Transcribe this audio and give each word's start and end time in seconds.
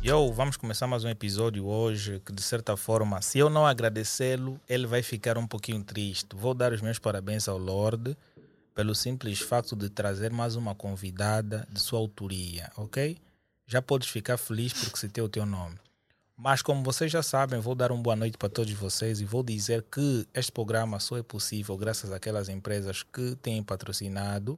Yo, 0.00 0.32
vamos 0.32 0.56
começar 0.56 0.86
mais 0.86 1.02
um 1.02 1.08
episódio 1.08 1.66
hoje 1.66 2.22
que, 2.24 2.32
de 2.32 2.40
certa 2.40 2.76
forma, 2.76 3.20
se 3.20 3.40
eu 3.40 3.50
não 3.50 3.66
agradecê-lo, 3.66 4.60
ele 4.68 4.86
vai 4.86 5.02
ficar 5.02 5.36
um 5.36 5.46
pouquinho 5.46 5.82
triste. 5.82 6.36
Vou 6.36 6.54
dar 6.54 6.72
os 6.72 6.80
meus 6.80 7.00
parabéns 7.00 7.48
ao 7.48 7.58
Lorde 7.58 8.16
pelo 8.74 8.94
simples 8.94 9.40
facto 9.40 9.74
de 9.74 9.90
trazer 9.90 10.30
mais 10.30 10.54
uma 10.54 10.72
convidada 10.72 11.66
de 11.68 11.80
sua 11.80 11.98
autoria, 11.98 12.70
ok? 12.76 13.16
Já 13.66 13.82
podes 13.82 14.08
ficar 14.08 14.36
feliz 14.36 14.72
porque 14.72 14.98
citei 14.98 15.24
o 15.24 15.28
teu 15.28 15.44
nome. 15.44 15.76
Mas 16.36 16.62
como 16.62 16.84
vocês 16.84 17.10
já 17.10 17.24
sabem, 17.24 17.58
vou 17.58 17.74
dar 17.74 17.90
uma 17.90 18.00
boa 18.02 18.14
noite 18.14 18.38
para 18.38 18.48
todos 18.48 18.72
vocês 18.74 19.20
e 19.20 19.24
vou 19.24 19.42
dizer 19.42 19.84
que 19.90 20.28
este 20.32 20.52
programa 20.52 21.00
só 21.00 21.16
é 21.16 21.24
possível 21.24 21.76
graças 21.76 22.12
àquelas 22.12 22.48
empresas 22.48 23.02
que 23.02 23.34
têm 23.42 23.64
patrocinado 23.64 24.56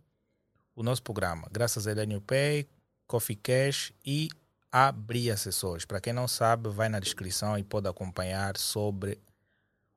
o 0.78 0.82
nosso 0.84 1.02
programa. 1.02 1.48
Graças 1.50 1.88
a 1.88 1.90
Elenio 1.90 2.20
Pay, 2.20 2.64
Coffee 3.04 3.34
Cash 3.34 3.92
e 4.06 4.28
abrir 4.70 5.32
acessórios. 5.32 5.84
Para 5.84 6.00
quem 6.00 6.12
não 6.12 6.28
sabe, 6.28 6.68
vai 6.68 6.88
na 6.88 7.00
descrição 7.00 7.58
e 7.58 7.64
pode 7.64 7.88
acompanhar 7.88 8.56
sobre 8.56 9.18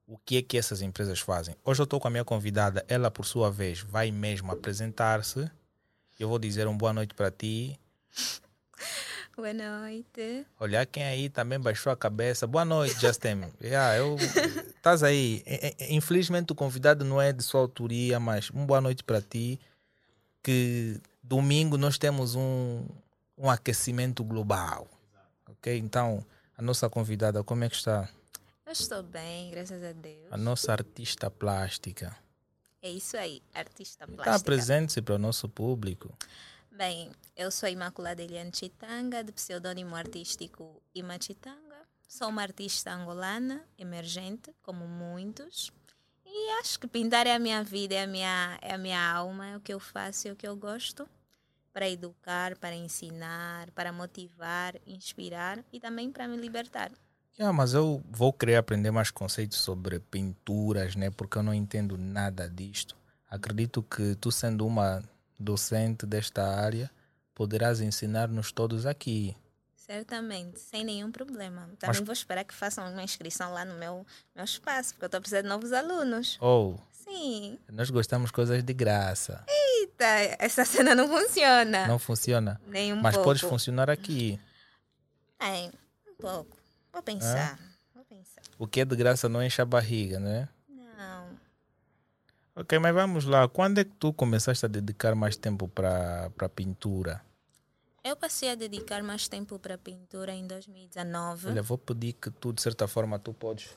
o 0.08 0.18
que 0.18 0.38
é 0.38 0.42
que 0.42 0.58
essas 0.58 0.82
empresas 0.82 1.20
fazem. 1.20 1.56
Hoje 1.64 1.82
eu 1.82 1.84
estou 1.84 2.00
com 2.00 2.08
a 2.08 2.12
minha 2.12 2.26
convidada, 2.26 2.84
ela 2.88 3.12
por 3.12 3.26
sua 3.26 3.52
vez 3.52 3.82
vai 3.82 4.10
mesmo 4.10 4.52
apresentar-se. 4.52 5.48
Eu 6.20 6.28
vou 6.28 6.40
dizer 6.40 6.66
uma 6.66 6.78
boa 6.78 6.94
noite 6.94 7.14
para 7.14 7.30
ti. 7.30 7.80
Boa 9.34 9.54
noite. 9.54 10.46
Olha 10.60 10.86
quem 10.86 11.04
aí 11.04 11.30
também 11.30 11.58
baixou 11.58 11.92
a 11.92 11.96
cabeça. 11.96 12.46
Boa 12.46 12.66
noite, 12.66 13.00
Justin. 13.00 13.50
yeah, 13.64 13.98
eu 13.98 14.18
estás 14.76 15.02
aí. 15.02 15.42
Infelizmente 15.90 16.52
o 16.52 16.56
convidado 16.56 17.06
não 17.06 17.20
é 17.20 17.32
de 17.32 17.42
sua 17.42 17.62
autoria, 17.62 18.20
mas 18.20 18.50
uma 18.50 18.66
boa 18.66 18.82
noite 18.82 19.04
para 19.06 19.22
ti. 19.22 19.58
Que 20.44 21.00
domingo 21.22 21.78
nós 21.78 21.98
temos 21.98 22.36
um, 22.36 22.86
um 23.38 23.50
aquecimento 23.50 24.24
global. 24.24 24.88
Ok? 25.50 25.78
Então, 25.78 26.26
a 26.58 26.62
nossa 26.62 26.90
convidada, 26.90 27.44
como 27.44 27.64
é 27.64 27.70
que 27.70 27.76
está? 27.76 28.10
Eu 28.66 28.72
estou 28.72 29.04
bem, 29.04 29.52
graças 29.52 29.84
a 29.84 29.92
Deus. 29.92 30.28
A 30.32 30.38
nossa 30.38 30.72
artista 30.72 31.30
plástica. 31.30 32.16
É 32.82 32.90
isso 32.90 33.16
aí, 33.18 33.42
artista 33.54 34.06
Está 34.06 34.24
plástica. 34.24 34.46
presente 34.46 35.02
para 35.02 35.16
o 35.16 35.20
nosso 35.20 35.48
público. 35.48 36.12
Bem, 36.72 37.12
eu 37.36 37.52
sou 37.52 37.70
Imaculada 37.70 38.24
Eliane 38.24 38.52
Chitanga, 38.54 39.24
de 39.24 39.32
pseudônimo 39.32 39.96
artístico 39.96 40.82
Ima 40.96 41.18
Chitanga. 41.22 41.76
Sou 42.08 42.30
uma 42.30 42.42
artista 42.42 42.92
angolana, 42.92 43.64
emergente, 43.78 44.52
como 44.64 44.88
muitos. 44.88 45.72
E 46.34 46.50
acho 46.62 46.80
que 46.80 46.88
pintar 46.88 47.28
é 47.28 47.36
a 47.36 47.40
minha 47.40 47.62
vida, 47.62 47.94
é 47.94 48.04
a 48.04 48.08
minha, 48.08 48.58
é 48.62 48.74
a 48.74 48.78
minha 48.78 49.12
alma, 49.12 49.48
é 49.48 49.58
o 49.58 49.60
que 49.60 49.74
eu 49.74 49.82
faço, 49.82 50.30
é 50.30 50.32
o 50.32 50.36
que 50.36 50.48
eu 50.48 50.56
gosto. 50.56 51.06
Para 51.74 51.90
educar, 51.90 52.58
para 52.58 52.74
ensinar, 52.74 53.70
para 53.72 53.92
motivar, 53.92 54.76
inspirar 54.88 55.60
e 55.74 55.80
também 55.80 56.10
para 56.10 56.30
me 56.30 56.38
libertar. 56.38 56.90
Yeah, 57.38 57.56
mas 57.56 57.74
eu 57.74 58.02
vou 58.10 58.32
querer 58.32 58.56
aprender 58.56 58.92
mais 58.92 59.12
conceitos 59.12 59.58
sobre 59.58 60.00
pinturas, 60.00 60.96
né? 60.96 61.10
Porque 61.10 61.38
eu 61.38 61.44
não 61.44 61.54
entendo 61.54 61.98
nada 61.98 62.50
disto. 62.50 62.96
Acredito 63.30 63.84
que 63.84 64.16
tu 64.16 64.32
sendo 64.32 64.66
uma 64.66 65.04
docente 65.38 66.06
desta 66.06 66.46
área, 66.46 66.90
poderás 67.36 67.82
ensinar-nos 67.82 68.52
todos 68.54 68.86
aqui. 68.86 69.36
Certamente, 69.92 70.58
sem 70.60 70.86
nenhum 70.86 71.12
problema. 71.12 71.64
Também 71.78 71.88
Mas- 71.88 72.00
vou 72.00 72.14
esperar 72.14 72.46
que 72.46 72.54
façam 72.54 72.90
uma 72.94 73.04
inscrição 73.04 73.52
lá 73.52 73.66
no 73.66 73.74
meu, 73.76 74.06
meu 74.34 74.46
espaço, 74.46 74.94
porque 74.94 75.04
eu 75.04 75.08
estou 75.08 75.20
precisando 75.20 75.44
de 75.44 75.50
novos 75.50 75.74
alunos. 75.74 76.38
Ou 76.40 76.80
Sim. 76.94 77.60
nós 77.70 77.90
gostamos 77.90 78.30
de 78.30 78.34
coisas 78.34 78.64
de 78.64 78.74
graça. 78.74 79.44
Eita, 79.50 80.06
essa 80.40 80.64
cena 80.94 80.96
não 80.96 81.10
funciona. 81.10 81.88
Não 81.88 82.00
funciona. 82.00 82.62
Nem 82.68 82.94
um 82.94 83.02
mas 83.02 83.16
pouco. 83.16 83.30
pode 83.32 83.42
funcionar 83.42 83.90
aqui. 83.90 84.40
É, 85.38 85.70
um 86.10 86.16
pouco. 86.18 86.56
Vou 86.94 87.02
pensar. 87.04 87.60
Vou 87.94 88.06
pensar. 88.06 88.42
O 88.58 88.66
que 88.68 88.80
é 88.80 88.86
de 88.86 88.96
graça 88.96 89.28
não 89.28 89.44
enche 89.44 89.62
a 89.62 89.66
barriga, 89.66 90.22
né? 90.22 90.48
Não. 90.70 91.38
Ok, 92.56 92.80
mas 92.80 92.94
vamos 92.94 93.26
lá. 93.26 93.46
Quando 93.50 93.80
é 93.80 93.84
que 93.84 93.92
tu 94.00 94.14
começaste 94.14 94.66
a 94.66 94.70
dedicar 94.70 95.16
mais 95.16 95.36
tempo 95.36 95.68
para 95.68 96.32
a 96.40 96.48
pintura? 96.50 97.22
Eu 98.04 98.16
passei 98.16 98.50
a 98.50 98.56
dedicar 98.56 99.04
mais 99.04 99.28
tempo 99.28 99.60
para 99.60 99.78
pintura 99.78 100.34
em 100.34 100.48
2019. 100.48 101.50
Olha, 101.50 101.62
vou 101.62 101.78
pedir 101.78 102.14
que 102.14 102.32
tu, 102.32 102.52
de 102.52 102.62
certa 102.62 102.88
forma, 102.88 103.20
tu 103.20 103.32
podes 103.34 103.70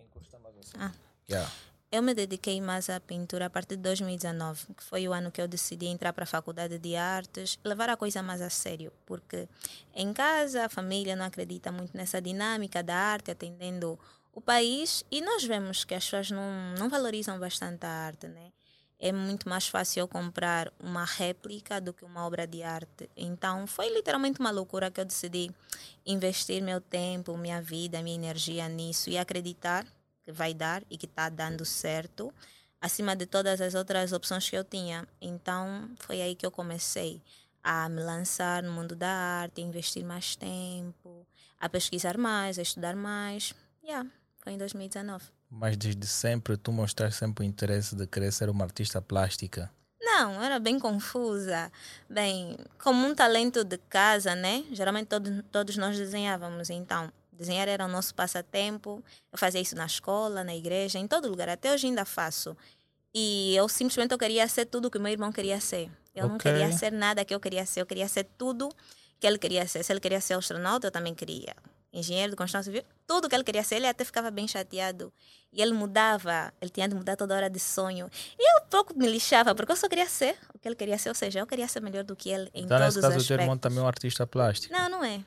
encostar 0.00 0.40
mais 0.40 0.56
assim. 0.58 0.72
Ah. 0.78 0.92
Yeah. 1.30 1.50
Eu 1.92 2.02
me 2.02 2.14
dediquei 2.14 2.58
mais 2.60 2.88
à 2.88 2.98
pintura 2.98 3.46
a 3.46 3.50
partir 3.50 3.76
de 3.76 3.82
2019, 3.82 4.74
que 4.74 4.82
foi 4.82 5.06
o 5.06 5.12
ano 5.12 5.30
que 5.30 5.42
eu 5.42 5.46
decidi 5.46 5.86
entrar 5.86 6.14
para 6.14 6.24
a 6.24 6.26
faculdade 6.26 6.78
de 6.78 6.96
artes, 6.96 7.58
levar 7.62 7.90
a 7.90 7.98
coisa 7.98 8.22
mais 8.22 8.40
a 8.40 8.48
sério, 8.48 8.90
porque 9.04 9.46
em 9.94 10.10
casa 10.12 10.64
a 10.64 10.68
família 10.70 11.14
não 11.14 11.26
acredita 11.26 11.70
muito 11.70 11.94
nessa 11.94 12.20
dinâmica 12.20 12.82
da 12.82 12.96
arte, 12.96 13.30
atendendo 13.30 13.98
o 14.32 14.40
país, 14.40 15.04
e 15.10 15.20
nós 15.20 15.44
vemos 15.44 15.84
que 15.84 15.94
as 15.94 16.04
pessoas 16.04 16.30
não, 16.30 16.74
não 16.78 16.88
valorizam 16.88 17.38
bastante 17.38 17.84
a 17.84 17.90
arte, 17.90 18.26
né? 18.26 18.50
É 19.04 19.10
muito 19.10 19.48
mais 19.48 19.66
fácil 19.66 20.02
eu 20.02 20.06
comprar 20.06 20.72
uma 20.78 21.04
réplica 21.04 21.80
do 21.80 21.92
que 21.92 22.04
uma 22.04 22.24
obra 22.24 22.46
de 22.46 22.62
arte. 22.62 23.10
Então, 23.16 23.66
foi 23.66 23.88
literalmente 23.88 24.38
uma 24.38 24.52
loucura 24.52 24.92
que 24.92 25.00
eu 25.00 25.04
decidi 25.04 25.50
investir 26.06 26.62
meu 26.62 26.80
tempo, 26.80 27.36
minha 27.36 27.60
vida, 27.60 28.00
minha 28.00 28.14
energia 28.14 28.68
nisso 28.68 29.10
e 29.10 29.18
acreditar 29.18 29.84
que 30.22 30.30
vai 30.30 30.54
dar 30.54 30.84
e 30.88 30.96
que 30.96 31.06
está 31.06 31.28
dando 31.28 31.64
certo, 31.64 32.32
acima 32.80 33.16
de 33.16 33.26
todas 33.26 33.60
as 33.60 33.74
outras 33.74 34.12
opções 34.12 34.48
que 34.48 34.56
eu 34.56 34.62
tinha. 34.62 35.04
Então, 35.20 35.90
foi 35.98 36.22
aí 36.22 36.36
que 36.36 36.46
eu 36.46 36.52
comecei 36.52 37.20
a 37.60 37.88
me 37.88 38.04
lançar 38.04 38.62
no 38.62 38.70
mundo 38.70 38.94
da 38.94 39.10
arte, 39.10 39.60
a 39.60 39.64
investir 39.64 40.04
mais 40.04 40.36
tempo, 40.36 41.26
a 41.58 41.68
pesquisar 41.68 42.16
mais, 42.16 42.56
a 42.56 42.62
estudar 42.62 42.94
mais. 42.94 43.52
Yeah, 43.82 44.08
foi 44.38 44.52
em 44.52 44.58
2019. 44.58 45.41
Mas 45.54 45.76
desde 45.76 46.06
sempre 46.06 46.56
tu 46.56 46.72
mostraste 46.72 47.18
sempre 47.20 47.44
o 47.44 47.46
interesse 47.46 47.94
de 47.94 48.06
querer 48.06 48.32
ser 48.32 48.48
uma 48.48 48.64
artista 48.64 49.02
plástica. 49.02 49.70
Não, 50.00 50.42
era 50.42 50.58
bem 50.58 50.78
confusa. 50.78 51.70
Bem, 52.08 52.56
como 52.82 53.06
um 53.06 53.14
talento 53.14 53.62
de 53.62 53.76
casa, 53.76 54.34
né? 54.34 54.64
Geralmente 54.72 55.08
todos, 55.08 55.42
todos 55.52 55.76
nós 55.76 55.96
desenhávamos, 55.96 56.70
então 56.70 57.12
desenhar 57.30 57.68
era 57.68 57.84
o 57.84 57.88
nosso 57.88 58.14
passatempo. 58.14 59.02
Eu 59.30 59.38
fazia 59.38 59.60
isso 59.60 59.76
na 59.76 59.86
escola, 59.86 60.42
na 60.42 60.54
igreja, 60.56 60.98
em 60.98 61.06
todo 61.06 61.28
lugar. 61.28 61.48
Até 61.48 61.72
hoje 61.72 61.86
ainda 61.86 62.04
faço. 62.04 62.56
E 63.14 63.54
eu 63.54 63.68
simplesmente 63.68 64.12
eu 64.12 64.18
queria 64.18 64.48
ser 64.48 64.64
tudo 64.64 64.90
que 64.90 64.98
meu 64.98 65.12
irmão 65.12 65.30
queria 65.30 65.60
ser. 65.60 65.90
Eu 66.14 66.28
não 66.28 66.36
Ok. 66.36 66.50
queria 66.50 66.72
ser 66.72 66.90
nada 66.92 67.24
que 67.24 67.34
eu 67.34 67.40
queria 67.40 67.66
ser. 67.66 67.82
Eu 67.82 67.86
queria 67.86 68.08
ser 68.08 68.24
tudo 68.38 68.70
que 69.20 69.26
ele 69.26 69.38
queria 69.38 69.66
ser. 69.68 69.82
Se 69.84 69.92
ele 69.92 70.00
queria 70.00 70.20
ser 70.20 70.34
astronauta, 70.34 70.86
eu 70.86 70.90
também 70.90 71.14
queria. 71.14 71.54
Engenheiro 71.92 72.30
de 72.30 72.36
construção 72.36 72.62
civil, 72.62 72.82
tudo 73.06 73.28
que 73.28 73.34
ele 73.34 73.44
queria 73.44 73.62
ser. 73.62 73.76
Ele 73.76 73.86
até 73.86 74.02
ficava 74.04 74.30
bem 74.30 74.48
chateado. 74.48 75.12
E 75.52 75.60
ele 75.60 75.72
mudava. 75.74 76.52
Ele 76.60 76.70
tinha 76.70 76.88
de 76.88 76.94
mudar 76.94 77.16
toda 77.16 77.34
hora 77.36 77.50
de 77.50 77.58
sonho. 77.60 78.08
E 78.38 78.56
eu 78.56 78.62
pouco 78.70 78.96
me 78.98 79.06
lixava, 79.06 79.54
porque 79.54 79.72
eu 79.72 79.76
só 79.76 79.88
queria 79.88 80.08
ser 80.08 80.36
o 80.54 80.58
que 80.58 80.66
ele 80.66 80.74
queria 80.74 80.96
ser. 80.96 81.10
Ou 81.10 81.14
seja, 81.14 81.40
eu 81.40 81.46
queria 81.46 81.68
ser 81.68 81.80
melhor 81.80 82.02
do 82.04 82.16
que 82.16 82.30
ele 82.30 82.50
em 82.54 82.64
então, 82.64 82.78
todos 82.78 82.94
nesse 82.94 82.98
os 82.98 83.02
caso, 83.02 83.14
o 83.14 83.18
aspectos. 83.18 83.26
teu 83.28 83.36
irmão 83.38 83.58
também 83.58 83.78
é 83.78 83.82
um 83.82 83.86
artista 83.86 84.26
plástico. 84.26 84.72
Não, 84.72 84.88
não 84.88 85.04
é. 85.04 85.22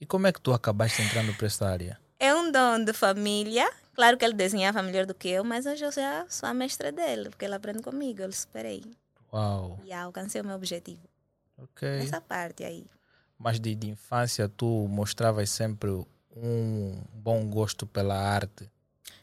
E 0.00 0.06
como 0.06 0.26
é 0.26 0.32
que 0.32 0.40
tu 0.40 0.52
acabaste 0.54 1.02
entrando 1.02 1.34
para 1.34 1.46
essa 1.46 1.66
área? 1.68 2.00
É 2.18 2.34
um 2.34 2.50
dom 2.50 2.82
de 2.84 2.92
família. 2.92 3.70
Claro 3.94 4.16
que 4.16 4.24
ele 4.24 4.34
desenhava 4.34 4.82
melhor 4.82 5.04
do 5.04 5.12
que 5.14 5.28
eu, 5.28 5.44
mas 5.44 5.66
hoje 5.66 5.84
eu 5.84 5.92
já 5.92 6.24
sou 6.28 6.48
a 6.48 6.54
mestra 6.54 6.90
dele, 6.92 7.28
porque 7.30 7.44
ele 7.44 7.54
aprende 7.54 7.82
comigo, 7.82 8.22
eu 8.22 8.32
superei. 8.32 8.84
Uau, 9.32 9.78
E 9.84 9.92
alcancei 9.92 10.40
o 10.40 10.44
meu 10.44 10.54
objetivo. 10.56 11.02
ok. 11.58 11.98
Nessa 11.98 12.20
parte 12.20 12.64
aí. 12.64 12.86
Mas 13.38 13.60
de, 13.60 13.74
de 13.74 13.88
infância 13.88 14.48
tu 14.48 14.88
mostravas 14.88 15.48
sempre 15.50 15.90
um 16.36 17.00
bom 17.14 17.48
gosto 17.48 17.86
pela 17.86 18.16
arte. 18.16 18.68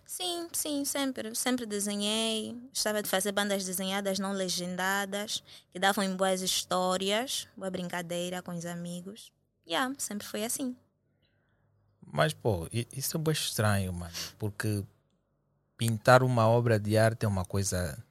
Sim, 0.05 0.47
sim, 0.53 0.85
sempre. 0.85 1.35
Sempre 1.35 1.65
desenhei. 1.65 2.55
Gostava 2.69 3.01
de 3.01 3.09
fazer 3.09 3.31
bandas 3.31 3.65
desenhadas 3.65 4.19
não 4.19 4.31
legendadas, 4.31 5.43
que 5.73 5.79
davam 5.79 6.03
em 6.03 6.15
boas 6.15 6.41
histórias, 6.41 7.47
boa 7.57 7.69
brincadeira 7.69 8.41
com 8.41 8.51
os 8.51 8.65
amigos. 8.65 9.31
Yeah, 9.67 9.93
sempre 9.97 10.25
foi 10.27 10.45
assim. 10.45 10.75
Mas, 12.05 12.33
pô, 12.33 12.69
isso 12.71 13.17
é 13.17 13.19
bem 13.19 13.33
estranho, 13.33 13.91
mano. 13.91 14.13
Porque 14.37 14.85
pintar 15.75 16.23
uma 16.23 16.47
obra 16.47 16.79
de 16.79 16.97
arte 16.97 17.25
é 17.25 17.27
uma 17.27 17.43
coisa 17.43 18.01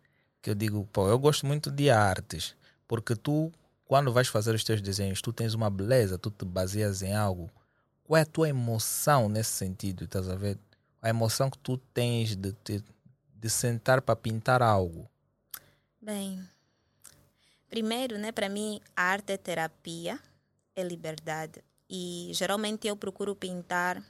que 0.42 0.50
eu 0.50 0.54
digo, 0.54 0.86
pô, 0.92 1.08
eu 1.08 1.18
gosto 1.18 1.46
muito 1.46 1.70
de 1.70 1.88
artes. 1.90 2.54
Porque 2.86 3.16
tu, 3.16 3.50
quando 3.84 4.12
vais 4.12 4.28
fazer 4.28 4.54
os 4.54 4.64
teus 4.64 4.80
desenhos, 4.80 5.20
tu 5.20 5.32
tens 5.32 5.54
uma 5.54 5.70
beleza, 5.70 6.18
tu 6.18 6.30
te 6.30 6.44
baseias 6.44 7.02
em 7.02 7.14
algo. 7.14 7.50
Qual 8.02 8.16
é 8.16 8.22
a 8.22 8.26
tua 8.26 8.48
emoção 8.48 9.28
nesse 9.28 9.50
sentido? 9.50 10.04
Estás 10.04 10.28
a 10.28 10.34
ver? 10.36 10.58
A 11.00 11.08
emoção 11.08 11.50
que 11.50 11.58
tu 11.58 11.76
tens 11.76 12.34
de, 12.34 12.52
te- 12.52 12.84
de 13.34 13.50
sentar 13.50 14.00
para 14.02 14.16
pintar 14.16 14.62
algo. 14.62 15.08
Bem, 16.00 16.46
primeiro, 17.68 18.18
né, 18.18 18.32
para 18.32 18.48
mim, 18.48 18.80
a 18.96 19.02
arte 19.02 19.32
é 19.32 19.36
terapia, 19.36 20.18
é 20.76 20.82
liberdade. 20.82 21.62
E 21.88 22.30
geralmente 22.34 22.86
eu 22.86 22.96
procuro 22.96 23.34
pintar 23.34 24.02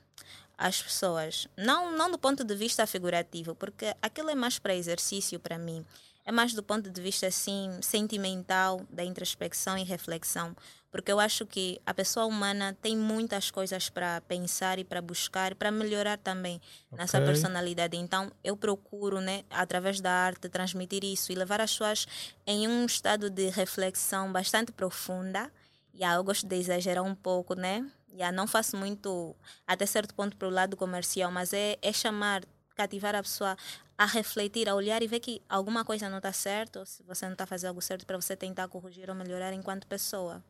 as 0.57 0.81
pessoas, 0.81 1.49
não, 1.57 1.97
não 1.97 2.11
do 2.11 2.19
ponto 2.19 2.45
de 2.45 2.55
vista 2.55 2.87
figurativo, 2.87 3.55
porque 3.57 3.95
aquilo 4.01 4.31
é 4.31 4.35
mais 4.37 4.59
para 4.59 4.75
exercício 4.75 5.39
para 5.41 5.59
mim. 5.59 5.85
É 6.25 6.33
mais 6.33 6.55
do 6.55 6.63
ponto 6.63 6.91
de 6.91 7.01
vista 7.03 7.27
assim 7.27 7.71
sentimental 7.83 8.81
da 8.89 9.05
introspecção 9.05 9.77
e 9.77 9.85
reflexão, 9.85 10.57
porque 10.95 11.11
eu 11.11 11.19
acho 11.19 11.45
que 11.45 11.81
a 11.85 11.93
pessoa 11.93 12.25
humana 12.25 12.75
tem 12.81 12.97
muitas 12.97 13.51
coisas 13.51 13.91
para 13.91 14.21
pensar 14.23 14.79
e 14.79 14.85
para 14.85 15.03
buscar, 15.03 15.55
para 15.57 15.71
melhorar 15.71 16.17
também 16.17 16.61
okay. 16.87 16.99
nessa 16.99 17.21
personalidade. 17.21 17.97
Então, 17.97 18.31
eu 18.45 18.57
procuro, 18.57 19.21
né, 19.21 19.43
através 19.51 20.01
da 20.01 20.13
arte, 20.13 20.49
transmitir 20.49 21.03
isso 21.03 21.33
e 21.33 21.35
levar 21.35 21.61
as 21.61 21.73
pessoas 21.73 22.07
em 22.47 22.69
um 22.69 22.87
estado 22.87 23.29
de 23.29 23.51
reflexão 23.51 24.33
bastante 24.33 24.71
profunda. 24.71 25.51
E 25.93 25.99
yeah, 25.99 26.17
eu 26.17 26.23
gosto 26.23 26.47
de 26.47 26.57
exagerar 26.57 27.03
um 27.03 27.15
pouco, 27.15 27.55
né? 27.55 27.85
Yeah, 28.13 28.31
não 28.31 28.47
faço 28.47 28.77
muito, 28.77 29.35
até 29.67 29.85
certo 29.87 30.15
ponto, 30.15 30.37
para 30.37 30.47
o 30.47 30.51
lado 30.51 30.77
comercial, 30.77 31.33
mas 31.33 31.53
é, 31.53 31.77
é 31.83 31.93
chamar, 31.93 32.45
cativar 32.75 33.15
a 33.15 33.23
pessoa 33.23 33.57
a 33.97 34.07
refletir, 34.07 34.69
a 34.69 34.75
olhar 34.75 35.03
e 35.03 35.07
ver 35.07 35.21
que 35.21 35.41
alguma 35.49 35.85
coisa 35.85 36.09
não 36.09 36.19
está 36.19 36.33
certo, 36.33 36.81
ou 36.81 36.87
se 36.87 37.03
você 37.05 37.25
não 37.27 37.33
está 37.33 37.47
fazendo 37.47 37.69
algo 37.69 37.81
certo 37.81 38.05
para 38.05 38.17
você 38.17 38.37
tentar 38.37 38.69
corrigir 38.69 39.09
ou 39.09 39.15
melhorar 39.15 39.53
enquanto 39.53 39.87
pessoa. 39.87 40.43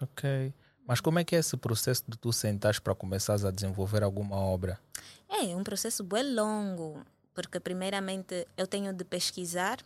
Ok. 0.00 0.54
Mas 0.86 1.00
como 1.00 1.18
é 1.18 1.24
que 1.24 1.36
é 1.36 1.40
esse 1.40 1.56
processo 1.56 2.04
de 2.08 2.16
tu 2.16 2.32
sentares 2.32 2.78
para 2.78 2.94
começares 2.94 3.44
a 3.44 3.50
desenvolver 3.50 4.02
alguma 4.02 4.36
obra? 4.36 4.80
É 5.28 5.54
um 5.54 5.62
processo 5.62 6.02
bem 6.02 6.34
longo, 6.34 7.04
porque 7.34 7.60
primeiramente 7.60 8.46
eu 8.56 8.66
tenho 8.66 8.92
de 8.92 9.04
pesquisar, 9.04 9.78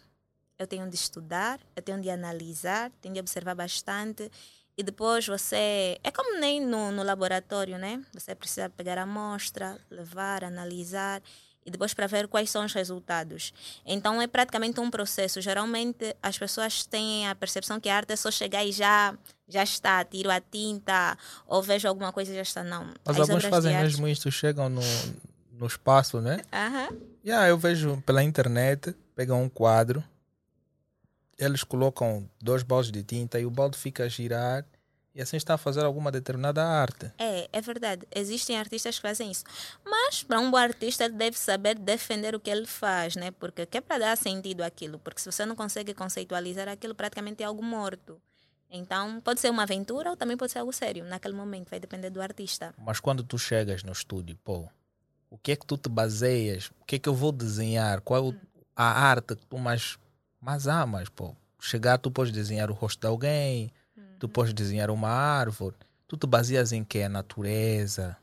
eu 0.58 0.66
tenho 0.66 0.88
de 0.88 0.94
estudar, 0.94 1.58
eu 1.74 1.82
tenho 1.82 2.00
de 2.00 2.08
analisar, 2.08 2.92
tenho 3.00 3.14
de 3.14 3.20
observar 3.20 3.54
bastante 3.54 4.30
e 4.76 4.82
depois 4.82 5.26
você. 5.26 5.98
É 6.04 6.10
como 6.10 6.38
nem 6.38 6.64
no, 6.64 6.92
no 6.92 7.02
laboratório, 7.02 7.78
né? 7.78 8.02
Você 8.12 8.34
precisa 8.34 8.70
pegar 8.70 8.96
a 8.96 9.02
amostra, 9.02 9.78
levar, 9.90 10.44
analisar 10.44 11.20
e 11.64 11.70
depois 11.70 11.94
para 11.94 12.06
ver 12.06 12.28
quais 12.28 12.50
são 12.50 12.64
os 12.64 12.72
resultados. 12.72 13.52
Então 13.86 14.20
é 14.20 14.26
praticamente 14.26 14.80
um 14.80 14.90
processo. 14.90 15.40
Geralmente 15.40 16.16
as 16.22 16.38
pessoas 16.38 16.84
têm 16.84 17.28
a 17.28 17.34
percepção 17.34 17.80
que 17.80 17.88
a 17.88 17.96
arte 17.96 18.12
é 18.12 18.16
só 18.16 18.30
chegar 18.30 18.64
e 18.64 18.72
já 18.72 19.16
já 19.48 19.62
está, 19.62 20.02
tiro 20.02 20.30
a 20.30 20.40
tinta 20.40 21.18
ou 21.46 21.62
vejo 21.62 21.86
alguma 21.86 22.10
coisa 22.12 22.32
e 22.32 22.34
já 22.36 22.42
está. 22.42 22.64
Não. 22.64 22.86
Mas 23.04 23.20
As 23.20 23.28
alguns 23.28 23.44
fazem 23.44 23.76
mesmo 23.76 24.08
isso, 24.08 24.30
chegam 24.30 24.68
no, 24.68 24.80
no 25.52 25.66
espaço, 25.66 26.20
né? 26.20 26.40
Uhum. 26.52 26.98
Yeah, 27.24 27.48
eu 27.48 27.58
vejo 27.58 28.02
pela 28.06 28.22
internet, 28.22 28.94
pegam 29.14 29.42
um 29.42 29.48
quadro 29.48 30.02
eles 31.38 31.64
colocam 31.64 32.28
dois 32.40 32.62
baldes 32.62 32.92
de 32.92 33.02
tinta 33.02 33.38
e 33.40 33.44
o 33.44 33.50
balde 33.50 33.76
fica 33.76 34.04
a 34.04 34.08
girar 34.08 34.64
e 35.14 35.20
assim 35.20 35.36
está 35.36 35.54
a 35.54 35.58
fazer 35.58 35.84
alguma 35.84 36.10
determinada 36.10 36.64
arte. 36.64 37.12
É, 37.18 37.48
é 37.52 37.60
verdade. 37.60 38.06
Existem 38.14 38.58
artistas 38.58 38.96
que 38.96 39.02
fazem 39.02 39.30
isso. 39.30 39.44
Mas 39.84 40.22
para 40.22 40.40
um 40.40 40.50
bom 40.50 40.56
artista 40.56 41.04
ele 41.04 41.14
deve 41.14 41.38
saber 41.38 41.78
defender 41.78 42.34
o 42.34 42.40
que 42.40 42.50
ele 42.50 42.66
faz, 42.66 43.16
né? 43.16 43.30
Porque 43.30 43.66
é 43.70 43.80
para 43.80 43.98
dar 43.98 44.16
sentido 44.16 44.62
àquilo. 44.62 44.98
Porque 44.98 45.20
se 45.20 45.30
você 45.30 45.44
não 45.44 45.54
consegue 45.54 45.92
conceitualizar 45.92 46.68
aquilo, 46.68 46.94
praticamente 46.94 47.42
é 47.42 47.46
algo 47.46 47.62
morto. 47.62 48.20
Então, 48.70 49.20
pode 49.20 49.38
ser 49.40 49.50
uma 49.50 49.64
aventura 49.64 50.10
ou 50.10 50.16
também 50.16 50.36
pode 50.36 50.52
ser 50.52 50.60
algo 50.60 50.72
sério. 50.72 51.04
Naquele 51.04 51.34
momento, 51.34 51.68
vai 51.68 51.78
depender 51.78 52.08
do 52.08 52.22
artista. 52.22 52.74
Mas 52.78 53.00
quando 53.00 53.22
tu 53.22 53.38
chegas 53.38 53.82
no 53.82 53.92
estúdio, 53.92 54.38
pô, 54.42 54.66
o 55.28 55.36
que 55.36 55.52
é 55.52 55.56
que 55.56 55.66
tu 55.66 55.76
te 55.76 55.90
baseias? 55.90 56.70
O 56.80 56.86
que 56.86 56.96
é 56.96 56.98
que 56.98 57.08
eu 57.08 57.14
vou 57.14 57.32
desenhar? 57.32 58.00
Qual 58.00 58.30
é 58.30 58.34
a 58.74 58.84
arte 58.84 59.36
que 59.36 59.46
tu 59.46 59.58
mais 59.58 59.98
mas 60.42 60.66
ah, 60.66 60.84
mas 60.84 61.08
pô, 61.08 61.36
chegar 61.60 61.98
tu 61.98 62.10
podes 62.10 62.32
desenhar 62.32 62.68
o 62.68 62.74
rosto 62.74 63.00
de 63.00 63.06
alguém. 63.06 63.72
Tu 64.22 64.28
podes 64.28 64.54
desenhar 64.54 64.88
uma 64.88 65.08
árvore. 65.08 65.74
Tu 66.06 66.16
te 66.16 66.28
baseias 66.28 66.70
em 66.70 66.84
que? 66.84 67.02
A 67.02 67.08
natureza? 67.08 68.16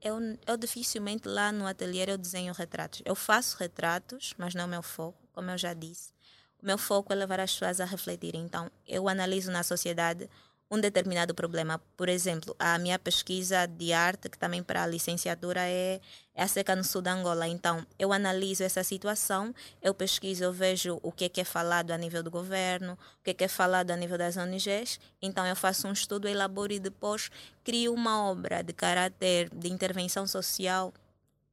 Eu, 0.00 0.16
eu 0.46 0.56
dificilmente 0.56 1.28
lá 1.28 1.52
no 1.52 1.66
ateliê 1.66 2.06
eu 2.08 2.16
desenho 2.16 2.54
retratos. 2.54 3.02
Eu 3.04 3.14
faço 3.14 3.58
retratos, 3.58 4.32
mas 4.38 4.54
não 4.54 4.64
é 4.64 4.66
meu 4.66 4.82
foco, 4.82 5.18
como 5.34 5.50
eu 5.50 5.58
já 5.58 5.74
disse. 5.74 6.14
O 6.62 6.64
meu 6.64 6.78
foco 6.78 7.12
é 7.12 7.16
levar 7.16 7.38
as 7.38 7.52
pessoas 7.52 7.82
a 7.82 7.84
refletir. 7.84 8.34
Então, 8.34 8.70
eu 8.88 9.10
analiso 9.10 9.50
na 9.50 9.62
sociedade 9.62 10.26
um 10.70 10.80
determinado 10.80 11.34
problema. 11.34 11.80
Por 11.96 12.08
exemplo, 12.08 12.54
a 12.58 12.78
minha 12.78 12.98
pesquisa 12.98 13.66
de 13.66 13.92
arte, 13.92 14.28
que 14.28 14.38
também 14.38 14.62
para 14.62 14.84
a 14.84 14.86
licenciatura 14.86 15.62
é, 15.62 16.00
é 16.34 16.42
a 16.42 16.46
seca 16.46 16.76
no 16.76 16.84
sul 16.84 17.02
da 17.02 17.12
Angola. 17.12 17.48
Então, 17.48 17.84
eu 17.98 18.12
analiso 18.12 18.62
essa 18.62 18.84
situação, 18.84 19.52
eu 19.82 19.92
pesquiso, 19.92 20.44
eu 20.44 20.52
vejo 20.52 21.00
o 21.02 21.10
que 21.10 21.24
é, 21.24 21.28
que 21.28 21.40
é 21.40 21.44
falado 21.44 21.90
a 21.90 21.98
nível 21.98 22.22
do 22.22 22.30
governo, 22.30 22.92
o 22.92 23.24
que 23.24 23.30
é, 23.30 23.34
que 23.34 23.44
é 23.44 23.48
falado 23.48 23.90
a 23.90 23.96
nível 23.96 24.16
das 24.16 24.36
ONGs. 24.36 25.00
Então, 25.20 25.44
eu 25.44 25.56
faço 25.56 25.88
um 25.88 25.92
estudo, 25.92 26.28
elaboro 26.28 26.72
e 26.72 26.78
depois 26.78 27.30
crio 27.64 27.92
uma 27.92 28.24
obra 28.30 28.62
de 28.62 28.72
caráter 28.72 29.50
de 29.52 29.68
intervenção 29.68 30.26
social, 30.26 30.94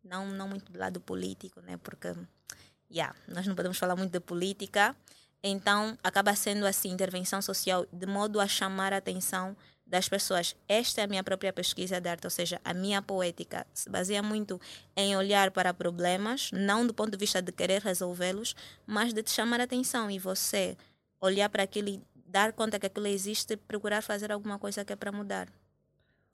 não, 0.04 0.28
não 0.28 0.48
muito 0.48 0.72
do 0.72 0.78
lado 0.78 1.02
político, 1.02 1.60
né? 1.62 1.78
porque 1.84 2.14
yeah, 2.90 3.16
nós 3.28 3.46
não 3.48 3.56
podemos 3.56 3.78
falar 3.78 3.96
muito 3.96 4.12
de 4.12 4.20
política, 4.20 4.96
então, 5.48 5.98
acaba 6.04 6.36
sendo 6.36 6.66
assim 6.66 6.90
intervenção 6.90 7.42
social 7.42 7.86
de 7.92 8.06
modo 8.06 8.40
a 8.40 8.48
chamar 8.48 8.94
a 8.94 8.98
atenção 8.98 9.56
das 9.88 10.10
pessoas. 10.10 10.56
Esta 10.68 11.02
é 11.02 11.04
a 11.06 11.08
minha 11.08 11.24
própria 11.24 11.54
pesquisa 11.54 12.00
de 12.00 12.10
arte, 12.10 12.26
ou 12.26 12.32
seja, 12.32 12.60
a 12.64 12.74
minha 12.74 13.02
poética 13.02 13.66
se 13.74 13.90
baseia 13.90 14.22
muito 14.22 14.60
em 14.96 15.16
olhar 15.16 15.52
para 15.52 15.74
problemas, 15.74 16.52
não 16.52 16.86
do 16.86 16.94
ponto 16.94 17.12
de 17.12 17.18
vista 17.18 17.42
de 17.42 17.52
querer 17.52 17.82
resolvê-los, 17.82 18.56
mas 18.86 19.14
de 19.14 19.24
te 19.24 19.32
chamar 19.32 19.62
a 19.62 19.64
atenção 19.64 20.12
e 20.12 20.20
você 20.20 20.78
olhar 21.22 21.50
para 21.50 21.64
aquilo 21.64 21.90
e 21.90 22.02
dar 22.26 22.52
conta 22.52 22.80
que 22.80 22.86
aquilo 22.86 23.08
existe 23.08 23.54
e 23.54 23.58
procurar 23.58 24.04
fazer 24.04 24.32
alguma 24.32 24.60
coisa 24.60 24.84
que 24.84 24.92
é 24.92 24.96
para 24.96 25.12
mudar. 25.12 25.48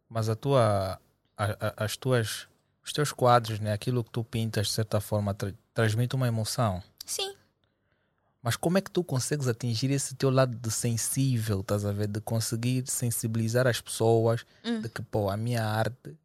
Mas 0.09 0.27
a 0.29 0.35
tua, 0.35 0.99
a, 1.37 1.45
a, 1.45 1.85
as 1.85 1.95
tuas, 1.95 2.47
os 2.83 2.91
teus 2.91 3.11
quadros, 3.11 3.59
né, 3.59 3.71
aquilo 3.71 4.03
que 4.03 4.11
tu 4.11 4.23
pintas 4.23 4.67
de 4.67 4.73
certa 4.73 4.99
forma 4.99 5.33
tra 5.33 5.53
transmite 5.73 6.15
uma 6.15 6.27
emoção. 6.27 6.83
Sim, 7.03 7.35
mas 8.43 8.57
como 8.57 8.77
é 8.77 8.81
que 8.81 8.91
tu 8.91 9.03
consegues 9.03 9.47
atingir 9.47 9.89
esse 9.89 10.15
teu 10.15 10.29
lado 10.29 10.55
de 10.55 10.69
sensível, 10.69 11.61
estás 11.61 11.85
a 11.85 11.93
ver? 11.93 12.07
De 12.07 12.19
conseguir 12.19 12.85
sensibilizar 12.87 13.65
as 13.65 13.79
pessoas 13.79 14.45
hum. 14.65 14.81
de 14.81 14.89
que, 14.89 15.01
pô, 15.01 15.29
a 15.29 15.37
minha 15.37 15.65
arte 15.65 16.15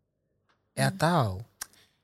é 0.74 0.84
hum. 0.84 0.88
a 0.88 0.90
tal. 0.90 1.46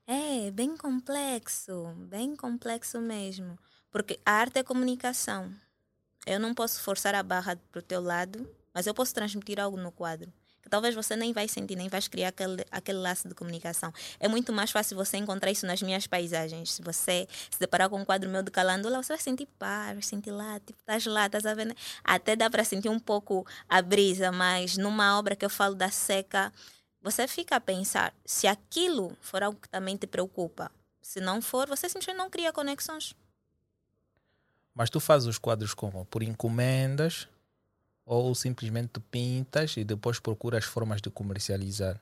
É, 0.07 0.51
bem 0.53 0.77
complexo, 0.77 1.93
bem 2.09 2.37
complexo 2.37 3.01
mesmo. 3.01 3.59
Porque 3.91 4.21
a 4.25 4.33
arte 4.33 4.61
é 4.61 4.63
comunicação. 4.63 5.53
Eu 6.25 6.39
não 6.39 6.55
posso 6.55 6.81
forçar 6.81 7.15
a 7.15 7.23
barra 7.23 7.59
para 7.73 7.81
o 7.81 7.83
teu 7.83 8.01
lado, 8.01 8.49
mas 8.73 8.87
eu 8.87 8.95
posso 8.95 9.13
transmitir 9.13 9.59
algo 9.59 9.77
no 9.77 9.91
quadro 9.91 10.33
que 10.65 10.71
talvez 10.71 10.95
você 10.95 11.15
nem 11.15 11.31
vai 11.31 11.47
sentir, 11.47 11.77
nem 11.77 11.91
vai 11.91 12.01
criar 12.01 12.29
aquele, 12.29 12.65
aquele 12.71 12.99
laço 12.99 13.29
de 13.29 13.35
comunicação. 13.35 13.93
É 14.19 14.27
muito 14.27 14.51
mais 14.51 14.71
fácil 14.71 14.97
você 14.97 15.19
encontrar 15.19 15.51
isso 15.51 15.67
nas 15.67 15.83
minhas 15.83 16.07
paisagens. 16.07 16.73
Se 16.73 16.83
você 16.83 17.29
se 17.51 17.61
deparar 17.61 17.91
com 17.91 18.01
um 18.01 18.05
quadro 18.05 18.31
meu 18.31 18.43
de 18.43 18.51
calândola, 18.51 19.03
você 19.03 19.13
vai 19.13 19.23
sentir 19.23 19.47
paz, 19.59 19.93
vai 19.93 20.03
sentir 20.03 20.31
lá, 20.31 20.59
tipo, 20.61 20.79
estás 20.81 21.05
lá, 21.05 21.27
estás 21.27 21.45
a 21.45 21.53
ver? 21.53 21.67
Né? 21.67 21.75
Até 22.03 22.35
dá 22.35 22.49
para 22.49 22.65
sentir 22.65 22.89
um 22.89 22.99
pouco 22.99 23.47
a 23.69 23.83
brisa, 23.83 24.33
mas 24.33 24.79
numa 24.79 25.19
obra 25.19 25.37
que 25.37 25.45
eu 25.45 25.51
falo 25.51 25.75
da 25.75 25.91
seca, 25.91 26.51
você 27.03 27.29
fica 27.29 27.57
a 27.57 27.61
pensar 27.61 28.15
se 28.25 28.47
aquilo 28.47 29.15
for 29.21 29.43
algo 29.43 29.61
que 29.61 29.69
também 29.69 29.99
te 29.99 30.07
preocupa. 30.07 30.73
Se 31.03 31.21
não 31.21 31.43
for, 31.43 31.69
você 31.69 31.91
simplesmente 31.91 32.17
não 32.17 32.31
cria 32.31 32.55
conexões. 32.55 33.15
Mas 34.75 34.89
tu 34.89 34.99
fazes 34.99 35.29
os 35.29 35.39
quadros 35.39 35.75
como? 35.75 36.07
Por 36.07 36.23
encomendas? 36.23 37.29
Ou 38.05 38.35
simplesmente 38.35 39.01
pintas 39.11 39.77
e 39.77 39.85
depois 39.85 40.19
procuras 40.19 40.65
formas 40.65 41.01
de 41.01 41.11
comercializar? 41.11 42.01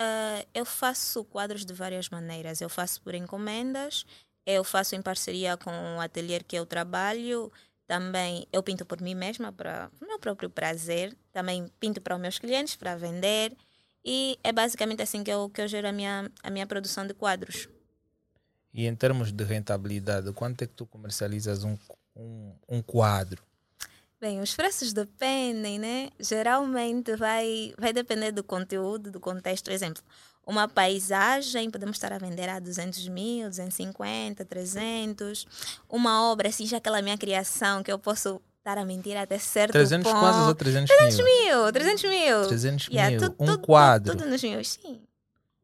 Uh, 0.00 0.46
eu 0.54 0.64
faço 0.64 1.24
quadros 1.24 1.64
de 1.64 1.72
várias 1.72 2.08
maneiras. 2.08 2.60
Eu 2.60 2.68
faço 2.68 3.00
por 3.02 3.14
encomendas, 3.14 4.06
eu 4.46 4.62
faço 4.62 4.94
em 4.94 5.02
parceria 5.02 5.56
com 5.56 5.70
o 5.70 6.00
ateliê 6.00 6.40
que 6.40 6.56
eu 6.56 6.66
trabalho. 6.66 7.50
Também 7.86 8.46
eu 8.52 8.62
pinto 8.62 8.84
por 8.84 9.00
mim 9.00 9.14
mesma, 9.14 9.50
para 9.50 9.90
o 10.00 10.06
meu 10.06 10.18
próprio 10.18 10.50
prazer. 10.50 11.16
Também 11.32 11.66
pinto 11.80 12.00
para 12.00 12.14
os 12.14 12.20
meus 12.20 12.38
clientes, 12.38 12.76
para 12.76 12.96
vender. 12.96 13.56
E 14.04 14.38
é 14.44 14.52
basicamente 14.52 15.02
assim 15.02 15.24
que 15.24 15.30
eu, 15.30 15.50
que 15.50 15.60
eu 15.60 15.68
gero 15.68 15.88
a 15.88 15.92
minha, 15.92 16.30
a 16.42 16.50
minha 16.50 16.66
produção 16.66 17.06
de 17.06 17.14
quadros. 17.14 17.68
E 18.72 18.86
em 18.86 18.94
termos 18.94 19.32
de 19.32 19.42
rentabilidade, 19.42 20.32
quanto 20.32 20.62
é 20.62 20.66
que 20.66 20.74
tu 20.74 20.86
comercializas 20.86 21.64
um, 21.64 21.76
um, 22.14 22.54
um 22.68 22.82
quadro? 22.82 23.42
Bem, 24.20 24.40
os 24.40 24.54
preços 24.54 24.92
dependem, 24.92 25.78
né? 25.78 26.10
Geralmente 26.18 27.14
vai, 27.14 27.72
vai 27.78 27.92
depender 27.92 28.32
do 28.32 28.42
conteúdo, 28.42 29.12
do 29.12 29.20
contexto. 29.20 29.66
Por 29.66 29.72
exemplo, 29.72 30.02
uma 30.44 30.66
paisagem 30.66 31.70
podemos 31.70 31.96
estar 31.96 32.12
a 32.12 32.18
vender 32.18 32.48
a 32.48 32.58
200 32.58 33.06
mil, 33.08 33.48
250, 33.48 34.44
300. 34.44 35.46
Uma 35.88 36.30
obra, 36.32 36.48
assim, 36.48 36.66
já 36.66 36.78
aquela 36.78 37.00
minha 37.00 37.16
criação, 37.16 37.82
que 37.82 37.92
eu 37.92 37.98
posso 37.98 38.40
estar 38.58 38.76
a 38.76 38.84
mentir 38.84 39.16
até 39.16 39.38
certo 39.38 39.72
300 39.72 40.10
ponto. 40.10 40.20
quadros 40.20 40.48
ou 40.48 40.54
300, 40.54 40.96
300 40.96 41.24
mil? 41.24 41.72
300 41.72 42.10
mil. 42.10 42.46
300 42.48 42.88
yeah, 42.88 43.10
mil. 43.10 43.36
um 43.38 43.46
tudo, 43.46 43.58
quadro. 43.60 44.12
Tudo, 44.12 44.22
tudo 44.24 44.30
nos 44.30 44.42
mil, 44.42 44.64
sim. 44.64 45.00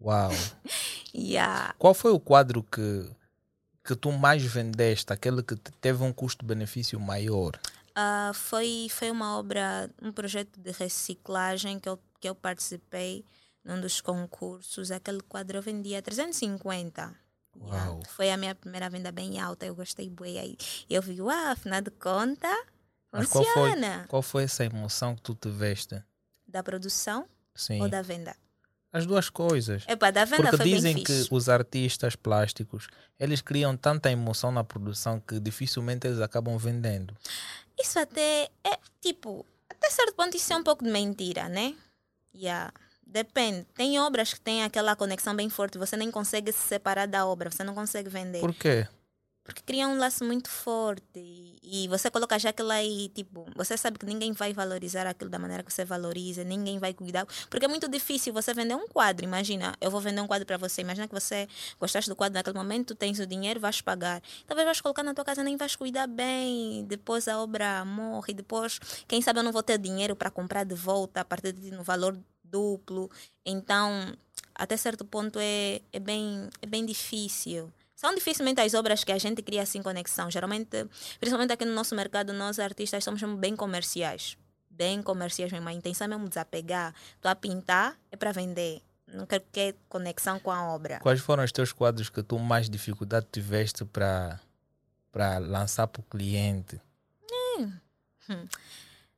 Uau. 0.00 0.30
yeah. 1.12 1.74
Qual 1.76 1.92
foi 1.92 2.12
o 2.12 2.20
quadro 2.20 2.62
que, 2.62 3.10
que 3.84 3.96
tu 3.96 4.12
mais 4.12 4.44
vendeste? 4.44 5.12
Aquele 5.12 5.42
que 5.42 5.56
teve 5.80 6.04
um 6.04 6.12
custo-benefício 6.12 7.00
maior? 7.00 7.58
Uh, 7.96 8.34
foi, 8.34 8.88
foi 8.90 9.10
uma 9.10 9.38
obra, 9.38 9.88
um 10.02 10.10
projeto 10.10 10.58
de 10.58 10.72
reciclagem 10.72 11.78
que 11.78 11.88
eu, 11.88 11.98
que 12.20 12.28
eu 12.28 12.34
participei 12.34 13.24
num 13.64 13.80
dos 13.80 14.00
concursos. 14.00 14.90
Aquele 14.90 15.20
quadro 15.20 15.58
eu 15.58 15.62
vendia 15.62 16.02
350. 16.02 17.14
Uau. 17.56 18.00
Foi 18.08 18.32
a 18.32 18.36
minha 18.36 18.54
primeira 18.54 18.90
venda 18.90 19.12
bem 19.12 19.40
alta, 19.40 19.64
eu 19.64 19.74
gostei 19.74 20.10
bem 20.10 20.38
aí. 20.38 20.56
Eu 20.90 21.00
vi, 21.00 21.20
uau, 21.20 21.52
afinal 21.52 21.80
de 21.80 21.90
contas, 21.92 22.50
Mas 23.12 23.28
qual 23.28 23.44
foi, 23.44 23.52
funciona. 23.52 24.06
qual 24.08 24.22
foi 24.22 24.42
essa 24.42 24.64
emoção 24.64 25.14
que 25.14 25.22
tu 25.22 25.34
tiveste? 25.34 26.02
Da 26.48 26.62
produção 26.64 27.28
Sim. 27.54 27.80
ou 27.80 27.88
da 27.88 28.02
venda? 28.02 28.34
As 28.92 29.06
duas 29.06 29.28
coisas. 29.28 29.84
Epa, 29.88 30.12
da 30.12 30.24
venda 30.24 30.50
Porque 30.50 30.64
dizem 30.64 31.02
que 31.02 31.26
os 31.30 31.48
artistas 31.48 32.14
plásticos, 32.14 32.86
eles 33.18 33.40
criam 33.40 33.76
tanta 33.76 34.08
emoção 34.08 34.52
na 34.52 34.62
produção 34.62 35.18
que 35.18 35.40
dificilmente 35.40 36.06
eles 36.06 36.20
acabam 36.20 36.56
vendendo. 36.56 37.12
Isso 37.80 37.98
até 37.98 38.50
é, 38.64 38.78
tipo, 39.00 39.44
até 39.68 39.90
certo 39.90 40.14
ponto 40.14 40.36
isso 40.36 40.52
é 40.52 40.56
um 40.56 40.62
pouco 40.62 40.84
de 40.84 40.90
mentira, 40.90 41.48
né? 41.48 41.74
Yeah. 42.34 42.72
Depende. 43.06 43.64
Tem 43.74 44.00
obras 44.00 44.34
que 44.34 44.40
têm 44.40 44.64
aquela 44.64 44.96
conexão 44.96 45.36
bem 45.36 45.48
forte, 45.48 45.78
você 45.78 45.96
nem 45.96 46.10
consegue 46.10 46.50
se 46.52 46.66
separar 46.66 47.06
da 47.06 47.26
obra, 47.26 47.50
você 47.50 47.62
não 47.62 47.74
consegue 47.74 48.08
vender. 48.08 48.40
Por 48.40 48.54
quê? 48.54 48.88
Porque 49.44 49.60
cria 49.62 49.86
um 49.86 49.98
laço 49.98 50.24
muito 50.24 50.48
forte. 50.48 51.04
E, 51.14 51.84
e 51.84 51.88
você 51.88 52.10
coloca 52.10 52.38
já 52.38 52.48
aquilo 52.48 52.70
aí, 52.70 53.10
tipo, 53.14 53.46
você 53.54 53.76
sabe 53.76 53.98
que 53.98 54.06
ninguém 54.06 54.32
vai 54.32 54.54
valorizar 54.54 55.06
aquilo 55.06 55.30
da 55.30 55.38
maneira 55.38 55.62
que 55.62 55.72
você 55.72 55.84
valoriza, 55.84 56.42
ninguém 56.42 56.78
vai 56.78 56.94
cuidar. 56.94 57.26
Porque 57.50 57.66
é 57.66 57.68
muito 57.68 57.86
difícil 57.86 58.32
você 58.32 58.54
vender 58.54 58.74
um 58.74 58.88
quadro. 58.88 59.22
Imagina, 59.22 59.76
eu 59.82 59.90
vou 59.90 60.00
vender 60.00 60.22
um 60.22 60.26
quadro 60.26 60.46
para 60.46 60.56
você. 60.56 60.80
Imagina 60.80 61.06
que 61.06 61.14
você 61.14 61.46
gostaste 61.78 62.08
do 62.08 62.16
quadro 62.16 62.34
naquele 62.34 62.56
momento, 62.56 62.94
tens 62.94 63.18
o 63.18 63.26
dinheiro, 63.26 63.60
vais 63.60 63.82
pagar. 63.82 64.22
Talvez 64.46 64.64
vais 64.64 64.80
colocar 64.80 65.02
na 65.02 65.12
tua 65.12 65.24
casa, 65.24 65.44
nem 65.44 65.58
vais 65.58 65.76
cuidar 65.76 66.06
bem. 66.06 66.86
Depois 66.86 67.28
a 67.28 67.38
obra 67.38 67.84
morre. 67.84 68.32
Depois, 68.32 68.78
quem 69.06 69.20
sabe 69.20 69.40
eu 69.40 69.42
não 69.44 69.52
vou 69.52 69.62
ter 69.62 69.76
dinheiro 69.76 70.16
para 70.16 70.30
comprar 70.30 70.64
de 70.64 70.74
volta 70.74 71.20
a 71.20 71.24
partir 71.24 71.52
de 71.52 71.70
no 71.70 71.82
valor 71.82 72.18
duplo. 72.42 73.10
Então, 73.44 74.16
até 74.54 74.76
certo 74.76 75.04
ponto 75.04 75.38
é, 75.38 75.80
é, 75.92 75.98
bem, 75.98 76.48
é 76.62 76.66
bem 76.66 76.86
difícil. 76.86 77.70
São 78.04 78.14
dificilmente 78.14 78.60
as 78.60 78.74
obras 78.74 79.02
que 79.02 79.10
a 79.12 79.16
gente 79.16 79.40
cria 79.40 79.62
assim 79.62 79.82
conexão. 79.82 80.30
Geralmente, 80.30 80.86
principalmente 81.18 81.54
aqui 81.54 81.64
no 81.64 81.72
nosso 81.72 81.94
mercado, 81.94 82.34
nós 82.34 82.58
artistas 82.58 83.02
somos 83.02 83.22
bem 83.38 83.56
comerciais. 83.56 84.36
Bem 84.68 85.02
comerciais 85.02 85.50
mesmo. 85.50 85.66
A 85.70 85.72
intenção 85.72 86.04
é 86.04 86.08
mesmo 86.08 86.28
desapegar. 86.28 86.94
Tu 87.18 87.26
a 87.26 87.34
pintar 87.34 87.98
é 88.12 88.16
para 88.18 88.30
vender. 88.30 88.82
Não 89.06 89.24
quero 89.24 89.42
ter 89.50 89.74
conexão 89.88 90.38
com 90.38 90.50
a 90.50 90.64
obra. 90.64 91.00
Quais 91.00 91.18
foram 91.18 91.44
os 91.44 91.50
teus 91.50 91.72
quadros 91.72 92.10
que 92.10 92.22
tu 92.22 92.38
mais 92.38 92.68
dificuldade 92.68 93.26
tiveste 93.32 93.86
para 93.86 94.38
para 95.10 95.38
lançar 95.38 95.86
para 95.86 96.00
o 96.00 96.04
cliente? 96.04 96.78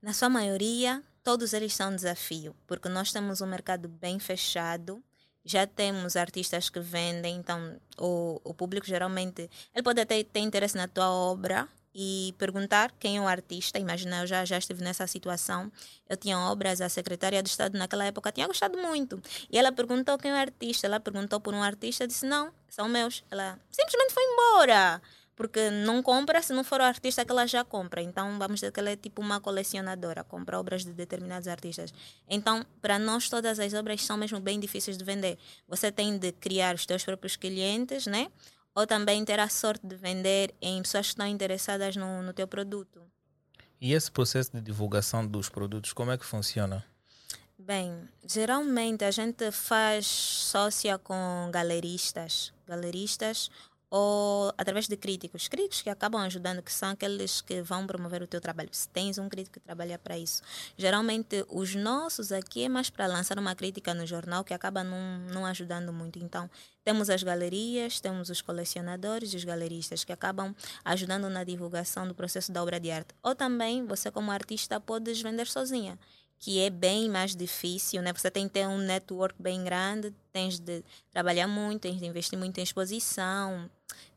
Na 0.00 0.12
sua 0.12 0.28
maioria, 0.28 1.02
todos 1.25 1.52
eles 1.52 1.75
são 1.75 1.90
um 1.90 1.97
desafio, 1.97 2.55
porque 2.69 2.88
nós 2.88 3.11
temos 3.11 3.40
um 3.40 3.47
mercado 3.47 3.88
bem 3.88 4.21
fechado, 4.21 5.02
já 5.47 5.67
temos 5.67 6.17
artistas 6.17 6.69
que 6.69 6.81
vendem, 6.81 7.37
então 7.37 7.76
o, 7.99 8.41
o 8.45 8.53
público 8.53 8.87
geralmente 8.87 9.49
ele 9.75 9.83
pode 9.83 10.00
até 10.00 10.23
ter 10.23 10.41
interesse 10.41 10.76
na 10.76 10.88
tua 10.88 11.09
obra 11.11 11.69
e 11.99 12.35
perguntar 12.37 12.93
quem 13.00 13.17
é 13.17 13.21
o 13.21 13.26
artista. 13.26 13.79
Imagina, 13.79 14.21
eu 14.21 14.26
já, 14.26 14.45
já 14.45 14.59
estive 14.59 14.85
nessa 14.85 15.07
situação. 15.07 15.73
Eu 16.07 16.17
tinha 16.19 16.38
obras, 16.38 16.83
a 16.83 16.91
secretária 16.91 17.43
de 17.43 17.49
Estado 17.49 17.79
naquela 17.79 18.05
época 18.05 18.31
tinha 18.31 18.47
gostado 18.47 18.76
muito. 18.76 19.19
E 19.50 19.57
ela 19.57 19.73
perguntou 19.73 20.19
quem 20.19 20.31
é 20.31 20.35
o 20.35 20.37
artista. 20.37 20.87
Ela 20.87 21.00
perguntou 21.00 21.41
por 21.41 21.55
um 21.55 21.62
artista, 21.62 22.07
disse: 22.07 22.26
Não, 22.26 22.53
são 22.69 22.87
meus. 22.87 23.25
Ela 23.31 23.59
simplesmente 23.71 24.12
foi 24.12 24.23
embora 24.25 25.00
porque 25.37 25.71
não 25.71 26.02
compra 26.02 26.40
se 26.40 26.55
não 26.55 26.64
for 26.64 26.81
o 26.81 26.85
artista 26.85 27.25
que 27.25 27.31
ela 27.31 27.47
já 27.47 27.62
compra. 27.62 28.00
Então, 28.00 28.38
vamos 28.38 28.61
dizer 28.61 28.73
que 28.73 28.81
ela 28.81 28.90
é 28.90 28.97
tipo 28.97 29.21
uma 29.21 29.38
colecionadora, 29.38 30.25
compra 30.25 30.59
obras 30.59 30.83
de 30.83 30.93
determinados 30.93 31.47
artistas. 31.47 31.93
Então, 32.26 32.64
para 32.81 32.99
nós, 32.99 33.28
todas 33.28 33.61
as 33.61 33.75
obras 33.75 34.02
são 34.02 34.16
mesmo 34.16 34.40
bem 34.40 34.59
difíceis 34.59 34.97
de 34.97 35.05
vender. 35.05 35.38
Você 35.69 35.93
tem 35.93 36.19
de 36.19 36.33
criar 36.33 36.75
os 36.75 36.87
teus 36.87 37.05
próprios 37.05 37.37
clientes, 37.37 38.07
né? 38.07 38.28
Ou 38.75 38.87
também 38.87 39.25
ter 39.25 39.38
a 39.38 39.49
sorte 39.49 39.87
de 39.87 39.95
vender 39.95 40.55
em 40.61 40.81
pessoas 40.83 41.07
que 41.07 41.12
estão 41.12 41.26
interessadas 41.26 41.97
no, 41.97 42.23
no 42.23 42.33
teu 42.33 42.49
produto. 42.49 43.02
E 43.78 43.93
esse 43.93 44.11
processo 44.11 44.52
de 44.52 44.62
divulgação 44.62 45.26
dos 45.26 45.50
produtos, 45.50 45.93
como 45.93 46.11
é 46.11 46.16
que 46.16 46.25
funciona? 46.25 46.83
Bem, 47.59 48.09
geralmente 48.26 49.05
a 49.05 49.11
gente 49.11 49.50
faz 49.50 50.07
sócia 50.07 50.99
com 50.99 51.50
galeristas, 51.50 52.52
galeristas 52.66 53.50
ou 53.90 54.52
através 54.59 54.88
de 54.88 54.97
críticos, 54.97 55.49
críticos 55.49 55.83
que 55.83 55.90
acabam 55.90 56.21
ajudando, 56.23 56.62
que 56.62 56.73
são 56.73 56.90
aqueles 56.90 57.40
que 57.40 57.62
vão 57.62 57.87
promover 57.87 58.23
o 58.23 58.26
teu 58.26 58.40
trabalho. 58.40 58.69
Se 58.73 58.88
tens 58.88 59.19
um 59.19 59.28
crítico 59.28 59.55
que 59.55 59.61
trabalha 59.61 59.99
para 59.99 60.19
isso. 60.19 60.43
Geralmente, 60.76 61.45
os 61.49 61.75
nossos 61.75 62.33
aqui 62.33 62.64
é 62.64 62.69
mais 62.69 62.90
para 62.90 63.07
lançar 63.07 63.38
uma 63.38 63.55
crítica 63.55 63.95
no 63.95 64.07
jornal, 64.07 64.43
que 64.43 64.52
acaba 64.52 64.83
não, 64.83 65.19
não 65.33 65.47
ajudando 65.47 65.93
muito. 65.93 66.19
Então, 66.19 66.50
temos 66.85 67.09
as 67.09 67.23
galerias, 67.23 68.00
temos 68.00 68.28
os 68.28 68.43
colecionadores 68.43 69.33
e 69.33 69.37
os 69.37 69.45
galeristas, 69.45 70.05
que 70.05 70.12
acabam 70.12 70.55
ajudando 70.85 71.28
na 71.31 71.45
divulgação 71.45 72.09
do 72.09 72.14
processo 72.14 72.50
da 72.50 72.62
obra 72.62 72.81
de 72.81 72.90
arte. 72.90 73.14
Ou 73.23 73.35
também, 73.35 73.87
você 73.87 74.11
como 74.11 74.31
artista, 74.31 74.81
podes 74.81 75.21
vender 75.23 75.47
sozinha 75.47 75.99
que 76.38 76.61
é 76.61 76.71
bem 76.71 77.09
mais 77.09 77.35
difícil, 77.35 78.02
né? 78.02 78.12
Você 78.12 78.31
tem 78.31 78.47
que 78.47 78.55
ter 78.55 78.66
um 78.66 78.78
network 78.78 79.40
bem 79.40 79.64
grande, 79.64 80.14
tens 80.33 80.59
de 80.59 80.85
trabalhar 81.11 81.49
muito, 81.49 81.83
tens 81.83 81.99
de 81.99 82.07
investir 82.07 82.38
muito 82.38 82.59
em 82.59 82.62
exposição, 82.62 83.71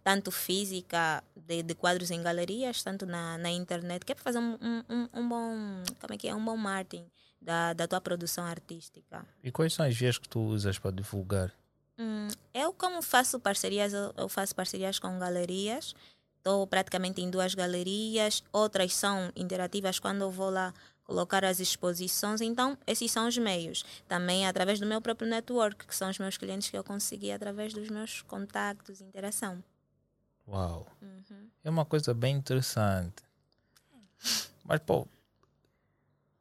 tanto 0.04 0.32
física 0.32 1.24
de, 1.36 1.64
de 1.64 1.74
quadros 1.74 2.12
em 2.12 2.22
galerias, 2.22 2.84
tanto 2.84 3.06
na, 3.06 3.38
na 3.38 3.50
internet, 3.50 4.06
que 4.06 4.12
é 4.12 4.16
para 4.16 4.24
fazer 4.24 4.40
um, 4.40 4.58
um, 4.90 5.10
um 5.14 5.30
bom, 5.30 5.84
como 6.00 6.14
é 6.14 6.18
que 6.18 6.28
é, 6.28 6.36
um 6.36 6.44
bom 6.44 6.58
marketing 6.58 7.06
da, 7.42 7.74
da 7.74 7.88
tua 7.88 8.02
produção 8.02 8.44
artística. 8.44 9.26
E 9.44 9.52
quais 9.52 9.74
são 9.74 9.86
as 9.86 9.96
vias 9.96 10.18
que 10.18 10.28
tu 10.28 10.42
usas 10.42 10.78
para 10.78 10.92
divulgar? 10.92 11.54
Hum, 11.98 12.28
eu 12.54 12.74
como 12.74 13.02
faço 13.02 13.40
parcerias, 13.40 13.94
eu, 13.94 14.14
eu 14.18 14.30
faço 14.30 14.56
parcerias 14.56 15.00
com 15.00 15.18
galerias, 15.20 15.94
estou 16.38 16.66
praticamente 16.68 17.22
em 17.22 17.30
duas 17.30 17.54
galerias, 17.54 18.44
outras 18.52 18.94
são 18.94 19.32
interativas 19.36 20.00
quando 20.00 20.22
eu 20.22 20.32
vou 20.32 20.50
lá 20.50 20.74
colocar 21.10 21.44
as 21.44 21.60
exposições. 21.60 22.40
Então, 22.40 22.78
esses 22.86 23.12
são 23.12 23.28
os 23.28 23.36
meios. 23.36 23.84
Também 24.08 24.46
através 24.46 24.80
do 24.80 24.86
meu 24.86 25.02
próprio 25.02 25.28
network, 25.28 25.88
que 25.88 25.96
são 25.96 26.08
os 26.08 26.20
meus 26.20 26.38
clientes 26.38 26.70
que 26.70 26.78
eu 26.78 26.84
consegui 26.84 27.32
através 27.32 27.74
dos 27.74 27.90
meus 27.90 28.22
contactos, 28.22 29.02
interação. 29.02 29.64
Uau! 30.48 30.86
Uhum. 31.02 31.50
É 31.64 31.70
uma 31.70 31.84
coisa 31.84 32.14
bem 32.14 32.36
interessante. 32.36 33.24
Mas, 34.64 34.80
pô, 34.86 35.08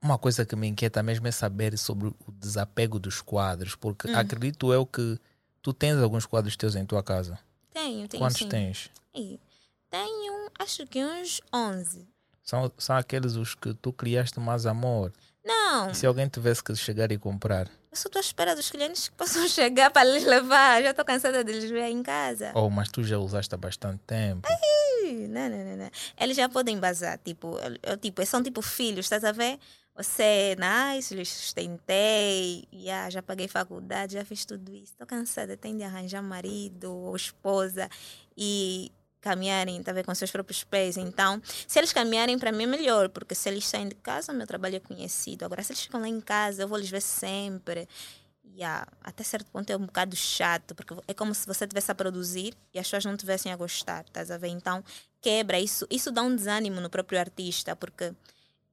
uma 0.03 0.19
coisa 0.19 0.45
que 0.45 0.55
me 0.55 0.69
inquieta 0.69 1.03
mesmo 1.03 1.27
é 1.27 1.33
saber 1.33 1.79
sobre 1.79 2.09
o 2.09 2.33
desapego 2.33 2.99
dos 2.99 3.23
quadros, 3.23 3.75
porque 3.75 4.11
Hum. 4.11 4.17
acredito 4.17 4.71
eu 4.71 4.85
que 4.85 5.19
tu 5.63 5.73
tens 5.73 5.97
alguns 5.97 6.27
quadros 6.27 6.59
teus 6.59 6.77
em 6.77 6.85
tua 6.85 7.03
casa. 7.03 7.39
Tenho, 7.73 8.07
tenho 8.07 8.23
Quantos 8.23 8.39
sim. 8.39 8.49
tens? 8.51 8.91
E 9.15 9.41
Tenho, 9.91 10.51
acho 10.59 10.87
que 10.87 11.03
uns 11.03 11.41
11. 11.51 12.07
São, 12.49 12.73
são 12.79 12.97
aqueles 12.97 13.35
os 13.37 13.55
que 13.55 13.75
tu 13.75 13.93
criaste 13.93 14.41
mais 14.41 14.65
amor. 14.65 15.13
Não, 15.45 15.91
E 15.91 15.95
se 15.95 16.07
alguém 16.07 16.27
tivesse 16.29 16.65
que 16.65 16.75
chegar 16.75 17.13
e 17.13 17.19
comprar? 17.19 17.67
eu 17.91 17.97
só 17.97 18.09
estou 18.09 18.21
à 18.21 18.23
espera 18.23 18.57
dos 18.57 18.71
clientes 18.71 19.09
que 19.11 19.15
possam 19.17 19.47
chegar 19.49 19.91
para 19.91 20.05
lhes 20.09 20.25
levar. 20.25 20.83
Já 20.83 20.93
estou 20.93 21.05
cansada 21.05 21.45
de 21.45 21.53
lhes 21.53 21.69
ver 21.71 21.91
em 21.91 22.03
casa. 22.03 22.53
Oh, 22.55 22.71
mas 22.71 22.89
tu 22.89 23.03
já 23.05 23.19
usaste 23.19 23.55
há 23.55 23.59
bastante 23.59 24.01
tempo. 24.07 24.49
Ih, 25.05 25.29
Não, 25.29 25.47
não, 25.51 25.59
não, 25.63 25.77
não. 25.77 25.91
Eles 26.19 26.39
já 26.39 26.49
podem 26.49 26.79
bazar. 26.79 27.19
Tipo, 27.23 27.59
eu, 27.59 27.77
eu, 27.83 27.97
tipo, 27.99 28.25
são 28.25 28.43
tipo 28.43 28.63
filhos, 28.63 29.05
estás 29.05 29.25
a 29.25 29.33
ver? 29.33 29.59
Você, 29.95 30.57
nice, 30.57 31.15
lhes 31.15 31.29
sustentei, 31.29 32.67
yeah, 32.73 33.11
já 33.11 33.21
paguei 33.21 33.47
faculdade, 33.49 34.15
já 34.15 34.25
fiz 34.25 34.47
tudo 34.47 34.73
isso. 34.73 34.93
Estou 34.93 35.07
cansada, 35.07 35.55
tem 35.55 35.77
de 35.77 35.83
arranjar 35.83 36.23
marido 36.23 36.95
ou 36.95 37.15
esposa 37.15 37.91
e 38.37 38.91
caminharem, 39.29 39.83
tá 39.83 39.91
a 39.91 39.95
ver, 39.95 40.05
com 40.05 40.15
seus 40.15 40.31
próprios 40.31 40.65
pés. 40.65 40.97
Então, 40.97 41.41
se 41.67 41.79
eles 41.79 41.93
caminharem, 41.93 42.39
para 42.39 42.51
mim 42.51 42.65
é 42.65 42.67
melhor, 42.67 43.09
porque 43.11 43.35
se 43.35 43.49
eles 43.49 43.67
saem 43.67 43.89
de 43.89 43.95
casa, 43.95 44.33
meu 44.33 44.47
trabalho 44.47 44.77
é 44.77 44.81
conhecido. 44.81 45.45
Agora, 45.45 45.63
se 45.63 45.73
eles 45.73 45.83
ficam 45.83 46.01
lá 46.01 46.09
em 46.09 46.21
casa, 46.21 46.63
eu 46.63 46.69
vou 46.69 46.79
lhes 46.79 46.91
ver 46.91 47.03
sempre. 47.03 47.87
Yeah, 48.57 48.89
até 49.05 49.23
certo 49.23 49.51
ponto 49.53 49.71
é 49.71 49.77
um 49.77 49.87
bocado 49.87 50.17
chato, 50.17 50.75
porque 50.75 50.95
é 51.07 51.15
como 51.15 51.35
se 51.35 51.47
você 51.47 51.65
estivesse 51.65 51.93
a 51.93 51.95
produzir 51.95 52.55
e 52.75 52.79
as 52.79 52.87
pessoas 52.87 53.05
não 53.05 53.13
estivessem 53.13 53.53
a 53.53 53.57
gostar, 53.57 54.05
estás 54.05 54.31
a 54.31 54.39
ver? 54.39 54.49
Então, 54.49 54.83
quebra, 55.21 55.61
isso, 55.61 55.87
isso 55.91 56.11
dá 56.11 56.23
um 56.23 56.35
desânimo 56.35 56.81
no 56.81 56.91
próprio 56.91 57.21
artista, 57.21 57.77
porque 57.77 58.13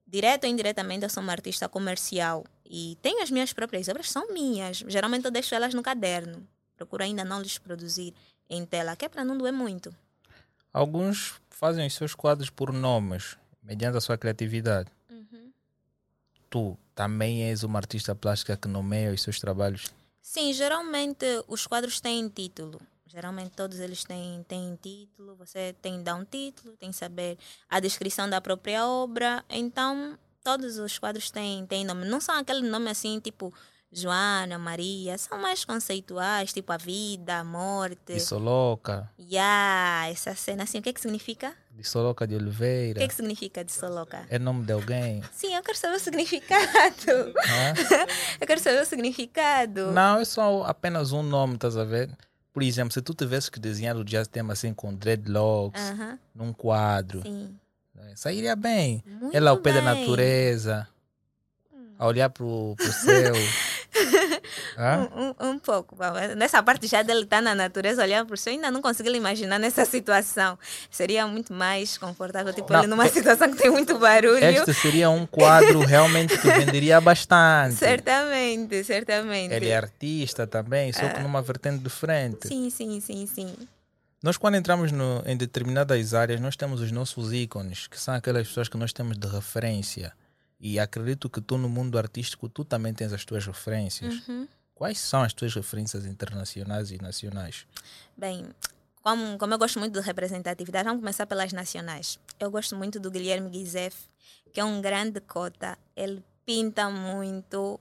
direto 0.08 0.46
ou 0.46 0.50
indiretamente 0.50 1.04
eu 1.04 1.10
sou 1.10 1.22
uma 1.22 1.34
artista 1.34 1.70
comercial 1.70 2.46
e 2.66 2.98
tenho 3.02 3.22
as 3.22 3.30
minhas 3.30 3.54
próprias 3.54 3.88
obras, 3.88 4.10
são 4.10 4.34
minhas. 4.34 4.78
Geralmente 4.88 5.26
eu 5.26 5.32
deixo 5.32 5.54
elas 5.54 5.74
no 5.74 5.84
caderno, 5.84 6.48
procuro 6.76 7.04
ainda 7.04 7.24
não 7.24 7.42
lhes 7.42 7.60
produzir 7.60 8.14
em 8.50 8.66
tela, 8.66 8.96
que 8.96 9.06
é 9.06 9.10
para 9.10 9.24
não 9.24 9.38
doer 9.38 9.54
muito. 9.54 9.94
Alguns 10.76 11.36
fazem 11.50 11.88
os 11.88 11.94
seus 11.94 12.14
quadros 12.14 12.50
por 12.50 12.74
nomes, 12.74 13.38
mediante 13.64 13.96
a 13.96 14.02
sua 14.02 14.18
criatividade. 14.18 14.92
Tu 16.50 16.78
também 16.94 17.46
és 17.46 17.64
uma 17.64 17.80
artista 17.80 18.14
plástica 18.14 18.58
que 18.58 18.68
nomeia 18.68 19.14
os 19.14 19.22
seus 19.22 19.40
trabalhos. 19.40 19.86
Sim, 20.22 20.52
geralmente 20.52 21.26
os 21.48 21.66
quadros 21.66 22.02
têm 22.02 22.28
título. 22.28 22.82
Geralmente 23.08 23.52
todos 23.52 23.80
eles 23.80 24.04
têm, 24.04 24.44
têm 24.50 24.78
título. 24.82 25.38
Você 25.38 25.74
tem 25.82 26.00
de 26.00 26.04
dar 26.04 26.16
um 26.16 26.26
título, 26.26 26.76
tem 26.76 26.92
que 26.92 26.98
saber 26.98 27.38
a 27.70 27.80
descrição 27.80 28.30
da 28.30 28.42
própria 28.42 28.86
obra. 28.86 29.46
Então, 29.50 30.20
todos 30.44 30.78
os 30.78 31.00
quadros 31.00 31.32
têm, 31.32 31.66
têm 31.68 31.86
nome. 31.86 32.06
Não 32.06 32.20
são 32.20 32.36
aquele 32.36 32.68
nome 32.68 32.90
assim, 32.90 33.18
tipo 33.22 33.54
Joana, 33.96 34.60
Maria, 34.60 35.18
são 35.18 35.42
mais 35.42 35.64
conceituais, 35.64 36.52
tipo 36.52 36.70
a 36.74 36.76
vida, 36.76 37.38
a 37.38 37.44
morte. 37.46 38.20
Soloca. 38.20 39.10
Yeah, 39.18 40.10
essa 40.10 40.36
cena 40.36 40.64
assim, 40.64 40.80
o 40.80 40.82
que 40.82 40.90
é 40.90 40.94
que 40.94 41.00
significa? 41.00 41.56
Soloca 41.82 42.28
de 42.28 42.36
Oliveira. 42.36 42.98
O 42.98 43.00
que 43.00 43.04
é 43.04 43.08
que 43.08 43.16
significa 43.16 43.64
de 43.64 43.72
Soloca? 43.72 44.26
É 44.30 44.38
nome 44.38 44.66
de 44.66 44.74
alguém? 44.74 45.24
Sim, 45.32 45.56
eu 45.56 45.64
quero 45.64 45.78
saber 45.78 45.96
o 45.96 46.00
significado. 46.00 47.34
eu 48.42 48.48
quero 48.48 48.60
saber 48.60 48.82
o 48.82 48.86
significado. 48.86 49.92
Não, 49.92 50.20
é 50.20 50.26
só 50.26 50.64
apenas 50.64 51.14
um 51.14 51.24
nome, 51.24 51.56
estás 51.56 51.78
a 51.78 51.86
ver? 51.86 52.10
Por 52.52 52.64
exemplo, 52.64 52.94
se 52.94 53.02
tu 53.02 53.14
tivesse 53.14 53.50
que 53.50 53.60
desenhar 53.60 53.96
o 53.96 54.04
jazz 54.04 54.28
tema 54.28 54.54
assim 54.54 54.74
com 54.74 54.94
dreadlocks, 54.94 55.82
uh 55.82 55.94
-huh. 55.94 56.20
num 56.34 56.52
quadro, 56.52 57.22
Sim. 57.22 57.58
sairia 58.16 58.56
bem. 58.58 59.02
Muito 59.06 59.36
Ela 59.36 59.52
ao 59.52 59.58
pé 59.58 59.72
da 59.72 59.82
natureza, 59.82 60.88
a 61.98 62.08
olhar 62.08 62.30
pro, 62.30 62.76
pro 62.78 62.94
céu. 62.94 63.34
um, 64.78 65.22
um, 65.22 65.50
um, 65.52 65.60
pouco. 65.60 65.96
Nessa 66.38 66.62
parte 66.62 66.88
já 66.88 67.02
dele 67.02 67.22
estar 67.22 67.38
tá 67.38 67.42
na 67.42 67.56
natureza, 67.56 68.04
olhando 68.04 68.28
por 68.28 68.38
céu, 68.38 68.54
ainda 68.54 68.70
não 68.70 68.82
consegui 68.82 69.10
imaginar 69.16 69.60
nessa 69.60 69.84
situação. 69.86 70.58
Seria 70.90 71.28
muito 71.28 71.54
mais 71.54 71.98
confortável, 71.98 72.54
tipo, 72.54 72.72
Não, 72.72 72.82
ele 72.82 72.88
numa 72.88 73.08
situação 73.08 73.52
que 73.52 73.58
tem 73.58 73.72
muito 73.72 73.98
barulho. 73.98 74.44
Este 74.44 74.74
seria 74.74 75.10
um 75.10 75.26
quadro 75.26 75.80
realmente 75.80 76.38
que 76.38 76.48
venderia 76.52 77.00
bastante. 77.00 77.76
Certamente, 77.86 78.84
certamente. 78.84 79.54
Ele 79.54 79.70
é 79.70 79.78
artista 79.78 80.48
também, 80.48 80.92
só 80.92 81.08
que 81.10 81.20
numa 81.22 81.42
vertente 81.42 81.84
diferente. 81.84 82.48
Sim, 82.48 82.70
sim, 82.70 83.00
sim, 83.00 83.26
sim. 83.26 83.56
Nós, 84.22 84.38
quando 84.38 84.56
entramos 84.56 84.92
no, 84.92 85.22
em 85.26 85.38
determinadas 85.38 86.14
áreas, 86.14 86.42
nós 86.42 86.56
temos 86.56 86.82
os 86.82 86.92
nossos 86.92 87.32
ícones, 87.32 87.86
que 87.86 88.00
são 88.00 88.14
aquelas 88.16 88.48
pessoas 88.48 88.68
que 88.68 88.76
nós 88.76 88.92
temos 88.92 89.18
de 89.18 89.28
referência. 89.28 90.14
E 90.60 90.80
acredito 90.80 91.30
que 91.30 91.42
tu, 91.42 91.58
no 91.58 91.70
mundo 91.70 91.98
artístico, 91.98 92.48
tu 92.48 92.64
também 92.64 92.94
tens 92.94 93.12
as 93.14 93.26
tuas 93.26 93.46
referências. 93.46 94.28
Uhum. 94.28 94.48
Quais 94.74 95.00
são 95.00 95.22
as 95.22 95.34
tuas 95.34 95.54
referências 95.54 96.06
internacionais 96.06 96.92
e 96.92 96.98
nacionais? 97.02 97.66
Bem, 98.18 98.46
como, 99.02 99.38
como 99.38 99.54
eu 99.54 99.58
gosto 99.58 99.80
muito 99.80 99.94
de 99.94 100.06
representatividade, 100.06 100.86
vamos 100.86 101.00
começar 101.00 101.26
pelas 101.26 101.54
nacionais. 101.54 102.20
Eu 102.40 102.50
gosto 102.50 102.76
muito 102.76 103.00
do 103.00 103.12
Guilherme 103.12 103.50
Guizef, 103.50 103.96
que 104.52 104.60
é 104.60 104.64
um 104.64 104.82
grande 104.82 105.22
cota. 105.22 105.78
Ele 105.96 106.24
pinta 106.46 106.90
muito. 106.90 107.80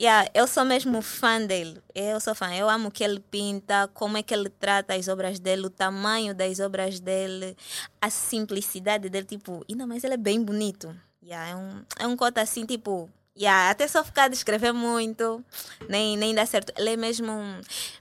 Yeah, 0.00 0.28
eu 0.34 0.48
sou 0.48 0.64
mesmo 0.64 1.00
fã 1.00 1.40
dele. 1.46 1.80
Eu 1.94 2.18
sou 2.18 2.34
fã. 2.34 2.52
Eu 2.54 2.68
amo 2.68 2.88
o 2.88 2.90
que 2.90 3.04
ele 3.04 3.20
pinta, 3.20 3.88
como 3.94 4.16
é 4.16 4.22
que 4.22 4.34
ele 4.34 4.48
trata 4.48 4.94
as 4.94 5.06
obras 5.06 5.38
dele, 5.38 5.66
o 5.66 5.70
tamanho 5.70 6.34
das 6.34 6.58
obras 6.58 6.98
dele, 6.98 7.56
a 8.00 8.10
simplicidade 8.10 9.08
dele. 9.08 9.26
Tipo, 9.26 9.64
ainda 9.70 9.86
mais 9.86 10.02
ele 10.02 10.14
é 10.14 10.18
bem 10.18 10.42
bonito. 10.42 10.92
Yeah, 11.22 11.50
é 11.50 11.56
um, 11.56 11.84
é 12.00 12.06
um 12.06 12.16
cota 12.16 12.40
assim, 12.40 12.66
tipo, 12.66 13.08
Yeah, 13.34 13.70
até 13.70 13.88
só 13.88 14.04
ficar 14.04 14.28
de 14.28 14.34
escrever 14.36 14.72
muito, 14.72 15.42
nem, 15.88 16.18
nem 16.18 16.34
dá 16.34 16.44
certo. 16.44 16.70
Ele 16.76 16.90
é 16.90 16.96
mesmo. 16.96 17.32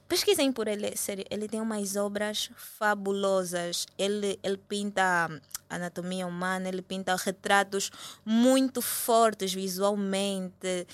Pesquisem 0.08 0.51
por 0.51 0.68
ele, 0.68 0.96
sério. 0.98 1.24
Ele 1.30 1.48
tem 1.48 1.62
umas 1.62 1.96
obras 1.96 2.51
fabulosas. 2.58 3.88
Ele, 3.98 4.38
ele 4.44 4.58
pinta 4.58 5.30
anatomia 5.70 6.28
humana, 6.28 6.68
ele 6.68 6.82
pinta 6.82 7.16
retratos 7.16 7.90
muito 8.25 8.82
fortes 8.82 9.54
visualmente. 9.54 10.86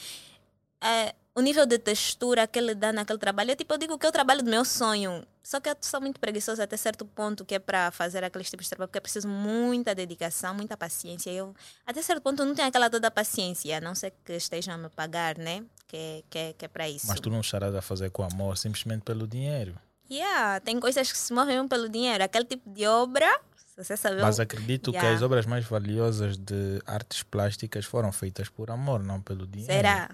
É, 0.80 1.16
o 1.38 1.40
nível 1.40 1.68
de 1.68 1.78
textura 1.78 2.48
que 2.48 2.58
ele 2.58 2.74
dá 2.74 2.92
naquele 2.92 3.20
trabalho 3.20 3.52
é 3.52 3.56
tipo, 3.56 3.72
eu 3.72 3.78
digo 3.78 3.96
que 4.00 4.08
é 4.08 4.10
o 4.10 4.12
trabalho 4.12 4.42
do 4.42 4.50
meu 4.50 4.66
sonho. 4.66 5.24
Só 5.44 5.60
que 5.60 5.70
eu 5.70 5.76
sou 5.80 6.02
muito 6.02 6.20
preguiçosa 6.20 6.64
até 6.64 6.76
certo 6.76 7.06
ponto 7.06 7.46
que 7.46 7.54
é 7.54 7.60
para 7.60 7.92
fazer 7.92 8.24
aqueles 8.24 8.50
tipos 8.50 8.66
de 8.66 8.72
trabalho, 8.72 8.88
porque 8.88 8.98
é 8.98 9.02
preciso 9.02 9.28
muita 9.28 9.94
dedicação, 9.94 10.56
muita 10.56 10.76
paciência. 10.76 11.30
Eu, 11.30 11.54
até 11.86 12.02
certo 12.02 12.24
ponto, 12.24 12.44
não 12.44 12.56
tenho 12.56 12.68
aquela 12.68 12.90
toda 12.90 13.12
paciência, 13.12 13.78
a 13.78 13.80
não 13.80 13.94
ser 13.94 14.14
que 14.26 14.34
estejam 14.34 14.74
a 14.74 14.78
me 14.80 14.90
pagar, 14.90 15.38
né? 15.38 15.64
Que, 15.88 16.26
que, 16.28 16.54
que 16.54 16.66
é 16.66 16.68
para 16.68 16.90
isso. 16.90 17.06
Mas 17.06 17.20
tu 17.20 17.30
não 17.30 17.42
estarás 17.42 17.76
a 17.76 17.84
fazer 17.84 18.10
com 18.10 18.24
amor 18.24 18.58
simplesmente 18.58 19.04
pelo 19.04 19.28
dinheiro. 19.28 19.78
Yeah, 20.10 20.60
tem 20.62 20.80
coisas 20.80 21.12
que 21.12 21.18
se 21.20 21.32
movem 21.32 21.68
pelo 21.68 21.88
dinheiro. 21.88 22.24
Aquele 22.24 22.46
tipo 22.46 22.68
de 22.68 22.88
obra, 22.88 23.40
você 23.78 23.96
sabe. 23.96 24.20
Mas 24.20 24.40
acredito 24.40 24.90
Yeah. 24.90 25.08
que 25.08 25.16
as 25.16 25.22
obras 25.22 25.46
mais 25.46 25.66
valiosas 25.66 26.36
de 26.36 26.82
artes 26.88 27.22
plásticas 27.22 27.86
foram 27.86 28.12
feitas 28.12 28.50
por 28.50 28.72
amor, 28.72 29.04
não 29.04 29.22
pelo 29.22 29.46
dinheiro. 29.46 29.72
Será? 29.72 30.10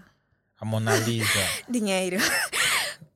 A 0.63 0.65
Mona 0.65 0.95
Lisa. 0.95 1.45
Dinheiro. 1.67 2.15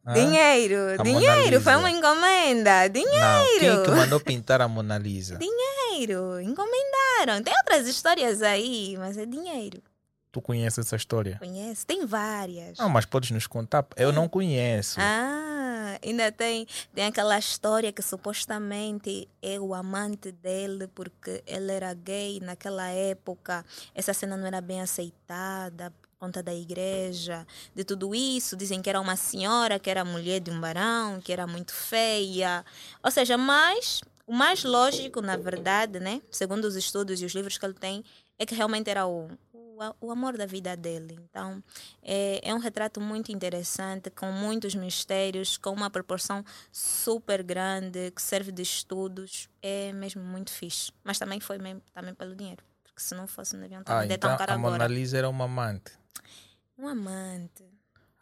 Hã? 0.06 0.14
Dinheiro. 0.14 1.00
A 1.00 1.02
Dinheiro. 1.02 1.62
Foi 1.62 1.78
uma 1.78 1.90
encomenda. 1.90 2.90
Dinheiro. 2.90 3.22
Não, 3.22 3.60
quem 3.60 3.70
é 3.70 3.84
que 3.86 3.92
mandou 3.92 4.20
pintar 4.20 4.60
a 4.60 4.68
Mona 4.68 4.98
Lisa? 4.98 5.38
Dinheiro. 5.38 6.42
Encomendaram. 6.42 7.42
Tem 7.42 7.54
outras 7.60 7.88
histórias 7.88 8.42
aí, 8.42 8.98
mas 8.98 9.18
é 9.18 9.26
dinheiro. 9.26 9.82
Tu 10.30 10.42
conheces 10.42 10.80
essa 10.80 10.98
história? 10.98 11.38
Conhece? 11.40 11.86
Tem 11.86 12.06
várias. 12.06 12.78
Não, 12.80 12.90
mas 12.90 13.06
podes 13.06 13.32
nos 13.32 13.48
contar? 13.48 13.88
Eu 13.96 14.12
não 14.12 14.28
conheço. 14.28 15.00
Ah, 15.00 15.98
ainda 16.06 16.30
tem, 16.34 16.68
tem 16.94 17.06
aquela 17.06 17.40
história 17.40 17.94
que 17.94 18.02
supostamente 18.02 19.26
é 19.42 19.58
o 19.58 19.74
amante 19.74 20.34
dele 20.34 20.90
porque 20.94 21.42
ele 21.48 21.72
era 21.72 21.94
gay 21.94 22.42
naquela 22.42 22.90
época. 22.90 23.66
Essa 23.96 24.14
cena 24.14 24.36
não 24.36 24.46
era 24.46 24.60
bem 24.60 24.82
aceitada 24.82 25.94
conta 26.20 26.42
da 26.44 26.54
igreja, 26.54 27.46
de 27.74 27.84
tudo 27.84 28.14
isso. 28.14 28.56
Dizem 28.58 28.82
que 28.82 28.90
era 28.90 29.00
uma 29.00 29.16
senhora, 29.16 29.80
que 29.80 29.90
era 29.90 30.04
mulher 30.04 30.40
de 30.40 30.52
um 30.52 30.60
barão, 30.60 31.22
que 31.22 31.32
era 31.32 31.48
muito 31.48 31.74
feia. 31.74 32.66
Ou 33.04 33.12
seja, 33.12 33.38
mas 33.38 34.02
o 34.26 34.34
mais 34.34 34.64
lógico, 34.64 35.22
na 35.22 35.38
verdade, 35.38 36.00
né, 36.00 36.22
segundo 36.30 36.66
os 36.66 36.76
estudos 36.76 37.22
e 37.22 37.26
os 37.26 37.34
livros 37.34 37.58
que 37.58 37.66
ele 37.66 37.74
tem, 37.74 38.04
é 38.38 38.46
que 38.46 38.54
realmente 38.54 38.90
era 38.90 39.08
o, 39.08 39.30
o, 39.54 39.78
o 40.02 40.12
amor 40.12 40.38
da 40.38 40.46
vida 40.46 40.76
dele. 40.76 41.18
Então, 41.30 41.64
é, 42.04 42.42
é 42.44 42.54
um 42.54 42.60
retrato 42.60 43.00
muito 43.00 43.32
interessante, 43.32 44.10
com 44.10 44.32
muitos 44.32 44.76
mistérios, 44.76 45.58
com 45.58 45.72
uma 45.72 45.90
proporção 45.90 46.44
super 46.72 47.42
grande, 47.42 48.12
que 48.12 48.22
serve 48.22 48.52
de 48.52 48.62
estudos. 48.62 49.50
É 49.62 49.94
mesmo 49.94 50.22
muito 50.22 50.52
fixe. 50.52 50.92
Mas 51.04 51.18
também 51.18 51.40
foi 51.40 51.58
mesmo, 51.58 51.82
também 51.94 52.14
pelo 52.14 52.36
dinheiro. 52.36 52.64
Porque 52.98 53.10
se 53.10 53.14
não 53.14 53.28
fosse, 53.28 53.54
não 53.54 53.62
deviam 53.62 53.82
estar 53.82 53.96
Ah, 53.96 54.02
vendendo 54.02 54.16
então 54.18 54.30
tão 54.32 54.38
caro 54.40 54.54
a 54.54 54.58
Mona 54.58 54.76
agora. 54.78 54.92
Lisa 54.92 55.20
era 55.20 55.30
uma 55.30 55.46
amante. 55.46 55.92
Um 56.80 56.88
amante. 56.88 57.64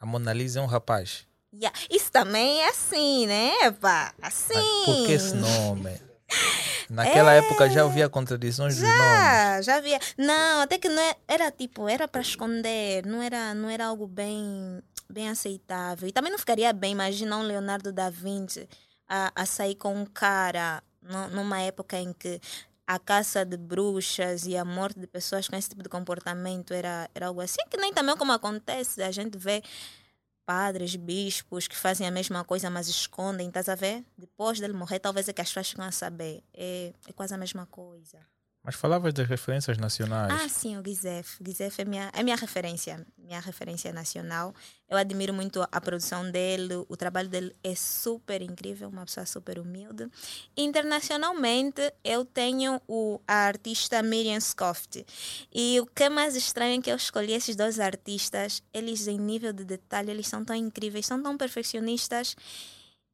A 0.01 0.05
Mona 0.05 0.33
Lisa 0.33 0.59
é 0.59 0.61
um 0.61 0.65
rapaz. 0.65 1.25
Yeah. 1.53 1.79
Isso 1.89 2.11
também 2.11 2.61
é 2.61 2.67
assim, 2.71 3.25
né, 3.25 3.71
pá? 3.79 4.13
Assim. 4.21 4.53
Mas 4.53 4.85
por 4.85 5.05
que 5.05 5.11
esse 5.13 5.33
nome? 5.33 5.97
Naquela 6.89 7.31
época 7.31 7.69
já 7.69 7.85
havia 7.85 8.09
contradições 8.09 8.75
dos 8.75 8.83
nomes. 8.83 9.65
Já 9.65 9.77
havia. 9.77 9.97
Não, 10.17 10.59
até 10.63 10.77
que 10.77 10.89
não 10.89 11.01
é- 11.01 11.15
era 11.25 11.49
tipo, 11.51 11.87
era 11.87 12.05
para 12.05 12.19
esconder, 12.19 13.05
não 13.05 13.21
era, 13.21 13.53
não 13.53 13.69
era 13.69 13.85
algo 13.85 14.05
bem, 14.05 14.83
bem 15.09 15.29
aceitável. 15.29 16.05
E 16.09 16.11
também 16.11 16.31
não 16.33 16.37
ficaria 16.39 16.73
bem, 16.73 16.91
imagina 16.91 17.37
um 17.37 17.43
Leonardo 17.43 17.93
da 17.93 18.09
Vinci 18.09 18.67
a, 19.07 19.31
a 19.33 19.45
sair 19.45 19.75
com 19.75 19.95
um 19.95 20.05
cara 20.05 20.83
nu- 21.01 21.29
numa 21.29 21.61
época 21.61 21.97
em 21.97 22.11
que 22.11 22.41
a 22.87 22.99
caça 22.99 23.43
de 23.43 23.57
bruxas 23.57 24.45
e 24.45 24.55
a 24.55 24.63
morte 24.63 24.99
de 24.99 25.07
pessoas 25.07 25.47
com 25.47 25.55
esse 25.55 25.69
tipo 25.69 25.81
de 25.81 25.89
comportamento 25.89 26.73
era, 26.73 27.09
era 27.15 27.27
algo 27.27 27.41
assim, 27.41 27.61
que 27.69 27.77
nem 27.77 27.93
também 27.93 28.15
como 28.15 28.31
acontece, 28.31 29.01
a 29.01 29.11
gente 29.11 29.37
vê 29.37 29.63
padres, 30.45 30.95
bispos 30.95 31.67
que 31.67 31.75
fazem 31.75 32.07
a 32.07 32.11
mesma 32.11 32.43
coisa, 32.43 32.69
mas 32.69 32.87
escondem, 32.87 33.47
estás 33.47 33.67
a 33.67 33.75
ver? 33.75 34.05
Depois 34.17 34.59
dele 34.59 34.73
morrer, 34.73 34.99
talvez 34.99 35.27
é 35.27 35.33
que 35.33 35.41
as 35.41 35.49
pessoas 35.49 35.69
ficam 35.69 35.85
a 35.85 35.91
saber. 35.91 36.43
É, 36.53 36.93
é 37.07 37.13
quase 37.13 37.33
a 37.33 37.37
mesma 37.37 37.65
coisa. 37.65 38.19
Mas 38.65 38.73
falavas 38.73 39.13
das 39.13 39.27
referências 39.27 39.77
nacionais. 39.77 40.33
Ah, 40.33 40.49
sim, 40.49 40.75
o 40.75 40.83
Gizef. 40.83 41.37
Gizef 41.45 41.79
é 41.79 41.85
minha, 41.85 42.09
é 42.11 42.23
minha 42.23 42.35
referência, 42.35 43.05
minha 43.15 43.39
referência 43.39 43.93
nacional. 43.93 44.55
Eu 44.89 44.97
admiro 44.97 45.31
muito 45.31 45.61
a 45.71 45.79
produção 45.79 46.31
dele, 46.31 46.83
o 46.89 46.97
trabalho 46.97 47.29
dele 47.29 47.55
é 47.63 47.75
super 47.75 48.41
incrível, 48.41 48.89
uma 48.89 49.05
pessoa 49.05 49.23
super 49.27 49.59
humilde. 49.59 50.09
Internacionalmente, 50.57 51.93
eu 52.03 52.25
tenho 52.25 52.81
o, 52.87 53.21
a 53.27 53.45
artista 53.45 54.01
Miriam 54.01 54.39
Scoft. 54.39 55.05
E 55.53 55.79
o 55.79 55.85
que 55.85 56.03
é 56.03 56.09
mais 56.09 56.35
estranho 56.35 56.79
é 56.79 56.81
que 56.81 56.91
eu 56.91 56.95
escolhi 56.95 57.33
esses 57.33 57.55
dois 57.55 57.79
artistas, 57.79 58.63
eles 58.73 59.07
em 59.07 59.19
nível 59.19 59.53
de 59.53 59.63
detalhe, 59.63 60.09
eles 60.09 60.27
são 60.27 60.43
tão 60.43 60.55
incríveis, 60.55 61.05
são 61.05 61.21
tão 61.21 61.37
perfeccionistas. 61.37 62.35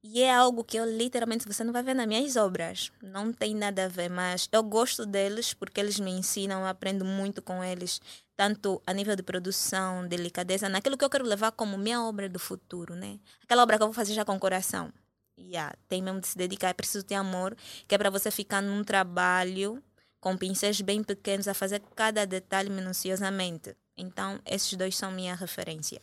E 0.03 0.23
é 0.23 0.33
algo 0.33 0.63
que 0.63 0.77
eu 0.77 0.85
literalmente 0.85 1.47
você 1.47 1.63
não 1.63 1.71
vai 1.71 1.83
ver 1.83 1.93
nas 1.93 2.07
minhas 2.07 2.35
obras. 2.35 2.91
Não 3.03 3.31
tem 3.31 3.53
nada 3.53 3.85
a 3.85 3.87
ver, 3.87 4.09
mas 4.09 4.49
eu 4.51 4.63
gosto 4.63 5.05
deles 5.05 5.53
porque 5.53 5.79
eles 5.79 5.99
me 5.99 6.09
ensinam, 6.09 6.61
eu 6.61 6.67
aprendo 6.67 7.05
muito 7.05 7.39
com 7.39 7.63
eles, 7.63 8.01
tanto 8.35 8.81
a 8.85 8.93
nível 8.93 9.15
de 9.15 9.21
produção, 9.21 10.07
delicadeza, 10.07 10.67
naquilo 10.67 10.97
que 10.97 11.05
eu 11.05 11.09
quero 11.09 11.23
levar 11.23 11.51
como 11.51 11.77
minha 11.77 12.01
obra 12.01 12.27
do 12.27 12.39
futuro, 12.39 12.95
né? 12.95 13.19
Aquela 13.43 13.61
obra 13.61 13.77
que 13.77 13.83
eu 13.83 13.87
vou 13.87 13.93
fazer 13.93 14.15
já 14.15 14.25
com 14.25 14.35
o 14.35 14.39
coração. 14.39 14.91
Yeah, 15.37 15.75
tem 15.87 16.01
mesmo 16.01 16.19
de 16.19 16.27
se 16.27 16.37
dedicar, 16.37 16.69
é 16.69 16.73
preciso 16.73 17.05
ter 17.05 17.15
amor, 17.15 17.55
que 17.87 17.93
é 17.93 17.97
para 17.97 18.09
você 18.09 18.31
ficar 18.31 18.61
num 18.61 18.83
trabalho 18.83 19.83
com 20.19 20.35
pincéis 20.35 20.81
bem 20.81 21.03
pequenos 21.03 21.47
a 21.47 21.53
fazer 21.53 21.81
cada 21.95 22.25
detalhe 22.25 22.69
minuciosamente. 22.69 23.75
Então, 23.95 24.39
esses 24.45 24.73
dois 24.73 24.95
são 24.97 25.11
minha 25.11 25.35
referência. 25.35 26.01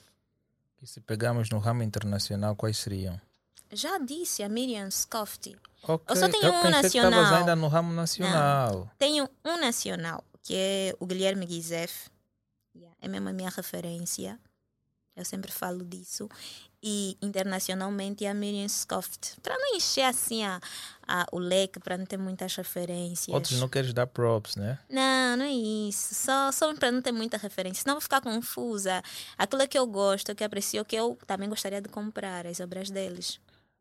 E 0.80 0.86
se 0.86 1.00
pegarmos 1.00 1.50
no 1.50 1.58
ramo 1.58 1.82
internacional, 1.82 2.54
quais 2.54 2.78
seriam? 2.78 3.20
Já 3.72 3.98
disse 3.98 4.42
a 4.42 4.48
Miriam 4.48 4.90
Scoft. 4.90 5.54
Ok, 5.82 6.06
Eu 6.08 6.16
só 6.16 6.28
tenho 6.28 6.44
eu 6.44 6.52
um 6.52 6.62
pensei 6.62 6.90
que 6.90 7.00
nacional. 7.00 7.34
ainda 7.34 7.56
no 7.56 7.68
ramo 7.68 7.92
nacional. 7.92 8.90
Tenho 8.98 9.28
um 9.44 9.56
nacional, 9.60 10.24
que 10.42 10.54
é 10.56 10.96
o 10.98 11.06
Guilherme 11.06 11.46
Guizef. 11.46 12.10
É 13.00 13.06
mesmo 13.08 13.28
a 13.28 13.32
minha 13.32 13.50
referência. 13.50 14.38
Eu 15.14 15.24
sempre 15.24 15.50
falo 15.52 15.84
disso. 15.84 16.28
E 16.82 17.16
internacionalmente 17.20 18.24
a 18.24 18.32
Miriam 18.32 18.68
Scoft. 18.68 19.36
Para 19.42 19.56
não 19.58 19.74
encher 19.76 20.02
assim 20.04 20.44
a, 20.44 20.60
a, 21.06 21.26
o 21.32 21.38
leque, 21.38 21.80
para 21.80 21.98
não 21.98 22.06
ter 22.06 22.16
muitas 22.16 22.54
referências. 22.54 23.34
Outros 23.34 23.58
não 23.60 23.68
queres 23.68 23.92
dar 23.92 24.06
props, 24.06 24.54
né? 24.56 24.78
Não, 24.88 25.36
não 25.36 25.44
é 25.44 25.50
isso. 25.52 26.14
Só, 26.14 26.52
só 26.52 26.72
para 26.74 26.92
não 26.92 27.02
ter 27.02 27.10
muita 27.12 27.36
referência. 27.36 27.82
Senão 27.82 27.94
vou 27.96 28.00
ficar 28.00 28.20
confusa. 28.20 29.02
Aquilo 29.36 29.66
que 29.66 29.78
eu 29.78 29.86
gosto, 29.86 30.34
que 30.34 30.44
aprecio, 30.44 30.84
que 30.84 30.94
eu 30.96 31.18
também 31.26 31.48
gostaria 31.48 31.80
de 31.80 31.88
comprar, 31.88 32.46
as 32.46 32.60
obras 32.60 32.90
deles. 32.90 33.40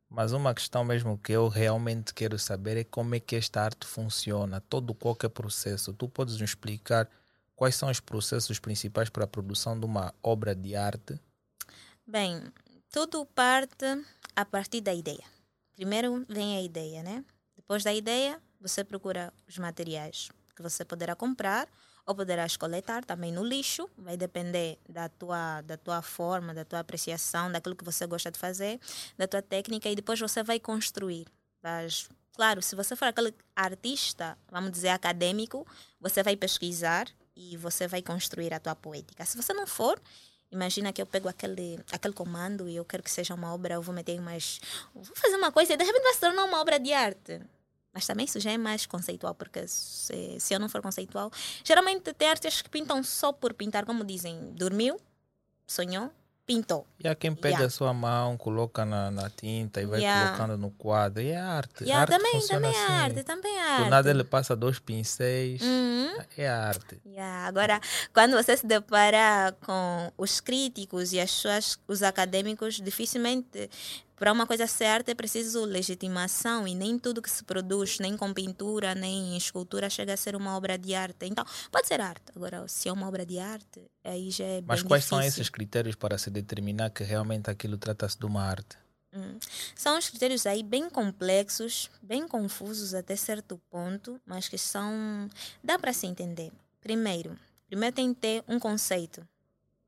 Mas 0.09 0.31
uma 0.31 0.53
questão 0.53 0.83
mesmo 0.83 1.17
que 1.17 1.33
eu 1.33 1.47
realmente 1.47 2.13
quero 2.13 2.39
saber 2.39 2.77
é 2.77 2.83
como 2.83 3.15
é 3.15 3.19
que 3.19 3.35
esta 3.35 3.61
arte 3.61 3.85
funciona, 3.85 4.61
todo 4.61 4.93
qualquer 4.93 5.29
processo. 5.29 5.93
Tu 5.93 6.07
podes 6.07 6.35
nos 6.35 6.49
explicar 6.49 7.09
quais 7.55 7.75
são 7.75 7.89
os 7.89 7.99
processos 7.99 8.59
principais 8.59 9.09
para 9.09 9.25
a 9.25 9.27
produção 9.27 9.77
de 9.77 9.85
uma 9.85 10.13
obra 10.23 10.55
de 10.55 10.75
arte? 10.75 11.19
Bem, 12.05 12.41
tudo 12.89 13.25
parte 13.25 13.85
a 14.35 14.45
partir 14.45 14.79
da 14.79 14.93
ideia. 14.93 15.23
Primeiro 15.75 16.25
vem 16.29 16.57
a 16.57 16.61
ideia, 16.61 17.03
né? 17.03 17.23
Depois 17.55 17.83
da 17.83 17.93
ideia, 17.93 18.41
você 18.61 18.83
procura 18.83 19.33
os 19.47 19.57
materiais 19.57 20.29
que 20.55 20.61
você 20.63 20.85
poderá 20.85 21.15
comprar 21.15 21.67
ou 22.07 22.15
poderás 22.15 22.55
coletar 22.55 23.03
também 23.03 23.33
no 23.33 23.43
lixo, 23.43 23.89
vai 23.97 24.15
depender 24.15 24.79
da 24.87 25.09
tua, 25.09 25.61
da 25.61 25.75
tua 25.75 26.01
forma, 26.01 26.53
da 26.53 26.63
tua 26.63 26.79
apreciação, 26.79 27.51
daquilo 27.51 27.75
que 27.75 27.83
você 27.83 28.07
gosta 28.07 28.31
de 28.31 28.39
fazer, 28.39 28.79
da 29.17 29.27
tua 29.27 29.41
técnica 29.41 29.89
e 29.89 29.95
depois 29.95 30.17
você 30.17 30.41
vai 30.41 30.57
construir. 30.57 31.27
Mas, 31.61 32.09
claro, 32.33 32.61
se 32.61 32.77
você 32.77 32.95
for 32.95 33.09
aquele 33.09 33.35
artista, 33.53 34.37
vamos 34.49 34.71
dizer 34.71 34.89
acadêmico, 34.89 35.67
você 35.99 36.23
vai 36.23 36.37
pesquisar 36.37 37.09
e 37.35 37.57
você 37.57 37.89
vai 37.89 38.01
construir 38.01 38.53
a 38.53 38.59
tua 38.59 38.73
poética. 38.73 39.25
Se 39.25 39.35
você 39.35 39.53
não 39.53 39.67
for, 39.67 40.01
Imagina 40.49 40.93
que 40.93 41.01
eu 41.01 41.05
pego 41.05 41.27
aquele, 41.27 41.77
aquele 41.91 42.13
comando 42.13 42.69
e 42.69 42.75
eu 42.77 42.85
quero 42.85 43.03
que 43.03 43.11
seja 43.11 43.33
uma 43.33 43.53
obra, 43.53 43.73
eu 43.73 43.81
vou 43.81 43.93
meter 43.93 44.19
mais. 44.21 44.61
Vou 44.95 45.03
fazer 45.13 45.35
uma 45.35 45.51
coisa 45.51 45.73
e 45.73 45.75
de 45.75 45.83
repente 45.83 46.03
vai 46.03 46.13
se 46.13 46.21
tornar 46.21 46.45
uma 46.45 46.61
obra 46.61 46.79
de 46.79 46.93
arte. 46.93 47.41
Mas 47.97 48.05
também 48.05 48.25
isso 48.25 48.39
já 48.39 48.51
é 48.51 48.59
mais 48.59 48.85
conceitual, 48.85 49.33
porque 49.33 49.67
se, 49.67 50.39
se 50.39 50.53
eu 50.53 50.59
não 50.59 50.69
for 50.69 50.83
conceitual, 50.83 51.31
geralmente 51.63 52.13
tem 52.13 52.29
artistas 52.29 52.61
que 52.61 52.69
pintam 52.69 53.01
só 53.01 53.33
por 53.33 53.55
pintar, 53.55 53.87
como 53.87 54.03
dizem, 54.03 54.53
dormiu, 54.53 55.01
sonhou, 55.65 56.11
pintou. 56.45 56.85
E 57.03 57.07
há 57.07 57.15
quem 57.15 57.33
pega 57.33 57.55
yeah. 57.55 57.65
a 57.65 57.69
sua 57.71 57.95
mão, 57.95 58.37
coloca 58.37 58.85
na, 58.85 59.09
na 59.09 59.31
tinta 59.31 59.81
e 59.81 59.87
vai 59.87 60.01
yeah. 60.01 60.27
colocando 60.27 60.59
no 60.59 60.69
quadro. 60.69 61.23
E 61.23 61.31
é 61.31 61.37
arte. 61.37 61.85
Yeah, 61.85 62.01
arte 62.01 62.11
também, 62.11 62.47
também 62.47 62.69
assim. 62.69 62.79
é 62.79 62.85
arte, 62.85 63.23
também 63.23 63.57
é 63.57 63.61
arte. 63.61 63.83
Do 63.85 63.89
nada 63.89 64.09
ele 64.11 64.23
passa 64.23 64.55
dois 64.55 64.77
pincéis. 64.77 65.63
Uhum. 65.63 66.19
É 66.37 66.47
arte. 66.47 67.01
Yeah. 67.03 67.47
Agora, 67.47 67.81
quando 68.13 68.33
você 68.33 68.55
se 68.55 68.67
depara 68.67 69.57
com 69.65 70.11
os 70.15 70.39
críticos 70.39 71.13
e 71.13 71.19
as 71.19 71.31
suas, 71.31 71.79
os 71.87 72.03
acadêmicos, 72.03 72.75
dificilmente 72.75 73.71
para 74.17 74.33
uma 74.33 74.47
coisa 74.47 74.65
certa 74.65 75.11
é 75.11 75.15
preciso 75.15 75.63
legitimação 75.63 76.67
e 76.67 76.73
nem 76.73 76.97
tudo 76.97 77.21
que 77.21 77.29
se 77.29 77.43
produz, 77.43 77.99
nem 77.99 78.17
com 78.17 78.33
pintura, 78.33 78.95
nem 78.95 79.33
em 79.33 79.37
escultura, 79.37 79.89
chega 79.89 80.13
a 80.13 80.17
ser 80.17 80.35
uma 80.35 80.57
obra 80.57 80.77
de 80.77 80.95
arte. 80.95 81.27
Então, 81.27 81.45
pode 81.71 81.87
ser 81.87 82.01
arte. 82.01 82.23
Agora, 82.35 82.67
se 82.67 82.89
é 82.89 82.91
uma 82.91 83.07
obra 83.07 83.25
de 83.25 83.37
arte, 83.37 83.79
aí 84.03 84.31
já 84.31 84.43
é 84.43 84.61
Mas 84.65 84.81
quais 84.81 85.03
difícil. 85.03 85.17
são 85.17 85.21
esses 85.21 85.49
critérios 85.49 85.95
para 85.95 86.17
se 86.17 86.31
determinar 86.31 86.89
que 86.89 87.03
realmente 87.03 87.49
aquilo 87.49 87.77
trata-se 87.77 88.17
de 88.17 88.25
uma 88.25 88.41
arte? 88.43 88.75
Hum. 89.13 89.37
São 89.75 89.97
os 89.97 90.09
critérios 90.09 90.45
aí 90.47 90.63
bem 90.63 90.89
complexos, 90.89 91.89
bem 92.01 92.27
confusos 92.27 92.95
até 92.95 93.15
certo 93.15 93.61
ponto, 93.69 94.19
mas 94.25 94.49
que 94.49 94.57
são. 94.57 95.29
dá 95.63 95.77
para 95.77 95.93
se 95.93 96.07
entender. 96.07 96.51
Primeiro, 96.81 97.37
primeiro 97.67 97.95
tem 97.95 98.13
que 98.13 98.19
ter 98.19 98.43
um 98.47 98.59
conceito. 98.59 99.27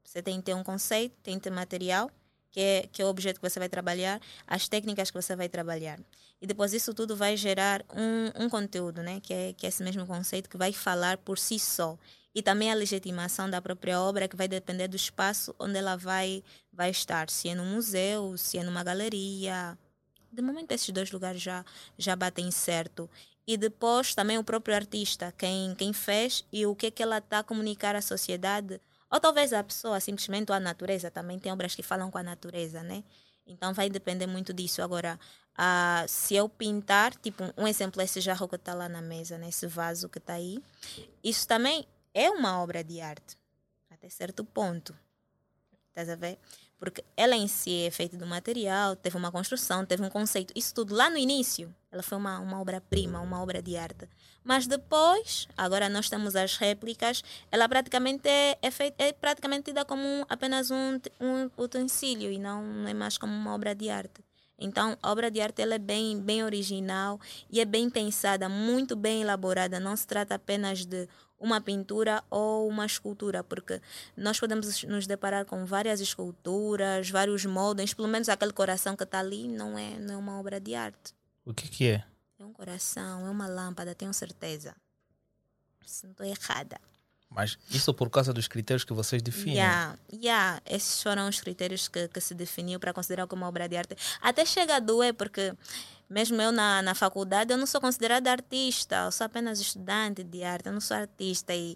Você 0.03 0.21
tem 0.21 0.37
que 0.37 0.43
ter 0.43 0.55
um 0.55 0.63
conceito, 0.63 1.15
tem 1.21 1.35
que 1.35 1.41
ter 1.41 1.51
material, 1.51 2.09
que 2.51 2.59
é, 2.59 2.89
que 2.91 3.01
é 3.01 3.05
o 3.05 3.07
objeto 3.07 3.39
que 3.39 3.49
você 3.49 3.59
vai 3.59 3.69
trabalhar, 3.69 4.19
as 4.47 4.67
técnicas 4.67 5.11
que 5.11 5.21
você 5.21 5.35
vai 5.35 5.49
trabalhar. 5.49 5.99
E 6.41 6.47
depois 6.47 6.73
isso 6.73 6.93
tudo 6.93 7.15
vai 7.15 7.35
gerar 7.35 7.83
um, 7.93 8.45
um 8.45 8.49
conteúdo, 8.49 9.03
né? 9.03 9.19
que, 9.19 9.33
é, 9.33 9.53
que 9.53 9.65
é 9.65 9.69
esse 9.69 9.83
mesmo 9.83 10.05
conceito 10.07 10.49
que 10.49 10.57
vai 10.57 10.71
falar 10.71 11.17
por 11.17 11.37
si 11.37 11.59
só. 11.59 11.97
E 12.33 12.41
também 12.41 12.71
a 12.71 12.75
legitimação 12.75 13.49
da 13.49 13.61
própria 13.61 13.99
obra, 13.99 14.27
que 14.27 14.35
vai 14.35 14.47
depender 14.47 14.87
do 14.87 14.95
espaço 14.95 15.53
onde 15.59 15.77
ela 15.77 15.95
vai, 15.95 16.43
vai 16.71 16.91
estar. 16.91 17.29
Se 17.29 17.49
é 17.49 17.55
num 17.55 17.65
museu, 17.65 18.37
se 18.37 18.57
é 18.57 18.63
numa 18.63 18.83
galeria. 18.83 19.77
De 20.31 20.41
momento, 20.41 20.71
esses 20.71 20.89
dois 20.91 21.11
lugares 21.11 21.41
já, 21.41 21.65
já 21.97 22.15
batem 22.15 22.51
certo. 22.51 23.09
E 23.47 23.57
depois 23.57 24.13
também 24.13 24.37
o 24.37 24.43
próprio 24.43 24.75
artista, 24.75 25.33
quem, 25.35 25.73
quem 25.73 25.91
fez 25.91 26.45
e 26.53 26.67
o 26.67 26.75
que, 26.75 26.85
é 26.85 26.91
que 26.91 27.01
ela 27.01 27.17
está 27.17 27.39
a 27.39 27.43
comunicar 27.43 27.95
à 27.95 28.01
sociedade 28.01 28.79
ou 29.11 29.19
talvez 29.19 29.53
a 29.53 29.63
pessoa 29.63 29.99
simplesmente 29.99 30.51
ou 30.51 30.55
a 30.55 30.59
natureza, 30.59 31.09
também 31.09 31.39
tem 31.39 31.51
obras 31.51 31.75
que 31.75 31.83
falam 31.83 32.11
com 32.11 32.17
a 32.17 32.23
natureza, 32.23 32.83
né? 32.83 33.03
Então 33.45 33.73
vai 33.73 33.89
depender 33.89 34.27
muito 34.27 34.53
disso. 34.53 34.81
Agora, 34.81 35.19
se 36.07 36.35
eu 36.35 36.47
pintar, 36.47 37.15
tipo, 37.15 37.43
um 37.57 37.67
exemplo 37.67 38.01
esse 38.01 38.21
jarro 38.21 38.47
que 38.47 38.55
está 38.55 38.73
lá 38.73 38.87
na 38.87 39.01
mesa, 39.01 39.37
né? 39.37 39.49
esse 39.49 39.65
vaso 39.65 40.07
que 40.07 40.19
está 40.19 40.33
aí, 40.33 40.63
isso 41.23 41.47
também 41.47 41.87
é 42.13 42.29
uma 42.29 42.61
obra 42.61 42.83
de 42.83 43.01
arte, 43.01 43.37
até 43.89 44.07
certo 44.09 44.43
ponto. 44.43 44.95
Estás 45.89 46.09
a 46.09 46.15
ver? 46.15 46.37
Porque 46.79 47.03
ela 47.17 47.35
em 47.35 47.47
si 47.47 47.83
é 47.85 47.91
feita 47.91 48.15
do 48.15 48.25
material, 48.25 48.95
teve 48.95 49.17
uma 49.17 49.31
construção, 49.31 49.85
teve 49.85 50.01
um 50.01 50.09
conceito. 50.09 50.53
Isso 50.55 50.73
tudo 50.73 50.95
lá 50.95 51.09
no 51.09 51.17
início, 51.17 51.73
ela 51.91 52.01
foi 52.01 52.17
uma, 52.17 52.39
uma 52.39 52.61
obra-prima, 52.61 53.19
uma 53.19 53.41
obra 53.41 53.61
de 53.61 53.75
arte. 53.75 54.07
Mas 54.43 54.65
depois, 54.65 55.47
agora 55.57 55.89
nós 55.89 56.09
temos 56.09 56.35
as 56.35 56.55
réplicas, 56.55 57.21
ela 57.51 57.67
praticamente 57.67 58.29
é, 58.29 58.57
é, 58.61 58.71
feita, 58.71 59.03
é 59.03 59.11
praticamente 59.11 59.65
tida 59.65 59.83
como 59.83 60.01
um, 60.01 60.23
apenas 60.29 60.71
um, 60.71 60.99
um 61.19 61.49
utensílio 61.57 62.31
e 62.31 62.39
não, 62.39 62.87
é 62.87 62.93
mais 62.93 63.17
como 63.17 63.33
uma 63.33 63.53
obra 63.53 63.75
de 63.75 63.89
arte. 63.89 64.23
Então, 64.57 64.97
a 65.01 65.11
obra 65.11 65.31
de 65.31 65.39
arte 65.39 65.61
ela 65.61 65.75
é 65.75 65.79
bem, 65.79 66.19
bem 66.19 66.43
original 66.43 67.19
e 67.49 67.61
é 67.61 67.65
bem 67.65 67.89
pensada, 67.89 68.49
muito 68.49 68.95
bem 68.95 69.21
elaborada. 69.21 69.79
Não 69.79 69.95
se 69.95 70.05
trata 70.05 70.35
apenas 70.35 70.85
de 70.85 71.07
uma 71.39 71.61
pintura 71.61 72.23
ou 72.29 72.67
uma 72.67 72.85
escultura, 72.85 73.43
porque 73.43 73.81
nós 74.15 74.39
podemos 74.39 74.83
nos 74.83 75.07
deparar 75.07 75.45
com 75.45 75.65
várias 75.65 76.01
esculturas, 76.01 77.09
vários 77.09 77.45
moldes, 77.45 77.93
pelo 77.93 78.07
menos 78.07 78.27
aquele 78.27 78.51
coração 78.51 78.95
que 78.95 79.03
está 79.03 79.19
ali 79.19 79.47
não 79.47 79.77
é, 79.77 79.97
não 79.99 80.15
é 80.15 80.17
uma 80.17 80.39
obra 80.39 80.59
de 80.59 80.75
arte. 80.75 81.13
O 81.45 81.53
que, 81.53 81.67
que 81.67 81.87
é? 81.87 82.03
É 82.37 82.43
um 82.43 82.53
coração, 82.53 83.25
é 83.25 83.29
uma 83.29 83.47
lâmpada, 83.47 83.95
tenho 83.95 84.13
certeza. 84.13 84.75
Se 85.85 86.03
não 86.03 86.11
estou 86.11 86.25
errada. 86.25 86.79
Mas 87.29 87.57
isso 87.69 87.93
por 87.93 88.09
causa 88.09 88.33
dos 88.33 88.47
critérios 88.47 88.83
que 88.83 88.93
vocês 88.93 89.21
definem? 89.21 89.55
Yeah, 89.55 89.99
yeah. 90.11 90.61
Esses 90.65 91.01
foram 91.01 91.29
os 91.29 91.39
critérios 91.39 91.87
que, 91.87 92.07
que 92.07 92.19
se 92.19 92.33
definiu 92.33 92.79
para 92.79 92.91
considerar 92.91 93.27
como 93.27 93.45
obra 93.45 93.69
de 93.69 93.77
arte. 93.77 93.95
Até 94.19 94.43
chega 94.45 94.77
a 94.77 94.79
doer, 94.79 95.13
porque 95.13 95.53
mesmo 96.09 96.41
eu 96.41 96.51
na, 96.51 96.81
na 96.81 96.95
faculdade, 96.95 97.53
eu 97.53 97.57
não 97.57 97.67
sou 97.67 97.79
considerada 97.79 98.31
artista, 98.31 99.05
eu 99.05 99.11
sou 99.11 99.25
apenas 99.25 99.59
estudante 99.59 100.23
de 100.23 100.43
arte, 100.43 100.67
eu 100.67 100.73
não 100.73 100.81
sou 100.81 100.97
artista. 100.97 101.53
E, 101.53 101.75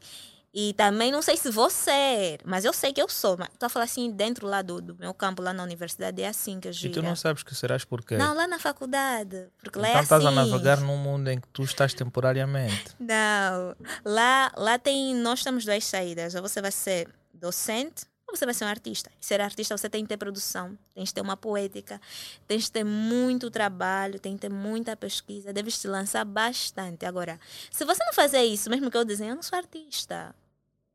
e 0.52 0.74
também 0.74 1.12
não 1.12 1.22
sei 1.22 1.38
se 1.38 1.50
vou 1.50 1.69
ser, 1.69 2.39
mas 2.46 2.65
eu 2.65 2.74
sei 2.74 2.91
que 2.91 3.02
eu 3.02 3.10
sou. 3.10 3.38
Estou 3.52 3.67
a 3.67 3.69
falar 3.69 3.86
assim, 3.86 4.12
dentro 4.12 4.48
lá 4.48 4.62
do, 4.62 4.82
do, 4.82 4.96
meu 4.96 5.13
campo, 5.13 5.41
lá 5.41 5.54
na 5.54 5.63
universidade, 5.63 6.22
é 6.22 6.28
assim 6.28 6.60
que 6.60 6.67
eu 6.67 6.74
gira. 6.74 6.91
E 6.91 6.93
tu 6.93 7.02
não 7.02 7.15
sabes 7.15 7.43
que 7.43 7.54
serás 7.54 7.86
por 7.86 8.04
quê? 8.04 8.17
Não, 8.17 8.36
lá 8.36 8.48
na 8.48 8.60
faculdade. 8.60 9.48
Porque 9.62 9.80
então 9.80 9.82
lá 9.82 10.00
é 10.00 10.02
estás 10.02 10.26
assim. 10.26 10.39
a 10.39 10.46
navegar 10.46 10.80
num 10.80 10.98
mundo 10.98 11.28
em 11.30 11.39
que 11.39 11.48
tu 11.50 11.63
estás 11.63 11.93
temporariamente. 11.93 12.96
Não. 13.00 13.76
Lá, 14.06 14.52
lá 14.56 14.80
tem, 14.80 15.15
nós 15.15 15.43
temos 15.43 15.65
duas 15.65 15.84
saídas. 15.86 16.36
Ou 16.36 16.41
você 16.41 16.62
vai 16.62 16.72
ser 16.72 17.08
docente 17.34 18.06
você 18.36 18.46
vai 18.46 18.54
ser 18.54 18.65
um 18.65 18.67
artista. 18.67 19.12
E 19.22 19.26
ser 19.26 19.41
artista, 19.41 19.78
você 19.78 19.89
tem 19.89 20.04
que 20.04 20.10
ter 20.10 20.17
produção, 20.17 20.78
tem 20.93 21.04
que 21.06 21.13
ter 21.13 21.22
uma 21.22 21.38
poética, 21.38 22.00
tem 22.48 22.60
que 22.60 22.72
ter 22.72 22.84
muito 22.84 23.50
trabalho, 23.52 24.19
tem 24.19 24.34
que 24.36 24.41
ter 24.41 24.50
muita 24.50 24.96
pesquisa, 24.96 25.54
deve 25.54 25.72
te 25.72 25.88
lançar 25.88 26.26
bastante. 26.26 27.06
Agora, 27.06 27.39
se 27.72 27.86
você 27.86 28.04
não 28.06 28.13
fazer 28.13 28.43
isso, 28.43 28.69
mesmo 28.69 28.89
que 28.89 28.98
eu 28.98 29.06
desenhe, 29.06 29.32
eu 29.32 29.36
não 29.36 29.43
sou 29.43 29.58
artista. 29.58 30.36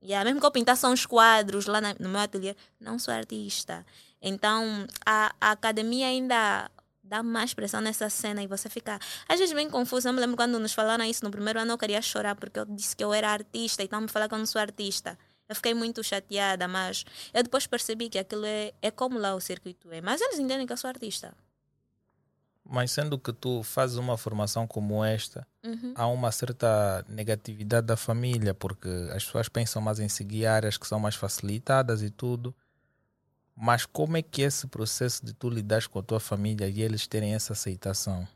Yeah, 0.02 0.24
mesmo 0.24 0.40
que 0.40 0.46
eu 0.46 0.50
pintar 0.50 0.76
só 0.76 0.88
uns 0.88 1.04
quadros 1.04 1.66
lá 1.66 1.80
no 1.80 2.08
meu 2.08 2.20
ateliê, 2.20 2.54
não 2.80 2.98
sou 2.98 3.12
artista. 3.12 3.84
Então, 4.22 4.86
a, 5.04 5.34
a 5.40 5.50
academia 5.50 6.06
ainda 6.06 6.70
dá 7.02 7.22
mais 7.22 7.54
pressão 7.54 7.80
nessa 7.80 8.08
cena 8.10 8.42
e 8.42 8.46
você 8.46 8.68
fica 8.68 8.98
às 9.28 9.38
vezes 9.38 9.54
bem 9.54 9.68
confuso. 9.68 10.08
Eu 10.08 10.12
me 10.12 10.20
lembro 10.20 10.36
quando 10.36 10.58
nos 10.60 10.72
falaram 10.72 11.04
isso 11.04 11.24
no 11.24 11.30
primeiro 11.30 11.58
ano, 11.58 11.72
eu 11.72 11.78
queria 11.78 12.02
chorar 12.02 12.34
porque 12.36 12.60
eu 12.60 12.66
disse 12.66 12.94
que 12.94 13.02
eu 13.02 13.12
era 13.12 13.30
artista 13.30 13.82
e 13.82 13.86
então 13.86 14.00
me 14.00 14.08
falaram 14.08 14.28
que 14.28 14.34
eu 14.34 14.38
não 14.38 14.46
sou 14.46 14.60
artista. 14.60 15.18
Eu 15.48 15.54
fiquei 15.54 15.72
muito 15.72 16.04
chateada, 16.04 16.68
mas 16.68 17.04
eu 17.32 17.42
depois 17.42 17.66
percebi 17.66 18.08
que 18.08 18.18
aquilo 18.18 18.44
é, 18.44 18.72
é 18.82 18.90
como 18.90 19.18
lá 19.18 19.34
o 19.34 19.40
circuito 19.40 19.90
é. 19.90 20.00
Mas 20.00 20.20
eles 20.20 20.38
entendem 20.38 20.66
que 20.66 20.72
eu 20.72 20.76
sou 20.76 20.88
artista. 20.88 21.34
Mas 22.70 22.90
sendo 22.90 23.18
que 23.18 23.32
tu 23.32 23.62
fazes 23.62 23.96
uma 23.96 24.18
formação 24.18 24.66
como 24.66 25.02
esta, 25.02 25.46
uhum. 25.64 25.94
há 25.94 26.06
uma 26.06 26.30
certa 26.30 27.02
negatividade 27.08 27.86
da 27.86 27.96
família, 27.96 28.52
porque 28.52 28.90
as 29.10 29.24
pessoas 29.24 29.48
pensam 29.48 29.80
mais 29.80 29.98
em 29.98 30.08
seguir 30.08 30.44
áreas 30.44 30.76
que 30.76 30.86
são 30.86 31.00
mais 31.00 31.14
facilitadas 31.14 32.02
e 32.02 32.10
tudo. 32.10 32.54
Mas 33.56 33.86
como 33.86 34.18
é 34.18 34.22
que 34.22 34.42
é 34.42 34.46
esse 34.46 34.66
processo 34.66 35.24
de 35.24 35.32
tu 35.32 35.48
lidar 35.48 35.88
com 35.88 35.98
a 35.98 36.02
tua 36.02 36.20
família 36.20 36.68
e 36.68 36.82
eles 36.82 37.06
terem 37.06 37.34
essa 37.34 37.54
aceitação? 37.54 38.28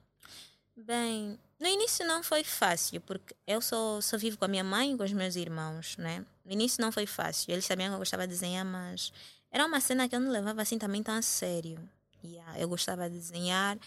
Bem, 0.75 1.39
no 1.63 1.69
início 1.69 2.05
não 2.05 2.25
foi 2.25 2.43
fácil, 2.43 3.01
porque 3.03 3.37
eu 3.47 3.61
só, 3.61 4.01
só 4.01 4.19
vivo 4.19 4.37
com 4.37 4.45
a 4.45 4.49
minha 4.49 4.65
mãe 4.65 4.93
e 4.93 4.97
com 4.97 5.05
os 5.05 5.13
meus 5.13 5.37
irmãos, 5.37 5.97
né? 5.97 6.27
No 6.45 6.51
início 6.51 6.83
não 6.83 6.91
foi 6.91 7.07
fácil. 7.07 7.53
Eles 7.53 7.65
sabiam 7.65 7.89
que 7.89 7.95
eu 7.95 7.99
gostava 8.01 8.27
de 8.27 8.33
desenhar, 8.33 8.65
mas 8.65 9.13
era 9.49 9.65
uma 9.65 9.81
cena 9.81 10.09
que 10.09 10.17
eu 10.17 10.19
não 10.19 10.33
levava 10.33 10.61
assim 10.61 10.77
também 10.77 11.05
tão 11.05 11.15
a 11.15 11.23
sério. 11.23 11.79
Yeah, 12.25 12.59
eu 12.59 12.69
gostava 12.69 13.09
de 13.09 13.17
desenhar. 13.17 13.79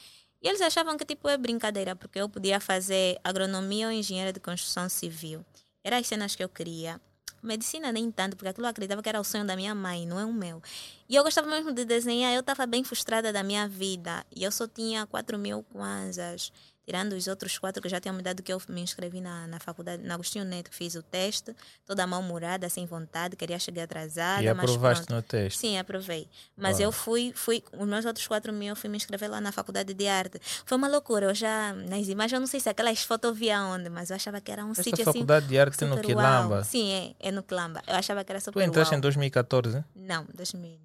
E 0.41 0.47
eles 0.47 0.61
achavam 0.61 0.95
que 0.95 1.03
tipo 1.03 1.27
é 1.27 1.37
brincadeira, 1.37 1.97
porque 1.97 2.17
eu 2.17 2.29
podia 2.29 2.61
fazer 2.61 3.19
agronomia 3.21 3.87
ou 3.87 3.91
engenharia 3.91 4.31
de 4.31 4.39
construção 4.39 4.87
civil. 4.87 5.45
Eram 5.83 5.97
as 5.97 6.07
cenas 6.07 6.33
que 6.33 6.43
eu 6.43 6.47
queria. 6.47 7.01
Medicina 7.43 7.91
nem 7.91 8.09
tanto, 8.09 8.37
porque 8.37 8.47
aquilo 8.47 8.67
eu 8.67 8.69
acreditava 8.71 9.03
que 9.03 9.09
era 9.09 9.19
o 9.19 9.23
sonho 9.25 9.45
da 9.45 9.55
minha 9.55 9.75
mãe, 9.75 10.07
não 10.07 10.17
é 10.17 10.23
o 10.23 10.31
meu. 10.31 10.63
E 11.09 11.15
eu 11.15 11.23
gostava 11.25 11.49
mesmo 11.49 11.73
de 11.73 11.83
desenhar, 11.83 12.33
eu 12.33 12.39
estava 12.39 12.65
bem 12.65 12.85
frustrada 12.85 13.33
da 13.33 13.43
minha 13.43 13.67
vida. 13.67 14.25
E 14.33 14.45
eu 14.45 14.51
só 14.51 14.65
tinha 14.65 15.05
4 15.05 15.37
mil 15.37 15.61
kwanzas 15.63 16.53
tirando 16.85 17.13
os 17.13 17.27
outros 17.27 17.57
quatro 17.57 17.81
que 17.81 17.89
já 17.89 17.99
tinham 17.99 18.15
me 18.15 18.21
dado 18.21 18.43
que 18.43 18.53
eu 18.53 18.61
me 18.69 18.81
inscrevi 18.81 19.19
na, 19.19 19.47
na 19.47 19.59
faculdade, 19.59 20.03
na 20.03 20.13
Agostinho 20.13 20.45
Neto, 20.45 20.69
fiz 20.71 20.95
o 20.95 21.01
teste, 21.01 21.55
toda 21.85 22.05
mal-humorada, 22.05 22.69
sem 22.69 22.85
vontade, 22.85 23.35
queria 23.35 23.57
chegar 23.57 23.83
atrasada. 23.83 24.43
E 24.43 24.47
aprovaste 24.47 25.11
no 25.11 25.21
teste? 25.21 25.59
Sim, 25.59 25.77
aprovei. 25.77 26.27
Mas 26.55 26.79
eu 26.79 26.91
fui, 26.91 27.33
fui, 27.35 27.63
os 27.73 27.87
meus 27.87 28.05
outros 28.05 28.27
quatro 28.27 28.53
mil, 28.53 28.69
eu 28.69 28.75
fui 28.75 28.89
me 28.89 28.97
inscrever 28.97 29.29
lá 29.29 29.41
na 29.41 29.51
faculdade 29.51 29.93
de 29.93 30.07
arte. 30.07 30.39
Foi 30.65 30.77
uma 30.77 30.87
loucura, 30.87 31.25
eu 31.27 31.35
já, 31.35 31.73
nas 31.73 32.07
imagens, 32.07 32.33
eu 32.33 32.39
não 32.39 32.47
sei 32.47 32.59
se 32.59 32.69
aquelas 32.69 33.03
fotos 33.03 33.29
eu 33.29 33.33
via 33.33 33.61
onde, 33.63 33.89
mas 33.89 34.09
eu 34.09 34.15
achava 34.15 34.39
que 34.39 34.51
era 34.51 34.63
um 34.63 34.71
Esta 34.71 34.83
sítio 34.83 35.01
assim. 35.01 35.13
faculdade 35.19 35.47
de 35.47 35.57
arte 35.57 35.83
no 35.85 35.99
Quilamba? 35.99 36.63
Sim, 36.63 37.15
é, 37.19 37.27
é 37.27 37.31
no 37.31 37.41
Quilamba. 37.41 37.81
Eu 37.87 37.95
achava 37.95 38.23
que 38.23 38.31
era 38.31 38.39
super 38.39 38.59
Tu 38.59 38.67
entraste 38.67 38.93
uau. 38.93 38.97
em 38.99 39.01
2014? 39.01 39.83
Não, 39.95 40.25
2009, 40.33 40.79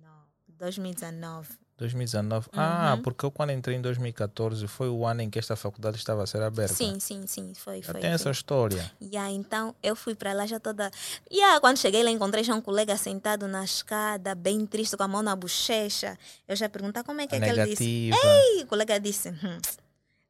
2019. 0.49 1.49
2019. 1.81 2.49
Ah, 2.53 2.99
porque 3.03 3.25
eu 3.25 3.31
quando 3.31 3.51
entrei 3.51 3.77
em 3.77 3.81
2014 3.81 4.67
foi 4.69 4.89
o 4.89 5.05
ano 5.05 5.23
em 5.23 5.31
que 5.31 5.39
esta 5.39 5.57
faculdade 5.57 5.97
estava 5.97 6.23
a 6.23 6.27
ser 6.27 6.43
aberta. 6.43 6.75
Sim, 6.75 7.01
sim, 7.01 7.27
sim, 7.27 7.53
foi, 7.55 7.83
foi. 7.83 8.01
tem 8.01 8.11
essa 8.11 8.31
história. 8.31 8.91
Yeah, 9.03 9.31
então 9.33 9.75
eu 9.83 9.97
fui 9.97 10.15
para 10.15 10.33
lá 10.33 10.47
já 10.47 10.61
toda. 10.61 10.91
Yeah, 11.33 11.61
quando 11.61 11.79
cheguei 11.79 12.03
lá, 12.03 12.11
encontrei 12.11 12.45
já 12.45 12.55
um 12.55 12.61
colega 12.61 12.97
sentado 12.97 13.49
na 13.49 13.65
escada, 13.65 14.35
bem 14.35 14.65
triste, 14.67 14.97
com 14.97 15.03
a 15.03 15.09
mão 15.09 15.23
na 15.23 15.35
bochecha. 15.35 16.17
Eu 16.47 16.55
já 16.55 16.69
perguntei 16.69 17.03
como 17.03 17.21
é 17.21 17.27
que 17.27 17.35
é 17.35 17.41
que 17.41 17.45
ele 17.47 17.67
disse. 17.67 17.85
negativa. 17.85 18.17
E 18.59 18.63
o 18.63 18.67
colega 18.67 19.01
disse: 19.01 19.31
hum, 19.31 19.59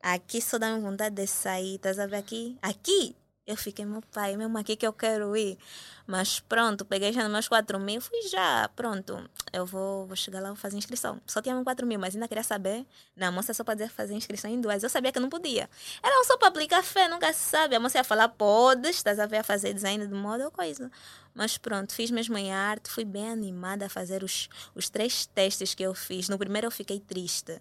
Aqui 0.02 0.40
só 0.40 0.58
dá-me 0.58 0.80
vontade 0.80 1.14
de 1.14 1.26
sair, 1.26 1.78
tá 1.78 1.92
sabe 1.92 2.16
aqui? 2.16 2.56
Aqui? 2.62 3.14
Eu 3.46 3.56
fiquei, 3.56 3.84
meu 3.84 4.00
pai, 4.12 4.36
mesmo 4.36 4.56
aqui 4.58 4.76
que 4.76 4.86
eu 4.86 4.92
quero 4.92 5.36
ir. 5.36 5.58
Mas 6.06 6.40
pronto, 6.40 6.84
peguei 6.84 7.12
já 7.12 7.22
nos 7.22 7.32
meus 7.32 7.48
4 7.48 7.80
mil, 7.80 8.00
fui 8.00 8.22
já, 8.28 8.68
pronto. 8.76 9.28
Eu 9.52 9.66
vou, 9.66 10.06
vou 10.06 10.14
chegar 10.14 10.40
lá, 10.40 10.48
vou 10.48 10.56
fazer 10.56 10.76
inscrição. 10.76 11.20
Só 11.26 11.42
tinha 11.42 11.60
4 11.62 11.86
mil, 11.86 11.98
mas 11.98 12.14
ainda 12.14 12.28
queria 12.28 12.44
saber. 12.44 12.86
Não, 13.16 13.32
moça 13.32 13.52
só 13.52 13.64
podia 13.64 13.88
fazer 13.88 14.14
inscrição 14.14 14.50
em 14.50 14.60
duas. 14.60 14.82
Eu 14.82 14.90
sabia 14.90 15.10
que 15.10 15.18
não 15.18 15.28
podia. 15.28 15.68
Era 16.02 16.24
só 16.24 16.36
para 16.36 16.48
aplicar 16.48 16.82
fé, 16.82 17.08
nunca 17.08 17.32
se 17.32 17.40
sabe. 17.40 17.74
A 17.74 17.80
moça 17.80 17.98
ia 17.98 18.04
falar, 18.04 18.28
podes, 18.28 18.96
estás 18.96 19.18
a 19.18 19.26
ver 19.26 19.38
a 19.38 19.42
fazer 19.42 19.74
design 19.74 20.06
de 20.06 20.14
moda 20.14 20.44
ou 20.44 20.50
coisa. 20.50 20.90
Mas 21.34 21.58
pronto, 21.58 21.92
fiz 21.94 22.10
mesmo 22.10 22.36
em 22.36 22.52
arte, 22.52 22.90
fui 22.90 23.04
bem 23.04 23.30
animada 23.30 23.86
a 23.86 23.88
fazer 23.88 24.22
os, 24.22 24.48
os 24.74 24.88
três 24.88 25.26
testes 25.26 25.74
que 25.74 25.82
eu 25.82 25.94
fiz. 25.94 26.28
No 26.28 26.38
primeiro 26.38 26.66
eu 26.66 26.70
fiquei 26.70 27.00
triste 27.00 27.60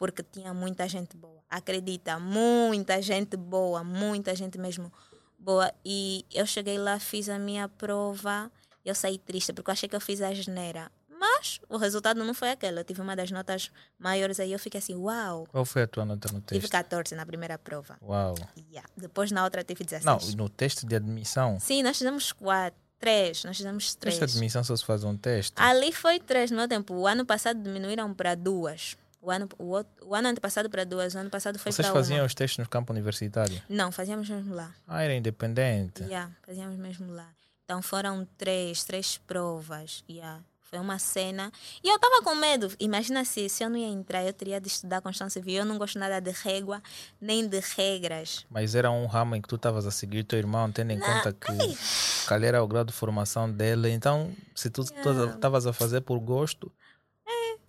porque 0.00 0.22
tinha 0.22 0.54
muita 0.54 0.88
gente 0.88 1.14
boa. 1.14 1.44
Acredita, 1.50 2.18
muita 2.18 3.02
gente 3.02 3.36
boa, 3.36 3.84
muita 3.84 4.34
gente 4.34 4.56
mesmo 4.56 4.90
boa. 5.40 5.72
E 5.84 6.24
eu 6.32 6.46
cheguei 6.46 6.78
lá, 6.78 6.98
fiz 7.00 7.28
a 7.28 7.38
minha 7.38 7.68
prova, 7.68 8.50
eu 8.84 8.94
saí 8.94 9.18
triste 9.18 9.52
porque 9.52 9.70
eu 9.70 9.72
achei 9.72 9.88
que 9.88 9.96
eu 9.96 10.00
fiz 10.00 10.20
a 10.20 10.32
geneira. 10.32 10.90
Mas 11.08 11.60
o 11.68 11.76
resultado 11.76 12.24
não 12.24 12.32
foi 12.32 12.50
aquele. 12.50 12.80
Eu 12.80 12.84
tive 12.84 13.02
uma 13.02 13.14
das 13.14 13.30
notas 13.30 13.70
maiores 13.98 14.40
aí, 14.40 14.52
eu 14.52 14.58
fiquei 14.58 14.78
assim, 14.78 14.94
uau. 14.94 15.46
Qual 15.50 15.64
foi 15.66 15.82
a 15.82 15.86
tua 15.86 16.04
nota 16.04 16.32
no 16.32 16.40
Tive 16.40 16.60
teste? 16.60 16.70
14 16.70 17.14
na 17.14 17.26
primeira 17.26 17.58
prova. 17.58 17.98
Uau. 18.02 18.34
Yeah. 18.70 18.88
Depois 18.96 19.30
na 19.30 19.44
outra 19.44 19.62
tive 19.62 19.84
16. 19.84 20.04
Não, 20.04 20.44
no 20.44 20.48
teste 20.48 20.86
de 20.86 20.96
admissão. 20.96 21.60
Sim, 21.60 21.82
nós 21.82 21.98
fizemos 21.98 22.32
quatro, 22.32 22.80
três. 22.98 23.44
Nós 23.44 23.56
fizemos 23.56 23.94
três. 23.94 24.16
Teste 24.16 24.32
de 24.32 24.38
admissão 24.38 24.64
só 24.64 24.74
se 24.74 24.84
faz 24.84 25.04
um 25.04 25.14
teste. 25.14 25.52
Ali 25.56 25.92
foi 25.92 26.20
três 26.20 26.50
no 26.50 26.56
meu 26.56 26.68
tempo. 26.68 26.94
O 26.94 27.06
ano 27.06 27.26
passado 27.26 27.62
diminuíram 27.62 28.14
para 28.14 28.34
duas. 28.34 28.96
O 29.22 29.30
ano, 29.30 29.48
o, 29.58 29.84
o 30.02 30.14
ano 30.14 30.28
antepassado 30.28 30.70
para 30.70 30.84
duas. 30.84 31.14
O 31.14 31.18
ano 31.18 31.28
passado 31.30 31.58
foi 31.58 31.70
Vocês 31.72 31.86
para 31.86 31.94
faziam 31.94 32.20
uma. 32.20 32.26
os 32.26 32.34
testes 32.34 32.58
no 32.58 32.68
campo 32.68 32.92
universitário? 32.92 33.60
Não, 33.68 33.92
fazíamos 33.92 34.28
mesmo 34.28 34.54
lá. 34.54 34.72
Ah, 34.88 35.02
era 35.02 35.14
independente. 35.14 36.02
Yeah, 36.04 36.30
fazíamos 36.46 36.76
mesmo 36.76 37.12
lá. 37.12 37.28
Então 37.64 37.82
foram 37.82 38.26
três, 38.38 38.82
três 38.84 39.18
provas. 39.18 40.02
Yeah. 40.08 40.40
Foi 40.62 40.78
uma 40.78 40.98
cena. 41.00 41.50
E 41.82 41.88
eu 41.88 41.96
estava 41.96 42.22
com 42.22 42.32
medo. 42.36 42.70
Imagina 42.78 43.24
se, 43.24 43.48
se 43.48 43.62
eu 43.64 43.68
não 43.68 43.76
ia 43.76 43.88
entrar, 43.88 44.24
eu 44.24 44.32
teria 44.32 44.60
de 44.60 44.68
estudar 44.68 45.00
Constância 45.00 45.40
Civil. 45.40 45.56
Eu 45.58 45.64
não 45.64 45.76
gosto 45.76 45.98
nada 45.98 46.20
de 46.20 46.30
régua, 46.30 46.80
nem 47.20 47.46
de 47.46 47.58
regras. 47.76 48.46
Mas 48.48 48.76
era 48.76 48.88
um 48.90 49.04
ramo 49.06 49.34
em 49.34 49.42
que 49.42 49.48
tu 49.48 49.56
estavas 49.56 49.84
a 49.84 49.90
seguir 49.90 50.22
teu 50.22 50.38
irmão, 50.38 50.70
tendo 50.70 50.92
em 50.92 50.98
conta 51.00 51.32
que 51.32 51.76
qual 52.28 52.40
era 52.42 52.62
o 52.62 52.68
grau 52.68 52.84
de 52.84 52.92
formação 52.92 53.50
dele. 53.50 53.90
Então, 53.90 54.32
se 54.54 54.70
tu 54.70 54.82
Yeah. 54.92 55.34
estavas 55.34 55.66
a 55.66 55.72
fazer 55.72 56.02
por 56.02 56.20
gosto, 56.20 56.70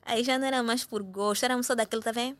Aí 0.03 0.23
já 0.23 0.37
não 0.37 0.47
era 0.47 0.63
mais 0.63 0.83
por 0.83 1.03
gosto, 1.03 1.43
éramos 1.43 1.67
só 1.67 1.75
daquilo, 1.75 2.01
tá 2.01 2.11
vendo? 2.11 2.37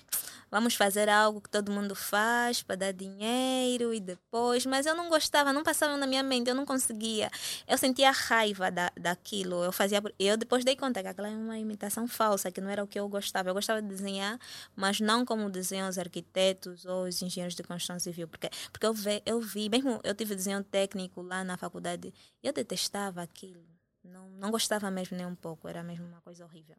Vamos 0.51 0.75
fazer 0.75 1.07
algo 1.07 1.39
que 1.39 1.49
todo 1.49 1.71
mundo 1.71 1.95
faz 1.95 2.61
para 2.61 2.75
dar 2.75 2.91
dinheiro 2.91 3.93
e 3.93 4.01
depois. 4.01 4.65
Mas 4.65 4.85
eu 4.85 4.93
não 4.93 5.07
gostava, 5.07 5.53
não 5.53 5.63
passava 5.63 5.95
na 5.95 6.05
minha 6.05 6.21
mente, 6.21 6.49
eu 6.49 6.55
não 6.55 6.65
conseguia. 6.65 7.31
Eu 7.65 7.77
sentia 7.77 8.11
raiva 8.11 8.69
da, 8.69 8.91
daquilo. 8.99 9.63
Eu 9.63 9.71
fazia. 9.71 10.03
Eu 10.19 10.35
depois 10.35 10.65
dei 10.65 10.75
conta 10.75 11.01
que 11.01 11.07
aquela 11.07 11.29
é 11.29 11.31
uma 11.31 11.57
imitação 11.57 12.05
falsa, 12.05 12.51
que 12.51 12.59
não 12.59 12.69
era 12.69 12.83
o 12.83 12.87
que 12.87 12.99
eu 12.99 13.07
gostava. 13.07 13.49
Eu 13.49 13.53
gostava 13.53 13.81
de 13.81 13.87
desenhar, 13.87 14.37
mas 14.75 14.99
não 14.99 15.23
como 15.25 15.49
desenham 15.49 15.87
os 15.87 15.97
arquitetos 15.97 16.83
ou 16.85 17.05
os 17.05 17.21
engenheiros 17.21 17.55
de 17.55 17.63
construção 17.63 17.97
civil. 17.97 18.27
Porque, 18.27 18.49
porque 18.73 18.85
eu, 18.85 18.93
ve, 18.93 19.21
eu 19.25 19.39
vi, 19.39 19.69
mesmo 19.69 20.01
eu 20.03 20.13
tive 20.13 20.35
desenho 20.35 20.63
técnico 20.65 21.21
lá 21.21 21.45
na 21.45 21.55
faculdade, 21.55 22.13
eu 22.43 22.51
detestava 22.51 23.21
aquilo. 23.21 23.63
Não, 24.03 24.27
não 24.31 24.51
gostava 24.51 24.91
mesmo 24.91 25.15
nem 25.15 25.25
um 25.25 25.35
pouco, 25.35 25.67
era 25.69 25.81
mesmo 25.81 26.05
uma 26.05 26.19
coisa 26.21 26.43
horrível. 26.43 26.75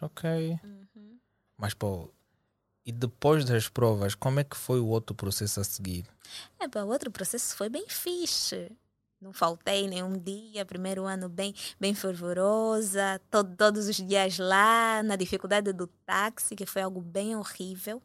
Ok. 0.00 0.58
Uhum. 0.62 1.18
Mas, 1.56 1.74
pô, 1.74 2.10
e 2.84 2.92
depois 2.92 3.44
das 3.44 3.68
provas, 3.68 4.14
como 4.14 4.40
é 4.40 4.44
que 4.44 4.56
foi 4.56 4.80
o 4.80 4.86
outro 4.88 5.14
processo 5.14 5.60
a 5.60 5.64
seguir? 5.64 6.06
É, 6.58 6.68
pá, 6.68 6.82
o 6.82 6.88
outro 6.88 7.10
processo 7.10 7.56
foi 7.56 7.68
bem 7.68 7.86
fixe. 7.88 8.70
Não 9.20 9.32
faltei 9.32 9.88
nenhum 9.88 10.18
dia, 10.18 10.66
primeiro 10.66 11.04
ano 11.06 11.28
bem, 11.28 11.54
bem 11.80 11.94
fervorosa, 11.94 13.20
to- 13.30 13.44
todos 13.56 13.88
os 13.88 13.96
dias 13.96 14.38
lá, 14.38 15.02
na 15.02 15.16
dificuldade 15.16 15.72
do 15.72 15.86
táxi, 15.86 16.54
que 16.54 16.66
foi 16.66 16.82
algo 16.82 17.00
bem 17.00 17.34
horrível. 17.34 18.02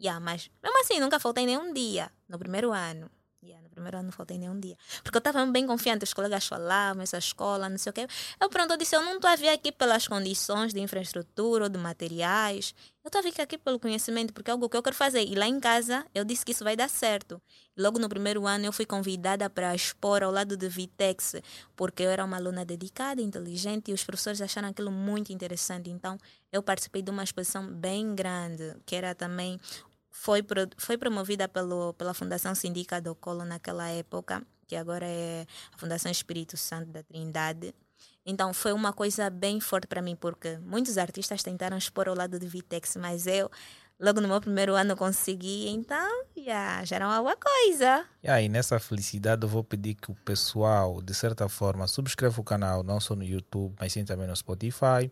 Yeah, 0.00 0.20
mas 0.24 0.48
mesmo 0.62 0.78
assim, 0.80 1.00
nunca 1.00 1.18
faltei 1.18 1.44
nenhum 1.44 1.72
dia 1.72 2.10
no 2.28 2.38
primeiro 2.38 2.72
ano. 2.72 3.10
Yeah, 3.42 3.62
no 3.62 3.70
primeiro 3.70 3.96
ano 3.96 4.06
não 4.08 4.12
faltei 4.12 4.36
nenhum 4.36 4.60
dia. 4.60 4.76
Porque 5.02 5.16
eu 5.16 5.20
estava 5.20 5.46
bem 5.46 5.66
confiante, 5.66 6.04
os 6.04 6.12
colegas 6.12 6.46
falavam, 6.46 7.02
essa 7.02 7.16
escola, 7.16 7.70
não 7.70 7.78
sei 7.78 7.88
o 7.88 7.92
quê. 7.94 8.06
Eu 8.38 8.50
pronto, 8.50 8.72
eu 8.72 8.76
disse, 8.76 8.94
eu 8.94 9.02
não 9.02 9.16
estou 9.16 9.30
a 9.30 9.36
vir 9.36 9.48
aqui 9.48 9.72
pelas 9.72 10.06
condições 10.06 10.74
de 10.74 10.80
infraestrutura 10.80 11.64
ou 11.64 11.70
de 11.70 11.78
materiais. 11.78 12.74
Eu 13.02 13.08
estou 13.08 13.18
a 13.18 13.22
vir 13.22 13.40
aqui 13.40 13.56
pelo 13.56 13.80
conhecimento, 13.80 14.34
porque 14.34 14.50
é 14.50 14.52
algo 14.52 14.68
que 14.68 14.76
eu 14.76 14.82
quero 14.82 14.94
fazer. 14.94 15.24
E 15.24 15.34
lá 15.34 15.46
em 15.46 15.58
casa, 15.58 16.04
eu 16.14 16.22
disse 16.22 16.44
que 16.44 16.52
isso 16.52 16.62
vai 16.62 16.76
dar 16.76 16.90
certo. 16.90 17.40
Logo 17.78 17.98
no 17.98 18.10
primeiro 18.10 18.46
ano, 18.46 18.66
eu 18.66 18.72
fui 18.74 18.84
convidada 18.84 19.48
para 19.48 19.74
expor 19.74 20.22
ao 20.22 20.30
lado 20.30 20.54
de 20.54 20.68
Vitex, 20.68 21.36
porque 21.74 22.02
eu 22.02 22.10
era 22.10 22.22
uma 22.22 22.36
aluna 22.36 22.62
dedicada, 22.62 23.22
inteligente, 23.22 23.90
e 23.90 23.94
os 23.94 24.04
professores 24.04 24.42
acharam 24.42 24.68
aquilo 24.68 24.90
muito 24.90 25.32
interessante. 25.32 25.88
Então, 25.88 26.18
eu 26.52 26.62
participei 26.62 27.00
de 27.00 27.10
uma 27.10 27.24
exposição 27.24 27.66
bem 27.72 28.14
grande, 28.14 28.76
que 28.84 28.94
era 28.94 29.14
também 29.14 29.58
foi, 30.10 30.42
pro- 30.42 30.68
foi 30.76 30.96
promovida 30.98 31.48
pelo, 31.48 31.92
pela 31.94 32.12
Fundação 32.14 32.54
Sindica 32.54 33.00
do 33.00 33.14
Colo 33.14 33.44
naquela 33.44 33.88
época, 33.88 34.42
que 34.66 34.76
agora 34.76 35.06
é 35.06 35.46
a 35.72 35.78
Fundação 35.78 36.10
Espírito 36.10 36.56
Santo 36.56 36.90
da 36.90 37.02
Trindade. 37.02 37.74
Então 38.24 38.52
foi 38.52 38.72
uma 38.72 38.92
coisa 38.92 39.30
bem 39.30 39.60
forte 39.60 39.86
para 39.86 40.02
mim, 40.02 40.14
porque 40.16 40.58
muitos 40.58 40.98
artistas 40.98 41.42
tentaram 41.42 41.76
expor 41.76 42.08
ao 42.08 42.14
lado 42.14 42.38
de 42.38 42.46
Vitex, 42.46 42.96
mas 42.96 43.26
eu, 43.26 43.50
logo 43.98 44.20
no 44.20 44.28
meu 44.28 44.40
primeiro 44.40 44.74
ano, 44.74 44.96
consegui, 44.96 45.68
então 45.68 46.24
já, 46.36 46.84
já 46.84 46.96
era 46.96 47.06
uma 47.08 47.18
boa 47.20 47.36
coisa. 47.36 48.04
E 48.22 48.28
aí, 48.28 48.48
nessa 48.48 48.78
felicidade, 48.78 49.42
eu 49.42 49.48
vou 49.48 49.64
pedir 49.64 49.94
que 49.94 50.10
o 50.10 50.14
pessoal, 50.14 51.00
de 51.02 51.14
certa 51.14 51.48
forma, 51.48 51.86
subscreva 51.86 52.40
o 52.40 52.44
canal, 52.44 52.82
não 52.82 53.00
só 53.00 53.14
no 53.14 53.24
YouTube, 53.24 53.74
mas 53.80 53.92
sim 53.92 54.04
também 54.04 54.26
no 54.26 54.36
Spotify. 54.36 55.10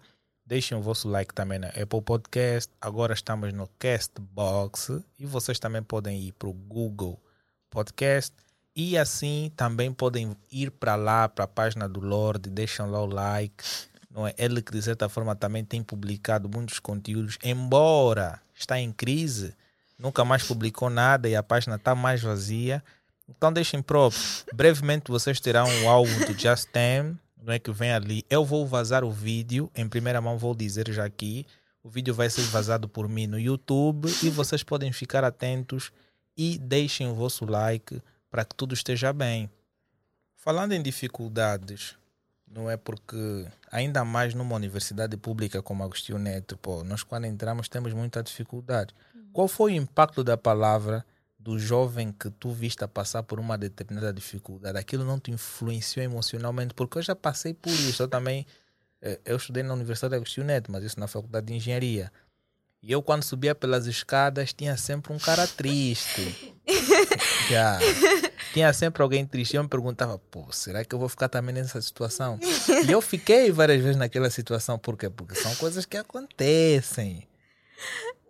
Deixem 0.48 0.78
o 0.78 0.80
vosso 0.80 1.06
like 1.06 1.34
também 1.34 1.58
na 1.58 1.68
Apple 1.68 2.00
Podcast. 2.00 2.72
Agora 2.80 3.12
estamos 3.12 3.52
no 3.52 3.68
Castbox 3.78 5.02
e 5.18 5.26
vocês 5.26 5.58
também 5.58 5.82
podem 5.82 6.22
ir 6.22 6.32
para 6.32 6.48
o 6.48 6.54
Google 6.54 7.22
Podcast. 7.68 8.34
E 8.74 8.96
assim 8.96 9.52
também 9.54 9.92
podem 9.92 10.34
ir 10.50 10.70
para 10.70 10.96
lá, 10.96 11.28
para 11.28 11.44
a 11.44 11.46
página 11.48 11.86
do 11.86 12.00
Lorde, 12.00 12.48
deixam 12.48 12.90
lá 12.90 13.02
o 13.02 13.04
like. 13.04 13.62
Não 14.10 14.26
é? 14.26 14.34
Ele 14.38 14.62
que 14.62 14.72
de 14.72 14.80
certa 14.80 15.06
forma 15.06 15.36
também 15.36 15.66
tem 15.66 15.82
publicado 15.82 16.48
muitos 16.48 16.78
conteúdos, 16.78 17.36
embora 17.44 18.40
está 18.54 18.80
em 18.80 18.90
crise, 18.90 19.54
nunca 19.98 20.24
mais 20.24 20.44
publicou 20.44 20.88
nada 20.88 21.28
e 21.28 21.36
a 21.36 21.42
página 21.42 21.76
está 21.76 21.94
mais 21.94 22.22
vazia. 22.22 22.82
Então 23.28 23.52
deixem 23.52 23.82
próprio. 23.82 24.22
Brevemente 24.54 25.10
vocês 25.10 25.40
terão 25.40 25.68
um 25.68 25.90
álbum 25.90 26.24
do 26.24 26.32
Just 26.32 26.70
Tem, 26.72 27.18
não 27.48 27.54
é 27.54 27.58
que 27.58 27.72
vem 27.72 27.90
ali. 27.92 28.26
Eu 28.28 28.44
vou 28.44 28.66
vazar 28.66 29.02
o 29.02 29.10
vídeo, 29.10 29.70
em 29.74 29.88
primeira 29.88 30.20
mão 30.20 30.36
vou 30.36 30.54
dizer 30.54 30.92
já 30.92 31.06
aqui. 31.06 31.46
O 31.82 31.88
vídeo 31.88 32.12
vai 32.12 32.28
ser 32.28 32.42
vazado 32.42 32.86
por 32.86 33.08
mim 33.08 33.26
no 33.26 33.40
YouTube 33.40 34.06
e 34.22 34.28
vocês 34.28 34.62
podem 34.62 34.92
ficar 34.92 35.24
atentos 35.24 35.90
e 36.36 36.58
deixem 36.58 37.08
o 37.08 37.14
vosso 37.14 37.46
like 37.46 38.02
para 38.30 38.44
que 38.44 38.54
tudo 38.54 38.74
esteja 38.74 39.14
bem. 39.14 39.48
Falando 40.36 40.72
em 40.72 40.82
dificuldades, 40.82 41.96
Não 42.50 42.70
é 42.70 42.76
porque, 42.76 43.46
ainda 43.70 44.04
mais 44.04 44.34
numa 44.34 44.56
universidade 44.56 45.16
pública 45.16 45.62
como 45.62 45.84
Agostinho 45.84 46.18
Neto, 46.18 46.56
pô, 46.56 46.82
nós 46.82 47.02
quando 47.02 47.26
entramos 47.26 47.68
temos 47.68 47.92
muita 47.92 48.22
dificuldade. 48.22 48.94
Qual 49.32 49.46
foi 49.46 49.72
o 49.72 49.76
impacto 49.76 50.24
da 50.24 50.36
palavra 50.36 51.04
do 51.48 51.58
jovem 51.58 52.12
que 52.12 52.28
tu 52.28 52.50
viste 52.50 52.84
a 52.84 52.88
passar 52.88 53.22
por 53.22 53.40
uma 53.40 53.56
determinada 53.56 54.12
dificuldade? 54.12 54.76
Aquilo 54.76 55.02
não 55.02 55.18
te 55.18 55.30
influenciou 55.30 56.04
emocionalmente? 56.04 56.74
Porque 56.74 56.98
eu 56.98 57.02
já 57.02 57.16
passei 57.16 57.54
por 57.54 57.72
isso. 57.72 58.02
Eu 58.02 58.08
também, 58.08 58.46
eh, 59.00 59.18
eu 59.24 59.38
estudei 59.38 59.62
na 59.62 59.72
Universidade 59.72 60.14
Agostinho 60.14 60.46
Neto, 60.46 60.70
mas 60.70 60.84
isso 60.84 61.00
na 61.00 61.06
Faculdade 61.08 61.46
de 61.46 61.54
Engenharia. 61.54 62.12
E 62.82 62.92
eu, 62.92 63.02
quando 63.02 63.22
subia 63.22 63.54
pelas 63.54 63.86
escadas, 63.86 64.52
tinha 64.52 64.76
sempre 64.76 65.10
um 65.10 65.18
cara 65.18 65.46
triste. 65.46 66.54
Já. 67.48 67.78
Tinha 68.52 68.70
sempre 68.74 69.02
alguém 69.02 69.24
triste. 69.24 69.56
Eu 69.56 69.62
me 69.62 69.70
perguntava, 69.70 70.18
pô, 70.18 70.52
será 70.52 70.84
que 70.84 70.94
eu 70.94 70.98
vou 70.98 71.08
ficar 71.08 71.30
também 71.30 71.54
nessa 71.54 71.80
situação? 71.80 72.38
E 72.86 72.92
eu 72.92 73.00
fiquei 73.00 73.50
várias 73.50 73.80
vezes 73.80 73.96
naquela 73.96 74.28
situação. 74.28 74.78
Por 74.78 74.98
quê? 74.98 75.08
Porque 75.08 75.34
são 75.34 75.54
coisas 75.54 75.86
que 75.86 75.96
acontecem. 75.96 77.26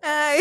Ai. 0.03 0.41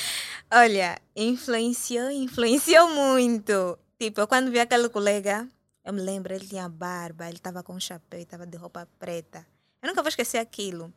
Olha, 0.52 1.00
influenciou, 1.14 2.10
influenciou 2.10 2.88
muito. 2.90 3.78
Tipo, 3.98 4.20
eu 4.22 4.28
quando 4.28 4.50
vi 4.50 4.58
aquele 4.58 4.88
colega, 4.88 5.48
eu 5.84 5.92
me 5.92 6.00
lembro, 6.00 6.34
ele 6.34 6.46
tinha 6.46 6.68
barba, 6.68 7.26
ele 7.26 7.36
estava 7.36 7.62
com 7.62 7.78
chapéu, 7.78 8.20
estava 8.20 8.46
de 8.46 8.56
roupa 8.56 8.88
preta. 8.98 9.46
Eu 9.82 9.88
nunca 9.88 10.02
vou 10.02 10.08
esquecer 10.08 10.38
aquilo 10.38 10.92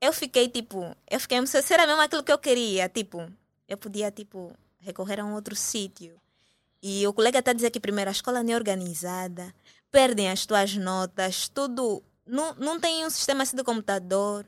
eu 0.00 0.12
fiquei 0.12 0.48
tipo, 0.48 0.94
eu 1.10 1.20
fiquei, 1.20 1.44
se 1.46 1.74
era 1.74 1.86
mesmo 1.86 2.02
aquilo 2.02 2.22
que 2.22 2.32
eu 2.32 2.38
queria, 2.38 2.88
tipo, 2.88 3.30
eu 3.68 3.76
podia 3.76 4.10
tipo 4.10 4.52
recorrer 4.78 5.20
a 5.20 5.24
um 5.24 5.34
outro 5.34 5.56
sítio. 5.56 6.20
E 6.82 7.06
o 7.06 7.12
colega 7.12 7.38
está 7.38 7.50
a 7.50 7.54
dizer 7.54 7.70
que 7.70 7.80
primeiro 7.80 8.10
a 8.10 8.12
escola 8.12 8.42
não 8.42 8.52
é 8.52 8.56
organizada, 8.56 9.54
perdem 9.90 10.30
as 10.30 10.46
tuas 10.46 10.76
notas, 10.76 11.48
tudo, 11.48 12.02
não, 12.26 12.54
não 12.54 12.78
tem 12.78 13.04
um 13.04 13.10
sistema 13.10 13.42
assim 13.42 13.56
de 13.56 13.64
computador. 13.64 14.46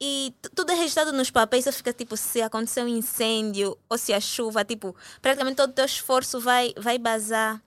E 0.00 0.34
tudo 0.54 0.72
é 0.72 0.74
registrado 0.74 1.12
nos 1.12 1.30
papéis, 1.30 1.64
você 1.64 1.72
fica 1.72 1.92
tipo, 1.92 2.16
se 2.16 2.42
acontecer 2.42 2.82
um 2.82 2.88
incêndio 2.88 3.78
ou 3.88 3.96
se 3.96 4.12
a 4.12 4.20
chuva, 4.20 4.64
tipo, 4.64 4.94
praticamente 5.22 5.56
todo 5.56 5.70
o 5.70 5.72
teu 5.72 5.86
esforço 5.86 6.38
vai, 6.38 6.74
vai 6.76 6.98
bazar. 6.98 7.62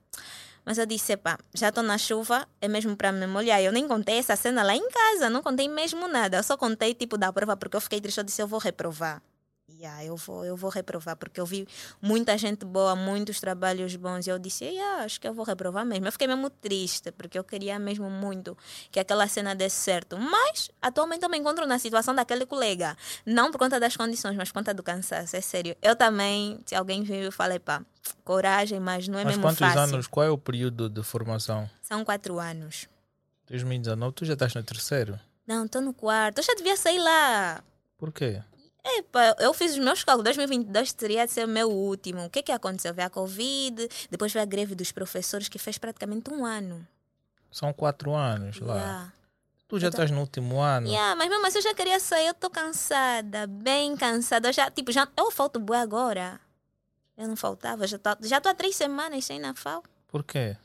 Mas 0.63 0.77
eu 0.77 0.85
disse, 0.85 1.17
pá, 1.17 1.39
já 1.55 1.69
estou 1.69 1.83
na 1.83 1.97
chuva, 1.97 2.47
é 2.61 2.67
mesmo 2.67 2.95
para 2.95 3.11
me 3.11 3.25
molhar. 3.25 3.59
Eu 3.61 3.71
nem 3.71 3.87
contei 3.87 4.17
essa 4.19 4.35
cena 4.35 4.61
lá 4.61 4.75
em 4.75 4.89
casa, 4.91 5.29
não 5.29 5.41
contei 5.41 5.67
mesmo 5.67 6.07
nada. 6.07 6.37
Eu 6.37 6.43
só 6.43 6.55
contei 6.55 6.93
tipo 6.93 7.17
da 7.17 7.33
prova 7.33 7.57
porque 7.57 7.75
eu 7.75 7.81
fiquei 7.81 7.99
triste. 7.99 8.19
Eu 8.19 8.23
disse, 8.23 8.41
eu 8.41 8.47
vou 8.47 8.59
reprovar 8.59 9.19
yeah, 9.79 10.03
eu, 10.03 10.15
vou, 10.17 10.43
eu 10.43 10.57
vou 10.57 10.69
reprovar, 10.69 11.15
porque 11.15 11.39
eu 11.39 11.45
vi 11.45 11.65
muita 12.01 12.37
gente 12.37 12.65
boa, 12.65 12.95
muitos 12.95 13.39
trabalhos 13.39 13.95
bons, 13.95 14.27
e 14.27 14.29
eu 14.29 14.37
disse, 14.37 14.65
yeah, 14.65 15.03
acho 15.03 15.19
que 15.21 15.27
eu 15.27 15.33
vou 15.33 15.45
reprovar 15.45 15.85
mesmo. 15.85 16.05
Eu 16.05 16.11
fiquei 16.11 16.27
mesmo 16.27 16.49
triste, 16.49 17.11
porque 17.11 17.39
eu 17.39 17.43
queria 17.43 17.79
mesmo 17.79 18.09
muito 18.09 18.57
que 18.91 18.99
aquela 18.99 19.27
cena 19.27 19.55
desse 19.55 19.77
certo. 19.77 20.17
Mas, 20.17 20.69
atualmente, 20.81 21.23
eu 21.23 21.29
me 21.29 21.37
encontro 21.37 21.65
na 21.65 21.79
situação 21.79 22.13
daquele 22.13 22.45
colega. 22.45 22.97
Não 23.25 23.51
por 23.51 23.57
conta 23.57 23.79
das 23.79 23.95
condições, 23.95 24.35
mas 24.35 24.49
por 24.49 24.55
conta 24.55 24.73
do 24.73 24.83
cansaço, 24.83 25.35
é 25.35 25.41
sério. 25.41 25.75
Eu 25.81 25.95
também, 25.95 26.59
se 26.65 26.75
alguém 26.75 27.01
viu, 27.03 27.15
eu 27.15 27.31
falei, 27.31 27.59
pá, 27.59 27.81
coragem, 28.25 28.79
mas 28.79 29.07
não 29.07 29.17
é 29.17 29.23
mas 29.23 29.31
mesmo 29.31 29.43
quantos 29.43 29.59
fácil. 29.59 29.79
anos, 29.79 30.07
qual 30.07 30.25
é 30.25 30.29
o 30.29 30.37
período 30.37 30.89
de 30.89 31.01
formação? 31.03 31.69
São 31.81 32.03
quatro 32.03 32.37
anos. 32.37 32.87
2019, 33.47 34.13
tu 34.13 34.25
já 34.25 34.33
estás 34.33 34.53
no 34.53 34.61
terceiro? 34.61 35.19
Não, 35.47 35.65
estou 35.65 35.81
no 35.81 35.93
quarto. 35.93 36.39
Eu 36.39 36.43
já 36.43 36.53
devia 36.53 36.77
sair 36.77 36.99
lá. 36.99 37.63
Por 37.97 38.11
quê? 38.11 38.43
Epa, 38.83 39.35
eu 39.39 39.53
fiz 39.53 39.73
os 39.73 39.79
meus 39.79 40.03
cálculos. 40.03 40.23
2022 40.25 40.93
teria 40.93 41.25
de 41.25 41.31
ser 41.31 41.45
o 41.45 41.47
meu 41.47 41.69
último. 41.69 42.25
O 42.25 42.29
que 42.29 42.39
é 42.39 42.43
que 42.43 42.51
aconteceu? 42.51 42.93
Veio 42.93 43.07
a 43.07 43.09
Covid, 43.09 43.87
depois 44.09 44.31
veio 44.31 44.43
a 44.43 44.45
greve 44.45 44.75
dos 44.75 44.91
professores, 44.91 45.49
que 45.49 45.59
fez 45.59 45.77
praticamente 45.77 46.31
um 46.31 46.45
ano. 46.45 46.87
São 47.51 47.73
quatro 47.73 48.13
anos 48.13 48.59
lá. 48.59 48.75
Yeah. 48.75 49.13
Tu 49.67 49.79
já 49.79 49.89
estás 49.89 50.09
no 50.09 50.21
último 50.21 50.59
ano. 50.59 50.87
Yeah, 50.87 51.15
mas 51.15 51.29
mesmo 51.29 51.45
assim 51.45 51.59
eu 51.59 51.63
já 51.63 51.73
queria 51.75 51.99
sair, 51.99 52.25
eu 52.25 52.31
estou 52.31 52.49
cansada, 52.49 53.45
bem 53.45 53.95
cansada. 53.95 54.47
Eu 54.49 54.53
já, 54.53 54.71
tipo, 54.71 54.91
já, 54.91 55.07
eu 55.15 55.29
falto 55.29 55.59
boa 55.59 55.79
agora. 55.79 56.39
Eu 57.15 57.27
não 57.27 57.35
faltava, 57.35 57.85
já 57.85 57.99
tô, 57.99 58.09
já 58.21 58.39
tô 58.39 58.49
há 58.49 58.53
três 58.53 58.75
semanas 58.75 59.25
sem 59.25 59.39
na 59.39 59.53
FAO. 59.53 59.83
Por 60.07 60.23
quê? 60.23 60.57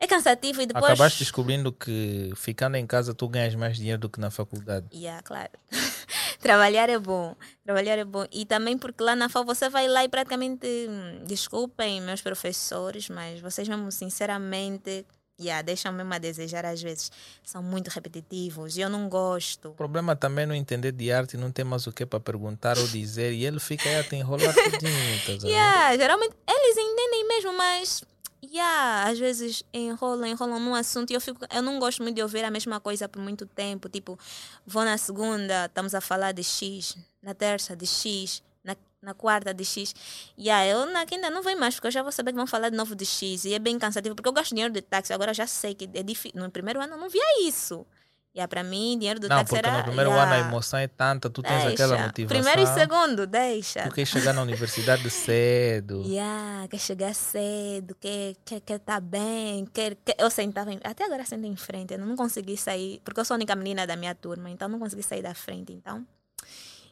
É 0.00 0.06
cansativo 0.06 0.62
e 0.62 0.66
depois. 0.66 0.84
Acabaste 0.84 1.18
descobrindo 1.18 1.72
que 1.72 2.30
ficando 2.36 2.76
em 2.76 2.86
casa 2.86 3.12
tu 3.12 3.28
ganhas 3.28 3.54
mais 3.56 3.76
dinheiro 3.76 3.98
do 3.98 4.08
que 4.08 4.20
na 4.20 4.30
faculdade. 4.30 4.86
Yeah, 4.94 5.20
claro. 5.22 5.50
Trabalhar 6.38 6.88
é 6.88 6.98
bom. 6.98 7.34
Trabalhar 7.64 7.98
é 7.98 8.04
bom. 8.04 8.24
E 8.30 8.46
também 8.46 8.78
porque 8.78 9.02
lá 9.02 9.16
na 9.16 9.28
FAO 9.28 9.44
você 9.44 9.68
vai 9.68 9.88
lá 9.88 10.04
e 10.04 10.08
praticamente. 10.08 10.66
Hum, 10.88 11.24
desculpem, 11.26 12.00
meus 12.00 12.22
professores, 12.22 13.08
mas 13.08 13.40
vocês 13.40 13.66
mesmo, 13.66 13.90
sinceramente. 13.90 15.04
Yeah, 15.40 15.62
deixam 15.62 15.92
mesmo 15.92 16.12
a 16.12 16.18
desejar 16.18 16.64
às 16.64 16.82
vezes. 16.82 17.10
São 17.44 17.62
muito 17.62 17.88
repetitivos 17.88 18.76
e 18.76 18.80
eu 18.80 18.88
não 18.88 19.08
gosto. 19.08 19.70
O 19.70 19.74
problema 19.74 20.16
também 20.16 20.44
é 20.44 20.46
não 20.46 20.54
entender 20.54 20.90
de 20.90 21.12
arte 21.12 21.36
não 21.36 21.52
tem 21.52 21.64
mais 21.64 21.86
o 21.86 21.92
que 21.92 22.04
para 22.04 22.18
perguntar 22.18 22.76
ou 22.76 22.86
dizer 22.88 23.32
e 23.32 23.44
ele 23.44 23.60
fica 23.60 23.88
aí 23.88 23.96
a 23.96 24.04
te 24.04 24.16
enrolar 24.16 24.52
tudinho. 24.52 25.20
Tá 25.26 25.32
yeah, 25.46 25.96
geralmente 25.96 26.34
eles 26.48 26.76
entendem 26.76 27.28
mesmo, 27.28 27.56
mas 27.56 28.02
yeah, 28.44 29.08
às 29.08 29.18
vezes 29.18 29.62
enrolam, 29.72 30.26
enrolam 30.26 30.60
num 30.60 30.74
assunto 30.74 31.10
e 31.10 31.14
eu, 31.14 31.20
fico, 31.20 31.40
eu 31.54 31.62
não 31.62 31.78
gosto 31.78 32.02
muito 32.02 32.16
de 32.16 32.22
ouvir 32.22 32.44
a 32.44 32.50
mesma 32.50 32.80
coisa 32.80 33.08
por 33.08 33.20
muito 33.20 33.46
tempo. 33.46 33.88
Tipo, 33.88 34.18
vou 34.66 34.84
na 34.84 34.98
segunda, 34.98 35.66
estamos 35.66 35.94
a 35.94 36.00
falar 36.00 36.32
de 36.32 36.42
X, 36.42 36.96
na 37.22 37.34
terça 37.34 37.76
de 37.76 37.86
X, 37.86 38.42
na, 38.62 38.76
na 39.02 39.14
quarta 39.14 39.52
de 39.52 39.64
X. 39.64 39.94
Yeah, 40.38 40.66
eu 40.66 40.86
na 40.92 41.04
quinta 41.06 41.30
não 41.30 41.42
venho 41.42 41.58
mais, 41.58 41.74
porque 41.74 41.88
eu 41.88 41.92
já 41.92 42.02
vou 42.02 42.12
saber 42.12 42.32
que 42.32 42.36
vão 42.36 42.46
falar 42.46 42.70
de 42.70 42.76
novo 42.76 42.94
de 42.94 43.04
X. 43.04 43.44
E 43.44 43.54
é 43.54 43.58
bem 43.58 43.78
cansativo, 43.78 44.14
porque 44.14 44.28
eu 44.28 44.32
gasto 44.32 44.50
dinheiro 44.50 44.72
de 44.72 44.82
táxi, 44.82 45.12
agora 45.12 45.34
já 45.34 45.46
sei 45.46 45.74
que 45.74 45.88
é 45.94 46.02
difícil. 46.02 46.40
No 46.40 46.50
primeiro 46.50 46.80
ano 46.80 46.94
eu 46.94 46.98
não 46.98 47.08
via 47.08 47.48
isso. 47.48 47.86
Yeah, 48.34 48.46
para 48.48 48.62
mim, 48.62 48.96
dinheiro 48.98 49.18
do 49.18 49.28
não, 49.28 49.38
táxi 49.38 49.54
porque 49.54 49.66
era... 49.66 49.78
no 49.78 49.84
primeiro 49.84 50.10
yeah, 50.10 50.32
ano 50.32 50.44
a 50.44 50.48
emoção 50.48 50.78
é 50.78 50.86
tanta, 50.86 51.28
tu 51.28 51.42
tens 51.42 51.64
deixa. 51.64 51.68
aquela 51.70 52.06
motivação. 52.06 52.42
Primeiro 52.42 52.62
e 52.62 52.74
segundo, 52.74 53.26
deixa. 53.26 53.88
Tu 53.88 54.06
chegar 54.06 54.32
na 54.32 54.42
universidade 54.42 55.08
cedo. 55.10 56.02
Yeah, 56.06 56.68
quer 56.68 56.78
chegar 56.78 57.14
cedo, 57.14 57.96
quer 57.98 58.30
estar 58.30 58.44
quer, 58.44 58.60
quer 58.60 58.78
tá 58.78 59.00
bem, 59.00 59.66
quer, 59.66 59.96
quer... 59.96 60.14
Eu 60.18 60.30
sentava, 60.30 60.72
em... 60.72 60.78
até 60.84 61.04
agora 61.04 61.24
sento 61.24 61.46
em 61.46 61.56
frente, 61.56 61.94
eu 61.94 61.98
não 61.98 62.14
consegui 62.14 62.56
sair, 62.56 63.00
porque 63.02 63.18
eu 63.18 63.24
sou 63.24 63.34
a 63.34 63.38
única 63.38 63.56
menina 63.56 63.86
da 63.86 63.96
minha 63.96 64.14
turma, 64.14 64.48
então 64.50 64.68
não 64.68 64.78
consegui 64.78 65.02
sair 65.02 65.22
da 65.22 65.34
frente, 65.34 65.72
então... 65.72 66.06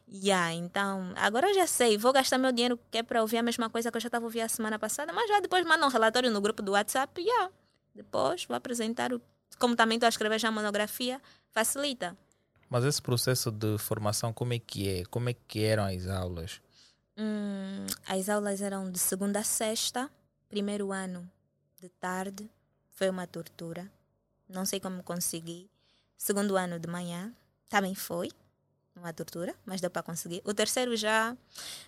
Yeah, 0.08 0.52
então, 0.54 1.12
agora 1.16 1.48
eu 1.48 1.54
já 1.54 1.66
sei, 1.66 1.98
vou 1.98 2.12
gastar 2.12 2.38
meu 2.38 2.52
dinheiro 2.52 2.78
que 2.90 2.98
é 2.98 3.02
para 3.02 3.20
ouvir 3.20 3.38
a 3.38 3.42
mesma 3.42 3.68
coisa 3.68 3.90
que 3.90 3.96
eu 3.96 4.00
já 4.00 4.06
estava 4.06 4.24
ouvindo 4.24 4.44
a 4.44 4.48
semana 4.48 4.78
passada, 4.78 5.12
mas 5.12 5.28
já 5.28 5.40
depois 5.40 5.64
manda 5.66 5.84
um 5.84 5.90
relatório 5.90 6.30
no 6.30 6.40
grupo 6.40 6.62
do 6.62 6.72
WhatsApp, 6.72 7.20
yeah. 7.20 7.50
Depois 7.94 8.44
vou 8.44 8.56
apresentar 8.56 9.12
o 9.12 9.20
como 9.58 9.76
também 9.76 9.96
estou 9.96 10.06
a 10.06 10.10
escrever 10.10 10.38
já 10.38 10.48
a 10.48 10.52
monografia, 10.52 11.20
facilita. 11.50 12.16
Mas 12.68 12.84
esse 12.84 13.00
processo 13.00 13.50
de 13.50 13.78
formação, 13.78 14.32
como 14.32 14.52
é 14.52 14.58
que 14.58 14.88
é? 14.88 15.04
Como 15.06 15.28
é 15.28 15.34
que 15.34 15.62
eram 15.62 15.84
as 15.84 16.06
aulas? 16.08 16.60
Hum, 17.16 17.86
as 18.06 18.28
aulas 18.28 18.60
eram 18.60 18.90
de 18.90 18.98
segunda 18.98 19.40
a 19.40 19.44
sexta, 19.44 20.10
primeiro 20.48 20.92
ano 20.92 21.30
de 21.80 21.88
tarde, 21.88 22.48
foi 22.90 23.08
uma 23.08 23.26
tortura. 23.26 23.90
Não 24.48 24.64
sei 24.64 24.80
como 24.80 25.02
consegui. 25.02 25.70
Segundo 26.16 26.56
ano 26.56 26.78
de 26.78 26.88
manhã, 26.88 27.32
também 27.68 27.94
foi 27.94 28.30
uma 28.94 29.12
tortura, 29.12 29.54
mas 29.64 29.80
deu 29.80 29.90
para 29.90 30.02
conseguir. 30.02 30.40
O 30.44 30.54
terceiro 30.54 30.96
já 30.96 31.36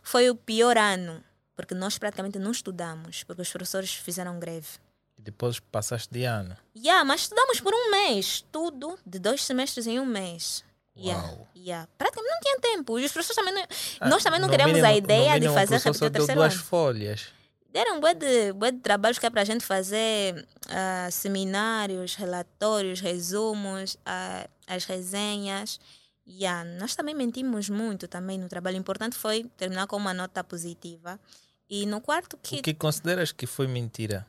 foi 0.02 0.30
o 0.30 0.34
pior 0.34 0.76
ano, 0.76 1.22
porque 1.56 1.74
nós 1.74 1.98
praticamente 1.98 2.38
não 2.38 2.50
estudamos, 2.50 3.24
porque 3.24 3.42
os 3.42 3.50
professores 3.50 3.94
fizeram 3.94 4.38
greve. 4.38 4.78
E 5.18 5.22
depois 5.22 5.58
passaste 5.58 6.12
de 6.12 6.24
ano. 6.24 6.56
Yeah, 6.76 7.04
mas 7.04 7.22
estudamos 7.22 7.60
por 7.60 7.74
um 7.74 7.90
mês. 7.90 8.44
Tudo 8.52 8.96
de 9.04 9.18
dois 9.18 9.42
semestres 9.42 9.86
em 9.86 9.98
um 9.98 10.06
mês. 10.06 10.64
Yeah, 10.96 11.38
yeah. 11.56 11.88
Praticamente 11.96 12.32
não 12.32 12.40
tinha 12.40 12.58
tempo. 12.60 12.98
E 12.98 13.04
os 13.04 13.12
professores 13.12 13.36
também 13.36 13.54
não, 13.54 13.68
ah, 14.00 14.08
Nós 14.08 14.22
também 14.22 14.40
não 14.40 14.48
queríamos 14.48 14.74
mínimo, 14.74 14.92
a 14.92 14.96
ideia 14.96 15.38
de 15.38 15.48
fazer 15.48 15.76
repetir 15.78 16.06
o 16.06 16.10
terceiro 16.10 16.40
duas 16.40 16.54
ano. 16.54 16.62
folhas. 16.64 17.26
Deram 17.70 17.98
um 17.98 18.00
bué 18.00 18.14
de, 18.14 18.52
bué 18.52 18.72
de 18.72 18.78
trabalhos 18.78 19.18
que 19.18 19.26
é 19.26 19.30
para 19.30 19.42
a 19.42 19.44
gente 19.44 19.64
fazer 19.64 20.34
uh, 20.66 21.12
seminários, 21.12 22.14
relatórios, 22.14 23.00
resumos, 23.00 23.94
uh, 23.94 24.48
as 24.66 24.84
resenhas. 24.84 25.78
Yeah, 26.26 26.64
nós 26.78 26.96
também 26.96 27.14
mentimos 27.14 27.68
muito 27.68 28.08
também 28.08 28.38
no 28.38 28.48
trabalho. 28.48 28.76
O 28.76 28.80
importante 28.80 29.16
foi 29.16 29.44
terminar 29.56 29.86
com 29.86 29.96
uma 29.96 30.12
nota 30.12 30.42
positiva. 30.42 31.20
E 31.70 31.86
no 31.86 32.00
quarto 32.00 32.38
que... 32.42 32.56
O 32.56 32.62
que 32.62 32.74
consideras 32.74 33.30
que 33.30 33.46
foi 33.46 33.66
mentira? 33.66 34.26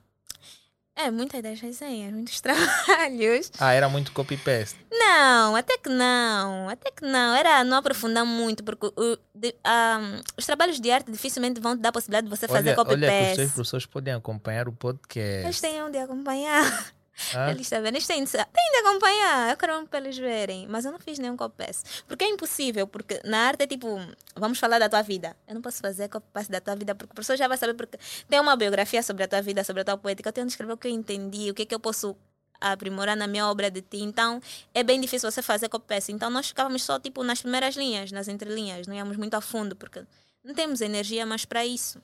É, 1.00 1.10
muitas 1.10 1.42
das 1.42 1.62
resenhas, 1.62 2.12
muitos 2.12 2.40
trabalhos. 2.42 3.50
Ah, 3.58 3.72
era 3.72 3.88
muito 3.88 4.12
copy-paste? 4.12 4.78
Não, 4.92 5.56
até 5.56 5.78
que 5.78 5.88
não, 5.88 6.68
até 6.68 6.92
que 6.92 7.06
não. 7.06 7.36
Era 7.36 7.64
não 7.64 7.78
aprofundar 7.78 8.26
muito, 8.26 8.66
porque 8.66 8.88
o, 8.88 9.18
de, 9.34 9.56
um, 9.66 10.22
os 10.38 10.46
trabalhos 10.46 10.78
de 10.78 10.92
arte 10.92 11.10
dificilmente 11.10 11.62
vão 11.62 11.78
te 11.78 11.80
dar 11.80 11.90
a 11.90 11.94
possibilidade 11.94 12.28
de 12.28 12.36
você 12.36 12.50
fazer 12.50 12.76
copy-paste. 12.76 13.06
Olha 13.06 13.26
que 13.26 13.30
os 13.32 13.36
seus 13.38 13.52
professores 13.52 13.86
podem 13.86 14.14
acompanhar 14.14 14.68
o 14.68 14.74
podcast. 14.74 15.46
Eles 15.46 15.62
têm 15.62 15.82
onde 15.82 15.98
acompanhar. 15.98 16.92
Ah? 17.36 17.52
Eles 17.52 17.62
estão 17.62 17.82
vendo, 17.82 17.96
eles 17.96 18.08
têm 18.08 18.24
de, 18.24 18.32
têm 18.32 18.72
de 18.72 18.78
acompanhar, 18.88 19.52
eu 19.52 19.58
quero 19.58 19.88
para 19.88 20.00
eles 20.00 20.18
verem. 20.18 20.68
Mas 20.68 20.86
eu 20.86 20.92
não 20.92 21.00
fiz 21.00 21.20
nenhum 21.20 21.36
copy-paste. 21.36 22.04
Porque 22.08 22.24
é 22.24 22.30
impossível, 22.30 22.88
porque 22.88 23.22
na 23.24 23.48
arte 23.48 23.64
é 23.64 23.68
tipo, 23.68 24.00
vamos 24.36 24.60
falar 24.60 24.80
da 24.80 24.90
tua 24.90 25.02
vida. 25.02 25.36
Eu 25.48 25.56
não 25.56 25.62
posso 25.62 25.80
fazer 25.80 26.08
copy-paste 26.10 26.52
da 26.52 26.62
tua 26.62 26.76
vida, 26.76 26.96
porque 26.96 27.12
o 27.12 27.16
professor 27.16 27.38
já 27.38 27.48
vai 27.48 27.58
saber, 27.58 27.74
porque 27.74 27.98
tem 28.28 28.40
uma 28.40 28.56
biografia 28.56 29.04
sobre 29.04 29.24
a 29.24 29.28
tua 29.28 29.42
vida, 29.42 29.64
sobre 29.64 29.82
a 29.82 29.86
tua 29.86 29.98
poética. 29.98 30.30
Eu 30.30 30.34
tenho 30.34 30.48
de 30.48 30.54
escrever 30.54 30.74
o 30.74 30.78
que 30.78 30.88
eu 30.88 30.92
entendi, 30.92 31.50
o 31.52 31.54
que 31.54 31.64
é 31.64 31.66
que 31.66 31.76
eu 31.76 31.80
posso 31.80 32.16
aprimorar 32.62 33.16
na 33.16 33.28
minha 33.28 33.48
obra 33.48 33.72
de 33.72 33.82
tinta. 33.82 34.06
Então, 34.10 34.42
é 34.74 34.84
bem 34.84 35.00
difícil 35.00 35.30
você 35.32 35.42
fazer 35.42 35.70
copy-paste. 35.70 36.12
Então, 36.12 36.30
nós 36.30 36.48
ficávamos 36.48 36.84
só, 36.84 37.00
tipo, 37.00 37.24
nas 37.24 37.42
primeiras 37.42 37.76
linhas, 37.76 38.12
nas 38.12 38.28
entrelinhas. 38.28 38.88
Não 38.88 38.96
íamos 38.96 39.18
muito 39.18 39.34
a 39.36 39.42
fundo, 39.42 39.76
porque 39.76 40.04
não 40.44 40.54
temos 40.54 40.82
energia 40.82 41.26
mais 41.26 41.46
para 41.46 41.66
isso. 41.66 42.02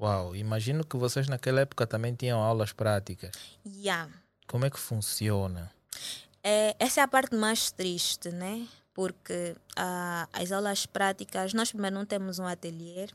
Uau, 0.00 0.34
imagino 0.34 0.82
que 0.82 0.96
vocês 0.96 1.28
naquela 1.28 1.60
época 1.60 1.86
também 1.86 2.14
tinham 2.14 2.42
aulas 2.42 2.72
práticas. 2.72 3.32
Yeah. 3.66 4.10
Como 4.46 4.64
é 4.64 4.70
que 4.70 4.80
funciona? 4.80 5.70
É, 6.42 6.74
essa 6.78 7.02
é 7.02 7.04
a 7.04 7.08
parte 7.08 7.36
mais 7.36 7.70
triste, 7.70 8.30
né? 8.30 8.66
Porque 8.94 9.54
ah, 9.76 10.26
as 10.32 10.50
aulas 10.52 10.86
práticas, 10.86 11.52
nós 11.52 11.70
primeiro 11.70 11.96
não 11.96 12.06
temos 12.06 12.38
um 12.38 12.46
ateliê. 12.46 13.08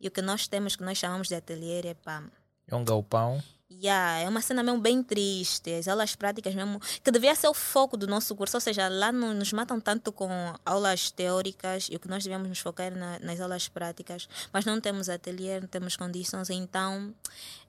E 0.00 0.08
o 0.08 0.10
que 0.10 0.22
nós 0.22 0.48
temos, 0.48 0.74
que 0.74 0.82
nós 0.82 0.96
chamamos 0.96 1.28
de 1.28 1.34
ateliê, 1.34 1.80
é 1.86 1.94
pá, 1.94 2.22
É 2.66 2.74
um 2.74 2.84
galpão? 2.84 3.42
Yeah, 3.68 4.20
é 4.20 4.28
uma 4.28 4.40
cena 4.40 4.62
mesmo 4.62 4.80
bem 4.80 5.02
triste. 5.02 5.74
As 5.74 5.88
aulas 5.88 6.14
práticas 6.14 6.54
mesmo, 6.54 6.80
que 7.02 7.10
devia 7.10 7.34
ser 7.34 7.48
o 7.48 7.54
foco 7.54 7.96
do 7.96 8.06
nosso 8.06 8.34
curso. 8.36 8.56
Ou 8.56 8.60
seja, 8.60 8.88
lá 8.88 9.10
não 9.10 9.34
nos 9.34 9.52
matam 9.52 9.80
tanto 9.80 10.12
com 10.12 10.28
aulas 10.64 11.10
teóricas 11.10 11.88
e 11.90 11.96
o 11.96 12.00
que 12.00 12.08
nós 12.08 12.22
devemos 12.22 12.48
nos 12.48 12.60
focar 12.60 12.94
na, 12.96 13.18
nas 13.18 13.40
aulas 13.40 13.68
práticas. 13.68 14.28
Mas 14.52 14.64
não 14.64 14.80
temos 14.80 15.08
ateliê, 15.08 15.60
não 15.60 15.66
temos 15.66 15.96
condições, 15.96 16.48
então 16.48 17.12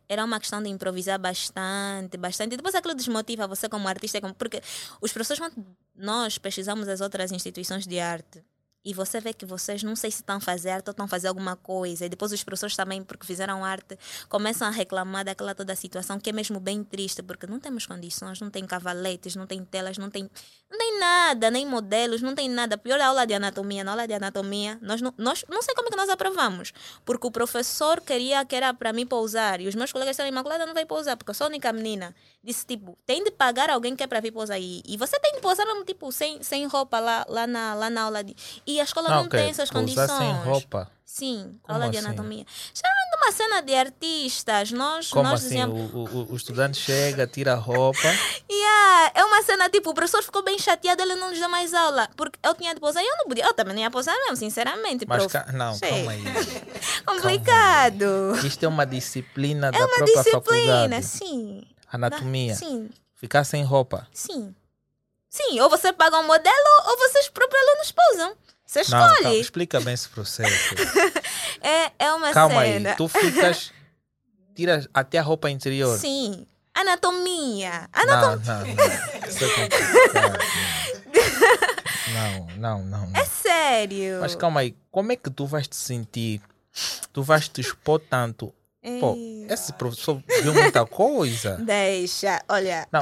era 0.08 0.24
uma 0.24 0.40
questão 0.40 0.62
de 0.62 0.70
improvisar 0.70 1.20
bastante, 1.20 2.16
bastante. 2.18 2.54
E 2.54 2.58
depois 2.58 2.76
aquilo 2.76 2.94
desmotiva 2.94 3.48
você 3.48 3.68
como 3.68 3.88
artista, 3.88 4.22
porque 4.36 4.62
os 5.02 5.12
professores, 5.12 5.52
nós 5.96 6.38
pesquisamos 6.38 6.88
as 6.88 7.02
outras 7.02 7.32
instituições 7.32 7.88
de 7.88 8.00
arte, 8.00 8.44
e 8.84 8.94
você 8.94 9.20
vê 9.20 9.34
que 9.34 9.46
vocês 9.46 9.84
não 9.84 9.96
sei 9.96 10.10
se 10.12 10.22
estão 10.22 10.38
a 10.38 10.40
fazer 10.40 10.70
arte 10.70 10.88
ou 10.88 10.92
estão 10.92 11.06
a 11.06 11.10
fazer 11.10 11.28
alguma 11.28 11.56
coisa. 11.56 12.06
E 12.06 12.10
depois 12.10 12.32
os 12.32 12.44
professores 12.44 12.76
também, 12.76 13.04
porque 13.04 13.26
fizeram 13.26 13.64
arte, 13.64 13.98
começam 14.30 14.68
a 14.68 14.72
reclamar 14.72 15.26
daquela 15.26 15.54
toda 15.54 15.74
a 15.74 15.76
situação, 15.76 16.20
que 16.20 16.30
é 16.30 16.34
mesmo 16.34 16.60
bem 16.60 16.84
triste, 16.84 17.22
porque 17.22 17.46
não 17.46 17.60
temos 17.60 17.86
condições, 17.86 18.40
não 18.40 18.50
tem 18.50 18.66
cavaletes, 18.66 19.36
não 19.36 19.46
tem 19.46 19.64
telas, 19.66 19.98
não 19.98 20.10
tem, 20.10 20.30
não 20.72 20.78
tem 20.78 21.00
nada, 21.00 21.52
nem 21.52 21.66
modelos, 21.66 22.22
não 22.22 22.34
tem 22.34 22.50
nada. 22.50 22.78
Pior 22.78 23.00
a 23.00 23.08
aula 23.08 23.26
de 23.26 23.34
anatomia, 23.34 23.84
na 23.84 23.92
aula 23.92 24.08
de 24.08 24.14
anatomia, 24.14 24.78
nós 24.82 25.02
não, 25.02 25.14
nós, 25.18 25.44
não 25.50 25.62
sei 25.62 25.76
como 25.76 25.88
é 25.88 25.92
que 25.92 25.98
nós 25.98 26.10
aprovamos, 26.10 26.74
porque 27.04 27.28
o 27.28 27.32
professor 27.32 28.00
queria 28.00 28.46
que 28.46 28.56
era 28.56 28.74
para 28.74 28.94
mim 28.94 29.06
pousar, 29.06 29.60
e 29.60 29.68
os 29.68 29.76
meus 29.76 29.92
colegas 29.92 30.14
disseram, 30.14 30.30
Imaculada 30.30 30.66
não 30.66 30.74
vai 30.74 30.86
pousar, 30.86 31.18
porque 31.18 31.32
eu 31.32 31.36
sou 31.36 31.46
a 31.46 31.50
única 31.50 31.74
menina. 31.74 32.16
Disse, 32.48 32.66
tipo, 32.66 32.98
tem 33.06 33.22
de 33.26 33.30
pagar 33.30 33.70
alguém 33.70 33.94
que 33.94 34.02
é 34.02 34.08
para 34.08 34.22
vir 34.22 34.32
pousar. 34.32 34.58
E, 34.58 34.82
e 34.88 34.96
você 34.96 35.20
tem 35.20 35.34
de 35.34 35.42
pousar 35.42 35.66
mesmo, 35.66 35.84
tipo, 35.84 36.10
sem, 36.14 36.42
sem 36.42 36.66
roupa 36.66 36.98
lá, 36.98 37.26
lá, 37.28 37.46
na, 37.46 37.74
lá 37.74 37.90
na 37.90 38.04
aula. 38.04 38.24
De, 38.24 38.34
e 38.66 38.80
a 38.80 38.84
escola 38.86 39.10
não, 39.10 39.24
ok, 39.26 39.38
tem 39.38 39.50
essas 39.50 39.70
condições. 39.70 40.10
sem 40.10 40.32
roupa. 40.46 40.90
Sim, 41.06 41.58
Como 41.64 41.78
aula 41.78 41.90
de 41.90 41.98
assim? 41.98 42.08
anatomia. 42.08 42.46
Geralmente 42.74 43.18
uma 43.18 43.32
cena 43.32 43.62
de 43.62 43.74
artistas, 43.74 44.72
nós, 44.72 45.10
Como 45.10 45.24
nós 45.24 45.40
assim? 45.40 45.48
dizíamos... 45.50 45.94
O, 45.94 45.98
o, 46.06 46.34
o 46.34 46.36
estudante 46.36 46.78
chega, 46.78 47.26
tira 47.28 47.54
a 47.54 47.56
roupa. 47.56 48.08
Yeah, 48.50 49.12
é 49.16 49.24
uma 49.26 49.42
cena 49.42 49.70
tipo, 49.70 49.90
o 49.90 49.94
professor 49.94 50.22
ficou 50.24 50.44
bem 50.44 50.58
chateado, 50.60 51.02
ele 51.02 51.16
não 51.16 51.30
nos 51.30 51.40
dá 51.40 51.48
mais 51.50 51.74
aula. 51.74 52.10
Porque 52.16 52.38
eu 52.44 52.54
tinha 52.56 52.74
de 52.74 52.80
pousar 52.80 53.02
e 53.02 53.06
eu 53.08 53.18
não 53.18 53.26
podia. 53.26 53.46
Eu 53.46 53.54
também 53.54 53.74
não 53.74 53.82
ia 53.82 53.90
pousar 53.92 54.16
mesmo, 54.16 54.36
sinceramente. 54.38 55.06
Mas 55.08 55.26
prof. 55.26 55.34
ca- 55.34 55.52
não, 55.54 55.74
Sei. 55.76 55.90
calma 56.06 56.12
aí. 56.12 56.24
Complicado. 57.06 58.36
Isto 58.46 58.64
é 58.66 58.68
uma 58.68 58.86
disciplina 58.86 59.72
da 59.72 59.78
É 59.78 59.82
uma 59.82 59.88
própria 59.96 60.24
disciplina, 60.24 60.42
faculdade. 61.02 61.06
sim. 61.06 61.64
Anatomia. 61.92 62.56
Sim, 62.56 62.90
Ficar 63.16 63.44
sem 63.44 63.64
roupa. 63.64 64.08
sim. 64.14 64.54
Sim, 65.30 65.60
ou 65.60 65.70
você 65.70 65.92
paga 65.92 66.18
um 66.20 66.26
modelo 66.26 66.56
ou 66.88 66.98
vocês 66.98 67.28
próprios 67.30 67.62
alunos 67.62 67.92
pousam. 67.92 68.36
Você 68.66 68.80
Não, 68.84 68.90
calma, 68.90 69.14
escolhe. 69.18 69.40
explica 69.40 69.80
bem 69.82 69.94
esse 69.94 70.10
processo. 70.10 70.74
é, 71.62 71.92
é 72.00 72.14
uma 72.14 72.32
calma 72.32 72.62
aí, 72.62 72.74
cena. 72.74 72.96
tu 72.96 73.08
ficas. 73.08 73.72
Tiras 74.56 74.88
até 74.94 75.18
a 75.20 75.22
roupa 75.22 75.50
interior. 75.50 75.98
Sim. 76.00 76.48
Anatomia. 76.74 77.90
Não, 77.94 78.02
Anatomia. 78.14 78.54
não, 78.54 78.66
não. 78.66 79.28
Isso 79.30 79.44
é. 79.46 79.70
Não, 82.14 82.48
não, 82.58 82.84
não. 82.86 83.08
não. 83.10 83.20
É 83.20 83.26
sério. 83.26 84.20
Mas 84.22 84.34
calma 84.36 84.62
aí, 84.62 84.76
como 84.92 85.12
é 85.12 85.16
que 85.16 85.30
tu 85.30 85.46
vais 85.46 85.68
te 85.68 85.76
sentir? 85.76 86.42
Tu 87.12 87.22
vais 87.22 87.48
te 87.50 87.62
expor 87.62 88.00
tanto? 88.00 88.54
Pô, 89.00 89.18
esse 89.50 89.74
professor 89.74 90.22
viu 90.42 90.54
muita 90.54 90.86
coisa. 90.86 91.58
Deixa, 91.64 92.42
olha. 92.48 92.88
Não, 92.92 93.02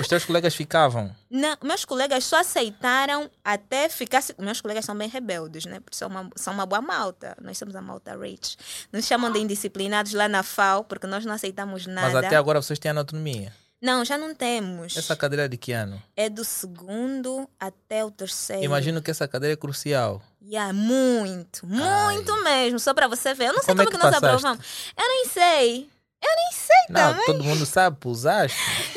os 0.00 0.08
teus 0.08 0.24
colegas 0.24 0.54
ficavam. 0.54 1.14
Não, 1.30 1.56
meus 1.62 1.84
colegas 1.84 2.24
só 2.24 2.40
aceitaram 2.40 3.30
até 3.44 3.88
ficar. 3.88 4.22
Meus 4.38 4.60
colegas 4.60 4.84
são 4.84 4.96
bem 4.96 5.08
rebeldes, 5.08 5.64
né? 5.64 5.80
Porque 5.80 5.96
são 5.96 6.08
uma, 6.08 6.30
são 6.34 6.54
uma 6.54 6.66
boa 6.66 6.80
malta. 6.80 7.36
Nós 7.40 7.56
somos 7.58 7.76
a 7.76 7.82
malta 7.82 8.16
rich. 8.16 8.56
Nos 8.92 9.06
chamam 9.06 9.30
de 9.30 9.38
indisciplinados 9.38 10.12
lá 10.12 10.28
na 10.28 10.42
FAO, 10.42 10.82
porque 10.84 11.06
nós 11.06 11.24
não 11.24 11.34
aceitamos 11.34 11.86
nada. 11.86 12.12
Mas 12.12 12.24
até 12.24 12.36
agora 12.36 12.60
vocês 12.60 12.78
têm 12.78 12.90
anatomia. 12.90 13.52
Não, 13.80 14.04
já 14.04 14.16
não 14.16 14.34
temos. 14.34 14.96
Essa 14.96 15.14
cadeira 15.14 15.44
é 15.44 15.48
de 15.48 15.56
que 15.56 15.72
ano? 15.72 16.02
É 16.16 16.28
do 16.30 16.44
segundo 16.44 17.48
até 17.60 18.04
o 18.04 18.10
terceiro. 18.10 18.64
Imagino 18.64 19.02
que 19.02 19.10
essa 19.10 19.28
cadeira 19.28 19.52
é 19.52 19.56
crucial. 19.56 20.22
Yeah, 20.42 20.72
muito, 20.72 21.66
muito 21.66 22.42
mesmo. 22.44 22.78
Só 22.78 22.94
para 22.94 23.06
você 23.08 23.34
ver. 23.34 23.48
Eu 23.48 23.52
não 23.54 23.62
sei 23.62 23.74
Como 23.74 23.82
é 23.82 23.86
que 23.86 23.92
nós 23.98 24.02
passaste? 24.02 24.24
aprovamos. 24.24 24.66
Eu 24.96 25.08
nem 25.08 25.24
sei. 25.26 25.90
Eu 26.22 26.30
nem 26.36 26.52
sei 26.52 26.76
Não, 26.88 27.10
também. 27.12 27.26
todo 27.26 27.44
mundo 27.44 27.66
sabe, 27.66 27.96
pousaste. 28.00 28.56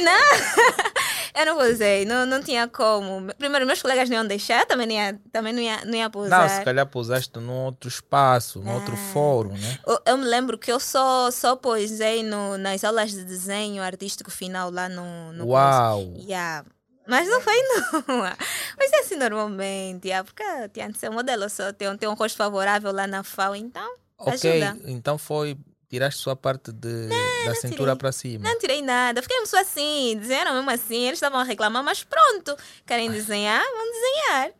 Eu 1.33 1.45
não 1.45 1.59
usei, 1.69 2.05
não, 2.05 2.25
não 2.25 2.41
tinha 2.41 2.67
como. 2.67 3.33
Primeiro, 3.37 3.65
meus 3.65 3.81
colegas 3.81 4.09
não 4.09 4.17
iam 4.17 4.27
deixar, 4.27 4.65
também 4.65 4.87
não 4.87 4.93
ia, 4.93 5.19
também 5.31 5.53
não 5.53 5.61
ia, 5.61 5.83
não 5.85 5.93
ia 5.95 6.09
pousar. 6.09 6.41
Não, 6.41 6.49
se 6.49 6.63
calhar 6.63 6.85
pousaste 6.87 7.37
num 7.39 7.65
outro 7.65 7.87
espaço, 7.87 8.59
num 8.59 8.73
outro 8.73 8.93
Ah. 8.93 9.11
fórum, 9.13 9.53
né? 9.57 9.79
Eu, 9.85 9.99
eu 10.05 10.17
me 10.17 10.25
lembro 10.25 10.57
que 10.57 10.71
eu 10.71 10.79
só, 10.79 11.29
só 11.31 11.55
posei 11.55 12.23
no, 12.23 12.57
nas 12.57 12.83
aulas 12.83 13.11
de 13.11 13.23
desenho 13.23 13.81
artístico 13.83 14.31
final 14.31 14.71
lá 14.71 14.89
no, 14.89 15.33
no 15.33 15.45
Uau! 15.47 16.05
curso. 16.05 16.27
Yeah. 16.27 16.65
Mas 17.07 17.27
não 17.27 17.41
foi 17.41 17.55
não. 17.63 18.03
Mas 18.77 18.91
é 18.93 18.99
assim 18.99 19.15
normalmente, 19.15 20.07
yeah, 20.07 20.23
porque 20.23 20.43
tinha 20.73 20.89
de 20.89 20.97
ser 20.97 21.09
modelo 21.09 21.49
só, 21.49 21.73
tem, 21.73 21.89
um- 21.89 21.97
tem 21.97 22.07
um 22.07 22.13
rosto 22.13 22.37
favorável 22.37 22.91
lá 22.91 23.07
na 23.07 23.23
FAO, 23.23 23.55
então 23.55 23.95
Ok, 24.17 24.63
ajuda. 24.63 24.77
então 24.85 25.17
foi. 25.17 25.57
Tiraste 25.89 26.21
sua 26.21 26.35
parte 26.35 26.71
de, 26.71 27.09
da 27.45 27.55
cintura 27.55 27.77
tirei. 27.77 27.95
para 27.95 28.11
cima. 28.11 28.47
Não 28.47 28.59
tirei 28.59 28.81
nada, 28.81 29.23
fiquei 29.23 29.43
só 29.47 29.59
assim, 29.59 30.15
desenharam 30.19 30.53
mesmo 30.53 30.69
assim, 30.69 31.07
eles 31.07 31.17
estavam 31.17 31.39
a 31.39 31.43
reclamar, 31.43 31.83
mas 31.83 32.03
pronto, 32.03 32.55
querem 32.85 33.09
desenhar, 33.09 33.59
vão 33.59 33.91
desenhar. 33.91 34.51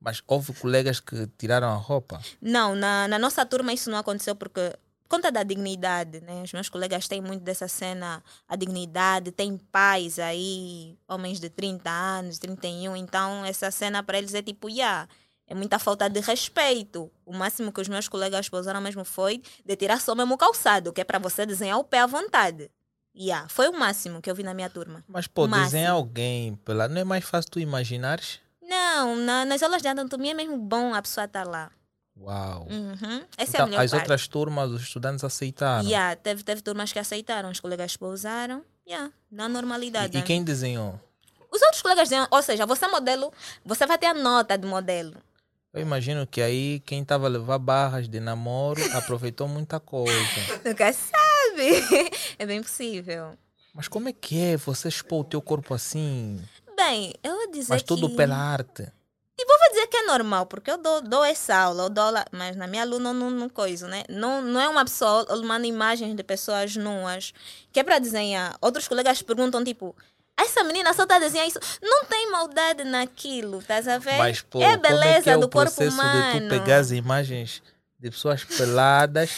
Mas 0.00 0.22
houve 0.26 0.54
colegas 0.54 0.98
que 0.98 1.26
tiraram 1.36 1.68
a 1.68 1.74
roupa. 1.74 2.20
Não, 2.40 2.74
na, 2.74 3.06
na 3.06 3.18
nossa 3.18 3.44
turma 3.44 3.72
isso 3.72 3.90
não 3.90 3.98
aconteceu 3.98 4.34
porque 4.34 4.72
por 5.06 5.18
conta 5.18 5.30
da 5.30 5.44
dignidade, 5.44 6.20
né? 6.20 6.42
Os 6.42 6.52
meus 6.52 6.68
colegas 6.68 7.06
têm 7.06 7.20
muito 7.20 7.42
dessa 7.42 7.68
cena, 7.68 8.22
a 8.48 8.56
dignidade, 8.56 9.30
tem 9.30 9.56
pais 9.56 10.18
aí, 10.18 10.98
homens 11.06 11.38
de 11.38 11.48
30 11.48 11.88
anos, 11.88 12.38
31, 12.38 12.96
então 12.96 13.44
essa 13.44 13.70
cena 13.70 14.02
para 14.02 14.18
eles 14.18 14.34
é 14.34 14.42
tipo, 14.42 14.68
yeah, 14.68 15.08
é 15.46 15.54
muita 15.54 15.78
falta 15.78 16.08
de 16.08 16.20
respeito. 16.20 17.10
O 17.24 17.32
máximo 17.34 17.72
que 17.72 17.80
os 17.80 17.88
meus 17.88 18.08
colegas 18.08 18.48
pousaram 18.48 18.80
mesmo 18.80 19.04
foi 19.04 19.42
de 19.64 19.76
tirar 19.76 20.00
só 20.00 20.14
mesmo 20.14 20.34
o 20.34 20.38
calçado, 20.38 20.92
que 20.92 21.00
é 21.00 21.04
para 21.04 21.18
você 21.18 21.46
desenhar 21.46 21.78
o 21.78 21.84
pé 21.84 22.00
à 22.00 22.06
vontade. 22.06 22.70
Yeah, 23.18 23.48
foi 23.48 23.68
o 23.68 23.72
máximo 23.78 24.20
que 24.20 24.30
eu 24.30 24.34
vi 24.34 24.42
na 24.42 24.52
minha 24.52 24.68
turma. 24.68 25.02
Mas 25.08 25.26
pô, 25.26 25.46
desenhar 25.46 25.92
alguém, 25.92 26.54
pela... 26.56 26.86
não 26.86 27.00
é 27.00 27.04
mais 27.04 27.24
fácil 27.24 27.50
tu 27.50 27.58
imaginares? 27.60 28.40
Não, 28.60 29.16
na- 29.16 29.44
nas 29.44 29.62
aulas 29.62 29.80
de 29.80 29.88
anatomia 29.88 30.32
é 30.32 30.34
mesmo 30.34 30.58
bom 30.58 30.92
a 30.92 31.00
pessoa 31.00 31.24
estar 31.24 31.46
lá. 31.46 31.70
Uau! 32.18 32.66
Uhum. 32.70 33.24
Essa 33.36 33.58
é 33.58 33.60
a 33.60 33.62
Então, 33.62 33.66
melhor 33.68 33.84
as 33.84 33.90
parte. 33.90 34.02
outras 34.02 34.28
turmas, 34.28 34.70
os 34.70 34.82
estudantes 34.82 35.22
aceitaram. 35.24 35.86
Yeah, 35.88 36.16
teve, 36.16 36.42
teve 36.42 36.62
turmas 36.62 36.92
que 36.92 36.98
aceitaram, 36.98 37.50
os 37.50 37.60
colegas 37.60 37.96
pousaram. 37.96 38.62
Yeah, 38.86 39.10
na 39.30 39.48
normalidade. 39.48 40.14
E, 40.14 40.18
e 40.18 40.20
né? 40.20 40.26
quem 40.26 40.42
desenhou? 40.44 40.98
Os 41.50 41.62
outros 41.62 41.80
colegas 41.82 42.08
diziam, 42.08 42.26
ou 42.30 42.42
seja, 42.42 42.66
você 42.66 42.84
é 42.84 42.88
modelo, 42.88 43.32
você 43.64 43.86
vai 43.86 43.96
ter 43.98 44.06
a 44.06 44.14
nota 44.14 44.56
de 44.58 44.66
modelo. 44.66 45.14
Eu 45.76 45.82
imagino 45.82 46.26
que 46.26 46.40
aí 46.40 46.80
quem 46.80 47.02
estava 47.02 47.26
a 47.26 47.28
levar 47.28 47.58
barras 47.58 48.08
de 48.08 48.18
namoro 48.18 48.80
aproveitou 48.96 49.46
muita 49.46 49.78
coisa. 49.78 50.14
Nunca 50.64 50.90
sabe. 50.92 51.16
É 52.38 52.44
bem 52.44 52.62
possível. 52.62 53.32
Mas 53.74 53.88
como 53.88 54.08
é 54.08 54.12
que 54.12 54.38
é 54.38 54.56
você 54.56 54.88
expor 54.88 55.20
o 55.20 55.24
teu 55.24 55.40
corpo 55.40 55.74
assim? 55.74 56.42
Bem, 56.76 57.14
eu 57.22 57.34
vou 57.34 57.50
dizer 57.50 57.72
Mas 57.72 57.82
tudo 57.82 58.08
que... 58.08 58.16
pela 58.16 58.36
arte. 58.36 58.90
E 59.38 59.46
vou 59.46 59.56
dizer 59.70 59.86
que 59.88 59.96
é 59.98 60.06
normal, 60.06 60.46
porque 60.46 60.70
eu 60.70 60.78
dou, 60.78 61.02
dou 61.02 61.22
essa 61.22 61.54
aula, 61.54 61.84
eu 61.84 61.90
dou 61.90 62.04
aula, 62.04 62.24
mas 62.32 62.56
na 62.56 62.66
minha 62.66 62.82
aluna 62.82 63.12
não, 63.12 63.30
não 63.30 63.48
coisa, 63.50 63.86
né? 63.86 64.02
Não, 64.08 64.40
não 64.40 64.60
é 64.60 64.68
uma 64.68 64.84
pessoa, 64.84 65.26
eu 65.28 65.42
mando 65.44 65.66
imagens 65.66 66.14
de 66.14 66.22
pessoas 66.22 66.74
nuas, 66.74 67.34
que 67.70 67.80
é 67.80 67.84
para 67.84 67.98
desenhar. 67.98 68.56
Outros 68.62 68.88
colegas 68.88 69.20
perguntam, 69.20 69.62
tipo, 69.62 69.94
essa 70.38 70.62
menina 70.64 70.92
só 70.92 71.04
está 71.04 71.16
a 71.16 71.18
desenhar 71.18 71.46
isso. 71.46 71.58
Não 71.82 72.04
tem 72.04 72.30
maldade 72.30 72.84
naquilo, 72.84 73.60
estás 73.60 73.88
a 73.88 73.98
ver? 73.98 74.18
Mas, 74.18 74.42
pô, 74.42 74.60
é 74.60 74.72
a 74.72 74.76
como 74.76 74.86
é 74.86 74.90
beleza 74.90 75.22
que 75.22 75.30
é 75.30 75.38
do 75.38 75.48
corpo 75.48 75.82
humano. 75.82 76.40
de 76.40 76.40
tu 76.40 76.48
pegar 76.48 76.76
as 76.78 76.90
imagens 76.90 77.62
de 77.98 78.10
pessoas 78.10 78.44
peladas 78.44 79.30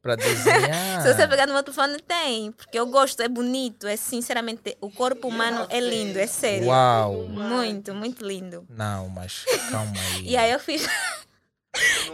para 0.00 0.16
desenhar? 0.16 1.02
Se 1.02 1.12
você 1.12 1.28
pegar 1.28 1.46
no 1.46 1.52
meu 1.52 1.62
telefone, 1.62 2.00
tem. 2.00 2.52
Porque 2.52 2.78
eu 2.78 2.86
gosto, 2.86 3.20
é 3.20 3.28
bonito, 3.28 3.86
é 3.86 3.96
sinceramente, 3.96 4.76
o 4.80 4.90
corpo 4.90 5.28
humano 5.28 5.66
é 5.68 5.80
lindo, 5.80 6.18
é 6.18 6.26
sério. 6.26 6.68
Uau! 6.68 7.24
Muito, 7.28 7.94
muito 7.94 8.26
lindo. 8.26 8.66
Não, 8.70 9.08
mas 9.10 9.44
calma 9.70 9.92
aí. 10.14 10.30
E 10.30 10.36
aí 10.36 10.50
eu 10.52 10.60
fiz. 10.60 10.86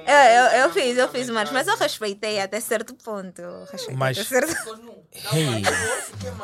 Eu, 0.06 0.14
eu, 0.14 0.44
eu 0.62 0.72
fiz, 0.72 0.96
eu 0.98 1.08
fiz, 1.08 1.30
mas, 1.30 1.50
mas 1.52 1.66
eu 1.68 1.76
respeitei 1.76 2.40
até 2.40 2.58
certo 2.60 2.94
ponto. 2.94 3.40
eu 3.40 3.60
respeitei 3.70 3.96
Mas- 3.96 4.18
até 4.18 4.28
certo... 4.28 4.80
Hey. 5.32 5.62
Não. 6.22 6.40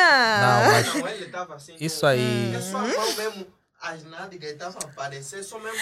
Não, 0.00 0.72
mas 0.72 0.94
Não, 0.94 1.08
ele 1.08 1.26
tava 1.26 1.54
assim. 1.54 1.76
isso 1.80 2.04
aí. 2.06 2.54
É 2.54 2.60
só 2.60 2.78
a 2.78 2.82
mão 2.82 3.12
mesmo, 3.16 3.46
as 3.80 4.04
nádegas 4.04 4.50
estavam 4.52 4.78
a 4.82 4.86
aparecer, 4.86 5.42
só 5.44 5.58
mesmo 5.58 5.78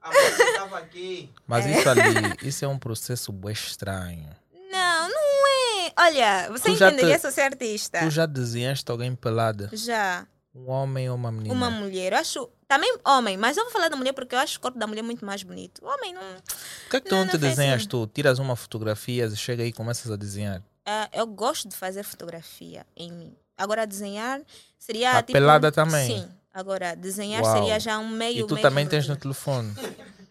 a 0.00 0.08
mão 0.12 0.22
estava 0.48 0.78
aqui. 0.78 1.30
Mas 1.46 1.66
isso 1.66 1.88
ali, 1.88 2.02
isso 2.42 2.64
é 2.64 2.68
um 2.68 2.78
processo 2.78 3.32
bem 3.32 3.52
estranho. 3.52 4.28
Não, 4.70 5.08
não 5.08 5.48
é. 5.86 5.92
Olha, 5.98 6.48
você 6.50 6.64
Tu 6.64 6.70
entenderia 6.76 7.16
te- 7.16 7.20
se 7.20 7.26
eu 7.26 7.32
ser 7.32 7.40
artista? 7.42 7.98
Tu 8.00 8.10
já 8.10 8.24
desenhaste 8.26 8.88
alguém 8.90 9.14
pelada? 9.14 9.68
Já. 9.72 10.26
Um 10.54 10.68
homem 10.70 11.08
ou 11.10 11.16
uma 11.16 11.30
menina? 11.32 11.52
Uma 11.54 11.70
mulher. 11.70 12.12
Eu 12.12 12.18
acho. 12.18 12.48
Também 12.70 12.96
homem, 13.04 13.36
mas 13.36 13.56
eu 13.56 13.64
vou 13.64 13.72
falar 13.72 13.88
da 13.88 13.96
mulher 13.96 14.12
porque 14.12 14.32
eu 14.32 14.38
acho 14.38 14.56
o 14.58 14.60
corpo 14.60 14.78
da 14.78 14.86
mulher 14.86 15.02
muito 15.02 15.24
mais 15.26 15.42
bonito. 15.42 15.84
O 15.84 15.88
homem 15.88 16.14
não. 16.14 16.22
Por 16.22 16.90
que 16.90 16.96
é 16.98 17.00
que 17.00 17.08
tu 17.08 17.10
Não, 17.10 17.18
não, 17.18 17.24
não 17.24 17.30
te 17.32 17.36
desenhas 17.36 17.80
assim. 17.80 17.88
tu? 17.88 18.06
Tiras 18.06 18.38
uma 18.38 18.54
fotografia, 18.54 19.28
chega 19.30 19.64
aí 19.64 19.70
e 19.70 19.72
começas 19.72 20.08
a 20.08 20.14
desenhar. 20.14 20.62
Ah, 20.86 21.08
eu 21.12 21.26
gosto 21.26 21.68
de 21.68 21.74
fazer 21.74 22.04
fotografia 22.04 22.86
em 22.96 23.10
mim. 23.10 23.34
Agora, 23.58 23.84
desenhar 23.84 24.40
seria. 24.78 25.18
A 25.18 25.20
tipo, 25.20 25.32
pelada 25.32 25.72
também? 25.72 26.06
Sim. 26.20 26.28
Agora, 26.54 26.94
desenhar 26.94 27.42
Uau. 27.42 27.56
seria 27.56 27.80
já 27.80 27.98
um 27.98 28.08
meio. 28.08 28.44
e 28.44 28.46
tu 28.46 28.54
meio 28.54 28.62
também 28.62 28.86
tens 28.86 29.08
no 29.08 29.16
telefone. 29.16 29.74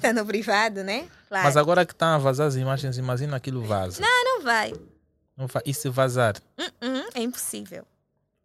Tá 0.00 0.12
no 0.12 0.26
privado, 0.26 0.82
né? 0.82 1.08
Claro. 1.28 1.44
Mas 1.44 1.56
agora 1.56 1.86
que 1.86 1.92
estão 1.92 2.08
a 2.08 2.18
vazar 2.18 2.46
as 2.46 2.56
imagens, 2.56 2.98
imagina 2.98 3.36
aquilo 3.36 3.62
vaza. 3.62 4.02
Não 4.02 4.42
vai. 4.42 4.72
Não 5.36 5.48
fa- 5.48 5.62
E 5.64 5.72
se 5.72 5.88
vazar? 5.88 6.36
Hum, 6.58 6.68
hum, 6.82 7.08
é 7.14 7.20
impossível. 7.22 7.86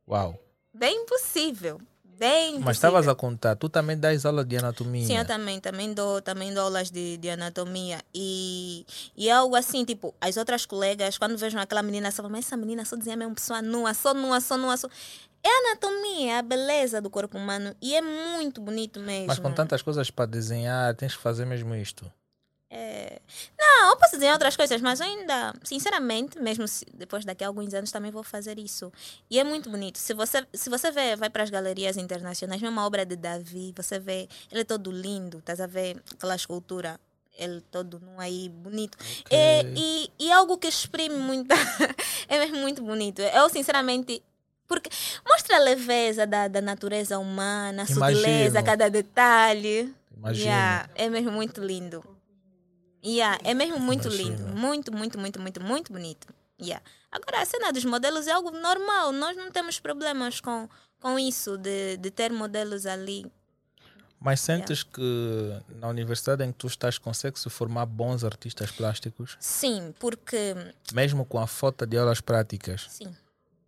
Uau. 0.08 0.40
Bem 0.74 1.02
impossível. 1.04 1.82
Bem. 2.20 2.60
Mas 2.60 2.76
estavas 2.76 3.08
a 3.08 3.16
contar, 3.16 3.56
tu 3.56 3.70
também 3.70 3.98
dás 3.98 4.26
aula 4.26 4.44
de 4.44 4.58
anatomia. 4.58 5.08
Sim, 5.08 5.18
eu 5.18 5.26
também, 5.26 5.58
também 5.58 5.94
dou, 5.94 6.22
também 6.22 6.54
dou 6.54 6.64
aulas 6.64 6.92
de, 6.92 7.16
de 7.16 7.30
anatomia. 7.30 8.02
E, 8.14 8.86
e 9.16 9.30
é 9.30 9.32
algo 9.32 9.56
assim, 9.56 9.86
tipo, 9.86 10.14
as 10.20 10.36
outras 10.36 10.66
colegas, 10.66 11.18
quando 11.18 11.38
vejam 11.38 11.62
aquela 11.62 11.82
menina, 11.82 12.12
só 12.12 12.18
falam, 12.18 12.32
mas 12.32 12.46
essa 12.46 12.58
menina 12.58 12.84
só 12.84 12.98
desenha 12.98 13.16
mesmo 13.16 13.36
pessoa 13.36 13.62
nua, 13.62 13.94
só 13.94 14.14
nua, 14.14 14.42
só 14.42 14.58
nua, 14.58 14.76
só. 14.76 14.90
É 15.42 15.48
a 15.48 15.72
anatomia, 15.72 16.34
é 16.34 16.38
a 16.40 16.42
beleza 16.42 17.00
do 17.00 17.10
corpo 17.10 17.38
humano. 17.38 17.74
E 17.82 17.96
é 17.96 18.02
muito 18.02 18.60
bonito 18.60 19.00
mesmo. 19.00 19.28
Mas 19.28 19.40
com 19.40 19.54
tantas 19.54 19.82
coisas 19.82 20.12
para 20.12 20.26
desenhar, 20.26 20.94
tens 20.96 21.16
que 21.16 21.22
fazer 21.22 21.46
mesmo 21.46 21.74
isto. 21.74 22.12
É... 22.72 23.20
Não, 23.58 23.90
eu 23.90 23.98
posso 23.98 24.12
desenhar 24.12 24.34
outras 24.34 24.56
coisas, 24.56 24.80
mas 24.80 25.02
ainda, 25.02 25.54
sinceramente, 25.64 26.40
mesmo 26.40 26.66
depois 26.94 27.26
daqui 27.26 27.44
a 27.44 27.48
alguns 27.48 27.74
anos, 27.74 27.92
também 27.92 28.12
vou 28.12 28.24
fazer 28.24 28.60
isso. 28.60 28.92
E 29.30 29.40
é 29.40 29.44
muito 29.44 29.70
bonito. 29.70 29.98
Se 29.98 30.14
você, 30.14 30.46
se 30.54 30.70
você 30.70 30.92
vê, 30.92 31.16
vai 31.16 31.30
para 31.30 31.44
as 31.44 31.50
galerias 31.50 31.98
internacionais, 31.98 32.62
mesmo 32.62 32.80
a 32.80 32.86
obra 32.86 33.06
de 33.06 33.16
Davi, 33.16 33.74
você 33.76 34.00
vê, 34.00 34.28
ele 34.52 34.62
é 34.62 34.64
todo 34.64 34.92
lindo, 34.92 35.40
estás 35.40 35.60
a 35.60 35.66
ver 35.66 36.02
aquela 36.14 36.36
escultura, 36.36 37.00
ele 37.36 37.62
todo 37.72 38.00
nu 38.00 38.20
aí, 38.20 38.50
bonito. 38.50 38.98
É, 39.32 39.64
e, 39.76 40.12
e 40.20 40.32
algo 40.32 40.58
que 40.58 40.68
exprime 40.68 41.16
muito, 41.16 41.52
é 42.30 42.38
mesmo 42.38 42.58
muito 42.58 42.84
bonito. 42.84 43.22
Eu, 43.22 43.50
sinceramente, 43.50 44.22
porque 44.68 44.92
mostra 45.28 45.56
a 45.56 45.60
leveza 45.60 46.28
da, 46.28 46.48
da 46.48 46.62
natureza 46.62 47.18
humana, 47.18 47.84
a 47.84 47.88
sutileza, 47.88 48.62
cada 48.62 48.90
detalhe. 48.90 49.92
Imagina. 50.16 50.46
Yeah, 50.46 50.90
é 50.96 51.10
mesmo 51.10 51.32
muito 51.32 51.62
lindo. 51.62 52.19
Yeah, 53.04 53.40
é 53.44 53.54
mesmo 53.54 53.80
muito 53.80 54.08
lindo. 54.10 54.44
Muito, 54.48 54.92
muito, 54.92 55.18
muito, 55.18 55.40
muito, 55.40 55.64
muito 55.64 55.94
bonito. 55.94 56.28
Yeah. 56.62 56.84
Agora, 57.12 57.42
a 57.42 57.46
cena 57.46 57.72
dos 57.72 57.86
modelos 57.86 58.28
é 58.28 58.32
algo 58.32 58.52
normal. 58.52 59.12
Nós 59.12 59.36
não 59.38 59.50
temos 59.52 59.80
problemas 59.80 60.42
com, 60.42 60.68
com 61.00 61.18
isso, 61.18 61.58
de, 61.58 61.98
de 61.98 62.12
ter 62.12 62.32
modelos 62.32 62.86
ali. 62.86 63.26
Mas 64.20 64.42
sentes 64.42 64.84
que 64.84 65.62
na 65.80 65.88
universidade 65.88 66.44
em 66.44 66.52
que 66.52 66.58
tu 66.58 66.68
estás 66.68 66.98
consegue-se 66.98 67.50
formar 67.50 67.86
bons 67.86 68.26
artistas 68.26 68.70
plásticos? 68.70 69.38
Sim, 69.40 69.94
porque 69.98 70.56
Mesmo 70.94 71.24
com 71.24 71.40
a 71.40 71.48
falta 71.48 71.88
de 71.88 71.98
aulas 71.98 72.20
práticas? 72.20 72.88
Sim. 72.90 73.16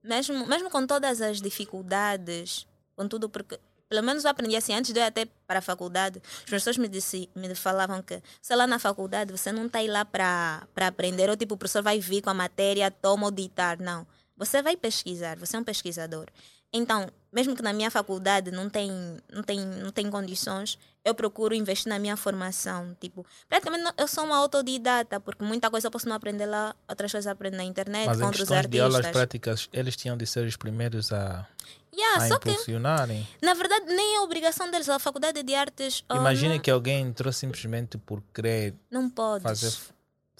Mesmo, 0.04 0.46
mesmo 0.46 0.70
com 0.70 0.86
todas 0.86 1.22
as 1.22 1.42
dificuldades, 1.42 2.68
com 2.98 3.08
tudo, 3.08 3.30
porque 3.30 3.58
pelo 3.92 4.04
menos 4.04 4.24
eu 4.24 4.32
aprendi 4.32 4.56
assim, 4.56 4.74
antes 4.74 4.94
de 4.94 5.00
eu 5.02 5.04
ir 5.04 5.08
até 5.08 5.28
para 5.46 5.60
a 5.60 5.62
faculdade, 5.62 6.22
os 6.24 6.46
professores 6.46 6.78
me, 6.78 6.88
disse, 6.88 7.30
me 7.36 7.54
falavam 7.54 8.02
que, 8.02 8.24
sei 8.42 8.56
lá, 8.56 8.66
na 8.66 8.80
faculdade 8.80 9.34
você 9.34 9.52
não 9.52 9.66
está 9.66 9.80
aí 9.80 9.88
lá 9.90 10.06
para 10.06 10.66
aprender, 10.78 11.30
ou 11.30 11.36
tipo, 11.36 11.56
o 11.56 11.58
professor 11.58 11.84
vai 11.84 12.00
vir 12.00 12.22
com 12.22 12.30
a 12.30 12.34
matéria, 12.34 12.90
toma 12.90 13.26
ou 13.26 13.32
ditar. 13.32 13.78
Não. 13.80 14.08
Você 14.38 14.62
vai 14.62 14.78
pesquisar, 14.78 15.38
você 15.38 15.58
é 15.58 15.60
um 15.60 15.64
pesquisador. 15.66 16.28
Então, 16.74 17.10
mesmo 17.34 17.56
que 17.56 17.62
na 17.62 17.74
minha 17.74 17.92
faculdade 17.92 18.52
não 18.52 18.70
tem, 18.70 18.92
não 19.32 19.44
tem, 19.44 19.60
não 19.60 19.92
tem 19.92 20.10
condições, 20.10 20.78
eu 21.04 21.14
procuro 21.16 21.54
investir 21.56 21.90
na 21.90 21.98
minha 22.00 22.16
formação. 22.16 22.96
Tipo, 23.00 23.26
praticamente 23.50 23.94
eu 23.98 24.08
sou 24.08 24.24
uma 24.26 24.38
autodidata, 24.38 25.20
porque 25.20 25.44
muita 25.44 25.70
coisa 25.70 25.88
eu 25.88 25.92
posso 25.92 26.08
não 26.08 26.16
aprender 26.16 26.46
lá, 26.46 26.76
outras 26.88 27.12
coisas 27.12 27.28
aprendo 27.32 27.58
na 27.58 27.64
internet, 27.64 28.06
Mas 28.08 28.20
em 28.20 28.24
outros 28.24 28.42
questões 28.48 28.68
de 28.68 28.80
aulas 28.80 28.96
artistas. 28.98 29.12
práticas, 29.18 29.70
eles 29.74 29.96
tinham 29.96 30.16
de 30.18 30.26
ser 30.26 30.46
os 30.46 30.56
primeiros 30.56 31.12
a, 31.12 31.48
Yeah, 31.94 32.24
a 32.24 32.28
só 32.30 32.40
que, 32.40 32.52
impulsionarem. 32.52 33.28
na 33.42 33.54
verdade, 33.54 33.86
nem 33.88 34.16
é 34.16 34.22
obrigação 34.22 34.72
deles. 34.72 34.88
A 34.88 34.98
faculdade 34.98 35.44
de 35.44 35.54
artes 35.54 36.06
oh, 36.10 36.16
Imagine 36.16 36.54
não, 36.56 36.60
que 36.62 36.72
alguém 36.72 37.02
entrou 37.02 37.34
simplesmente 37.34 37.98
por 37.98 38.24
querer 38.34 38.76
não 38.90 39.10
podes. 39.10 39.44
fazer 39.44 39.74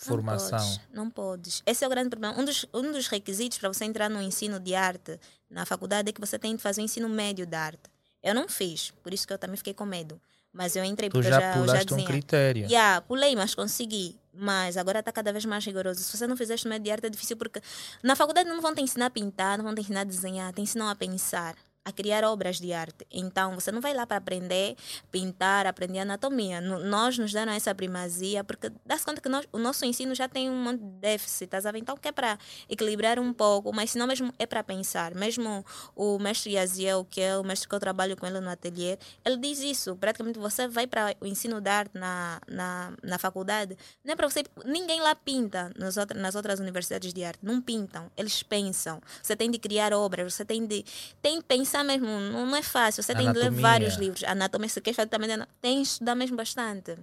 formação. 0.06 0.58
Não 0.60 0.66
podes, 0.66 0.80
não 0.94 1.10
podes. 1.10 1.64
Esse 1.66 1.84
é 1.84 1.88
o 1.88 1.90
grande 1.90 2.10
problema. 2.10 2.40
Um 2.40 2.46
dos, 2.46 2.66
um 2.74 2.92
dos 2.92 3.08
requisitos 3.08 3.58
para 3.58 3.70
você 3.72 3.86
entrar 3.86 4.10
no 4.10 4.22
ensino 4.22 4.60
de 4.60 4.74
arte 4.76 5.20
na 5.50 5.66
faculdade 5.66 6.10
é 6.10 6.12
que 6.12 6.20
você 6.22 6.38
tem 6.40 6.56
de 6.56 6.62
fazer 6.62 6.82
o 6.82 6.84
ensino 6.84 7.08
médio 7.10 7.46
de 7.46 7.56
arte. 7.56 7.90
Eu 8.24 8.36
não 8.36 8.48
fiz, 8.48 8.92
por 9.04 9.14
isso 9.14 9.26
que 9.26 9.34
eu 9.34 9.38
também 9.38 9.58
fiquei 9.58 9.74
com 9.74 9.86
medo. 9.86 10.20
Mas 10.54 10.76
eu 10.76 10.84
entrei 10.84 11.10
Tu 11.10 11.14
porque 11.14 11.30
já, 11.30 11.36
eu 11.36 11.42
já, 11.42 11.48
eu 11.48 11.54
já 11.54 11.60
pulaste 11.60 11.94
um 11.94 11.98
desenhei. 11.98 12.06
critério. 12.08 12.66
Yeah, 12.66 13.02
pulei, 13.02 13.36
mas 13.36 13.56
consegui. 13.56 14.20
Mas 14.34 14.76
agora 14.78 15.00
está 15.00 15.12
cada 15.12 15.32
vez 15.32 15.46
mais 15.46 15.66
rigoroso. 15.66 16.02
Se 16.02 16.18
você 16.18 16.28
não 16.28 16.36
fizer 16.36 16.58
médio 16.66 16.84
de 16.84 16.92
arte, 16.92 17.06
é 17.06 17.10
difícil 17.10 17.38
porque 17.38 17.62
na 18.04 18.16
faculdade 18.16 18.50
não 18.50 18.62
vão 18.62 18.76
te 18.76 18.82
ensinar 18.82 19.06
a 19.08 19.10
pintar, 19.10 19.58
não 19.58 19.66
vão 19.66 19.74
te 19.74 19.82
ensinar 19.82 20.02
a 20.02 20.04
desenhar, 20.04 20.52
te 20.54 20.62
ensinam 20.62 20.90
a 20.90 20.96
pensar, 20.96 21.56
a 21.84 21.92
criar 21.92 22.24
obras 22.24 22.60
de 22.60 22.72
arte. 22.74 23.06
Então, 23.12 23.56
você 23.56 23.72
não 23.72 23.82
vai 23.82 23.94
lá 23.94 24.06
para 24.06 24.18
aprender, 24.18 24.76
pintar, 25.12 25.66
aprender 25.66 26.00
anatomia. 26.00 26.62
Nós 26.62 27.18
nos 27.18 27.32
deram 27.32 27.52
essa 27.52 27.74
primazia 27.74 28.44
porque 28.44 28.72
dá-se 28.86 29.06
conta 29.06 29.20
que 29.20 29.30
nós, 29.30 29.48
o 29.52 29.58
nosso 29.58 29.84
ensino 29.86 30.14
já 30.14 30.28
tem 30.28 30.50
um 30.50 30.56
monte 30.56 30.80
de 30.80 30.92
déficit, 31.00 31.50
ver? 31.50 31.80
Então, 31.80 31.98
que 31.98 32.08
é 32.08 32.12
para 32.12 32.38
equilibrar 32.70 33.20
um 33.20 33.34
pouco, 33.34 33.74
mas 33.74 33.92
se 33.92 33.98
não 33.98 34.06
mesmo 34.06 34.32
é 34.38 34.46
para 34.46 34.64
pensar. 34.64 35.16
Mesmo 35.16 35.66
o 35.96 36.20
mestre 36.20 36.54
Yaziel, 36.54 37.06
que 37.10 37.22
é 37.22 37.38
o 37.38 37.44
mestre 37.44 37.68
que 37.68 37.76
eu 37.76 37.80
trabalho 37.80 38.16
com 38.16 38.28
ele 38.28 38.40
no 38.40 38.50
ateliê, 38.50 38.98
ele 39.26 39.38
diz 39.38 39.60
isso. 39.60 39.96
Praticamente 39.96 40.38
você 40.38 40.68
vai 40.68 40.86
para 40.86 41.16
o 41.20 41.26
ensino 41.26 41.60
de 41.60 41.70
arte 41.70 41.98
na, 41.98 42.40
na, 42.48 42.94
na 43.02 43.18
faculdade, 43.18 43.76
não 44.04 44.14
é 44.14 44.16
para 44.16 44.30
você. 44.30 44.44
Ninguém 44.66 45.02
lá 45.02 45.16
pinta 45.16 45.72
nas 45.78 45.96
nas 46.16 46.36
outras 46.36 46.60
universidades 46.60 47.14
de 47.14 47.24
arte. 47.24 47.40
Não 47.42 47.62
pintam, 47.62 48.12
eles 48.16 48.44
pensam. 48.44 49.02
Você 49.22 49.36
tem 49.36 49.50
de 49.50 49.58
criar 49.60 49.94
obras, 49.94 50.34
você 50.34 50.46
tem 50.46 50.66
de, 50.66 50.84
tem 51.22 51.40
de 51.40 51.46
pensar 51.72 51.84
mesmo. 51.84 52.08
Não, 52.08 52.46
não 52.46 52.56
é 52.56 52.62
fácil. 52.62 53.02
Você 53.02 53.14
tem 53.16 53.26
de 53.32 53.38
ler 53.38 53.48
Anatomia. 53.48 53.62
vários 53.62 53.96
livros. 53.96 54.24
Anatomia, 54.24 54.70
se 54.70 54.82
quer 54.82 55.08
também, 55.08 55.30
tem 55.62 55.82
de 55.82 55.88
estudar 55.88 56.16
mesmo 56.16 56.36
bastante. 56.36 56.98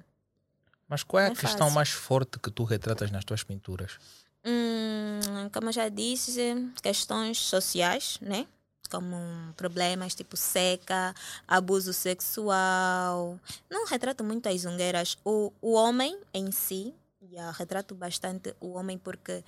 Mas 0.89 1.03
qual 1.03 1.21
é 1.21 1.27
a 1.27 1.29
Não 1.29 1.37
é 1.37 1.41
questão 1.41 1.59
fácil. 1.67 1.75
mais 1.75 1.91
forte 1.91 2.39
que 2.39 2.51
tu 2.51 2.65
retratas 2.65 3.11
nas 3.11 3.25
tuas 3.25 3.43
pinturas? 3.43 3.99
Hum, 4.45 5.21
como 5.53 5.69
eu 5.69 5.73
já 5.73 5.89
disse, 5.89 6.55
questões 6.83 7.39
sociais, 7.39 8.19
né? 8.21 8.47
Como 8.91 9.17
problemas 9.55 10.15
tipo 10.15 10.35
seca, 10.37 11.15
abuso 11.47 11.93
sexual. 11.93 13.39
Não 13.71 13.87
retrato 13.87 14.25
muito 14.25 14.49
as 14.49 14.63
zungueiras. 14.63 15.19
O, 15.25 15.53
o 15.61 15.73
homem 15.75 16.19
em 16.33 16.51
si, 16.51 16.95
já 17.31 17.51
retrato 17.51 17.95
bastante 17.95 18.55
o 18.61 18.73
homem 18.73 18.97
porque 18.97 19.45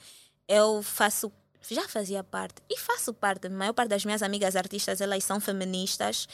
eu 0.47 0.83
faço 0.83 1.33
já 1.69 1.87
fazia 1.89 2.25
parte 2.25 2.57
e 2.69 2.77
faço 2.79 3.13
parte. 3.13 3.47
A 3.47 3.51
maior 3.51 3.73
parte 3.73 3.91
das 3.91 4.05
minhas 4.05 4.23
amigas 4.23 4.57
artistas 4.57 5.01
elas 5.01 5.23
são 5.25 5.39
feministas 5.41 6.27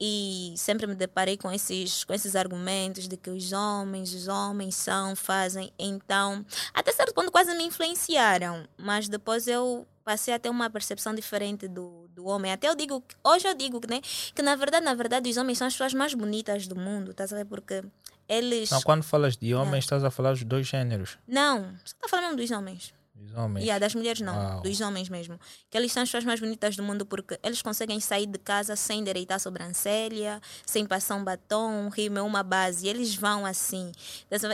e 0.00 0.54
sempre 0.56 0.86
me 0.86 0.94
deparei 0.94 1.36
com 1.36 1.50
esses 1.50 2.04
com 2.04 2.12
esses 2.12 2.36
argumentos 2.36 3.08
de 3.08 3.16
que 3.16 3.30
os 3.30 3.52
homens 3.52 4.12
os 4.12 4.28
homens 4.28 4.74
são 4.76 5.16
fazem 5.16 5.72
então 5.78 6.44
até 6.72 6.92
certo 6.92 7.14
ponto 7.14 7.30
quase 7.30 7.54
me 7.56 7.64
influenciaram 7.64 8.66
mas 8.76 9.08
depois 9.08 9.46
eu 9.46 9.86
passei 10.04 10.34
a 10.34 10.38
ter 10.38 10.50
uma 10.50 10.68
percepção 10.68 11.14
diferente 11.14 11.66
do, 11.66 12.06
do 12.08 12.26
homem 12.26 12.52
até 12.52 12.68
eu 12.68 12.74
digo 12.74 13.02
hoje 13.24 13.46
eu 13.48 13.54
digo 13.54 13.80
que 13.80 13.88
né 13.88 14.00
que 14.34 14.42
na 14.42 14.54
verdade 14.54 14.84
na 14.84 14.94
verdade 14.94 15.30
os 15.30 15.36
homens 15.36 15.58
são 15.58 15.66
as 15.66 15.72
pessoas 15.74 15.94
mais 15.94 16.12
bonitas 16.14 16.66
do 16.66 16.76
mundo 16.76 17.14
tá 17.14 17.26
sabe 17.26 17.44
porque 17.44 17.82
eles 18.28 18.70
Não, 18.70 18.80
quando 18.80 19.02
falas 19.02 19.36
de 19.36 19.54
homens, 19.54 19.84
estás 19.84 20.02
a 20.02 20.10
falar 20.10 20.32
dos 20.32 20.44
dois 20.44 20.66
géneros. 20.66 21.18
não 21.26 21.74
você 21.84 21.94
tá 22.00 22.08
falando 22.08 22.36
dos 22.36 22.50
homens 22.50 22.92
homens. 23.36 23.64
Yeah, 23.64 23.78
das 23.78 23.94
mulheres 23.94 24.20
não, 24.20 24.34
Uau. 24.34 24.60
dos 24.62 24.80
homens 24.80 25.08
mesmo. 25.08 25.38
Que 25.70 25.78
eles 25.78 25.92
são 25.92 26.02
as 26.02 26.08
pessoas 26.08 26.24
mais 26.24 26.40
bonitas 26.40 26.76
do 26.76 26.82
mundo 26.82 27.06
porque 27.06 27.38
eles 27.42 27.62
conseguem 27.62 28.00
sair 28.00 28.26
de 28.26 28.38
casa 28.38 28.76
sem 28.76 29.00
endireitar 29.00 29.36
a 29.36 29.38
sobrancelha, 29.38 30.40
sem 30.66 30.86
passar 30.86 31.16
um 31.16 31.24
batom, 31.24 31.86
um 31.86 31.88
rímel, 31.88 32.26
uma 32.26 32.42
base. 32.42 32.86
E 32.86 32.88
eles 32.88 33.14
vão 33.14 33.46
assim. 33.46 33.92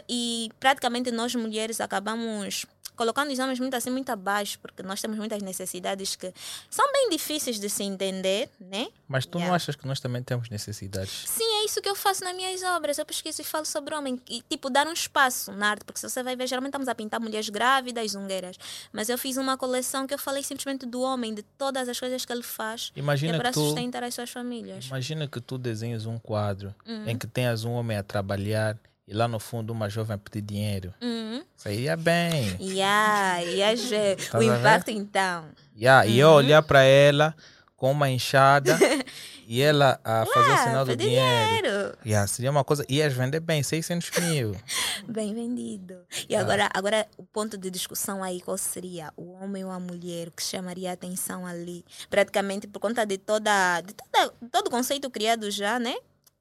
E 0.09 0.51
praticamente 0.59 1.11
nós 1.11 1.35
mulheres 1.35 1.81
acabamos 1.81 2.67
colocando 3.01 3.31
os 3.33 3.39
homens 3.39 3.59
muito 3.59 3.75
assim, 3.75 3.89
muito 3.89 4.11
abaixo, 4.11 4.59
porque 4.61 4.83
nós 4.83 5.01
temos 5.01 5.17
muitas 5.17 5.41
necessidades 5.43 6.17
que 6.17 6.31
são 6.69 6.85
bem 6.93 7.09
difíceis 7.09 7.59
de 7.59 7.71
se 7.71 7.83
entender, 7.83 8.51
né? 8.61 8.89
Mas 9.09 9.25
tu 9.25 9.37
não 9.39 9.41
Yeah. 9.47 9.57
achas 9.57 9.75
que 9.75 9.87
nós 9.87 10.01
também 10.01 10.23
temos 10.23 10.51
necessidades? 10.51 11.25
Sim, 11.27 11.45
é 11.45 11.61
é 11.61 11.65
isso 11.65 11.81
que 11.83 11.89
eu 11.89 11.95
faço 11.95 12.25
nas 12.25 12.35
minhas 12.35 12.63
obras. 12.63 12.97
Eu 12.99 13.05
pesquiso 13.07 13.43
e 13.43 13.45
falo 13.45 13.67
sobre 13.67 13.95
o 13.95 13.99
homem. 13.99 14.19
E, 14.29 14.43
tipo, 14.49 14.71
dar 14.71 14.87
um 14.87 14.93
espaço 14.93 15.53
na 15.53 15.69
arte. 15.71 15.85
Porque 15.85 16.01
se 16.01 16.09
você 16.09 16.23
vai 16.23 16.35
ver, 16.35 16.47
geralmente 16.47 16.71
estamos 16.71 16.89
a 16.89 16.95
pintar 16.95 17.21
mulheres 17.21 17.49
grávidas, 17.51 18.13
zungueiras. 18.13 18.57
Mas 18.93 19.09
eu 19.11 19.19
fiz 19.19 19.37
uma 19.37 19.57
coleção 19.59 20.07
que 20.07 20.15
eu 20.15 20.19
falei 20.19 20.43
simplesmente 20.43 20.87
do 20.87 21.01
homem, 21.03 21.35
de 21.35 21.43
todas 21.43 21.87
as 21.89 22.01
coisas 22.01 22.25
que 22.25 22.33
ele 22.33 22.43
faz. 22.43 22.93
Imagina 22.97 23.35
é 23.37 23.39
para 23.39 23.49
que 23.51 23.55
tu, 23.55 23.65
sustentar 23.67 24.03
as 24.03 24.15
suas 24.15 24.31
famílias. 24.31 24.87
imagina 24.87 25.29
que 25.29 25.41
tu 25.41 25.59
desenhas 25.59 26.07
um 26.07 26.19
quadro 26.19 26.75
Uhum. 26.87 27.09
em 27.11 27.19
que 27.19 27.27
tenhas 27.27 27.65
um 27.65 27.73
homem 27.73 27.97
a 27.99 28.03
trabalhar 28.03 28.77
e 29.11 29.13
lá 29.13 29.27
no 29.27 29.41
fundo 29.41 29.73
uma 29.73 29.91
jovem 29.91 30.17
pedir 30.17 30.41
dinheiro. 30.43 30.95
Uhum. 31.03 31.43
Sairia 31.57 31.97
bem. 31.97 32.57
Yeah, 32.61 33.39
yeah, 33.41 33.75
ver 33.83 34.17
o 34.35 34.39
ver? 34.39 34.59
impacto 34.61 34.91
então. 34.93 35.47
Yeah, 35.77 36.07
E 36.07 36.13
Uhum. 36.23 36.29
eu 36.31 36.31
olhar 36.31 36.63
para 36.63 36.83
ela 36.85 37.35
com 37.77 37.91
uma 37.91 38.09
enxada 38.09 38.79
e 39.49 39.61
ela 39.61 39.99
a 40.05 40.25
fazer 40.27 40.51
o 40.51 40.53
Ah, 40.53 40.59
sinal 40.59 40.85
do 40.85 40.95
dinheiro. 40.97 41.27
dinheiro. 41.59 41.99
Yeah, 42.07 42.27
seria 42.29 42.51
uma 42.53 42.63
coisa. 42.63 42.85
Ias 42.89 43.13
vender 43.13 43.41
bem, 43.41 43.63
600 43.65 44.11
mil. 44.21 44.55
Bem 45.09 45.35
vendido. 45.35 45.95
Ah. 46.13 46.17
E 46.29 46.37
agora, 46.37 46.69
agora 46.75 47.07
o 47.17 47.25
ponto 47.25 47.57
de 47.59 47.69
discussão 47.71 48.23
aí 48.23 48.41
qual 48.41 48.57
seria? 48.59 49.11
O 49.17 49.33
homem 49.33 49.65
ou 49.65 49.71
a 49.73 49.81
mulher 49.81 50.31
que 50.31 50.43
chamaria 50.43 50.91
a 50.91 50.93
atenção 50.93 51.45
ali? 51.47 51.85
Praticamente 52.09 52.69
por 52.69 52.79
conta 52.79 53.05
de 53.05 53.19
toda, 53.19 53.81
de 53.81 53.93
toda 53.95 54.33
todo 54.53 54.67
o 54.69 54.71
conceito 54.71 55.11
criado 55.11 55.51
já, 55.51 55.79
né? 55.81 55.95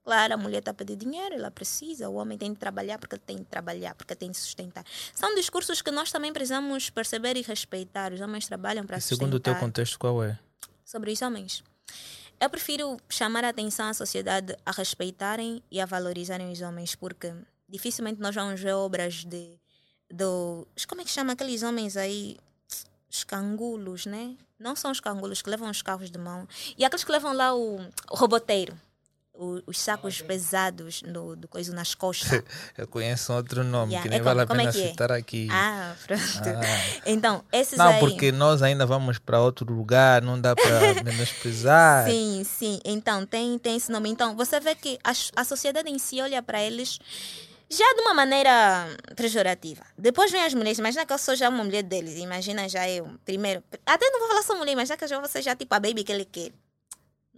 Claro, 0.03 0.33
a 0.33 0.37
mulher 0.37 0.59
está 0.59 0.71
a 0.71 0.73
pedir 0.73 0.95
dinheiro, 0.95 1.35
ela 1.35 1.51
precisa, 1.51 2.09
o 2.09 2.15
homem 2.15 2.37
tem 2.37 2.51
de 2.51 2.57
trabalhar 2.57 2.97
porque 2.97 3.17
tem 3.17 3.37
de 3.37 3.43
trabalhar, 3.45 3.93
porque 3.95 4.15
tem 4.15 4.31
de 4.31 4.37
sustentar. 4.37 4.83
São 5.13 5.35
discursos 5.35 5.81
que 5.81 5.91
nós 5.91 6.11
também 6.11 6.33
precisamos 6.33 6.89
perceber 6.89 7.37
e 7.37 7.41
respeitar. 7.41 8.11
Os 8.13 8.21
homens 8.21 8.47
trabalham 8.47 8.85
para 8.85 8.97
E 8.97 9.01
sustentar. 9.01 9.17
segundo 9.19 9.33
o 9.35 9.39
teu 9.39 9.55
contexto, 9.55 9.99
qual 9.99 10.23
é? 10.23 10.39
sobre 10.83 11.11
os 11.11 11.21
homens. 11.21 11.63
Eu 12.39 12.49
prefiro 12.49 12.97
chamar 13.07 13.43
a 13.43 13.49
atenção 13.49 13.87
à 13.89 13.93
sociedade 13.93 14.55
a 14.65 14.71
respeitarem 14.71 15.61
e 15.69 15.79
a 15.79 15.85
valorizarem 15.85 16.51
os 16.51 16.61
homens, 16.61 16.95
porque 16.95 17.31
dificilmente 17.67 18.19
nós 18.19 18.33
vamos 18.33 18.59
ver 18.59 18.73
obras 18.73 19.23
de. 19.25 19.59
Do, 20.11 20.67
como 20.87 21.01
é 21.01 21.03
que 21.03 21.11
chama 21.11 21.33
aqueles 21.33 21.61
homens 21.61 21.95
aí? 21.95 22.37
Os 23.11 23.23
cangulos, 23.23 24.05
né? 24.07 24.35
Não 24.57 24.75
são 24.75 24.89
os 24.91 24.99
cangulos 24.99 25.41
que 25.41 25.49
levam 25.49 25.69
os 25.69 25.81
carros 25.83 26.09
de 26.09 26.17
mão. 26.17 26.47
E 26.77 26.83
aqueles 26.85 27.03
que 27.03 27.11
levam 27.11 27.33
lá 27.33 27.53
o, 27.55 27.77
o 28.09 28.15
roboteiro. 28.15 28.79
O- 29.39 29.63
os 29.65 29.79
sacos 29.79 30.21
pesados 30.21 31.01
do, 31.01 31.35
do 31.35 31.47
coisa 31.47 31.73
nas 31.73 31.95
costas. 31.95 32.43
Eu 32.77 32.87
conheço 32.87 33.31
outro 33.33 33.63
nome 33.63 33.93
Yeah, 33.93 34.01
que 34.01 34.07
é 34.07 34.11
nem 34.11 34.19
como- 34.19 34.29
vale 34.35 34.41
a 34.41 34.47
como 34.47 34.61
é 34.61 34.71
pena 34.71 34.83
é? 34.85 34.89
citar 34.89 35.11
aqui. 35.11 35.47
ah, 35.51 35.95
pronto. 36.05 36.21
Ah. 36.23 37.01
Então, 37.05 37.43
esses 37.51 37.77
Não, 37.77 37.87
aí. 37.87 37.99
porque 37.99 38.31
nós 38.31 38.61
ainda 38.61 38.85
vamos 38.85 39.17
para 39.17 39.39
outro 39.41 39.71
lugar, 39.73 40.21
não 40.21 40.39
dá 40.39 40.55
para 40.55 41.01
menosprezar. 41.03 42.07
Sim, 42.09 42.43
sim. 42.43 42.79
Então, 42.83 43.25
tem, 43.25 43.57
tem 43.57 43.75
esse 43.77 43.91
nome. 43.91 44.09
Então, 44.09 44.35
você 44.35 44.59
vê 44.59 44.75
que 44.75 44.99
a, 45.03 45.11
a 45.37 45.43
sociedade 45.43 45.89
em 45.89 45.97
si 45.97 46.21
olha 46.21 46.41
para 46.43 46.61
eles 46.61 46.99
já 47.71 47.85
de 47.93 48.01
uma 48.01 48.13
maneira 48.15 48.87
pejorativa. 49.15 49.83
Depois 49.97 50.31
vem 50.31 50.43
as 50.43 50.53
mulheres. 50.53 50.79
Imagina 50.79 51.05
que 51.05 51.13
eu 51.13 51.17
sou 51.19 51.35
já 51.35 51.49
uma 51.49 51.63
mulher 51.63 51.83
deles. 51.83 52.17
Imagina 52.17 52.67
já 52.67 52.89
eu. 52.89 53.07
Primeiro. 53.23 53.63
Até 53.85 54.09
não 54.09 54.19
vou 54.19 54.27
falar 54.27 54.43
só 54.43 54.55
mulher, 54.57 54.75
mas 54.75 54.89
já 54.89 54.97
que 54.97 55.03
eu 55.03 55.07
já 55.07 55.19
vou 55.19 55.27
ser 55.29 55.41
já 55.43 55.55
tipo 55.55 55.73
a 55.75 55.79
baby 55.79 56.03
que 56.03 56.11
ele 56.11 56.25
quer. 56.25 56.51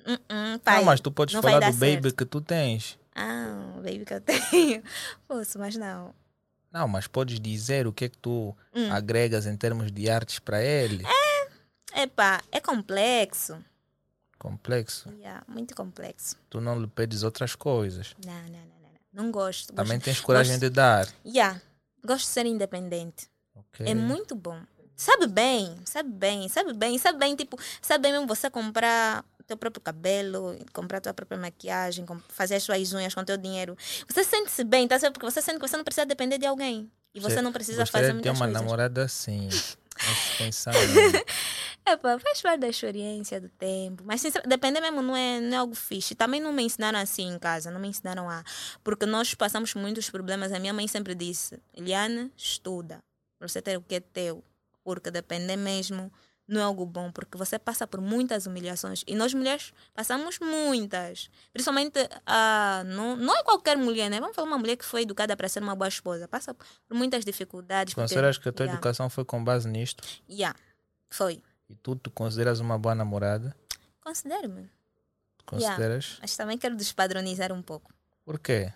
Hum, 0.05 0.17
hum, 0.29 0.59
pai, 0.59 0.77
não, 0.77 0.85
mas 0.85 0.99
tu 0.99 1.11
podes 1.11 1.35
falar 1.35 1.59
do 1.71 1.77
baby 1.77 2.03
certo. 2.03 2.15
que 2.15 2.25
tu 2.25 2.41
tens. 2.41 2.97
Ah, 3.15 3.73
o 3.77 3.81
baby 3.81 4.05
que 4.05 4.13
eu 4.13 4.21
tenho. 4.21 4.83
Posso, 5.27 5.59
mas 5.59 5.75
não. 5.75 6.13
Não, 6.71 6.87
mas 6.87 7.05
podes 7.05 7.39
dizer 7.39 7.85
o 7.85 7.91
que 7.91 8.05
é 8.05 8.09
que 8.09 8.17
tu 8.17 8.55
Hum. 8.73 8.91
agregas 8.91 9.45
em 9.45 9.57
termos 9.57 9.91
de 9.91 10.09
artes 10.09 10.39
para 10.39 10.63
ele. 10.63 11.03
Epá, 11.93 12.41
é 12.51 12.59
complexo. 12.61 13.57
Complexo. 14.39 15.09
Yeah, 15.19 15.43
muito 15.47 15.75
complexo. 15.75 16.35
Tu 16.49 16.59
não 16.61 16.79
lhe 16.79 16.87
pedes 16.87 17.23
outras 17.23 17.55
coisas. 17.55 18.15
Não, 18.25 18.33
não, 18.33 18.41
não, 18.43 18.49
não. 18.53 18.89
Não, 19.13 19.23
não 19.25 19.31
gosto. 19.31 19.73
Também 19.73 19.97
gosto. 19.97 20.05
tens 20.05 20.19
coragem 20.21 20.53
gosto- 20.53 20.61
de 20.61 20.69
dar. 20.69 21.07
Yeah, 21.25 21.61
gosto 22.05 22.25
de 22.25 22.31
ser 22.31 22.45
independente. 22.45 23.27
ok? 23.53 23.85
É 23.85 23.93
muito 23.93 24.33
bom. 24.35 24.59
Sabe 24.95 25.25
bem, 25.27 25.77
sabe 25.83 26.09
bem, 26.09 26.47
sabe 26.47 26.73
bem, 26.73 26.97
sabe 26.99 27.17
bem, 27.17 27.35
tipo, 27.35 27.57
sabe 27.81 28.03
bem 28.03 28.11
mesmo 28.11 28.27
você 28.27 28.49
comprar 28.51 29.25
teu 29.51 29.57
próprio 29.57 29.81
cabelo, 29.81 30.57
comprar 30.73 31.01
tua 31.01 31.13
própria 31.13 31.37
maquiagem, 31.37 32.05
fazer 32.29 32.55
as 32.55 32.63
suas 32.63 32.93
unhas 32.93 33.13
com 33.13 33.23
teu 33.23 33.37
dinheiro. 33.37 33.77
Você 34.07 34.23
sente-se 34.23 34.63
bem, 34.63 34.87
tá 34.87 34.97
certo? 34.97 35.13
Porque 35.13 35.29
você 35.29 35.41
sente 35.41 35.59
que 35.59 35.67
você 35.67 35.77
não 35.77 35.83
precisa 35.83 36.05
depender 36.05 36.37
de 36.37 36.45
alguém. 36.45 36.89
E 37.13 37.19
você 37.19 37.41
não 37.41 37.51
precisa 37.51 37.85
fazer 37.85 38.13
de 38.13 38.21
ter 38.21 38.31
muitas 38.31 38.37
uma 38.37 38.45
coisas. 38.45 38.61
namorada 38.61 39.03
assim. 39.03 39.49
É, 41.83 41.97
pá, 41.97 42.17
faz 42.19 42.41
parte 42.41 42.59
da 42.59 42.67
experiência 42.67 43.41
do 43.41 43.49
tempo. 43.49 44.03
Mas 44.05 44.21
sincero, 44.21 44.47
depender 44.47 44.79
mesmo 44.79 45.01
não 45.01 45.17
é, 45.17 45.39
não 45.39 45.53
é 45.53 45.57
algo 45.57 45.73
fixe. 45.73 46.13
Também 46.13 46.39
não 46.39 46.53
me 46.53 46.61
ensinaram 46.61 46.99
assim 46.99 47.27
em 47.27 47.39
casa, 47.39 47.71
não 47.71 47.79
me 47.79 47.87
ensinaram 47.87 48.29
a. 48.29 48.43
Porque 48.83 49.05
nós 49.07 49.33
passamos 49.33 49.73
muitos 49.73 50.07
problemas. 50.07 50.51
A 50.51 50.59
minha 50.59 50.73
mãe 50.73 50.87
sempre 50.87 51.15
disse: 51.15 51.59
Eliane, 51.73 52.31
estuda. 52.37 52.99
Para 53.37 53.47
você 53.47 53.63
ter 53.63 53.77
o 53.77 53.81
que 53.81 53.95
é 53.95 53.99
teu. 53.99 54.43
Porque 54.83 55.09
depender 55.09 55.57
mesmo 55.57 56.11
não 56.51 56.61
é 56.61 56.63
algo 56.63 56.85
bom. 56.85 57.11
Porque 57.11 57.37
você 57.37 57.57
passa 57.57 57.87
por 57.87 58.01
muitas 58.01 58.45
humilhações. 58.45 59.03
E 59.07 59.15
nós 59.15 59.33
mulheres 59.33 59.73
passamos 59.93 60.37
muitas. 60.39 61.29
Principalmente, 61.53 61.97
a 62.25 62.83
não, 62.85 63.15
não 63.15 63.35
é 63.37 63.43
qualquer 63.43 63.77
mulher, 63.77 64.09
né? 64.09 64.19
Vamos 64.19 64.35
falar 64.35 64.47
uma 64.47 64.57
mulher 64.57 64.75
que 64.75 64.85
foi 64.85 65.03
educada 65.03 65.35
para 65.37 65.47
ser 65.49 65.63
uma 65.63 65.75
boa 65.75 65.87
esposa. 65.87 66.27
Passa 66.27 66.53
por 66.53 66.67
muitas 66.91 67.23
dificuldades. 67.25 67.93
porque- 67.93 68.01
Consideras 68.03 68.37
que 68.37 68.49
a 68.49 68.51
tua 68.51 68.65
Yeah. 68.65 68.77
educação 68.77 69.09
foi 69.09 69.23
com 69.25 69.43
base 69.43 69.67
nisto? 69.67 70.03
Yeah, 70.29 70.57
foi. 71.09 71.41
E 71.69 71.75
tu 71.75 71.95
te 71.95 72.09
consideras 72.09 72.59
uma 72.59 72.77
boa 72.77 72.93
namorada? 72.93 73.55
Considero-me. 74.01 74.69
Consideras? 75.45 76.17
Mas 76.21 76.35
também 76.35 76.57
quero 76.57 76.75
despadronizar 76.75 77.51
um 77.51 77.61
pouco. 77.61 77.91
Por 78.25 78.39
quê? 78.39 78.71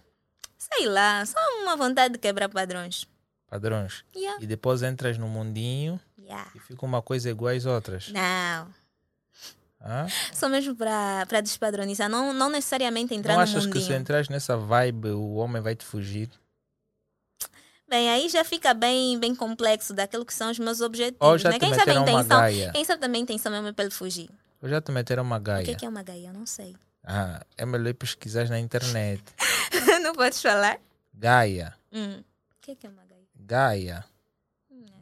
Sei 0.57 0.87
lá, 0.87 1.25
só 1.25 1.37
uma 1.61 1.75
vontade 1.75 2.13
de 2.13 2.19
quebrar 2.19 2.49
padrões. 2.49 3.07
Padrões. 3.47 4.03
Yeah. 4.15 4.43
E 4.43 4.47
depois 4.47 4.81
entras 4.81 5.17
no 5.17 5.27
mundinho 5.27 5.99
Yeah. 6.25 6.51
e 6.55 6.59
fica 6.59 6.85
uma 6.85 7.01
coisa 7.01 7.29
igual 7.29 7.53
às 7.55 7.65
outras. 7.65 8.09
Não. 8.09 8.73
Só 10.33 10.49
mesmo 10.49 10.75
para 10.75 11.41
despadronizar. 11.41 12.09
Não, 12.09 12.33
não 12.33 12.49
necessariamente 12.49 13.13
entrar 13.13 13.33
Não 13.33 13.37
no 13.39 13.43
achas 13.43 13.65
que 13.65 13.73
mundinho. 13.73 13.85
se 13.85 13.93
entras 13.93 14.29
nessa 14.29 14.57
vibe 14.57 15.09
o 15.09 15.35
homem 15.35 15.61
vai 15.61 15.75
te 15.75 15.85
fugir? 15.85 16.29
Bem, 17.87 18.09
aí 18.09 18.27
já 18.29 18.43
fica 18.43 18.73
bem, 18.73 19.19
bem 19.19 19.35
complexo 19.35 19.93
daquilo 19.93 20.25
que 20.25 20.33
são 20.33 20.49
os 20.49 20.57
meus 20.57 20.81
objetivos. 20.81 21.43
Né? 21.43 21.59
Quem 21.59 21.73
sabe 21.75 21.91
a 21.91 21.95
intenção. 22.01 22.39
gaia? 22.39 22.71
Quem 22.71 22.83
sabe 22.83 22.99
também 22.99 23.19
a 23.21 23.23
intenção 23.23 23.51
mesmo 23.51 23.67
é 23.67 23.71
para 23.73 23.85
ele 23.85 23.93
fugir. 23.93 24.27
Ou 24.59 24.67
já 24.67 24.81
te 24.81 24.91
meteram 24.91 25.21
uma 25.21 25.35
O 25.37 25.39
que 25.39 25.45
gaia? 25.45 25.71
é, 25.71 25.75
que 25.75 25.85
é 25.85 25.89
uma 25.89 26.01
gaia? 26.01 26.27
Eu 26.29 26.33
não 26.33 26.47
sei. 26.47 26.75
Ah, 27.03 27.45
é 27.55 27.63
melhor 27.63 27.93
pesquisar 27.93 28.49
na 28.49 28.59
internet. 28.59 29.21
não 30.01 30.13
podes 30.15 30.41
falar? 30.41 30.79
Gaia. 31.13 31.75
Hum. 31.93 32.21
O 32.21 32.61
que 32.61 32.71
é, 32.71 32.75
que 32.75 32.87
é 32.87 32.89
uma 32.89 33.03
gaia? 33.05 33.21
Gaia. 33.35 34.05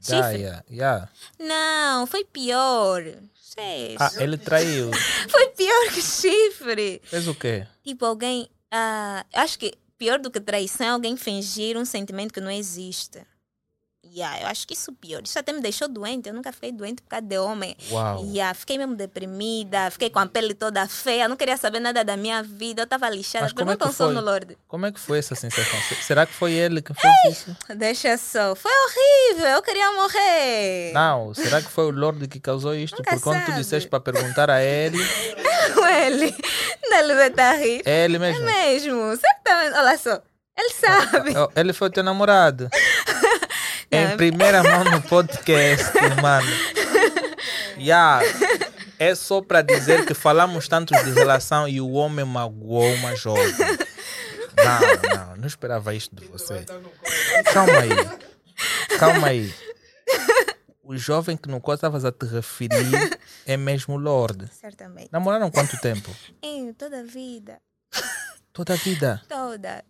Chifre? 0.03 0.21
Gaia. 0.21 0.65
Yeah. 0.69 1.09
Não, 1.39 2.05
foi 2.05 2.25
pior. 2.25 3.03
Sei. 3.33 3.95
Ah, 3.99 4.11
ele 4.17 4.37
traiu. 4.37 4.89
Foi 5.29 5.47
pior 5.49 5.93
que 5.93 6.01
chifre. 6.01 6.99
Fez 7.03 7.27
o 7.27 7.35
quê? 7.35 7.67
Tipo, 7.83 8.05
alguém. 8.05 8.49
ah, 8.71 9.23
acho 9.31 9.59
que 9.59 9.75
pior 9.95 10.17
do 10.17 10.31
que 10.31 10.39
traição 10.39 10.87
é 10.87 10.89
alguém 10.89 11.15
fingir 11.15 11.77
um 11.77 11.85
sentimento 11.85 12.33
que 12.33 12.41
não 12.41 12.49
existe. 12.49 13.21
Yeah, 14.05 14.41
eu 14.41 14.47
acho 14.47 14.67
que 14.67 14.73
isso 14.73 14.91
é 14.91 14.93
pior. 14.99 15.21
Isso 15.23 15.39
até 15.39 15.53
me 15.53 15.61
deixou 15.61 15.87
doente. 15.87 16.27
Eu 16.27 16.35
nunca 16.35 16.51
fiquei 16.51 16.71
doente 16.71 17.01
por 17.01 17.07
causa 17.09 17.25
de 17.25 17.37
homem. 17.37 17.75
Uau. 17.89 18.23
Yeah, 18.25 18.53
fiquei 18.53 18.77
mesmo 18.77 18.95
deprimida, 18.95 19.89
fiquei 19.91 20.09
com 20.09 20.19
a 20.19 20.25
pele 20.27 20.53
toda 20.53 20.85
feia, 20.87 21.27
não 21.27 21.35
queria 21.37 21.55
saber 21.57 21.79
nada 21.79 22.03
da 22.03 22.15
minha 22.17 22.43
vida, 22.43 22.81
eu 22.81 22.83
estava 22.83 23.09
lixada. 23.09 23.45
Mas 23.45 23.53
como 23.53 23.71
é 23.71 23.77
que 23.77 23.87
foi? 23.91 24.13
no 24.13 24.21
Lorde. 24.21 24.57
Como 24.67 24.85
é 24.85 24.91
que 24.91 24.99
foi 24.99 25.19
essa 25.19 25.35
sensação? 25.35 25.79
Se- 25.87 25.95
Será 26.03 26.25
que 26.25 26.33
foi 26.33 26.51
ele 26.51 26.81
que 26.81 26.93
fez 26.93 27.13
isso? 27.37 27.55
Deixa 27.75 28.17
só, 28.17 28.53
foi 28.55 28.71
horrível, 28.71 29.47
eu 29.47 29.61
queria 29.61 29.91
morrer. 29.93 30.91
Não, 30.93 31.33
será 31.33 31.61
que 31.61 31.69
foi 31.69 31.85
o 31.85 31.91
Lorde 31.91 32.27
que 32.27 32.39
causou 32.39 32.75
isto? 32.75 32.97
Nunca 32.97 33.11
Porque 33.11 33.23
quando 33.23 33.45
tu 33.45 33.53
disseste 33.53 33.89
para 33.89 33.99
perguntar 34.01 34.49
a 34.49 34.61
ele, 34.61 34.97
ele, 36.05 36.35
não 36.89 36.97
ele 36.99 37.15
vai 37.15 37.27
estar 37.29 37.51
a 37.51 37.57
rir. 37.57 37.81
é 37.85 38.05
ele 38.05 38.19
mesmo. 38.19 38.43
Mesmo, 38.45 39.15
certamente, 39.17 39.77
olha 39.77 39.97
só, 39.97 40.21
ele 40.57 40.69
sabe. 40.73 41.33
Ele 41.55 41.73
foi 41.73 41.89
teu 41.89 42.03
namorado. 42.03 42.69
em 43.93 44.07
Não. 44.09 44.17
primeira 44.17 44.63
mão 44.63 44.83
no 44.85 45.01
podcast, 45.01 45.91
mano. 46.21 46.47
Yeah. 47.77 48.21
É 48.97 49.13
só 49.15 49.41
para 49.41 49.61
dizer 49.61 50.05
que 50.05 50.13
falamos 50.13 50.67
tanto 50.69 50.93
de 51.03 51.11
relação 51.11 51.67
e 51.67 51.81
o 51.81 51.91
homem 51.91 52.23
magoou 52.23 52.93
uma 52.93 53.13
jovem. 53.15 53.43
Não, 54.55 55.17
não, 55.17 55.35
não 55.37 55.47
esperava 55.47 55.93
isto 55.93 56.15
de 56.15 56.25
você. 56.27 56.63
Calma 57.51 57.73
aí. 57.79 57.89
Calma 58.97 59.27
aí. 59.27 59.53
O 60.83 60.95
jovem 60.95 61.35
que 61.35 61.49
no 61.49 61.59
qual 61.59 61.75
estavas 61.75 62.05
a 62.05 62.11
te 62.11 62.25
referir 62.25 63.19
é 63.45 63.57
mesmo 63.57 63.97
Lorde. 63.97 64.47
Certamente. 64.53 65.09
Namoraram 65.11 65.49
quanto 65.51 65.77
tempo? 65.81 66.09
Em 66.41 66.71
toda 66.73 66.99
a 66.99 67.03
vida, 67.03 67.59
Toda 68.53 68.73
a 68.73 68.77
vida. 68.77 69.21
toda. 69.27 69.83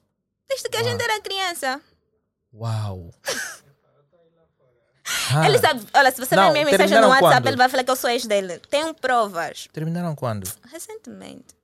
Desde 0.49 0.69
que 0.69 0.77
a 0.77 0.83
gente 0.83 1.03
era 1.03 1.21
criança. 1.21 1.81
Uau. 2.53 3.11
Ah, 5.35 5.45
Ele 5.47 5.57
sabe, 5.59 5.85
olha, 5.93 6.11
se 6.11 6.19
você 6.19 6.35
Não, 6.35 6.47
ver 6.47 6.51
minha 6.53 6.65
mensagem 6.65 6.99
no 7.01 7.07
WhatsApp, 7.07 7.35
quando? 7.35 7.47
ele 7.47 7.57
vai 7.57 7.69
falar 7.69 7.83
que 7.83 7.91
eu 7.91 7.95
sou 7.95 8.09
ex 8.09 8.25
dele. 8.25 8.59
Tenho 8.69 8.93
provas. 8.93 9.67
Terminaram 9.71 10.15
quando? 10.15 10.49
Recentemente. 10.71 11.55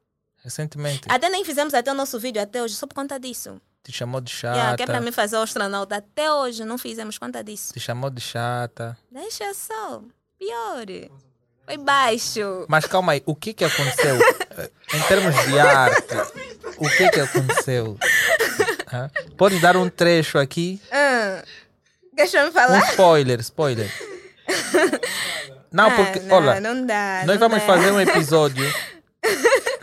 Recentemente. 0.43 1.01
Até 1.09 1.29
nem 1.29 1.43
fizemos 1.43 1.73
até 1.73 1.91
o 1.91 1.93
nosso 1.95 2.19
vídeo 2.19 2.41
até 2.41 2.61
hoje, 2.63 2.75
só 2.75 2.87
por 2.87 2.95
conta 2.95 3.19
disso. 3.19 3.59
Te 3.83 3.91
chamou 3.91 4.21
de 4.21 4.31
chata. 4.31 4.55
Yeah, 4.57 4.77
que 4.77 4.83
é 4.83 4.85
para 4.85 5.01
mim 5.01 5.11
fazer 5.11 5.37
o 5.37 5.41
astronauta. 5.41 5.95
Até 5.97 6.31
hoje 6.31 6.63
não 6.65 6.77
fizemos 6.77 7.17
conta 7.17 7.43
disso. 7.43 7.73
Te 7.73 7.79
chamou 7.79 8.09
de 8.09 8.21
chata. 8.21 8.97
Deixa 9.11 9.53
só. 9.53 10.01
Pior. 10.37 10.85
Foi 11.65 11.77
baixo. 11.77 12.65
Mas 12.67 12.85
calma 12.85 13.11
aí, 13.13 13.23
o 13.25 13.35
que 13.35 13.53
que 13.53 13.63
aconteceu? 13.63 14.15
Em 14.93 15.01
termos 15.07 15.35
de 15.45 15.59
arte, 15.59 16.15
o 16.77 16.89
que 16.89 17.09
que 17.09 17.19
aconteceu? 17.19 17.97
Hã? 18.91 19.09
Pode 19.37 19.59
dar 19.59 19.77
um 19.77 19.87
trecho 19.87 20.39
aqui? 20.39 20.81
Ah, 20.91 21.18
deixa 22.19 22.37
eu 22.39 22.49
Um 22.49 22.51
falar. 22.51 22.79
spoiler, 22.91 23.39
spoiler. 23.39 23.91
Não, 25.71 25.85
Ah, 25.87 25.91
porque, 25.91 26.19
não, 26.21 26.35
olha, 26.37 26.59
não 26.59 26.83
dá. 26.85 27.23
nós 27.27 27.39
não 27.39 27.47
vamos 27.49 27.59
dá. 27.59 27.65
fazer 27.67 27.91
um 27.91 28.01
episódio. 28.01 28.65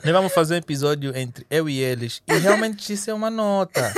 Nós 0.02 0.12
vamos 0.12 0.32
fazer 0.32 0.54
um 0.54 0.58
episódio 0.58 1.16
entre 1.16 1.46
eu 1.48 1.68
e 1.68 1.78
eles. 1.78 2.20
E 2.26 2.34
realmente 2.38 2.92
isso 2.92 3.08
é 3.08 3.14
uma 3.14 3.30
nota. 3.30 3.92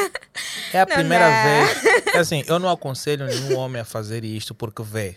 É 0.73 0.81
a 0.83 0.87
Não 0.87 0.95
primeira 0.95 1.25
dá. 1.27 1.43
vez. 1.45 2.15
É 2.15 2.19
Assim, 2.19 2.45
eu 2.47 2.59
não 2.59 2.69
aconselho 2.69 3.25
nenhum 3.27 3.57
homem 3.57 3.81
a 3.81 3.85
fazer 3.87 4.23
isto 4.23 4.55
porque 4.55 4.83
vê 4.83 5.17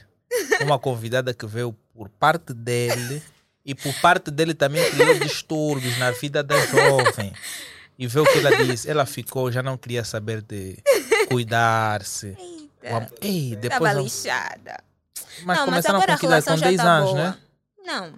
uma 0.61 0.79
convidada 0.79 1.33
que 1.33 1.45
veio 1.45 1.75
por 1.93 2.07
parte 2.07 2.53
dele 2.53 3.21
e 3.65 3.75
por 3.75 3.93
parte 3.95 4.31
dele 4.31 4.53
também 4.53 4.89
criou 4.91 5.19
distúrbios 5.19 5.97
na 5.97 6.11
vida 6.11 6.41
da 6.41 6.57
jovem. 6.67 7.33
E 7.99 8.07
vê 8.07 8.19
o 8.21 8.23
que 8.23 8.39
ela 8.39 8.55
disse. 8.63 8.89
Ela 8.89 9.05
ficou, 9.05 9.51
já 9.51 9.61
não 9.61 9.77
queria 9.77 10.05
saber 10.05 10.41
de 10.41 10.77
cuidar-se. 11.27 12.37
O 12.83 12.95
am- 12.95 13.07
Ei, 13.21 13.55
depois. 13.55 13.69
Tava 13.79 13.93
vamos- 13.93 14.03
lixada. 14.03 14.83
Mas 15.43 15.57
não, 15.57 15.65
mas 15.65 15.65
começaram 15.65 15.95
agora 16.01 16.17
com 16.17 16.25
a 16.25 16.29
relação 16.29 16.53
Com 16.53 16.59
já 16.59 16.65
10 16.67 16.77
tá 16.77 16.83
anos, 16.91 17.09
boa. 17.11 17.23
né? 17.23 17.37
Não. 17.85 18.13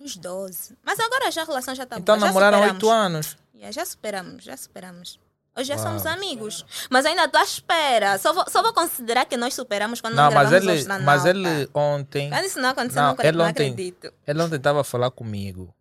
Uns 0.00 0.16
12. 0.16 0.76
Mas 0.84 0.98
agora 1.00 1.30
já 1.30 1.42
a 1.42 1.44
relação 1.44 1.74
já 1.74 1.86
tá 1.86 1.98
Então 1.98 2.16
boa. 2.16 2.20
já 2.20 2.26
namoraram 2.26 2.58
superamos. 2.58 2.82
8 2.84 2.90
anos. 2.90 3.36
Yeah, 3.54 3.72
já 3.72 3.84
superamos, 3.84 4.44
já 4.44 4.56
superamos. 4.56 5.18
Hoje 5.56 5.68
já 5.68 5.74
Uau. 5.74 5.84
somos 5.84 6.06
amigos. 6.06 6.64
Mas 6.88 7.04
ainda 7.04 7.24
estou 7.24 7.40
à 7.40 7.44
espera. 7.44 8.16
Só 8.18 8.32
vou, 8.32 8.44
só 8.48 8.62
vou 8.62 8.72
considerar 8.72 9.24
que 9.26 9.36
nós 9.36 9.52
superamos 9.52 10.00
quando 10.00 10.14
Não, 10.14 10.24
nós 10.30 10.34
mas 10.34 10.52
ele, 10.52 10.70
astronauta. 10.72 11.04
mas 11.04 11.24
ele 11.26 11.68
ontem. 11.74 12.30
Quando 12.30 12.44
isso 12.44 12.60
não 12.60 12.68
aconteceu, 12.70 13.02
Não, 13.02 13.14
não, 13.16 13.24
ele 13.24 13.36
não 13.36 13.44
ontem- 13.46 13.70
acredito. 13.72 14.12
Ele 14.26 14.42
ontem 14.42 14.56
estava 14.56 14.80
a 14.80 14.84
falar 14.84 15.10
comigo 15.10 15.74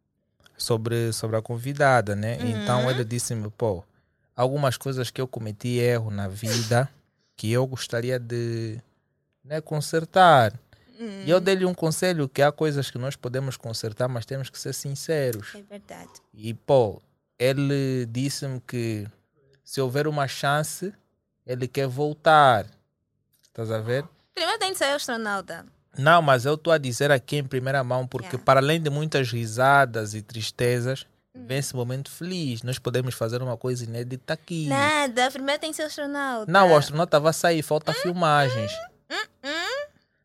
sobre, 0.57 1.13
sobre 1.13 1.37
a 1.37 1.41
convidada, 1.41 2.15
né? 2.15 2.37
Uhum. 2.41 2.49
Então 2.63 2.89
ele 2.91 3.05
disse-me, 3.05 3.49
pô, 3.51 3.83
algumas 4.35 4.75
coisas 4.75 5.09
que 5.11 5.21
eu 5.21 5.27
cometi 5.27 5.77
erro 5.77 6.09
na 6.11 6.27
vida 6.27 6.89
que 7.39 7.49
eu 7.49 7.65
gostaria 7.65 8.19
de 8.19 8.77
né, 9.45 9.61
consertar. 9.61 10.51
Hum, 10.99 11.23
E 11.25 11.29
eu 11.29 11.39
dei-lhe 11.39 11.63
um 11.63 11.73
conselho 11.73 12.27
que 12.27 12.41
há 12.41 12.51
coisas 12.51 12.91
que 12.91 12.97
nós 12.97 13.15
podemos 13.15 13.55
consertar, 13.55 14.09
mas 14.09 14.25
temos 14.25 14.49
que 14.49 14.59
ser 14.59 14.73
sinceros. 14.73 15.55
É 15.55 15.61
verdade. 15.61 16.09
E, 16.33 16.53
pô, 16.53 17.01
ele 17.39 18.05
disse-me 18.11 18.59
que 18.59 19.07
se 19.63 19.79
houver 19.79 20.05
uma 20.05 20.27
chance, 20.27 20.93
ele 21.45 21.65
quer 21.65 21.87
voltar. 21.87 22.65
Estás 23.43 23.71
a 23.71 23.79
ver? 23.79 24.03
Primeiro 24.35 24.59
tem 24.59 24.73
de 24.73 24.77
ser 24.77 24.85
astronauta. 24.91 25.65
Não, 25.97 26.21
mas 26.21 26.43
eu 26.43 26.55
estou 26.55 26.73
a 26.73 26.77
dizer 26.77 27.09
aqui 27.09 27.37
em 27.37 27.43
primeira 27.45 27.81
mão, 27.85 28.05
porque 28.05 28.27
Yeah. 28.35 28.43
para 28.43 28.59
além 28.59 28.81
de 28.81 28.89
muitas 28.89 29.31
risadas 29.31 30.13
e 30.13 30.21
tristezas, 30.21 31.03
Hum. 31.03 31.18
Vem 31.45 31.57
esse 31.57 31.75
momento 31.75 32.11
feliz. 32.11 32.63
Nós 32.63 32.79
podemos 32.79 33.13
fazer 33.15 33.41
uma 33.41 33.57
coisa 33.57 33.83
inédita 33.83 34.33
aqui. 34.33 34.67
Nada, 34.67 35.31
primeiro 35.31 35.59
tem 35.59 35.71
de 35.71 35.77
ser 35.77 35.83
astronauta. 35.83 36.51
Não, 36.51 36.71
o 36.71 36.75
astronauta 36.75 37.19
vai 37.19 37.33
sair, 37.33 37.61
falta 37.61 37.93
filmagens. 37.93 38.71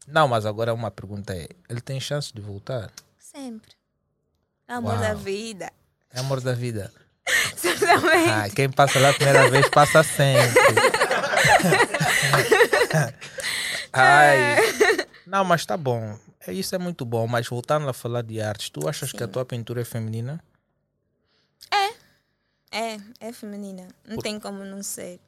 Não, 0.06 0.28
mas 0.28 0.44
agora 0.44 0.74
uma 0.74 0.90
pergunta 0.90 1.34
é: 1.34 1.48
ele 1.68 1.80
tem 1.80 1.98
chance 1.98 2.32
de 2.32 2.40
voltar? 2.40 2.90
Sempre. 3.18 3.72
Amor 4.68 4.92
Uau. 4.92 5.00
da 5.00 5.14
vida. 5.14 5.70
É 6.12 6.20
amor 6.20 6.40
da 6.40 6.52
vida. 6.52 6.92
Certamente. 7.56 8.30
Ah, 8.30 8.48
quem 8.54 8.70
passa 8.70 9.00
lá 9.00 9.10
a 9.10 9.14
primeira 9.14 9.50
vez 9.50 9.68
passa 9.68 10.02
sempre. 10.02 10.60
Ai. 13.92 14.56
Não, 15.26 15.44
mas 15.44 15.64
tá 15.64 15.76
bom. 15.76 16.18
É, 16.46 16.52
Isso 16.52 16.74
é 16.74 16.78
muito 16.78 17.04
bom. 17.04 17.26
Mas 17.26 17.46
voltando 17.48 17.88
a 17.88 17.92
falar 17.92 18.22
de 18.22 18.40
artes, 18.40 18.70
tu 18.70 18.88
achas 18.88 19.12
que 19.12 19.22
a 19.22 19.26
Sim. 19.26 19.32
tua 19.32 19.44
pintura 19.44 19.80
é 19.80 19.84
feminina? 19.84 20.42
É, 22.75 23.29
é 23.29 23.33
feminina. 23.33 23.87
Não 24.05 24.16
Por- 24.16 24.22
tem 24.22 24.39
como 24.41 24.64
não 24.64 24.83
ser. 24.83 25.20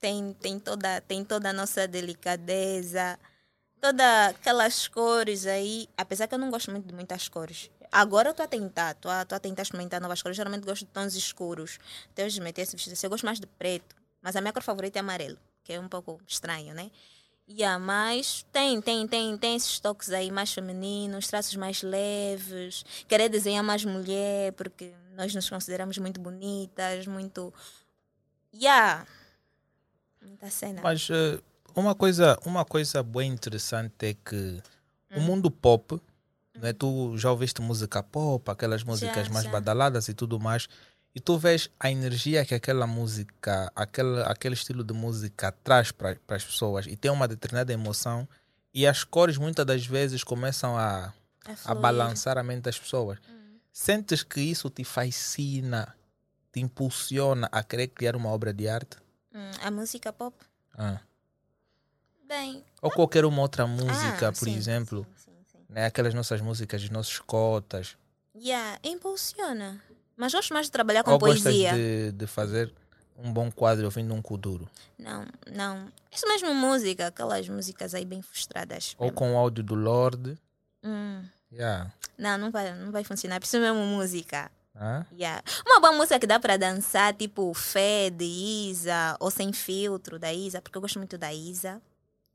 Tem, 0.00 0.32
tem, 0.34 0.58
toda, 0.58 1.00
tem 1.02 1.24
toda 1.24 1.50
a 1.50 1.52
nossa 1.52 1.86
delicadeza, 1.86 3.18
todas 3.80 4.06
aquelas 4.30 4.88
cores 4.88 5.46
aí. 5.46 5.88
Apesar 5.96 6.26
que 6.26 6.34
eu 6.34 6.38
não 6.38 6.50
gosto 6.50 6.70
muito 6.70 6.86
de 6.86 6.94
muitas 6.94 7.28
cores. 7.28 7.70
Agora 7.92 8.28
eu 8.28 8.32
estou 8.32 8.44
a 8.44 8.48
tentar, 8.48 8.92
estou 8.92 9.10
a, 9.10 9.24
tô 9.24 9.34
a 9.34 9.38
tentar 9.40 9.62
experimentar 9.62 10.00
novas 10.00 10.22
cores. 10.22 10.36
Geralmente 10.36 10.64
gosto 10.64 10.86
de 10.86 10.90
tons 10.90 11.14
escuros. 11.14 11.78
Até 12.12 12.24
hoje 12.24 12.40
meter 12.40 12.62
esse 12.62 12.72
vestido 12.72 12.94
assim. 12.94 13.06
Eu 13.06 13.10
gosto 13.10 13.26
mais 13.26 13.38
de 13.38 13.46
preto. 13.46 13.94
Mas 14.22 14.36
a 14.36 14.40
minha 14.40 14.52
cor 14.52 14.62
favorita 14.62 14.98
é 14.98 15.00
amarelo, 15.00 15.38
que 15.64 15.72
é 15.72 15.80
um 15.80 15.88
pouco 15.88 16.20
estranho, 16.26 16.74
né? 16.74 16.90
Yeah, 17.52 17.78
mas 17.84 18.46
tem, 18.52 18.80
tem, 18.80 19.08
tem, 19.08 19.36
tem 19.36 19.56
esses 19.56 19.80
toques 19.80 20.10
aí 20.10 20.30
mais 20.30 20.52
femininos, 20.52 21.26
traços 21.26 21.56
mais 21.56 21.82
leves, 21.82 22.84
querer 23.08 23.28
desenhar 23.28 23.64
mais 23.64 23.84
mulher, 23.84 24.52
porque 24.52 24.92
nós 25.16 25.34
nos 25.34 25.50
consideramos 25.50 25.98
muito 25.98 26.20
bonitas, 26.20 27.06
muito. 27.08 27.52
Yeah. 28.54 29.04
Muita 30.22 30.48
cena. 30.48 30.80
Mas 30.80 31.08
eh, 31.10 31.40
uma 31.74 31.94
coisa, 31.94 32.38
uma 32.44 32.64
coisa 32.64 33.02
bem 33.02 33.32
interessante 33.32 33.94
é 34.06 34.14
que 34.14 34.62
Hum. 35.12 35.18
o 35.18 35.20
mundo 35.22 35.50
pop, 35.50 36.00
né, 36.56 36.72
tu 36.72 37.16
já 37.18 37.32
ouviste 37.32 37.60
música 37.60 38.00
pop, 38.00 38.48
aquelas 38.48 38.84
músicas 38.84 39.28
mais 39.28 39.44
já. 39.46 39.50
badaladas 39.50 40.08
e 40.08 40.14
tudo 40.14 40.38
mais, 40.38 40.68
e 41.14 41.20
tu 41.20 41.36
vês 41.38 41.68
a 41.78 41.90
energia 41.90 42.44
que 42.44 42.54
aquela 42.54 42.86
música, 42.86 43.70
aquele, 43.74 44.22
aquele 44.22 44.54
estilo 44.54 44.84
de 44.84 44.94
música 44.94 45.52
traz 45.64 45.90
para 45.90 46.16
as 46.28 46.44
pessoas 46.44 46.86
e 46.86 46.96
tem 46.96 47.10
uma 47.10 47.26
determinada 47.26 47.72
emoção 47.72 48.28
e 48.72 48.86
as 48.86 49.02
cores 49.02 49.36
muitas 49.36 49.66
das 49.66 49.84
vezes 49.84 50.22
começam 50.22 50.76
a, 50.78 51.12
a 51.44 51.56
fluir. 51.56 51.80
balançar 51.80 52.38
a 52.38 52.42
mente 52.42 52.62
das 52.62 52.78
pessoas. 52.78 53.18
Hum. 53.28 53.58
Sentes 53.72 54.22
que 54.22 54.40
isso 54.40 54.70
te 54.70 54.84
fascina, 54.84 55.94
te 56.52 56.60
impulsiona 56.60 57.48
a 57.50 57.62
querer 57.64 57.88
criar 57.88 58.14
uma 58.14 58.28
obra 58.28 58.52
de 58.52 58.68
arte? 58.68 58.96
Hum, 59.34 59.50
a 59.62 59.70
música 59.70 60.12
pop? 60.12 60.36
Ah. 60.76 61.00
Bem. 62.26 62.64
Ou 62.80 62.90
qualquer 62.92 63.24
uma 63.24 63.42
outra 63.42 63.66
música, 63.66 64.28
ah, 64.28 64.32
por 64.32 64.44
sim, 64.44 64.54
exemplo, 64.56 65.04
Sim, 65.16 65.32
sim, 65.32 65.44
sim. 65.50 65.58
né? 65.68 65.86
aquelas 65.86 66.14
nossas 66.14 66.40
músicas, 66.40 66.82
os 66.82 66.90
nossos 66.90 67.18
cotas. 67.18 67.96
Yeah, 68.36 68.78
impulsiona. 68.84 69.82
Mas 70.20 70.34
gosto 70.34 70.52
mais 70.52 70.66
de 70.66 70.72
trabalhar 70.72 71.02
com 71.02 71.12
Ou 71.12 71.18
poesia. 71.18 71.72
de, 71.72 72.12
de 72.12 72.26
fazer 72.26 72.70
um 73.16 73.32
bom 73.32 73.50
quadro 73.50 73.86
ouvindo 73.86 74.12
um 74.12 74.20
kuduro? 74.20 74.68
Não, 74.98 75.24
não. 75.50 75.90
Isso 76.12 76.28
mesmo 76.28 76.54
música, 76.54 77.06
aquelas 77.06 77.48
músicas 77.48 77.94
aí 77.94 78.04
bem 78.04 78.20
frustradas. 78.20 78.94
Ou 78.98 79.10
com 79.10 79.32
o 79.32 79.38
áudio 79.38 79.64
do 79.64 79.74
Lorde? 79.74 80.36
Hum. 80.84 81.24
Yeah. 81.50 81.90
Não, 82.18 82.36
não 82.36 82.50
vai, 82.50 82.74
não 82.74 82.92
vai 82.92 83.02
funcionar. 83.02 83.40
Preciso 83.40 83.62
mesmo 83.62 83.80
música. 83.80 84.50
Ah? 84.74 85.06
Yeah. 85.10 85.42
Uma 85.66 85.80
boa 85.80 85.94
música 85.94 86.18
que 86.18 86.26
dá 86.26 86.38
para 86.38 86.58
dançar, 86.58 87.14
tipo 87.14 87.54
Fé 87.54 88.10
de 88.10 88.26
Isa, 88.26 89.16
ou 89.20 89.30
Sem 89.30 89.54
Filtro 89.54 90.18
da 90.18 90.30
Isa, 90.34 90.60
porque 90.60 90.76
eu 90.76 90.82
gosto 90.82 90.98
muito 90.98 91.16
da 91.16 91.32
Isa. 91.32 91.80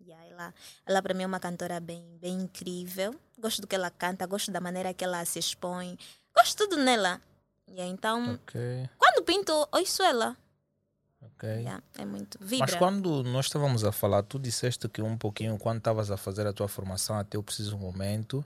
Yeah, 0.04 0.26
ela, 0.28 0.54
ela 0.88 1.02
para 1.04 1.14
mim 1.14 1.22
é 1.22 1.28
uma 1.28 1.40
cantora 1.40 1.80
bem, 1.80 2.04
bem 2.20 2.34
incrível. 2.34 3.14
Gosto 3.38 3.62
do 3.62 3.68
que 3.68 3.76
ela 3.76 3.92
canta, 3.92 4.26
gosto 4.26 4.50
da 4.50 4.60
maneira 4.60 4.92
que 4.92 5.04
ela 5.04 5.24
se 5.24 5.38
expõe. 5.38 6.00
Gosto 6.36 6.68
tudo 6.68 6.78
nela. 6.78 7.22
Yeah, 7.70 7.92
então, 7.92 8.36
Ok, 8.36 8.90
quando 8.98 9.24
pinto, 9.26 9.68
ouço 9.72 10.04
ela. 10.04 10.38
ok. 11.22 11.50
Yeah, 11.50 11.84
é 11.98 12.06
muito. 12.06 12.38
Vibra. 12.40 12.68
Mas 12.70 12.76
quando 12.76 13.24
nós 13.24 13.46
estávamos 13.48 13.84
a 13.84 13.92
falar, 13.92 14.24
tu 14.24 14.38
disseste 14.40 14.88
que 14.88 15.02
um 15.02 15.18
pouquinho, 15.18 15.58
quando 15.58 15.80
estavas 15.80 16.12
a 16.12 16.18
fazer 16.18 16.46
a 16.48 16.54
tua 16.54 16.68
formação 16.68 17.18
até 17.18 17.38
o 17.38 17.44
preciso 17.44 17.78
momento, 17.78 18.46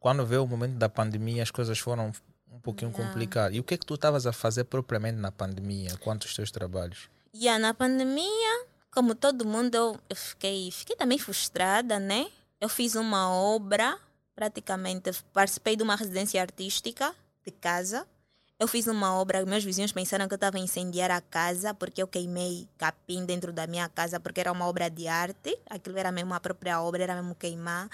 quando 0.00 0.26
veio 0.26 0.44
o 0.44 0.46
momento 0.48 0.74
da 0.76 0.88
pandemia, 0.88 1.42
as 1.42 1.50
coisas 1.50 1.78
foram 1.78 2.12
um 2.50 2.60
pouquinho 2.60 2.90
Yeah. 2.90 3.08
complicadas. 3.08 3.56
E 3.56 3.60
o 3.60 3.64
que 3.64 3.74
é 3.74 3.76
que 3.78 3.86
tu 3.86 3.94
estavas 3.94 4.26
a 4.26 4.32
fazer 4.32 4.64
propriamente 4.64 5.18
na 5.18 5.30
pandemia, 5.32 5.96
quanto 5.98 6.24
os 6.24 6.34
teus 6.34 6.50
trabalhos? 6.50 7.08
Yeah, 7.34 7.58
na 7.58 7.72
pandemia, 7.74 8.66
como 8.90 9.14
todo 9.14 9.44
mundo, 9.46 9.74
eu, 9.74 10.00
eu 10.10 10.16
fiquei, 10.16 10.70
fiquei 10.70 10.96
também 10.96 11.18
frustrada, 11.18 11.98
né? 11.98 12.26
Eu 12.60 12.68
fiz 12.68 12.94
uma 12.94 13.30
obra, 13.30 13.98
praticamente 14.34 15.12
participei 15.32 15.76
de 15.76 15.82
uma 15.82 15.94
residência 15.96 16.40
artística 16.40 17.14
de 17.44 17.50
casa. 17.52 18.06
Eu 18.58 18.66
fiz 18.66 18.86
uma 18.86 19.14
obra, 19.14 19.44
meus 19.44 19.62
vizinhos 19.62 19.92
pensaram 19.92 20.26
que 20.26 20.32
eu 20.32 20.36
estava 20.36 20.56
a 20.56 20.60
incendiar 20.60 21.10
a 21.10 21.20
casa 21.20 21.74
porque 21.74 22.02
eu 22.02 22.08
queimei 22.08 22.66
capim 22.78 23.26
dentro 23.26 23.52
da 23.52 23.66
minha 23.66 23.86
casa 23.86 24.18
porque 24.18 24.40
era 24.40 24.50
uma 24.50 24.66
obra 24.66 24.88
de 24.88 25.06
arte. 25.06 25.58
Aquilo 25.68 25.98
era 25.98 26.10
mesmo 26.10 26.32
a 26.32 26.40
própria 26.40 26.80
obra, 26.80 27.02
era 27.02 27.14
mesmo 27.14 27.34
queimar. 27.34 27.90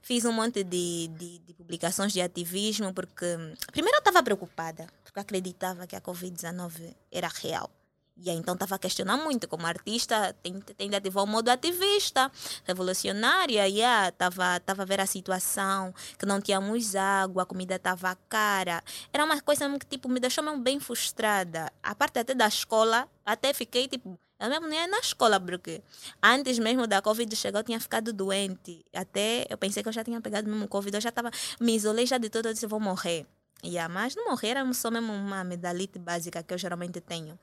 Fiz 0.00 0.24
um 0.24 0.30
monte 0.30 0.62
de, 0.62 1.08
de, 1.08 1.38
de 1.40 1.54
publicações 1.54 2.12
de 2.12 2.20
ativismo 2.20 2.94
porque, 2.94 3.26
primeiro, 3.72 3.96
eu 3.96 3.98
estava 3.98 4.22
preocupada 4.22 4.86
porque 5.02 5.18
acreditava 5.18 5.84
que 5.84 5.96
a 5.96 6.00
Covid-19 6.00 6.94
era 7.10 7.26
real. 7.26 7.68
E 8.16 8.30
aí, 8.30 8.36
então 8.36 8.54
estava 8.54 8.76
a 8.76 8.78
questionar 8.78 9.16
muito, 9.16 9.48
como 9.48 9.66
artista, 9.66 10.32
tem 10.42 10.88
de 10.88 10.96
ativar 10.96 11.24
o 11.24 11.26
modo 11.26 11.48
ativista, 11.48 12.30
revolucionária, 12.64 13.68
e 13.68 13.80
estava 13.80 14.60
tava 14.60 14.82
a 14.82 14.84
ver 14.84 15.00
a 15.00 15.06
situação, 15.06 15.92
que 16.16 16.24
não 16.24 16.40
tínhamos 16.40 16.94
água, 16.94 17.42
a 17.42 17.46
comida 17.46 17.74
estava 17.74 18.16
cara. 18.28 18.82
Era 19.12 19.24
uma 19.24 19.40
coisa 19.40 19.68
que 19.78 19.86
tipo, 19.86 20.08
me 20.08 20.20
deixou 20.20 20.44
mesmo 20.44 20.60
bem 20.60 20.78
frustrada. 20.78 21.72
A 21.82 21.92
parte 21.94 22.20
até 22.20 22.34
da 22.34 22.46
escola, 22.46 23.08
até 23.26 23.52
fiquei 23.52 23.88
tipo, 23.88 24.18
eu 24.38 24.48
mesmo 24.48 24.68
nem 24.68 24.86
na 24.86 25.00
escola, 25.00 25.40
porque 25.40 25.82
antes 26.22 26.58
mesmo 26.60 26.86
da 26.86 27.02
Covid 27.02 27.34
chegar, 27.34 27.60
eu 27.60 27.64
tinha 27.64 27.80
ficado 27.80 28.12
doente. 28.12 28.84
Até 28.94 29.44
eu 29.50 29.58
pensei 29.58 29.82
que 29.82 29.88
eu 29.88 29.92
já 29.92 30.04
tinha 30.04 30.20
pegado 30.20 30.48
mesmo 30.48 30.68
Covid, 30.68 30.96
eu 30.96 31.00
já 31.00 31.08
estava, 31.08 31.32
me 31.60 31.74
isolei 31.74 32.06
já 32.06 32.16
de 32.18 32.30
tudo, 32.30 32.48
eu 32.48 32.52
disse, 32.52 32.66
vou 32.66 32.78
morrer. 32.78 33.26
Yeah, 33.64 33.92
mas 33.92 34.14
não 34.14 34.26
morrer, 34.26 34.50
era 34.50 34.72
só 34.74 34.90
mesmo 34.90 35.12
uma 35.12 35.42
medalite 35.42 35.98
básica 35.98 36.42
que 36.42 36.52
eu 36.52 36.58
geralmente 36.58 37.00
tenho. 37.00 37.38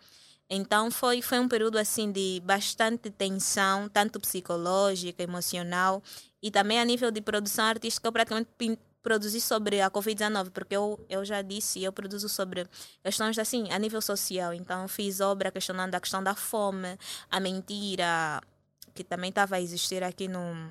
Então 0.54 0.91
foi, 0.91 1.22
foi 1.22 1.39
um 1.39 1.47
período 1.47 1.78
assim 1.78 2.12
de 2.12 2.41
bastante 2.43 3.10
tensão, 3.10 3.88
tanto 3.88 4.20
psicológica, 4.20 5.24
emocional 5.24 6.04
e 6.43 6.52
também 6.52 6.78
a 6.78 6.84
nível 6.84 7.10
de 7.10 7.22
produção 7.22 7.64
artística, 7.64 8.06
eu 8.06 8.12
praticamente 8.12 8.49
produzi 9.02 9.39
sobre 9.39 9.80
a 9.80 9.89
Covid-19, 9.89 10.49
porque 10.52 10.76
eu, 10.76 10.99
eu 11.10 11.24
já 11.24 11.41
disse, 11.41 11.82
eu 11.82 11.93
produzo 11.93 12.28
sobre 12.28 12.68
questões 13.02 13.39
assim, 13.39 13.72
a 13.72 13.80
nível 13.80 14.02
social. 14.02 14.54
Então 14.54 14.89
fiz 14.89 15.22
obra 15.22 15.52
questionando 15.52 15.95
a 15.95 16.02
questão 16.02 16.22
da 16.22 16.36
fome, 16.36 16.97
a 17.30 17.39
mentira, 17.39 18.41
que 18.93 19.06
também 19.06 19.30
estava 19.30 19.56
a 19.56 19.62
existir 19.62 20.04
aqui 20.04 20.28
no, 20.28 20.70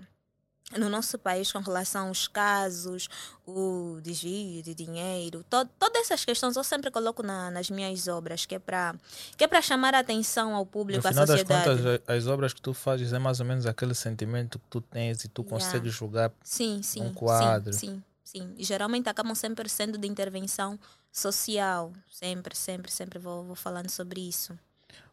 no 0.78 0.88
nosso 0.88 1.18
país 1.18 1.50
com 1.50 1.58
relação 1.58 2.08
aos 2.08 2.28
casos, 2.28 3.08
o 3.46 3.98
desvio 4.02 4.62
de 4.62 4.74
dinheiro, 4.74 5.44
to 5.50 5.68
todas 5.78 6.02
essas 6.02 6.24
questões 6.24 6.56
eu 6.56 6.62
sempre 6.62 6.90
coloco 6.90 7.22
na, 7.22 7.50
nas 7.50 7.70
minhas 7.70 8.06
obras, 8.06 8.46
que 8.46 8.54
é 8.54 8.58
para 8.58 8.94
que 9.36 9.44
é 9.44 9.48
para 9.48 9.60
chamar 9.60 9.94
a 9.94 9.98
atenção 9.98 10.54
ao 10.54 10.64
público, 10.64 11.02
no 11.02 11.08
à 11.08 11.26
sociedade. 11.26 11.66
Das 11.66 11.76
contas, 11.76 12.16
as 12.16 12.26
obras 12.26 12.52
que 12.52 12.62
tu 12.62 12.72
fazes 12.72 13.12
é 13.12 13.18
mais 13.18 13.40
ou 13.40 13.46
menos 13.46 13.66
aquele 13.66 13.94
sentimento 13.94 14.58
que 14.58 14.68
tu 14.68 14.80
tens 14.80 15.24
e 15.24 15.28
tu 15.28 15.42
yeah. 15.42 15.56
consegues 15.56 15.92
julgar 15.92 16.32
sim, 16.42 16.82
sim, 16.82 17.02
um 17.02 17.12
quadro. 17.12 17.72
Sim, 17.72 18.02
sim, 18.22 18.42
sim. 18.42 18.54
E 18.56 18.64
geralmente 18.64 19.08
acabam 19.08 19.34
sempre 19.34 19.68
sendo 19.68 19.98
de 19.98 20.06
intervenção 20.06 20.78
social. 21.10 21.92
Sempre, 22.08 22.56
sempre, 22.56 22.90
sempre 22.90 23.18
vou, 23.18 23.44
vou 23.44 23.56
falando 23.56 23.90
sobre 23.90 24.20
isso. 24.20 24.56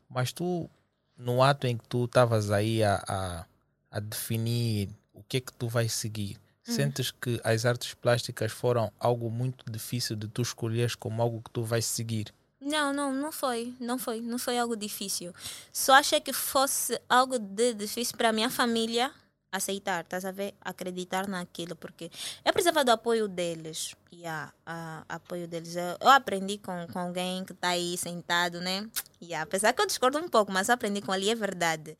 Mas 0.09 0.31
tu, 0.31 0.69
no 1.17 1.41
ato 1.41 1.67
em 1.67 1.77
que 1.77 1.87
tu 1.87 2.05
estavas 2.05 2.51
aí 2.51 2.83
a, 2.83 3.03
a, 3.07 3.45
a 3.91 3.99
definir 3.99 4.89
o 5.17 5.23
que 5.27 5.37
é 5.37 5.41
que 5.41 5.51
tu 5.53 5.67
vais 5.67 5.91
seguir? 5.91 6.37
Hum. 6.67 6.73
Sentes 6.73 7.11
que 7.11 7.41
as 7.43 7.65
artes 7.65 7.93
plásticas 7.93 8.51
foram 8.51 8.91
algo 8.99 9.29
muito 9.29 9.69
difícil 9.69 10.15
de 10.15 10.27
tu 10.27 10.41
escolheres 10.41 10.95
como 10.95 11.21
algo 11.21 11.41
que 11.41 11.49
tu 11.49 11.63
vais 11.63 11.85
seguir? 11.85 12.33
Não, 12.59 12.91
não, 12.91 13.13
não 13.13 13.31
foi, 13.31 13.73
não 13.79 13.97
foi, 13.97 14.21
não 14.21 14.37
foi 14.37 14.57
algo 14.57 14.75
difícil. 14.75 15.33
Só 15.71 15.93
achei 15.93 16.19
que 16.19 16.33
fosse 16.33 16.99
algo 17.07 17.39
de 17.39 17.73
difícil 17.73 18.17
para 18.17 18.33
minha 18.33 18.49
família 18.49 19.11
aceitar, 19.51 20.03
estás 20.03 20.25
a 20.25 20.31
ver? 20.31 20.53
Acreditar 20.61 21.27
naquilo, 21.27 21.75
porque 21.75 22.11
eu 22.43 22.53
precisava 22.53 22.83
do 22.83 22.91
apoio 22.91 23.27
deles. 23.27 23.95
E 24.11 24.17
yeah, 24.17 24.51
a, 24.65 25.03
apoio 25.07 25.47
deles. 25.47 25.75
Eu, 25.75 25.97
eu, 26.01 26.09
aprendi 26.09 26.57
com, 26.57 26.87
com 26.91 26.99
alguém 26.99 27.45
que 27.45 27.53
está 27.53 27.69
aí 27.69 27.97
sentado, 27.97 28.59
né? 28.59 28.87
E 29.21 29.27
yeah, 29.27 29.43
apesar 29.43 29.73
que 29.73 29.81
eu 29.81 29.87
discordo 29.87 30.17
um 30.17 30.27
pouco, 30.27 30.51
mas 30.51 30.69
aprendi 30.69 31.01
com 31.01 31.13
ele, 31.13 31.29
é 31.29 31.35
verdade. 31.35 31.97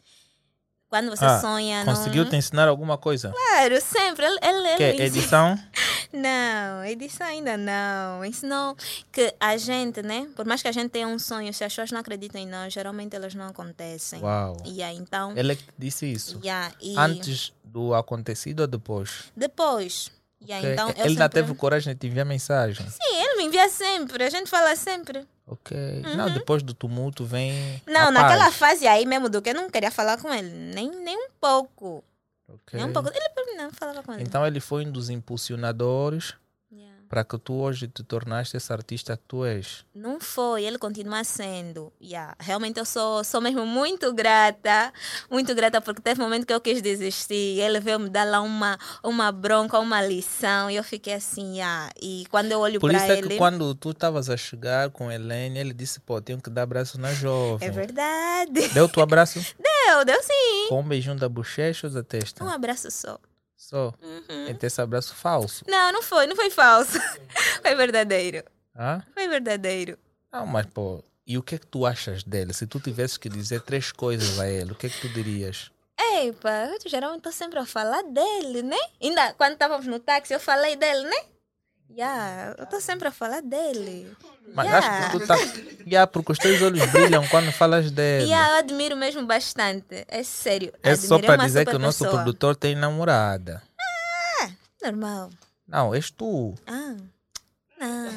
Quando 0.90 1.10
você 1.10 1.26
ah, 1.26 1.40
sonha. 1.42 1.84
Conseguiu 1.84 2.30
te 2.30 2.36
ensinar 2.36 2.68
alguma 2.68 2.98
coisa? 2.98 3.32
Claro, 3.32 3.82
sempre. 3.82 4.26
Ele, 4.26 4.40
ele, 4.42 4.78
que, 4.78 4.84
ele 4.84 5.04
edição? 5.04 5.60
não, 6.14 6.86
edição 6.86 7.28
ainda 7.28 7.58
não. 7.58 8.24
Ensinou 8.24 8.76
que 9.12 9.34
a 9.38 9.58
gente, 9.58 10.02
né? 10.02 10.30
Por 10.34 10.46
mais 10.46 10.62
que 10.62 10.68
a 10.70 10.72
gente 10.72 10.90
tenha 10.90 11.08
um 11.08 11.20
sonho, 11.20 11.54
se 11.54 11.64
as 11.64 11.74
pessoas 11.74 11.92
não 11.92 12.00
acreditam 12.00 12.40
em 12.40 12.48
nós, 12.48 12.72
geralmente 12.72 13.16
elas 13.16 13.36
não 13.36 13.48
acontecem. 13.48 14.22
Uau. 14.22 14.56
E 14.66 14.82
aí, 14.82 14.96
então. 14.96 15.34
Ele 15.36 15.58
que 15.58 15.66
disse 15.78 16.06
isso? 16.06 16.40
Yeah, 16.42 16.74
e... 16.82 16.98
Antes 16.98 17.52
do 17.66 17.94
acontecido 17.94 18.62
ou 18.62 18.68
depois? 18.68 19.26
Depois. 19.36 20.10
Yeah, 20.42 20.72
então, 20.72 20.90
ele 20.90 21.10
ainda 21.10 21.28
teve 21.28 21.54
coragem 21.56 21.94
de 21.94 22.00
te 22.00 22.08
enviar 22.08 22.26
mensagem? 22.26 22.88
Sim, 22.88 23.16
ele 23.22 23.38
me 23.38 23.46
envia 23.46 23.68
sempre. 23.68 24.24
A 24.24 24.30
gente 24.30 24.50
fala 24.50 24.76
sempre. 24.76 25.28
Ok. 25.48 25.78
Uhum. 25.78 26.16
Não, 26.16 26.34
depois 26.34 26.62
do 26.62 26.74
tumulto 26.74 27.24
vem. 27.24 27.82
Não, 27.88 28.12
naquela 28.12 28.52
fase 28.52 28.86
aí 28.86 29.06
mesmo 29.06 29.30
do 29.30 29.42
que 29.42 29.50
eu 29.50 29.56
não 29.56 29.70
queria 29.70 29.90
falar 29.90 30.18
com 30.18 30.34
ele. 30.34 30.50
Nem, 30.50 30.92
nem 30.92 31.18
um 31.18 31.30
pouco. 31.40 32.04
Okay. 32.48 32.80
Nem 32.80 32.90
um 32.90 32.94
pouco. 32.94 33.10
Ele 33.10 33.58
não 33.58 33.72
falava 33.72 34.04
com 34.04 34.14
ele. 34.14 34.24
Então 34.24 34.46
ele 34.46 34.60
foi 34.60 34.86
um 34.86 34.92
dos 34.92 35.10
impulsionadores 35.10 36.34
para 37.10 37.24
que 37.24 37.38
tu 37.38 37.54
hoje 37.56 37.88
te 37.88 38.04
tornaste 38.04 38.56
essa 38.56 38.74
artista 38.74 39.18
que 39.18 39.24
tu 39.28 39.44
és? 39.44 39.86
Não 39.94 40.20
foi, 40.20 40.64
ele 40.64 40.78
continua 40.78 41.24
sendo. 41.24 41.92
Yeah. 42.02 42.36
Realmente 42.40 42.80
eu 42.80 42.86
sou, 42.86 43.24
sou 43.24 43.42
mesmo 43.42 43.66
muito 43.66 44.14
grata, 44.14 44.94
muito 45.30 45.54
grata 45.56 45.82
porque 45.82 46.02
teve 46.02 46.22
um 46.22 46.26
momento 46.26 46.46
que 46.46 46.54
eu 46.54 46.62
quis 46.62 46.82
desistir. 46.82 47.60
Ele 47.60 47.80
veio 47.80 48.00
me 48.00 48.10
dar 48.10 48.26
lá 48.26 48.42
uma, 48.42 48.78
uma 49.04 49.32
bronca, 49.32 49.80
uma 49.80 50.02
lição 50.02 50.70
e 50.70 50.76
eu 50.76 50.84
fiquei 50.84 51.14
assim, 51.14 51.56
yeah. 51.56 51.90
e 52.02 52.26
quando 52.30 52.52
eu 52.52 52.60
olho 52.60 52.80
para 52.80 52.90
ele... 52.90 53.00
Por 53.00 53.14
isso 53.14 53.26
é 53.26 53.30
que 53.30 53.38
quando 53.38 53.74
tu 53.74 53.92
estavas 53.92 54.30
a 54.30 54.38
chegar 54.38 54.90
com 54.92 55.12
Helene, 55.12 55.58
ele 55.58 55.74
disse, 55.74 56.00
pô, 56.00 56.22
tenho 56.22 56.42
que 56.42 56.50
dar 56.50 56.64
abraço 56.64 57.00
na 57.00 57.14
jovem. 57.14 57.68
É 57.68 57.72
verdade. 57.72 58.68
Deu 58.70 58.90
o 58.96 59.02
abraço? 59.02 59.40
Deu, 59.58 60.04
deu 60.04 60.22
sim. 60.22 60.68
Com 60.68 60.82
um 60.82 60.88
beijinho 60.88 61.16
da 61.16 61.30
bochecha 61.30 61.88
ou 61.88 61.94
da 61.94 62.04
testa? 62.04 62.44
Um 62.44 62.50
abraço 62.50 62.92
só. 62.92 63.18
Só? 63.58 63.92
Uhum. 64.02 64.48
Então 64.48 64.68
esse 64.68 64.80
abraço 64.80 65.16
falso? 65.16 65.66
Não, 65.68 65.92
não 65.92 66.04
foi, 66.04 66.28
não 66.28 66.36
foi 66.36 66.52
falso. 66.52 67.00
foi 67.62 67.76
verdadeiro. 67.76 68.44
Hã? 68.76 69.04
Foi 69.14 69.28
verdadeiro. 69.28 69.98
Não, 70.32 70.46
mas 70.46 70.68
pô, 70.68 71.04
e 71.26 71.38
o 71.38 71.44
que 71.44 71.56
é 71.56 71.58
que 71.58 71.66
tu 71.66 71.86
achas 71.86 72.24
dele? 72.24 72.54
Se 72.54 72.68
tu 72.68 72.80
tivesses 72.80 73.18
que 73.18 73.28
dizer 73.28 73.62
três 73.62 73.92
coisas 73.92 74.40
a 74.40 74.48
ele, 74.48 74.72
o 74.72 74.76
que 74.76 74.86
é 74.86 74.90
que 74.90 75.02
tu 75.02 75.10
dirias? 75.10 75.72
Eipa, 76.00 76.50
eu 76.72 76.90
geralmente 76.90 77.20
estou 77.20 77.32
sempre 77.32 77.58
a 77.58 77.66
falar 77.66 78.04
dele, 78.04 78.62
né? 78.62 78.78
Ainda 79.02 79.34
quando 79.34 79.54
estávamos 79.54 79.88
no 79.88 80.00
táxi 80.00 80.34
eu 80.34 80.40
falei 80.40 80.76
dele, 80.76 81.04
né? 81.04 81.26
Yeah, 81.90 82.56
eu 82.58 82.64
estou 82.66 82.82
sempre 82.82 83.08
a 83.08 83.12
falar 83.12 83.42
dele. 83.42 84.16
Mas 84.54 84.66
yeah. 84.66 84.88
acho 84.88 85.12
que 85.12 85.20
tu 85.20 85.28
tá. 85.28 85.36
Yeah, 85.86 86.06
porque 86.06 86.32
os 86.32 86.38
teus 86.38 86.62
olhos 86.62 86.86
brilham 86.92 87.26
quando 87.28 87.52
falas 87.52 87.90
dele. 87.90 88.26
Yeah, 88.26 88.54
eu 88.54 88.58
admiro 88.58 88.96
mesmo 88.96 89.26
bastante. 89.26 90.06
É 90.08 90.24
sério. 90.24 90.74
É 90.84 90.96
só 90.96 91.18
para 91.20 91.46
dizer 91.46 91.66
que 91.66 91.76
o 91.76 91.80
nosso 91.80 92.08
produtor 92.08 92.56
tem 92.56 92.76
namorada. 92.76 93.64
Ah, 94.42 94.50
normal. 94.84 95.30
Não, 95.68 95.94
és 95.96 96.12
tu. 96.12 96.56
Ah. 96.68 96.96
Não. 97.80 98.12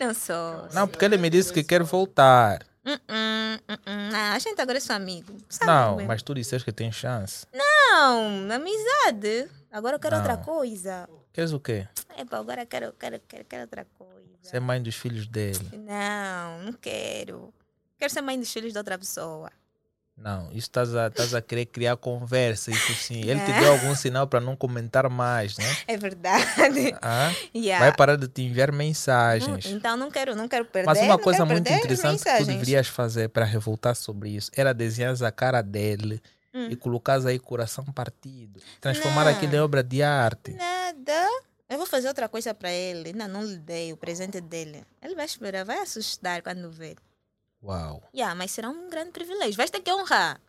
não 0.08 0.14
sou. 0.14 0.68
Não, 0.72 0.88
porque 0.88 1.04
ele 1.04 1.16
me 1.16 1.30
disse 1.30 1.52
que 1.52 1.62
quer 1.62 1.82
voltar. 1.82 2.64
Uh 2.84 2.90
-uh, 2.90 3.60
uh 3.68 4.12
não, 4.12 4.32
a 4.32 4.38
gente 4.38 4.60
agora 4.60 4.78
é 4.78 4.80
só 4.80 4.92
amigo. 4.92 5.36
Sabe 5.48 5.66
não, 5.66 6.06
mas 6.06 6.22
tu 6.22 6.34
disseste 6.34 6.64
que 6.64 6.72
tem 6.72 6.92
chance. 6.92 7.44
Não, 7.52 8.52
amizade. 8.52 9.48
Agora 9.76 9.96
eu 9.96 10.00
quero 10.00 10.16
não. 10.16 10.22
outra 10.22 10.38
coisa. 10.38 11.06
Queres 11.34 11.52
o 11.52 11.60
quê? 11.60 11.86
Epa, 12.16 12.38
agora 12.38 12.62
eu 12.62 12.66
quero, 12.66 12.94
quero, 12.98 13.20
quero, 13.28 13.44
quero 13.44 13.62
outra 13.64 13.86
coisa. 13.98 14.24
Ser 14.40 14.58
mãe 14.58 14.82
dos 14.82 14.94
filhos 14.94 15.26
dele. 15.26 15.70
Não, 15.74 16.62
não 16.62 16.72
quero. 16.72 17.52
Quero 17.98 18.10
ser 18.10 18.22
mãe 18.22 18.40
dos 18.40 18.50
filhos 18.50 18.72
de 18.72 18.78
outra 18.78 18.96
pessoa. 18.96 19.52
Não, 20.16 20.46
isso 20.46 20.60
estás 20.60 20.96
a, 20.96 21.08
estás 21.08 21.34
a 21.34 21.42
querer 21.42 21.66
criar 21.66 21.94
conversa, 21.98 22.70
isso 22.70 22.94
sim. 22.94 23.20
Ele 23.20 23.38
te 23.38 23.52
deu 23.60 23.70
algum 23.70 23.94
sinal 23.94 24.26
para 24.26 24.40
não 24.40 24.56
comentar 24.56 25.10
mais, 25.10 25.58
né? 25.58 25.76
É 25.86 25.98
verdade. 25.98 26.96
Ah? 27.02 27.30
Yeah. 27.54 27.84
Vai 27.84 27.94
parar 27.94 28.16
de 28.16 28.28
te 28.28 28.40
enviar 28.40 28.72
mensagens. 28.72 29.66
então 29.66 29.94
não 29.94 30.10
quero, 30.10 30.34
não 30.34 30.48
quero 30.48 30.64
perder. 30.64 30.86
Mas 30.86 31.00
uma 31.00 31.18
coisa 31.18 31.44
muito 31.44 31.70
interessante 31.70 32.24
que 32.24 32.38
tu 32.38 32.46
deverias 32.46 32.88
fazer 32.88 33.28
para 33.28 33.44
revoltar 33.44 33.94
sobre 33.94 34.30
isso 34.30 34.50
era 34.56 34.72
desenhar 34.72 35.14
a 35.22 35.30
cara 35.30 35.60
dele 35.60 36.18
hum. 36.56 36.68
e 36.70 36.76
colocar 36.76 37.24
aí 37.26 37.38
coração 37.38 37.84
partido. 37.84 38.60
Transformar 38.80 39.24
não. 39.24 39.32
aquilo 39.32 39.54
em 39.54 39.60
obra 39.60 39.82
de 39.82 40.02
arte. 40.02 40.52
Nada. 40.52 41.28
Eu 41.68 41.78
vou 41.78 41.86
fazer 41.86 42.08
outra 42.08 42.28
coisa 42.28 42.54
para 42.54 42.70
ele. 42.70 43.10
Ainda 43.10 43.28
não 43.28 43.44
lhe 43.44 43.58
dei 43.58 43.92
o 43.92 43.96
presente 43.96 44.40
dele. 44.40 44.84
Ele 45.02 45.14
vai 45.14 45.26
esperar, 45.26 45.64
vai 45.64 45.78
assustar 45.78 46.42
quando 46.42 46.70
ver. 46.70 46.96
Uau. 47.62 48.02
Yeah, 48.14 48.34
mas 48.34 48.52
será 48.52 48.70
um 48.70 48.88
grande 48.88 49.10
privilégio. 49.10 49.56
Vais 49.56 49.70
ter 49.70 49.80
que 49.80 49.92
honrar. 49.92 50.40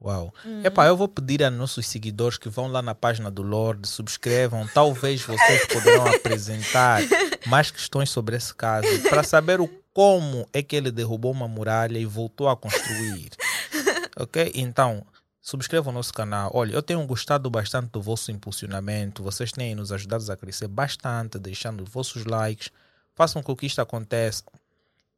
Uau. 0.00 0.34
Epá, 0.64 0.86
eu 0.86 0.96
vou 0.96 1.06
pedir 1.06 1.44
a 1.44 1.50
nossos 1.50 1.86
seguidores 1.86 2.36
que 2.36 2.48
vão 2.48 2.66
lá 2.66 2.82
na 2.82 2.94
página 2.94 3.30
do 3.30 3.42
Lorde, 3.42 3.86
subscrevam. 3.86 4.66
Talvez 4.74 5.22
vocês 5.22 5.66
poderão 5.66 6.08
apresentar 6.10 7.02
mais 7.46 7.70
questões 7.70 8.10
sobre 8.10 8.34
esse 8.36 8.52
caso 8.52 8.88
para 9.08 9.22
saber 9.22 9.60
o 9.60 9.68
como 9.92 10.48
é 10.52 10.62
que 10.62 10.74
ele 10.74 10.90
derrubou 10.90 11.30
uma 11.30 11.46
muralha 11.46 11.98
e 11.98 12.06
voltou 12.06 12.48
a 12.48 12.56
construir. 12.56 13.30
ok? 14.18 14.50
Então, 14.54 15.06
subscrevam 15.42 15.92
o 15.92 15.94
nosso 15.94 16.14
canal. 16.14 16.50
Olha, 16.54 16.72
eu 16.72 16.82
tenho 16.82 17.04
gostado 17.04 17.50
bastante 17.50 17.90
do 17.90 18.00
vosso 18.00 18.30
impulsionamento. 18.30 19.22
Vocês 19.22 19.50
têm 19.50 19.74
nos 19.74 19.90
ajudado 19.90 20.30
a 20.30 20.36
crescer 20.36 20.68
bastante, 20.68 21.38
deixando 21.38 21.84
vossos 21.84 22.24
likes. 22.24 22.70
Façam 23.12 23.42
com 23.42 23.54
que 23.54 23.66
isto 23.66 23.80
aconteça 23.80 24.44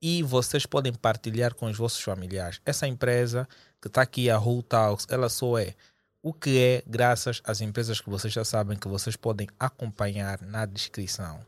e 0.01 0.23
vocês 0.23 0.67
podem 0.67 0.93
partilhar 0.93 1.55
com 1.55 1.67
os 1.67 1.77
vossos 1.77 2.01
familiares. 2.01 2.61
Essa 2.65 2.89
empresa 2.89 3.47
que 3.81 3.89
está 3.89 4.03
aqui, 4.03 4.29
a 4.29 4.39
Whole 4.39 4.63
Talks, 4.63 5.07
ela 5.11 5.29
só 5.29 5.59
é 5.59 5.75
o 6.23 6.33
que 6.33 6.59
é 6.59 6.83
graças 6.87 7.43
às 7.45 7.61
empresas 7.61 8.01
que 8.01 8.09
vocês 8.09 8.33
já 8.33 8.45
sabem 8.45 8.79
que 8.79 8.89
vocês 8.89 9.15
podem 9.15 9.47
acompanhar 9.61 10.41
na 10.41 10.65
descrição. 10.65 11.45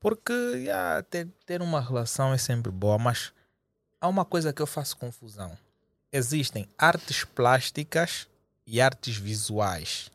Porque 0.00 0.32
yeah, 0.32 1.00
ter, 1.02 1.28
ter 1.46 1.62
uma 1.62 1.80
relação 1.80 2.34
é 2.34 2.38
sempre 2.38 2.70
boa, 2.72 2.98
mas 2.98 3.32
há 4.00 4.08
uma 4.08 4.24
coisa 4.24 4.52
que 4.52 4.60
eu 4.60 4.66
faço 4.66 4.96
confusão. 4.96 5.56
Existem 6.16 6.66
artes 6.78 7.24
plásticas 7.24 8.26
e 8.66 8.80
artes 8.80 9.18
visuais. 9.18 10.10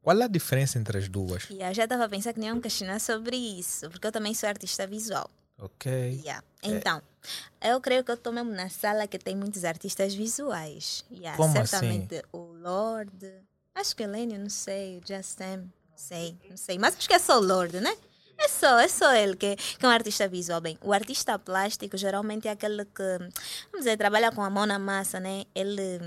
Qual 0.00 0.18
é 0.18 0.24
a 0.24 0.28
diferença 0.28 0.78
entre 0.78 0.96
as 0.96 1.06
duas? 1.06 1.50
Yeah, 1.50 1.70
já 1.74 1.84
estava 1.84 2.06
a 2.06 2.08
pensar 2.08 2.32
que 2.32 2.40
nem 2.40 2.48
iam 2.48 2.60
questionar 2.60 2.98
sobre 2.98 3.36
isso, 3.36 3.90
porque 3.90 4.06
eu 4.06 4.12
também 4.12 4.32
sou 4.32 4.48
artista 4.48 4.86
visual. 4.86 5.28
Ok. 5.58 5.90
Yeah. 6.24 6.42
Então, 6.62 7.02
eu 7.60 7.78
creio 7.80 8.02
que 8.04 8.10
eu 8.10 8.14
estou 8.14 8.32
mesmo 8.32 8.52
na 8.52 8.70
sala 8.70 9.06
que 9.06 9.18
tem 9.18 9.36
muitos 9.36 9.64
artistas 9.64 10.14
visuais. 10.14 11.04
Yeah, 11.10 11.36
Como 11.36 11.52
certamente 11.52 12.22
o 12.32 12.38
Lorde, 12.38 13.32
acho 13.74 13.94
que 13.94 14.04
o 14.04 14.08
Lenny, 14.08 14.38
não 14.38 14.48
sei, 14.48 14.96
o 14.96 15.00
Justin, 15.06 15.70
não 15.90 15.98
sei, 15.98 16.38
não 16.48 16.56
sei, 16.56 16.78
mas 16.78 16.96
acho 16.96 17.06
que 17.06 17.14
é 17.14 17.18
só 17.18 17.38
o 17.38 17.42
Lorde, 17.42 17.80
né? 17.80 17.94
É 18.38 18.48
só, 18.48 18.78
é 18.78 18.88
só 18.88 19.14
ele 19.14 19.36
que, 19.36 19.56
que 19.56 19.84
é 19.84 19.88
um 19.88 19.92
artista 19.92 20.28
visual. 20.28 20.60
Bem, 20.60 20.78
o 20.82 20.92
artista 20.92 21.38
plástico 21.38 21.96
geralmente 21.96 22.48
é 22.48 22.50
aquele 22.50 22.84
que, 22.84 23.18
vamos 23.70 23.84
dizer, 23.84 23.96
trabalha 23.96 24.30
com 24.30 24.42
a 24.42 24.50
mão 24.50 24.66
na 24.66 24.78
massa, 24.78 25.18
né? 25.18 25.44
Ele 25.54 26.00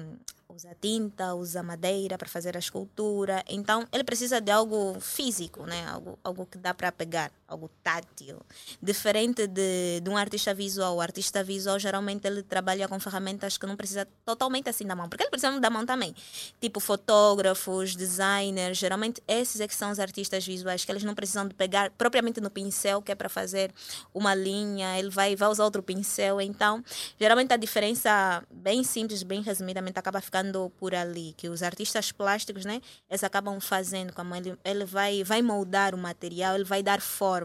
usa 0.49 0.75
tinta, 0.80 1.34
usa 1.36 1.63
madeira 1.63 2.17
para 2.17 2.27
fazer 2.27 2.55
a 2.55 2.59
escultura. 2.59 3.43
Então, 3.47 3.88
ele 3.91 4.03
precisa 4.03 4.41
de 4.41 4.51
algo 4.51 4.99
físico, 4.99 5.65
né? 5.65 5.88
algo, 5.88 6.19
algo 6.23 6.45
que 6.45 6.57
dá 6.57 6.73
para 6.73 6.91
pegar, 6.91 7.32
algo 7.49 7.69
tátil. 7.83 8.39
Diferente 8.81 9.47
de, 9.47 9.99
de 10.01 10.09
um 10.09 10.15
artista 10.15 10.53
visual. 10.53 10.95
O 10.95 11.01
artista 11.01 11.43
visual, 11.43 11.79
geralmente, 11.79 12.25
ele 12.27 12.43
trabalha 12.43 12.87
com 12.87 12.99
ferramentas 12.99 13.57
que 13.57 13.65
não 13.65 13.75
precisa 13.75 14.07
totalmente 14.23 14.69
assim 14.69 14.85
da 14.85 14.95
mão, 14.95 15.09
porque 15.09 15.23
ele 15.23 15.31
precisa 15.31 15.59
da 15.59 15.69
mão 15.69 15.85
também. 15.85 16.15
Tipo 16.61 16.79
fotógrafos, 16.79 17.95
designers, 17.95 18.77
geralmente 18.77 19.21
esses 19.27 19.59
é 19.59 19.67
que 19.67 19.75
são 19.75 19.91
os 19.91 19.99
artistas 19.99 20.45
visuais, 20.45 20.85
que 20.85 20.91
eles 20.91 21.03
não 21.03 21.15
precisam 21.15 21.47
de 21.47 21.53
pegar 21.53 21.91
propriamente 21.91 22.39
no 22.39 22.49
pincel, 22.49 23.01
que 23.01 23.11
é 23.11 23.15
para 23.15 23.29
fazer 23.29 23.73
uma 24.13 24.35
linha, 24.35 24.97
ele 24.97 25.09
vai, 25.09 25.35
vai 25.35 25.49
usar 25.49 25.63
outro 25.63 25.81
pincel. 25.81 26.39
Então, 26.39 26.83
geralmente 27.19 27.53
a 27.53 27.57
diferença, 27.57 28.43
bem 28.51 28.83
simples, 28.83 29.23
bem 29.23 29.41
resumidamente, 29.41 29.97
acaba 29.97 30.21
ficando 30.21 30.71
por 30.77 30.93
ali, 30.93 31.33
que 31.35 31.49
os 31.49 31.63
artistas 31.63 32.11
plásticos, 32.11 32.65
né, 32.65 32.81
eles 33.09 33.23
acabam 33.23 33.59
fazendo, 33.59 34.13
como 34.13 34.35
ele, 34.35 34.57
ele 34.63 34.85
vai, 34.85 35.23
vai 35.23 35.41
moldar 35.41 35.95
o 35.95 35.97
material, 35.97 36.55
ele 36.55 36.63
vai 36.63 36.83
dar 36.83 37.01
forma. 37.01 37.38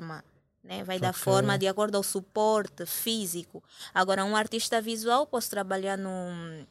Né? 0.63 0.83
Vai 0.83 0.99
dar 0.99 1.11
Ok. 1.11 1.21
forma 1.21 1.59
de 1.59 1.69
acordo 1.69 1.97
ao 1.97 2.03
suporte 2.03 2.87
físico. 2.87 3.63
Agora, 3.93 4.25
um 4.25 4.35
artista 4.35 4.81
visual, 4.81 5.27
posso 5.27 5.51
trabalhar 5.51 5.99
no, 5.99 6.31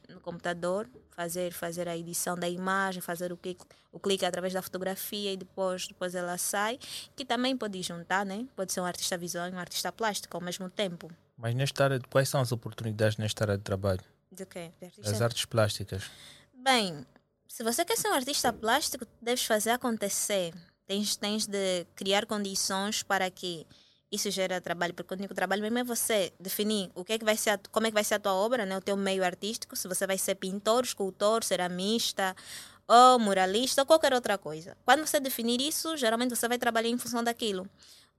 no 0.10 0.20
computador, 0.20 0.90
fazer, 1.12 1.54
fazer 1.54 1.88
a 1.88 1.96
edição 1.96 2.36
da 2.36 2.50
imagem, 2.50 3.02
fazer 3.02 3.32
o 3.32 3.38
clique, 3.38 3.64
o 3.92 4.00
clique 4.00 4.26
através 4.26 4.52
da 4.52 4.64
fotografia 4.64 5.32
e 5.32 5.38
depois, 5.38 5.88
depois 5.88 6.16
ela 6.16 6.40
sai, 6.40 6.80
que 7.16 7.24
também 7.24 7.56
pode 7.56 7.80
juntar, 7.84 8.26
né? 8.26 8.48
Pode 8.56 8.74
ser 8.74 8.82
um 8.82 8.86
artista 8.86 9.16
visual 9.16 9.48
e 9.48 9.52
um 9.52 9.60
artista 9.60 9.92
plástico 9.92 10.36
ao 10.36 10.42
mesmo 10.42 10.72
tempo. 10.72 11.12
Mas 11.38 11.54
nesta 11.54 11.84
área, 11.84 12.02
quais 12.10 12.28
são 12.28 12.42
as 12.42 12.52
oportunidades 12.52 13.18
nesta 13.18 13.44
área 13.44 13.58
de 13.58 13.64
trabalho? 13.64 14.02
De 14.32 14.46
quê? 14.48 14.72
Das 15.04 15.22
artes 15.22 15.46
plásticas. 15.46 16.10
Bem, 16.52 17.06
se 17.48 17.64
você 17.64 17.86
quer 17.86 17.98
ser 17.98 18.08
um 18.08 18.14
artista 18.14 18.52
plástico, 18.52 19.06
deves 19.22 19.46
fazer 19.46 19.70
acontecer. 19.70 20.52
Tens, 20.94 21.16
tens 21.16 21.48
de 21.48 21.86
criar 21.96 22.28
condições 22.28 23.02
para 23.02 23.28
que 23.32 23.66
isso 24.12 24.30
gere 24.30 24.62
trabalho, 24.62 24.94
porque 24.94 25.12
o 25.12 25.18
único 25.18 25.34
trabalho 25.34 25.60
mesmo 25.64 25.80
é 25.80 25.84
você 25.84 26.32
definir 26.40 26.92
o 26.94 27.04
que 27.04 27.14
é 27.14 27.18
que 27.18 27.26
vai 27.26 27.36
ser, 27.36 27.50
a- 27.50 27.60
como 27.72 27.88
é 27.88 27.90
que 27.90 27.96
vai 27.96 28.04
ser 28.04 28.14
a 28.14 28.20
tua 28.20 28.34
obra, 28.34 28.64
né? 28.64 28.78
o 28.78 28.82
teu 28.82 28.96
meio 28.96 29.24
artístico, 29.24 29.76
se 29.76 29.88
você 29.88 30.06
vai 30.06 30.20
ser 30.20 30.36
pintor, 30.36 30.84
escultor, 30.84 31.44
ceramista, 31.44 32.36
ou 32.88 33.18
muralista, 33.18 33.82
ou 33.82 33.88
qualquer 33.88 34.14
outra 34.14 34.38
coisa. 34.38 34.78
Quando 34.86 35.08
você 35.08 35.20
definir 35.20 35.60
isso, 35.62 35.98
geralmente 35.98 36.36
você 36.36 36.48
vai 36.48 36.60
trabalhar 36.60 36.90
em 36.90 36.98
função 37.00 37.24
daquilo. 37.24 37.68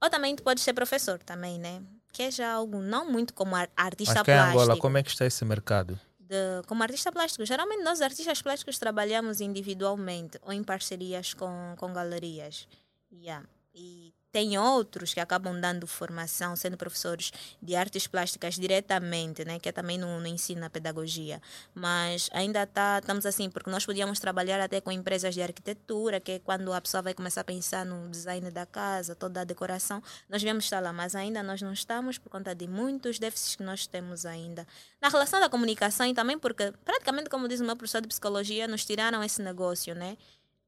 Ou 0.03 0.11
também 0.11 0.35
tu 0.35 0.43
pode 0.43 0.61
ser 0.61 0.73
professor 0.73 1.21
também, 1.21 1.61
né? 1.61 1.81
Que 2.13 2.25
é 2.25 2.31
já 2.33 2.55
algo 2.55 2.81
não 2.81 3.09
muito 3.09 3.33
como 3.33 3.55
ar- 3.55 3.71
artista 3.77 4.15
Mas 4.15 4.21
em 4.23 4.25
plástico 4.25 4.51
Angola, 4.63 4.77
como 4.77 4.99
é 4.99 5.03
que 5.05 5.11
está 5.11 5.25
esse 5.25 5.45
mercado? 5.45 5.99
De, 6.29 6.63
como 6.67 6.83
artista 6.83 7.13
plástico. 7.13 7.45
Geralmente 7.45 7.83
nós 7.83 8.01
artistas 8.01 8.43
plásticos 8.43 8.79
trabalhamos 8.79 9.41
individualmente 9.41 10.39
ou 10.43 10.53
em 10.53 10.63
parcerias 10.63 11.35
com, 11.35 11.75
com 11.79 11.93
galerias. 11.93 12.67
Yeah. 13.13 13.47
E 13.75 14.13
tem 14.35 14.59
outros 14.59 15.15
que 15.15 15.21
acabam 15.21 15.61
dando 15.61 15.87
formação, 15.87 16.57
sendo 16.57 16.77
professores 16.77 17.31
de 17.63 17.77
artes 17.77 18.09
plásticas 18.09 18.57
diretamente, 18.57 19.45
né? 19.45 19.61
que 19.61 19.69
é 19.69 19.73
também 19.73 19.97
no 19.97 20.27
ensino, 20.27 20.61
na 20.61 20.69
pedagogia. 20.69 21.41
Mas 21.73 22.29
ainda 22.33 22.67
tá, 22.67 22.99
estamos 22.99 23.25
assim, 23.27 23.49
porque 23.49 23.71
nós 23.71 23.87
podíamos 23.87 24.19
trabalhar 24.19 24.61
até 24.61 24.81
com 24.81 24.91
empresas 24.91 25.35
de 25.35 25.41
arquitetura, 25.41 26.19
que 26.19 26.33
é 26.33 26.39
quando 26.41 26.73
a 26.73 26.81
pessoa 26.81 27.01
vai 27.01 27.15
começar 27.15 27.43
a 27.43 27.45
pensar 27.45 27.87
no 27.87 28.11
design 28.11 28.51
da 28.51 28.67
casa, 28.67 29.15
toda 29.15 29.43
a 29.43 29.45
decoração, 29.45 30.03
nós 30.29 30.43
devemos 30.43 30.65
estar 30.65 30.81
lá, 30.81 30.93
mas 30.93 31.15
ainda 31.15 31.41
nós 31.41 31.63
não 31.63 31.73
estamos 31.73 32.19
por 32.19 32.29
conta 32.29 32.57
de 32.57 32.67
muitos 32.67 33.21
déficits 33.21 33.55
que 33.55 33.63
nós 33.63 33.87
temos 33.87 34.27
ainda. 34.27 34.67
Na 35.01 35.11
relação 35.11 35.39
da 35.39 35.49
comunicação 35.49 36.09
e 36.09 36.13
também 36.13 36.37
porque, 36.37 36.73
praticamente, 36.85 37.31
como 37.31 37.47
diz 37.47 37.61
o 37.61 37.65
meu 37.65 37.77
professor 37.77 38.01
de 38.01 38.09
psicologia, 38.09 38.67
nos 38.67 38.85
tiraram 38.85 39.23
esse 39.23 39.41
negócio, 39.41 39.95
né? 39.95 40.17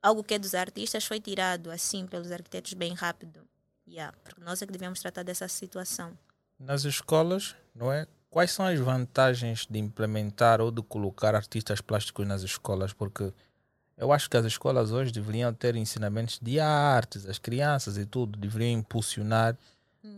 Algo 0.00 0.22
que 0.22 0.34
é 0.34 0.38
dos 0.38 0.54
artistas 0.54 1.04
foi 1.04 1.18
tirado, 1.18 1.68
assim, 1.68 2.06
pelos 2.06 2.30
arquitetos 2.30 2.74
bem 2.74 2.94
rápido. 2.94 3.55
Yeah, 3.88 4.16
porque 4.24 4.40
nós 4.42 4.60
é 4.62 4.66
que 4.66 4.72
devemos 4.72 5.00
tratar 5.00 5.22
dessa 5.22 5.46
situação. 5.48 6.18
Nas 6.58 6.84
escolas, 6.84 7.54
não 7.74 7.92
é? 7.92 8.06
Quais 8.28 8.50
são 8.50 8.66
as 8.66 8.78
vantagens 8.78 9.66
de 9.68 9.78
implementar 9.78 10.60
ou 10.60 10.70
de 10.70 10.82
colocar 10.82 11.34
artistas 11.34 11.80
plásticos 11.80 12.26
nas 12.26 12.42
escolas? 12.42 12.92
Porque 12.92 13.32
eu 13.96 14.12
acho 14.12 14.28
que 14.28 14.36
as 14.36 14.44
escolas 14.44 14.90
hoje 14.90 15.12
deveriam 15.12 15.52
ter 15.54 15.76
ensinamentos 15.76 16.38
de 16.42 16.58
artes, 16.60 17.26
as 17.26 17.38
crianças 17.38 17.96
e 17.96 18.04
tudo, 18.04 18.38
deveriam 18.38 18.78
impulsionar 18.78 19.56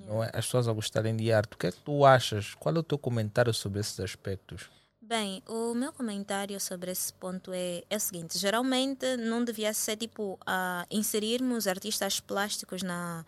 não 0.06 0.22
é? 0.22 0.30
as 0.32 0.46
pessoas 0.46 0.68
a 0.68 0.72
gostarem 0.72 1.16
de 1.16 1.32
arte. 1.32 1.54
O 1.54 1.58
que 1.58 1.66
é 1.66 1.72
que 1.72 1.80
tu 1.80 2.04
achas? 2.04 2.54
Qual 2.54 2.74
é 2.74 2.78
o 2.78 2.82
teu 2.82 2.98
comentário 2.98 3.52
sobre 3.54 3.80
esses 3.80 3.98
aspectos? 4.00 4.68
Bem, 5.00 5.42
o 5.46 5.72
meu 5.74 5.92
comentário 5.92 6.58
sobre 6.60 6.90
esse 6.90 7.12
ponto 7.14 7.52
é, 7.52 7.82
é 7.88 7.96
o 7.96 8.00
seguinte: 8.00 8.38
geralmente 8.38 9.16
não 9.16 9.44
devia 9.44 9.72
ser 9.72 9.96
tipo 9.96 10.38
a 10.46 10.86
inserirmos 10.90 11.66
artistas 11.66 12.20
plásticos 12.20 12.82
na, 12.82 13.24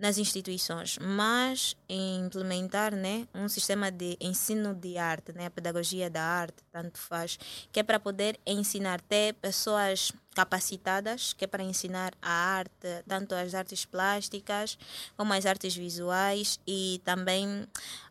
nas 0.00 0.16
instituições, 0.16 0.98
mas 0.98 1.76
implementar 1.88 2.94
né, 2.94 3.28
um 3.34 3.48
sistema 3.48 3.90
de 3.90 4.16
ensino 4.18 4.74
de 4.74 4.96
arte, 4.96 5.32
né, 5.32 5.46
a 5.46 5.50
pedagogia 5.50 6.08
da 6.08 6.22
arte, 6.22 6.64
tanto 6.72 6.98
faz, 6.98 7.38
que 7.70 7.78
é 7.78 7.82
para 7.82 8.00
poder 8.00 8.40
ensinar, 8.46 9.00
ter 9.02 9.34
pessoas 9.34 10.10
capacitadas, 10.34 11.34
que 11.34 11.44
é 11.44 11.46
para 11.46 11.62
ensinar 11.62 12.14
a 12.22 12.30
arte, 12.30 12.88
tanto 13.06 13.34
as 13.34 13.54
artes 13.54 13.84
plásticas 13.84 14.78
como 15.16 15.34
as 15.34 15.44
artes 15.44 15.76
visuais 15.76 16.58
e 16.66 17.02
também 17.04 17.66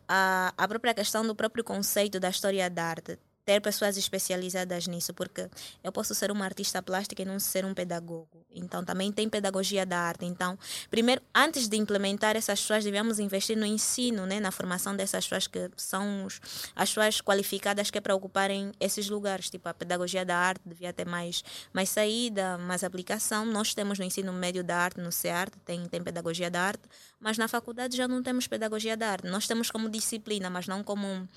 a, 0.07 0.53
a 0.55 0.67
própria 0.67 0.93
questão 0.93 1.25
do 1.25 1.33
próprio 1.33 1.63
conceito 1.63 2.19
da 2.19 2.29
história 2.29 2.69
da 2.69 2.85
arte. 2.85 3.17
Ter 3.49 3.59
pessoas 3.61 3.97
especializadas 3.97 4.85
nisso, 4.85 5.11
porque 5.11 5.49
eu 5.83 5.91
posso 5.91 6.13
ser 6.13 6.29
uma 6.29 6.45
artista 6.45 6.83
plástica 6.83 7.23
e 7.23 7.25
não 7.25 7.39
ser 7.39 7.65
um 7.65 7.73
pedagogo. 7.73 8.45
Então, 8.51 8.85
também 8.85 9.11
tem 9.11 9.27
pedagogia 9.27 9.87
da 9.87 9.97
arte. 9.97 10.23
Então, 10.23 10.55
primeiro, 10.91 11.19
antes 11.33 11.67
de 11.67 11.75
implementar 11.75 12.35
essas 12.35 12.61
pessoas, 12.61 12.83
devemos 12.83 13.17
investir 13.17 13.57
no 13.57 13.65
ensino, 13.65 14.27
né, 14.27 14.39
na 14.39 14.51
formação 14.51 14.95
dessas 14.95 15.25
pessoas 15.25 15.47
que 15.47 15.71
são 15.77 16.25
os, 16.25 16.39
as 16.75 16.89
pessoas 16.89 17.21
qualificadas 17.21 17.89
que 17.89 17.97
é 17.97 18.01
para 18.01 18.13
ocuparem 18.13 18.71
esses 18.79 19.09
lugares. 19.09 19.49
Tipo, 19.49 19.67
a 19.69 19.73
pedagogia 19.73 20.23
da 20.23 20.37
arte 20.37 20.61
devia 20.63 20.93
ter 20.93 21.07
mais, 21.07 21.43
mais 21.73 21.89
saída, 21.89 22.55
mais 22.59 22.83
aplicação. 22.83 23.47
Nós 23.47 23.73
temos 23.73 23.97
no 23.97 24.05
ensino 24.05 24.31
médio 24.31 24.63
da 24.63 24.77
arte, 24.77 25.01
no 25.01 25.11
CEART, 25.11 25.55
tem, 25.65 25.87
tem 25.87 26.03
pedagogia 26.03 26.51
da 26.51 26.61
arte, 26.61 26.83
mas 27.19 27.35
na 27.35 27.47
faculdade 27.47 27.97
já 27.97 28.07
não 28.07 28.21
temos 28.21 28.45
pedagogia 28.45 28.95
da 28.95 29.09
arte. 29.09 29.27
Nós 29.27 29.47
temos 29.47 29.71
como 29.71 29.89
disciplina, 29.89 30.51
mas 30.51 30.67
não 30.67 30.83
como 30.83 31.07
um 31.07 31.27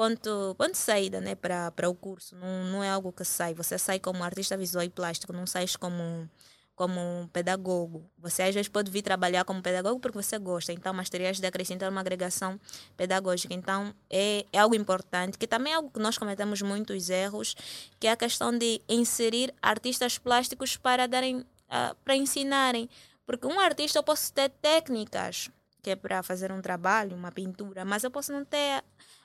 ponto, 0.00 0.54
ponto 0.56 0.72
de 0.72 0.78
saída 0.78 1.20
né, 1.20 1.34
para, 1.34 1.90
o 1.90 1.94
curso. 1.94 2.34
Não, 2.34 2.64
não 2.64 2.82
é 2.82 2.88
algo 2.88 3.12
que 3.12 3.22
sai. 3.22 3.52
Você 3.52 3.76
sai 3.76 4.00
como 4.00 4.24
artista 4.24 4.56
visual 4.56 4.82
e 4.82 4.88
plástico, 4.88 5.30
não 5.30 5.46
sai 5.46 5.66
como, 5.78 6.26
como 6.74 7.28
pedagogo. 7.34 8.10
Você 8.16 8.42
às 8.44 8.54
vezes 8.54 8.70
pode 8.70 8.90
vir 8.90 9.02
trabalhar 9.02 9.44
como 9.44 9.60
pedagogo 9.60 10.00
porque 10.00 10.16
você 10.16 10.38
gosta. 10.38 10.72
Então, 10.72 10.94
mas 10.94 11.10
terias 11.10 11.38
de 11.38 11.46
acrescentar 11.46 11.90
uma 11.90 12.00
agregação 12.00 12.58
pedagógica. 12.96 13.52
Então, 13.52 13.94
é, 14.08 14.46
é 14.50 14.58
algo 14.58 14.74
importante, 14.74 15.36
que 15.36 15.46
também 15.46 15.74
é 15.74 15.76
algo 15.76 15.90
que 15.90 16.00
nós 16.00 16.16
cometemos 16.16 16.62
muitos 16.62 17.10
erros, 17.10 17.54
que 17.98 18.06
é 18.06 18.12
a 18.12 18.16
questão 18.16 18.56
de 18.56 18.80
inserir 18.88 19.52
artistas 19.60 20.16
plásticos 20.16 20.78
para 20.78 21.06
darem, 21.06 21.44
ah, 21.68 21.94
para 22.02 22.16
ensinarem. 22.16 22.88
Porque 23.26 23.46
um 23.46 23.60
artista 23.60 23.98
eu 23.98 24.02
posso 24.02 24.32
ter 24.32 24.48
técnicas, 24.48 25.50
que 25.82 25.90
é 25.90 25.96
para 25.96 26.22
fazer 26.22 26.50
um 26.52 26.62
trabalho, 26.62 27.14
uma 27.14 27.30
pintura, 27.30 27.84
mas 27.84 28.02
eu 28.02 28.10
posso 28.10 28.32
não 28.32 28.46
ter 28.46 28.82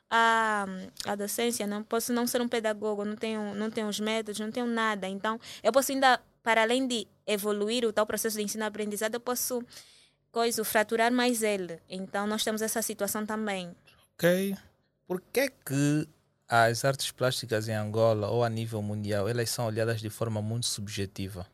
a, 0.10 0.66
a 1.06 1.16
docência, 1.16 1.66
não 1.66 1.84
posso 1.84 2.14
não 2.14 2.28
ser 2.28 2.42
um 2.42 2.48
pedagogo, 2.48 3.04
não 3.04 3.16
tenho, 3.16 3.54
não 3.56 3.70
tenho 3.70 3.88
os 3.88 4.00
métodos, 4.00 4.40
não 4.40 4.52
tenho 4.52 4.68
nada. 4.68 5.08
Então, 5.08 5.40
eu 5.64 5.72
posso 5.72 5.92
ainda, 5.92 6.20
para 6.44 6.62
além 6.62 6.88
de 6.88 7.08
evoluir 7.26 7.86
o 7.86 7.94
tal 7.94 8.06
processo 8.06 8.38
de 8.38 8.44
ensino-aprendizado, 8.44 9.16
eu 9.16 9.20
posso 9.20 9.64
coisa, 10.32 10.64
fraturar 10.66 11.12
mais 11.12 11.42
ele. 11.42 11.80
Então, 11.90 12.28
nós 12.28 12.44
temos 12.44 12.62
essa 12.62 12.82
situação 12.82 13.26
também. 13.26 13.74
Ok. 14.14 14.56
Por 15.08 15.22
que 15.22 15.50
que 15.50 16.08
as 16.48 16.84
artes 16.84 17.12
plásticas 17.12 17.68
em 17.68 17.74
Angola 17.74 18.30
ou 18.30 18.44
a 18.44 18.50
nível 18.50 18.82
mundial, 18.82 19.28
elas 19.30 19.50
são 19.50 19.66
olhadas 19.66 20.02
de 20.02 20.10
forma 20.10 20.42
muito 20.42 20.66
subjetiva? 20.66 21.48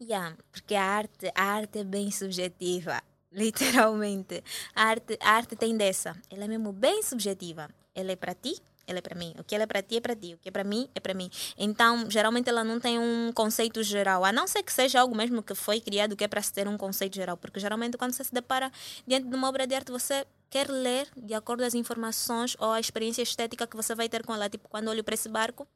Yeah, 0.00 0.36
porque 0.50 0.74
a 0.74 0.84
arte, 0.84 1.32
a 1.34 1.42
arte 1.42 1.80
é 1.80 1.84
bem 1.84 2.10
subjetiva. 2.10 3.02
Literalmente. 3.32 4.42
A 4.74 4.84
arte, 4.84 5.18
a 5.20 5.30
arte 5.30 5.56
tem 5.56 5.76
dessa. 5.76 6.16
Ela 6.30 6.44
é 6.44 6.48
mesmo 6.48 6.72
bem 6.72 7.02
subjetiva. 7.02 7.68
Ela 7.94 8.12
é 8.12 8.16
para 8.16 8.34
ti, 8.34 8.56
ela 8.86 8.98
é 8.98 9.02
para 9.02 9.14
mim. 9.14 9.34
O 9.38 9.44
que 9.44 9.54
ela 9.54 9.64
é 9.64 9.66
para 9.66 9.82
ti 9.82 9.96
é 9.96 10.00
para 10.00 10.16
ti. 10.16 10.34
O 10.34 10.38
que 10.38 10.48
é 10.48 10.52
para 10.52 10.64
mim 10.64 10.88
é 10.94 11.00
para 11.00 11.14
mim. 11.14 11.30
Então, 11.56 12.10
geralmente 12.10 12.48
ela 12.48 12.64
não 12.64 12.80
tem 12.80 12.98
um 12.98 13.32
conceito 13.32 13.82
geral. 13.82 14.24
A 14.24 14.32
não 14.32 14.46
ser 14.46 14.62
que 14.62 14.72
seja 14.72 15.00
algo 15.00 15.14
mesmo 15.14 15.42
que 15.42 15.54
foi 15.54 15.80
criado 15.80 16.16
que 16.16 16.24
é 16.24 16.28
para 16.28 16.42
se 16.42 16.52
ter 16.52 16.66
um 16.68 16.76
conceito 16.76 17.14
geral. 17.14 17.36
Porque 17.36 17.60
geralmente 17.60 17.96
quando 17.96 18.12
você 18.12 18.24
se 18.24 18.32
depara 18.32 18.70
diante 19.06 19.28
de 19.28 19.34
uma 19.34 19.48
obra 19.48 19.66
de 19.66 19.74
arte, 19.74 19.90
você 19.90 20.26
quer 20.52 20.68
ler 20.68 21.08
de 21.16 21.32
acordo 21.32 21.64
as 21.64 21.74
informações 21.74 22.54
ou 22.60 22.72
a 22.72 22.78
experiência 22.78 23.22
estética 23.22 23.66
que 23.66 23.74
você 23.74 23.94
vai 23.94 24.06
ter 24.06 24.22
com 24.22 24.34
ela. 24.34 24.50
Tipo, 24.50 24.68
quando 24.68 24.88
olho 24.88 25.02
para 25.02 25.14
esse 25.14 25.28
barco, 25.28 25.66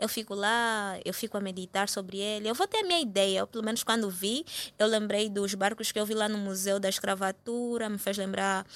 eu 0.00 0.08
fico 0.08 0.34
lá, 0.34 0.98
eu 1.04 1.14
fico 1.14 1.36
a 1.36 1.40
meditar 1.40 1.88
sobre 1.88 2.18
ele. 2.18 2.48
Eu 2.48 2.54
vou 2.54 2.66
ter 2.66 2.78
a 2.78 2.82
minha 2.82 3.00
ideia, 3.00 3.42
ou 3.42 3.46
pelo 3.46 3.64
menos 3.64 3.84
quando 3.84 4.10
vi, 4.10 4.44
eu 4.76 4.88
lembrei 4.88 5.28
dos 5.28 5.54
barcos 5.54 5.92
que 5.92 6.00
eu 6.00 6.04
vi 6.04 6.14
lá 6.14 6.28
no 6.28 6.38
Museu 6.38 6.80
da 6.80 6.88
Escravatura, 6.88 7.88
me 7.88 7.98
fez 7.98 8.18
lembrar 8.18 8.66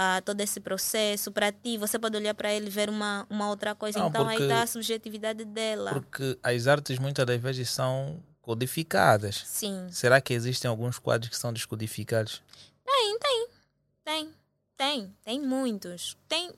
uh, 0.00 0.22
todo 0.24 0.40
esse 0.40 0.60
processo. 0.60 1.30
Para 1.30 1.52
ti, 1.52 1.76
você 1.76 1.98
pode 1.98 2.16
olhar 2.16 2.34
para 2.34 2.52
ele 2.52 2.68
e 2.68 2.70
ver 2.70 2.88
uma, 2.88 3.26
uma 3.28 3.48
outra 3.48 3.74
coisa. 3.74 3.98
Não, 3.98 4.08
então 4.08 4.24
porque- 4.24 4.42
aí 4.42 4.48
está 4.48 4.62
a 4.62 4.66
subjetividade 4.66 5.44
dela. 5.44 5.92
Porque 5.92 6.38
as 6.42 6.66
artes 6.66 6.98
muitas 6.98 7.26
das 7.26 7.40
vezes 7.40 7.70
são 7.70 8.22
codificadas. 8.40 9.42
Sim, 9.46 9.86
Será 9.90 10.20
que 10.20 10.32
existem 10.32 10.68
alguns 10.68 10.98
quadros 10.98 11.28
que 11.30 11.36
são 11.36 11.52
descodificados? 11.52 12.42
tem, 12.84 13.18
tem, 13.18 13.48
tem. 14.04 14.34
Tem, 14.80 15.14
tem 15.22 15.38
muitos. 15.38 16.16
Tem, 16.26 16.50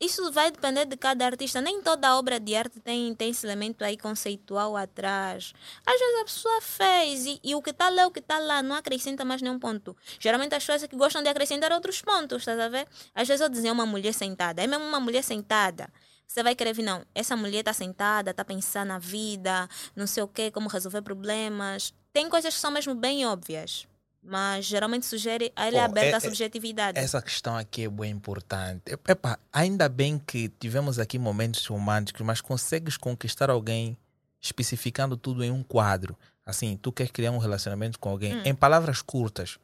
isso 0.00 0.32
vai 0.32 0.50
depender 0.50 0.86
de 0.86 0.96
cada 0.96 1.26
artista. 1.26 1.60
Nem 1.60 1.82
toda 1.82 2.16
obra 2.16 2.40
de 2.40 2.56
arte 2.56 2.80
tem, 2.80 3.14
tem 3.14 3.28
esse 3.28 3.44
elemento 3.44 3.84
aí 3.84 3.94
conceitual 3.98 4.74
atrás. 4.74 5.52
Às 5.84 6.00
vezes 6.00 6.18
a 6.18 6.24
pessoa 6.24 6.60
fez 6.62 7.26
e, 7.26 7.38
e 7.44 7.54
o 7.54 7.60
que 7.60 7.68
está 7.68 7.90
lá, 7.90 8.06
o 8.06 8.10
que 8.10 8.20
está 8.20 8.38
lá, 8.38 8.62
não 8.62 8.74
acrescenta 8.74 9.22
mais 9.22 9.42
nenhum 9.42 9.58
ponto. 9.58 9.94
Geralmente 10.18 10.54
as 10.54 10.64
pessoas 10.64 10.88
que 10.88 10.96
gostam 10.96 11.22
de 11.22 11.28
acrescentar 11.28 11.70
outros 11.70 12.00
pontos, 12.00 12.38
estás 12.38 12.58
a 12.58 12.70
ver? 12.70 12.88
Às 13.14 13.28
vezes 13.28 13.42
eu 13.42 13.50
dizia 13.50 13.70
uma 13.70 13.84
mulher 13.84 14.14
sentada, 14.14 14.62
é 14.62 14.66
mesmo 14.66 14.86
uma 14.86 14.98
mulher 14.98 15.22
sentada. 15.22 15.92
Você 16.26 16.42
vai 16.42 16.54
querer 16.54 16.72
ver, 16.72 16.84
não, 16.84 17.04
essa 17.14 17.36
mulher 17.36 17.58
está 17.58 17.74
sentada, 17.74 18.30
está 18.30 18.46
pensando 18.46 18.88
na 18.88 18.98
vida, 18.98 19.68
não 19.94 20.06
sei 20.06 20.22
o 20.22 20.28
quê, 20.28 20.50
como 20.50 20.70
resolver 20.70 21.02
problemas. 21.02 21.92
Tem 22.14 22.30
coisas 22.30 22.54
que 22.54 22.60
são 22.60 22.70
mesmo 22.70 22.94
bem 22.94 23.26
óbvias. 23.26 23.86
Mas 24.30 24.66
geralmente 24.66 25.06
sugere, 25.06 25.50
aí 25.56 25.68
ele 25.68 25.78
é 25.78 25.80
Pô, 25.80 25.86
aberto 25.86 26.08
é- 26.10 26.14
à 26.14 26.16
é- 26.18 26.20
subjetividade. 26.20 26.98
Essa 26.98 27.22
questão 27.22 27.56
aqui 27.56 27.84
é 27.84 27.88
bem 27.88 28.10
importante. 28.10 28.82
Ep- 28.92 29.08
Epa, 29.10 29.38
ainda 29.50 29.88
bem 29.88 30.18
que 30.18 30.50
tivemos 30.60 30.98
aqui 30.98 31.18
momentos 31.18 31.64
românticos, 31.66 32.20
mas 32.26 32.40
consegues 32.42 32.96
conquistar 32.98 33.48
alguém 33.48 33.96
especificando 34.40 35.16
tudo 35.16 35.42
em 35.42 35.50
um 35.50 35.62
quadro. 35.62 36.16
Assim, 36.44 36.76
tu 36.76 36.92
queres 36.92 37.10
criar 37.10 37.30
um 37.30 37.38
relacionamento 37.38 37.98
com 37.98 38.10
alguém. 38.10 38.36
Hum. 38.36 38.42
Em 38.44 38.54
palavras 38.54 39.00
curtas, 39.00 39.58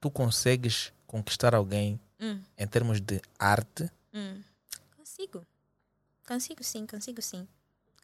tu 0.00 0.10
consegues 0.10 0.90
conquistar 1.06 1.54
alguém 1.54 2.00
Hum, 2.18 2.40
em 2.56 2.66
termos 2.66 3.00
de 3.00 3.20
arte. 3.38 3.90
hum. 4.14 4.40
Consigo. 4.96 5.46
Consigo 6.26 6.64
sim, 6.64 6.86
consigo 6.86 7.20
sim. 7.20 7.46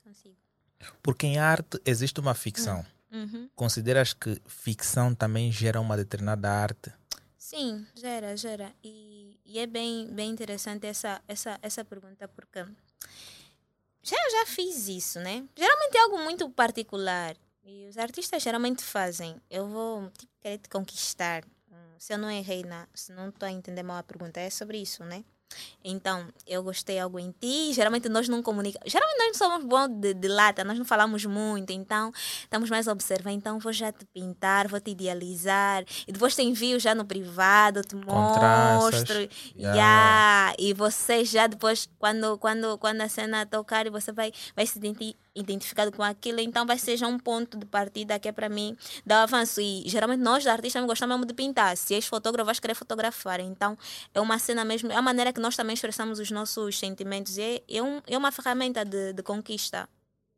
Consigo. 0.05 0.37
Porque 1.03 1.27
em 1.27 1.39
arte 1.39 1.81
existe 1.85 2.21
uma 2.21 2.35
ficção. 2.35 2.85
Uhum. 3.11 3.49
Consideras 3.55 4.13
que 4.13 4.41
ficção 4.47 5.15
também 5.15 5.51
gera 5.53 5.81
uma 5.81 5.97
determinada 5.97 6.51
arte? 6.51 6.93
Sim, 7.39 7.87
gera, 7.95 8.37
gera. 8.37 8.73
E, 8.83 9.39
e 9.45 9.59
é 9.59 9.67
bem, 9.67 10.09
bem 10.13 10.31
interessante 10.31 10.87
essa, 10.87 11.23
essa, 11.29 11.59
essa 11.63 11.85
pergunta, 11.85 12.27
porque 12.29 12.65
já, 14.03 14.17
já 14.31 14.47
fiz 14.47 14.89
isso, 14.89 15.21
né? 15.21 15.45
Geralmente 15.57 15.97
é 15.97 16.01
algo 16.01 16.19
muito 16.19 16.49
particular. 16.51 17.37
E 17.65 17.89
os 17.89 17.99
artistas 17.99 18.43
geralmente 18.43 18.83
fazem. 18.85 19.41
Eu 19.51 19.69
vou 19.69 20.11
tipo, 20.11 20.33
querer 20.41 20.59
te 20.59 20.69
conquistar. 20.69 21.45
Se 21.99 22.13
eu 22.13 22.19
não 22.19 22.31
errei, 22.31 22.63
na, 22.63 22.87
se 22.95 23.13
não 23.13 23.31
estou 23.31 23.47
a 23.47 23.51
entender 23.51 23.83
mal 23.83 23.97
a 23.97 24.03
pergunta, 24.03 24.39
é 24.39 24.51
sobre 24.51 24.79
isso, 24.79 25.03
né? 25.05 25.25
Então, 25.85 26.27
eu 26.47 26.63
gostei 26.63 26.99
algo 26.99 27.19
em 27.19 27.33
ti. 27.41 27.73
Geralmente 27.73 28.09
nós 28.09 28.29
não 28.29 28.43
comunicamos. 28.43 28.91
Geralmente 28.91 29.19
nós 29.19 29.27
não 29.29 29.35
somos 29.35 29.65
bons 29.65 29.89
de, 29.89 30.15
de 30.15 30.29
lata, 30.29 30.65
nós 30.65 30.79
não 30.79 30.85
falamos 30.85 31.25
muito. 31.25 31.73
Então, 31.73 32.11
estamos 32.43 32.69
mais 32.69 32.89
a 32.89 32.93
observar. 32.93 33.31
Então, 33.31 33.59
vou 33.59 33.73
já 33.73 33.93
te 33.93 34.05
pintar, 34.07 34.67
vou 34.69 34.81
te 34.81 34.91
idealizar. 34.91 35.85
E 36.07 36.13
depois 36.13 36.35
te 36.35 36.43
envio 36.43 36.81
já 36.81 36.95
no 36.95 37.05
privado, 37.05 37.83
te 37.83 37.95
mostro. 37.95 39.19
Yeah. 39.57 39.77
Yeah. 39.77 40.55
E 40.59 40.73
você 40.75 41.25
já 41.25 41.47
depois, 41.47 41.89
quando, 41.99 42.37
quando, 42.39 42.77
quando 42.79 43.01
a 43.03 43.09
cena 43.09 43.47
tocar, 43.47 43.89
você 43.91 44.11
vai, 44.13 44.33
vai 44.55 44.67
se 44.67 44.79
identi- 44.79 45.17
identificado 45.37 45.93
com 45.93 46.03
aquilo. 46.03 46.41
Então, 46.41 46.67
vai 46.67 46.79
ser 46.79 46.97
já 46.97 47.07
um 47.07 47.19
ponto 47.19 47.57
de 47.59 47.67
partida 47.67 48.19
que 48.19 48.29
é 48.29 48.33
para 48.33 48.49
mim 48.49 48.77
dar 49.05 49.23
avanço. 49.23 49.61
E 49.61 49.85
geralmente 49.87 50.21
nós, 50.21 50.47
artistas, 50.47 50.85
gostamos 50.85 51.15
mesmo 51.17 51.27
de 51.27 51.35
pintar. 51.35 51.77
Se 51.77 51.95
és 51.95 52.07
fotógrafo, 52.07 52.47
vais 52.47 52.59
querer 52.59 52.75
fotografar. 52.75 53.41
Então, 53.41 53.77
é 54.15 54.21
uma 54.21 54.39
cena 54.39 54.65
mesmo, 54.65 54.91
é 54.91 54.97
a 54.97 55.03
maneira 55.03 55.33
que 55.33 55.41
nós 55.41 55.55
também 55.55 55.75
expressamos 55.75 56.19
os 56.19 56.31
nossos 56.31 56.79
sentimentos. 56.79 57.37
E 57.37 57.43
é, 57.43 57.63
é, 57.69 57.83
um, 57.83 58.01
é 58.07 58.17
uma 58.17 58.33
ferramenta 58.33 58.85
de, 58.85 59.13
de 59.13 59.23
conquista 59.23 59.89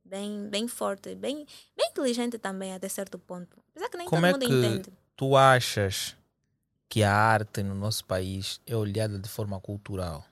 bem, 0.05 0.49
bem 0.49 0.67
forte, 0.67 1.15
bem, 1.15 1.47
bem 1.77 1.89
inteligente 1.91 2.39
também, 2.39 2.75
até 2.75 2.89
certo 2.89 3.19
ponto. 3.19 3.57
Apesar 3.71 3.89
que 3.89 3.97
nem 3.97 4.07
Como 4.09 4.23
todo 4.23 4.27
é 4.27 4.33
mundo 4.33 4.47
que 4.47 4.67
entende. 4.67 4.93
tu 5.17 5.37
achas 5.37 6.17
que 6.89 7.03
a 7.03 7.15
arte 7.15 7.63
no 7.63 7.75
nosso 7.75 8.05
país 8.05 8.61
é 8.67 8.75
olhada 8.75 9.19
de 9.19 9.29
forma 9.29 9.61
cultural? 9.61 10.25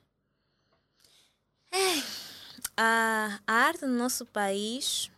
A, 2.77 3.41
arte 3.47 3.87
no 3.87 3.97
nosso 3.97 4.27
país, 4.27 5.11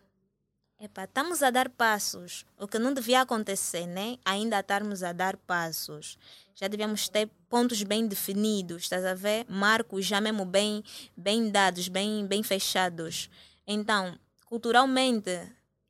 epa, 0.78 1.04
estamos 1.04 1.42
a 1.42 1.50
dar 1.50 1.68
passos. 1.68 2.46
O 2.56 2.68
que 2.68 2.78
não 2.78 2.94
devia 2.94 3.22
acontecer, 3.22 3.86
né? 3.86 4.16
Ainda 4.24 4.60
estarmos 4.60 5.02
a 5.02 5.12
dar 5.12 5.36
passos. 5.36 6.16
Já 6.54 6.68
devíamos 6.68 7.08
ter 7.08 7.28
pontos 7.48 7.82
bem 7.82 8.06
definidos, 8.06 8.84
estás 8.84 9.04
a 9.04 9.14
ver? 9.14 9.44
Marcos 9.48 10.06
já 10.06 10.20
mesmo 10.20 10.44
bem, 10.44 10.84
bem 11.16 11.50
dados, 11.50 11.88
bem, 11.88 12.26
bem 12.26 12.42
fechados. 12.42 13.28
Então, 13.66 14.16
culturalmente, 14.44 15.30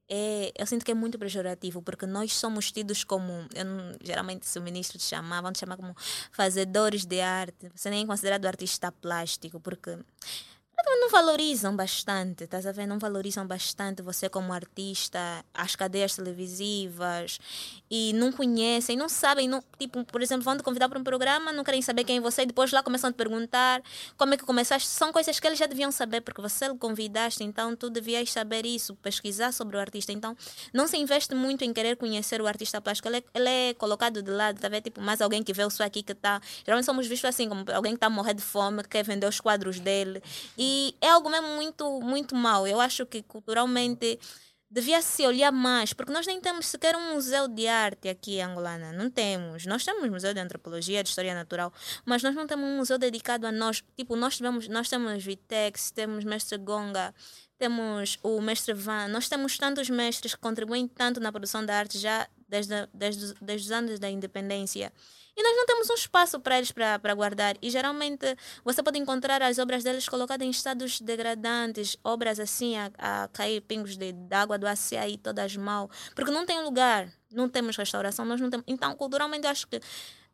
é, 0.09 0.53
eu 0.57 0.67
sinto 0.67 0.87
que 0.87 0.91
é 0.91 0.95
muito 0.95 1.19
pejorativo, 1.19 1.83
porque 1.83 2.07
nós 2.07 2.33
somos 2.33 2.73
tidos 2.73 3.05
como, 3.05 3.31
eu 3.55 3.67
geralmente 4.03 4.47
se 4.47 4.59
o 4.59 4.63
ministro 4.63 4.97
te 4.97 5.05
chamar, 5.05 5.43
vão 5.43 5.53
te 5.53 5.59
chamar 5.59 5.77
como 5.77 5.95
fazedores 6.33 7.05
de 7.05 7.21
arte. 7.21 7.71
Você 7.75 7.91
nem 7.91 8.05
é 8.05 8.07
considerado 8.07 8.47
artista 8.47 8.91
plástico, 8.91 9.61
porque 9.61 9.99
não 10.85 11.11
valorizam 11.11 11.75
bastante, 11.75 12.45
estás 12.45 12.67
a 12.67 12.73
ver? 12.73 12.87
Não 12.87 12.99
valorizam 12.99 13.47
bastante 13.47 14.03
você 14.03 14.29
como 14.29 14.53
artista, 14.53 15.45
as 15.55 15.75
cadeias 15.75 16.15
televisivas 16.15 17.39
e 17.91 18.13
não 18.13 18.31
conhecem, 18.31 18.97
não 18.97 19.09
sabem, 19.09 19.49
não, 19.49 19.63
tipo, 19.79 20.05
por 20.05 20.23
exemplo, 20.23 20.45
vão 20.45 20.57
te 20.57 20.63
convidar 20.63 20.89
para 20.89 20.99
um 20.99 21.05
programa, 21.05 21.53
não 21.53 21.65
querem 21.65 21.81
saber 21.83 22.05
quem 22.05 22.19
é 22.19 22.21
você, 22.21 22.43
e 22.43 22.47
depois 22.47 22.71
lá 22.73 22.83
começam 22.83 23.09
a 23.09 23.13
te 23.13 23.17
perguntar 23.17 23.83
como 24.17 24.35
é 24.35 24.37
que 24.37 24.45
começaste. 24.45 24.89
São 24.89 25.13
coisas 25.13 25.41
que 25.41 25.47
eles 25.47 25.59
já 25.59 25.67
deviam 25.67 25.91
saber, 25.91 26.21
porque 26.21 26.41
você 26.41 26.69
o 26.69 26.77
convidaste, 26.77 27.43
então 27.43 27.75
tu 27.75 27.89
devias 27.89 28.31
saber 28.31 28.67
isso, 28.67 28.95
pesquisar 28.97 29.53
sobre 29.53 29.77
o 29.77 29.81
artista. 29.81 30.13
Então, 30.13 30.37
não 30.73 30.87
se 30.87 30.97
investe 30.99 31.35
muito 31.35 31.65
em 31.65 31.73
querer 31.73 31.97
conhecer 31.97 32.41
o 32.43 32.47
artista 32.47 32.81
plástico, 32.81 33.09
ele 33.09 33.19
é, 33.19 33.23
ele 33.35 33.49
é 33.49 33.75
colocado 33.75 34.23
de 34.23 34.31
lado, 34.31 34.61
tá 34.61 34.67
a 34.67 34.71
ver? 34.71 34.83
Tipo, 34.83 35.01
mais 35.01 35.21
alguém 35.21 35.43
que 35.43 35.53
vê 35.53 35.65
o 35.65 35.71
seu 35.71 35.87
aqui 35.87 36.03
que 36.03 36.13
está. 36.13 36.41
Geralmente 36.65 36.85
somos 36.85 37.07
vistos 37.07 37.29
assim, 37.29 37.49
como 37.49 37.65
alguém 37.73 37.93
que 37.93 37.97
está 37.97 38.07
a 38.07 38.11
morrer 38.11 38.35
de 38.35 38.43
fome, 38.43 38.83
que 38.83 38.91
quer 38.91 39.05
vender 39.05 39.27
os 39.27 39.41
quadros 39.41 39.81
dele. 39.81 40.23
E 40.57 40.68
é 41.01 41.09
algo 41.09 41.29
mesmo 41.29 41.49
muito, 41.49 42.01
muito 42.01 42.35
mau. 42.35 42.67
Eu 42.67 42.81
acho 42.81 43.07
que 43.07 43.23
culturalmente 43.23 44.19
devia 44.71 45.01
se 45.01 45.27
olhar 45.27 45.51
mais, 45.51 45.93
porque 45.93 46.13
nós 46.13 46.27
nem 46.27 46.41
temos 46.41 46.67
sequer 46.67 46.95
um 46.95 47.15
museu 47.15 47.49
de 47.49 47.67
arte 47.67 48.09
aqui 48.09 48.37
em 48.37 48.43
Angolana. 48.43 48.93
Não 48.93 49.09
temos. 49.11 49.65
Nós 49.67 49.85
temos 49.85 50.09
museu 50.11 50.35
de 50.35 50.41
antropologia, 50.41 51.03
de 51.03 51.09
história 51.09 51.35
natural, 51.35 51.73
mas 52.05 52.23
nós 52.23 52.35
não 52.35 52.47
temos 52.47 52.67
um 52.67 52.77
museu 52.77 52.99
dedicado 52.99 53.47
a 53.47 53.53
nós. 53.53 53.83
Tipo, 53.97 54.15
nós 54.15 54.37
tivemos, 54.37 54.69
nós 54.69 54.89
temos 54.89 55.25
Vitex, 55.25 55.91
temos 55.91 56.25
Mestre 56.25 56.59
Gonga, 56.59 57.15
temos 57.59 58.19
o 58.23 58.41
Mestre 58.41 58.75
Van, 58.75 59.09
nós 59.09 59.29
temos 59.29 59.57
tantos 59.57 59.91
mestres 59.91 60.35
que 60.35 60.41
contribuem 60.41 60.87
tanto 60.87 61.19
na 61.19 61.33
produção 61.33 61.65
da 61.65 61.77
arte 61.77 61.99
já 61.99 62.29
desde, 62.49 62.87
desde, 62.95 63.35
desde 63.41 63.67
os 63.67 63.73
anos 63.73 63.99
da 63.99 64.09
independência. 64.09 64.93
E 65.39 65.43
nós 65.43 65.57
não 65.57 65.67
temos 65.67 65.89
um 65.89 65.95
espaço 65.95 66.41
para 66.41 66.59
eles 66.59 66.73
para 66.73 67.15
guardar. 67.15 67.57
E 67.63 67.71
geralmente 67.71 68.27
você 68.65 68.83
pode 68.83 68.99
encontrar 68.99 69.41
as 69.41 69.57
obras 69.61 69.85
deles 69.85 70.09
colocadas 70.09 70.45
em 70.45 70.51
estados 70.51 71.01
degradantes, 71.01 71.97
obras 72.03 72.41
assim 72.41 72.77
a, 72.77 72.91
a 72.99 73.29
cair 73.29 73.61
pingos 73.61 73.97
de, 73.97 74.11
de 74.11 74.35
água 74.35 74.59
do 74.59 74.67
açaí, 74.67 75.17
todas 75.17 75.57
mal, 75.57 75.89
porque 76.17 76.33
não 76.33 76.45
tem 76.45 76.61
lugar, 76.65 77.09
não 77.31 77.49
temos 77.49 77.77
restauração, 77.77 78.25
nós 78.25 78.41
não 78.41 78.51
temos. 78.51 78.65
Então, 78.67 78.93
culturalmente, 78.97 79.45
eu 79.45 79.51
acho 79.53 79.69
que 79.69 79.81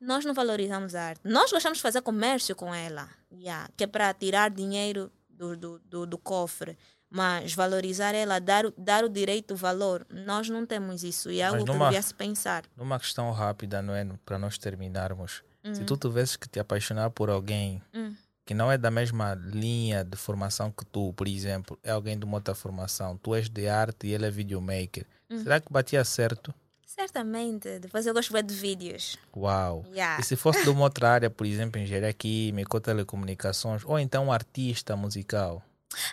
nós 0.01 0.25
não 0.25 0.33
valorizamos 0.33 0.95
a 0.95 1.03
arte. 1.03 1.21
Nós 1.23 1.53
gostamos 1.53 1.77
de 1.77 1.83
fazer 1.83 2.01
comércio 2.01 2.57
com 2.57 2.75
ela, 2.75 3.11
yeah, 3.31 3.69
que 3.77 3.85
é 3.85 3.87
para 3.87 4.15
tirar 4.15 4.49
dinheiro 4.49 5.13
do, 5.29 5.55
do, 5.55 5.79
do, 5.81 6.07
do 6.07 6.17
cofre. 6.17 6.79
Mas 7.17 7.55
valorizar 7.55 8.13
ela, 8.13 8.41
dar, 8.41 8.67
o- 8.67 8.75
dar 8.77 9.05
o 9.05 9.09
direito, 9.09 9.55
o 9.55 9.57
valor, 9.57 10.05
nós 10.11 10.49
não 10.49 10.67
temos 10.67 11.05
isso. 11.05 11.31
E 11.31 11.41
é 11.41 11.45
algo 11.47 11.65
que 11.65 11.71
numa- 11.71 11.85
devia 11.87 12.03
se 12.03 12.13
pensar. 12.13 12.65
Numa 12.77 12.99
questão 12.99 13.31
rápida, 13.31 13.81
não 13.81 13.95
é? 13.95 14.05
Para 14.27 14.37
nós 14.37 14.59
terminarmos. 14.59 15.45
Se 15.73 15.81
Hum, 15.83 15.87
tu 15.87 15.97
tivesses 15.97 16.35
que 16.37 16.49
te 16.49 16.59
apaixonar 16.59 17.11
por 17.11 17.31
alguém 17.31 17.81
hum. 17.95 18.13
que 18.45 18.53
não 18.53 18.71
é 18.71 18.77
da 18.77 18.91
mesma 18.91 19.35
linha 19.35 20.03
de 20.05 20.17
formação 20.17 20.71
que 20.73 20.85
tu, 20.85 21.13
por 21.15 21.29
exemplo, 21.29 21.79
é 21.85 21.93
alguém 21.93 22.19
de 22.19 22.25
uma 22.25 22.37
outra 22.39 22.55
formação, 22.55 23.17
tu 23.17 23.33
és 23.35 23.49
de 23.49 23.69
arte 23.69 24.09
e 24.09 24.13
ele 24.13 24.27
é 24.27 24.31
videomaker, 24.31 25.07
Hum. 25.31 25.39
será 25.43 25.61
que 25.61 25.73
batia 25.73 26.05
certo? 26.05 26.53
Certamente. 26.85 27.79
Depois 27.81 28.07
eu 28.07 28.13
gosto 28.15 28.41
de 28.43 28.55
vídeos. 28.55 29.17
Uau! 29.37 29.85
Yeah. 29.93 30.21
E 30.21 30.25
se 30.25 30.37
fosse 30.37 30.63
de 30.63 30.69
uma 30.71 30.83
outra 30.83 31.11
área, 31.11 31.31
por 31.31 31.47
exemplo, 31.47 31.81
engenharia 31.81 32.13
química 32.13 32.77
ou 32.77 32.81
telecomunicações, 32.81 33.83
ou 33.85 33.99
então 33.99 34.27
um 34.27 34.33
artista 34.33 34.95
musical? 34.97 35.63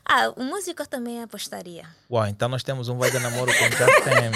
Ah, 0.05 0.31
o 0.35 0.43
músico 0.43 0.87
também 0.87 1.21
apostaria. 1.21 1.85
Uau, 2.09 2.25
então 2.27 2.47
nós 2.49 2.63
temos 2.63 2.89
um 2.89 2.97
vai 2.97 3.11
de 3.11 3.19
namoro 3.19 3.51
com 3.51 3.63
Just 3.65 4.03
Tem. 4.03 4.31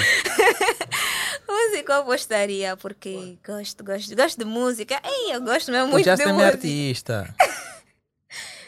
Músico 1.47 1.91
eu 1.91 2.01
apostaria, 2.01 2.77
porque 2.77 3.37
gosto, 3.45 3.83
gosto, 3.83 4.15
gosto 4.15 4.37
de 4.39 4.45
música. 4.45 4.99
Ei, 5.03 5.35
eu 5.35 5.41
gosto 5.41 5.71
mesmo 5.71 5.87
O 5.87 5.91
muito 5.91 6.05
Just 6.05 6.17
de 6.17 6.23
é 6.29 6.31
música. 6.31 6.47
artista. 6.47 7.35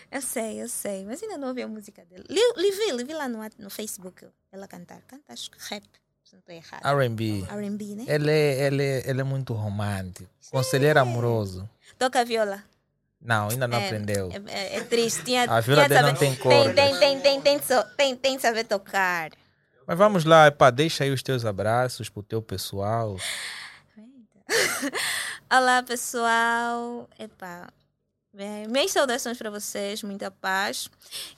Eu 0.09 0.21
sei, 0.21 0.61
eu 0.61 0.69
sei, 0.69 1.03
mas 1.03 1.21
ainda 1.21 1.37
não 1.37 1.49
ouvi 1.49 1.61
a 1.61 1.67
música 1.67 2.05
dele. 2.05 2.23
Li, 2.29 2.39
li, 2.55 2.71
vi, 2.71 2.91
li 2.93 3.03
vi 3.03 3.13
lá 3.13 3.27
no, 3.27 3.39
no 3.59 3.69
Facebook 3.69 4.25
ela 4.53 4.65
cantar. 4.65 5.01
Canta, 5.01 5.33
acho 5.33 5.51
que 5.51 5.57
rap, 5.69 5.83
não 6.31 6.39
estou. 6.39 6.55
R&B. 6.81 7.43
R&B, 7.49 7.83
né? 7.95 8.05
Ele 8.07 8.31
é, 8.31 8.67
ele, 8.67 8.83
é, 8.83 9.09
ele 9.09 9.19
é 9.19 9.23
muito 9.25 9.53
romântico. 9.53 10.29
Conselheiro 10.49 11.01
amoroso. 11.01 11.69
Toca 11.99 12.23
viola. 12.23 12.63
Não, 13.19 13.49
ainda 13.49 13.67
não 13.67 13.77
É, 13.77 13.85
aprendeu. 13.87 14.29
É, 14.31 14.51
é- 14.51 14.75
é 14.77 14.83
triste. 14.83 15.23
Tinha, 15.23 15.43
A 15.43 15.59
viola 15.59 15.85
tinha 15.85 15.89
dele 15.89 16.01
não 16.01 16.07
saber- 16.15 16.19
tem 16.19 16.31
tem, 16.33 16.39
cordas. 16.41 16.75
tem, 16.75 16.99
tem, 16.99 17.19
tem, 17.19 17.41
tem, 17.41 17.57
de 17.59 17.65
so- 17.65 17.83
tem, 17.97 18.15
tem 18.15 18.39
saber 18.39 18.63
tocar. 18.63 19.31
Mas 19.85 19.97
vamos 19.97 20.23
lá, 20.25 20.47
epá, 20.47 20.69
deixa 20.69 21.03
aí 21.03 21.11
os 21.11 21.23
teus 21.23 21.45
abraços 21.45 22.09
pro 22.09 22.21
teu 22.21 22.41
pessoal. 22.41 23.15
Olá, 25.51 25.81
pessoal. 25.83 27.09
Epá, 27.19 27.69
é, 28.37 28.67
minhas 28.67 28.91
saudações 28.91 29.37
para 29.37 29.49
vocês, 29.49 30.03
muita 30.03 30.29
paz. 30.29 30.89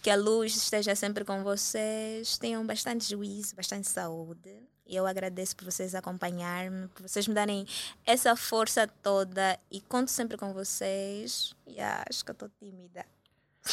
Que 0.01 0.09
a 0.09 0.15
luz 0.15 0.55
esteja 0.55 0.95
sempre 0.95 1.23
com 1.23 1.43
vocês. 1.43 2.37
Tenham 2.37 2.65
bastante 2.65 3.07
juízo, 3.09 3.55
bastante 3.55 3.87
saúde. 3.87 4.51
E 4.89 4.95
eu 4.95 5.05
agradeço 5.05 5.55
por 5.55 5.65
vocês 5.65 5.93
acompanhar-me, 5.93 6.87
por 6.87 7.07
vocês 7.07 7.27
me 7.27 7.35
darem 7.35 7.63
essa 8.03 8.35
força 8.35 8.87
toda. 9.03 9.59
E 9.69 9.79
conto 9.81 10.09
sempre 10.09 10.35
com 10.35 10.51
vocês. 10.51 11.53
E 11.67 11.79
acho 11.79 12.25
que 12.25 12.31
eu 12.31 12.33
estou 12.33 12.49
tímida. 12.59 13.05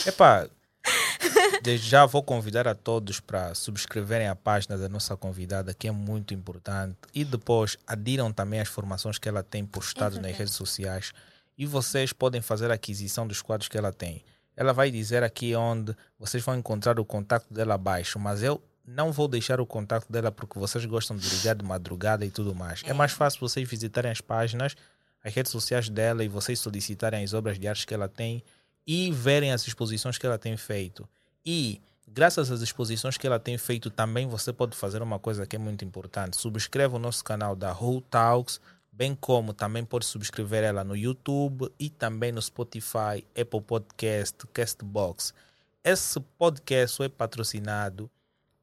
Epá, 0.07 0.47
desde 1.63 1.89
já 1.89 2.05
vou 2.05 2.23
convidar 2.23 2.69
a 2.69 2.75
todos 2.75 3.19
para 3.19 3.55
subscreverem 3.55 4.29
a 4.29 4.37
página 4.37 4.77
da 4.77 4.91
nossa 4.91 5.17
convidada, 5.17 5.73
que 5.73 5.89
é 5.89 5.91
muito 5.91 6.35
importante. 6.35 6.99
E 7.15 7.25
depois 7.25 7.79
adiram 7.87 8.31
também 8.31 8.61
as 8.61 8.69
formações 8.69 9.17
que 9.17 9.27
ela 9.27 9.43
tem 9.43 9.65
postado 9.65 10.17
nas 10.17 10.23
verdade. 10.23 10.39
redes 10.39 10.55
sociais. 10.55 11.15
E 11.57 11.65
vocês 11.65 12.13
podem 12.13 12.43
fazer 12.43 12.71
a 12.71 12.75
aquisição 12.75 13.27
dos 13.27 13.41
quadros 13.41 13.71
que 13.71 13.79
ela 13.79 13.91
tem. 13.91 14.23
Ela 14.55 14.75
vai 14.75 14.91
dizer 14.91 15.23
aqui 15.23 15.57
onde 15.57 15.97
vocês 16.19 16.45
vão 16.45 16.57
encontrar 16.57 17.01
o 17.01 17.07
contato 17.07 17.47
dela 17.53 17.75
abaixo, 17.75 18.19
mas 18.19 18.43
eu 18.43 18.63
não 18.87 19.11
vou 19.11 19.27
deixar 19.27 19.61
o 19.61 19.67
contato 19.67 20.11
dela 20.11 20.31
porque 20.31 20.59
vocês 20.59 20.85
gostam 20.85 21.17
de 21.17 21.29
ligar 21.29 21.57
de 21.57 21.65
madrugada 21.65 22.25
e 22.25 22.31
tudo 22.31 22.55
mais. 22.55 22.83
É 22.85 22.93
mais 22.93 23.13
fácil 23.13 23.41
vocês 23.41 23.69
visitarem 23.69 24.11
as 24.11 24.21
páginas, 24.21 24.77
as 25.25 25.35
redes 25.35 25.51
sociais 25.51 25.89
dela 25.89 26.23
e 26.23 26.29
vocês 26.29 26.61
solicitarem 26.61 27.25
as 27.25 27.35
obras 27.35 27.59
de 27.59 27.67
arte 27.67 27.87
que 27.87 27.93
ela 27.93 28.09
tem 28.09 28.45
e 28.87 29.11
verem 29.11 29.53
as 29.53 29.67
exposições 29.67 30.17
que 30.17 30.25
ela 30.25 30.39
tem 30.39 30.57
feito. 30.57 31.09
E 31.45 31.81
graças 32.07 32.51
às 32.53 32.61
exposições 32.61 33.17
que 33.17 33.27
ela 33.27 33.41
tem 33.41 33.59
feito, 33.59 33.91
também 33.91 34.29
você 34.29 34.53
pode 34.53 34.77
fazer 34.77 35.03
uma 35.03 35.19
coisa 35.19 35.45
que 35.45 35.57
é 35.57 35.59
muito 35.59 35.85
importante. 35.85 36.37
Subscreva 36.37 36.95
o 36.95 37.01
nosso 37.01 37.25
canal 37.25 37.57
da 37.57 37.73
Who 37.73 38.01
Talks, 38.03 38.61
bem 38.93 39.17
como 39.17 39.53
também 39.53 39.85
pode 39.85 40.07
subscrever 40.07 40.63
ela 40.63 40.85
no 40.85 40.97
YouTube 40.97 41.73
e 41.77 41.91
também 41.91 42.31
no 42.31 42.41
Spotify, 42.41 43.27
Apple 43.37 43.61
Podcast, 43.61 44.47
Castbox. 44.53 45.35
Esse 45.83 46.21
podcast 46.21 47.03
é 47.03 47.09
patrocinado 47.09 48.09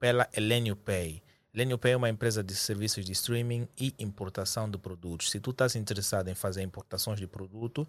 pela 0.03 0.27
Elenio 0.35 0.75
Pay. 0.75 1.23
Elenio 1.53 1.77
Pay 1.77 1.93
é 1.93 1.95
uma 1.95 2.09
empresa 2.09 2.43
de 2.43 2.53
serviços 2.55 3.05
de 3.05 3.13
streaming 3.13 3.65
e 3.79 3.95
importação 3.97 4.69
de 4.69 4.77
produtos. 4.77 5.31
Se 5.31 5.39
tu 5.39 5.51
estás 5.51 5.77
interessado 5.77 6.27
em 6.27 6.35
fazer 6.35 6.61
importações 6.61 7.21
de 7.21 7.25
produto, 7.25 7.87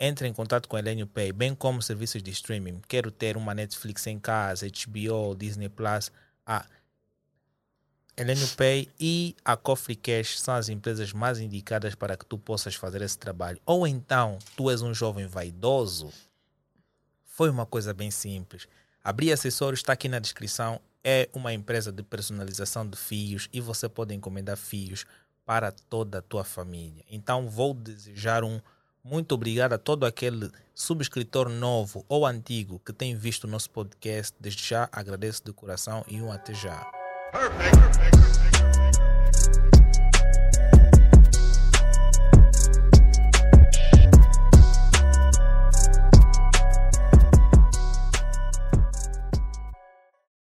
entre 0.00 0.26
em 0.26 0.32
contato 0.32 0.66
com 0.66 0.76
a 0.76 0.78
Elenio 0.78 1.06
Pay, 1.06 1.30
bem 1.30 1.54
como 1.54 1.82
serviços 1.82 2.22
de 2.22 2.30
streaming. 2.30 2.80
Quero 2.88 3.10
ter 3.10 3.36
uma 3.36 3.54
Netflix 3.54 4.06
em 4.06 4.18
casa, 4.18 4.66
HBO, 4.66 5.36
Disney 5.36 5.68
Plus. 5.68 6.10
A 6.46 6.64
Elenio 8.16 8.48
Pay 8.56 8.88
e 8.98 9.36
a 9.44 9.54
Coffee 9.54 9.94
Cash 9.94 10.40
são 10.40 10.54
as 10.54 10.70
empresas 10.70 11.12
mais 11.12 11.38
indicadas 11.38 11.94
para 11.94 12.16
que 12.16 12.24
tu 12.24 12.38
possas 12.38 12.76
fazer 12.76 13.02
esse 13.02 13.18
trabalho. 13.18 13.60
Ou 13.66 13.86
então, 13.86 14.38
tu 14.56 14.70
és 14.70 14.80
um 14.80 14.94
jovem 14.94 15.26
vaidoso. 15.26 16.10
Foi 17.26 17.50
uma 17.50 17.66
coisa 17.66 17.92
bem 17.92 18.10
simples. 18.10 18.66
Abrir 19.04 19.32
acessórios 19.32 19.80
está 19.80 19.92
aqui 19.92 20.08
na 20.08 20.18
descrição. 20.18 20.80
É 21.04 21.28
uma 21.32 21.52
empresa 21.52 21.90
de 21.90 22.02
personalização 22.02 22.86
de 22.86 22.96
fios 22.96 23.48
e 23.52 23.60
você 23.60 23.88
pode 23.88 24.14
encomendar 24.14 24.56
fios 24.56 25.04
para 25.44 25.72
toda 25.72 26.18
a 26.18 26.22
tua 26.22 26.44
família. 26.44 27.04
Então 27.10 27.48
vou 27.48 27.74
desejar 27.74 28.44
um 28.44 28.60
muito 29.04 29.34
obrigado 29.34 29.72
a 29.72 29.78
todo 29.78 30.06
aquele 30.06 30.48
subscritor 30.72 31.48
novo 31.48 32.04
ou 32.08 32.24
antigo 32.24 32.80
que 32.86 32.92
tem 32.92 33.16
visto 33.16 33.44
o 33.44 33.48
nosso 33.48 33.68
podcast. 33.70 34.34
Desde 34.38 34.64
já 34.64 34.88
agradeço 34.92 35.42
de 35.44 35.52
coração 35.52 36.04
e 36.06 36.22
um 36.22 36.30
até 36.30 36.54
já. 36.54 36.88
Perfect. 37.32 37.98
Perfect. 37.98 38.51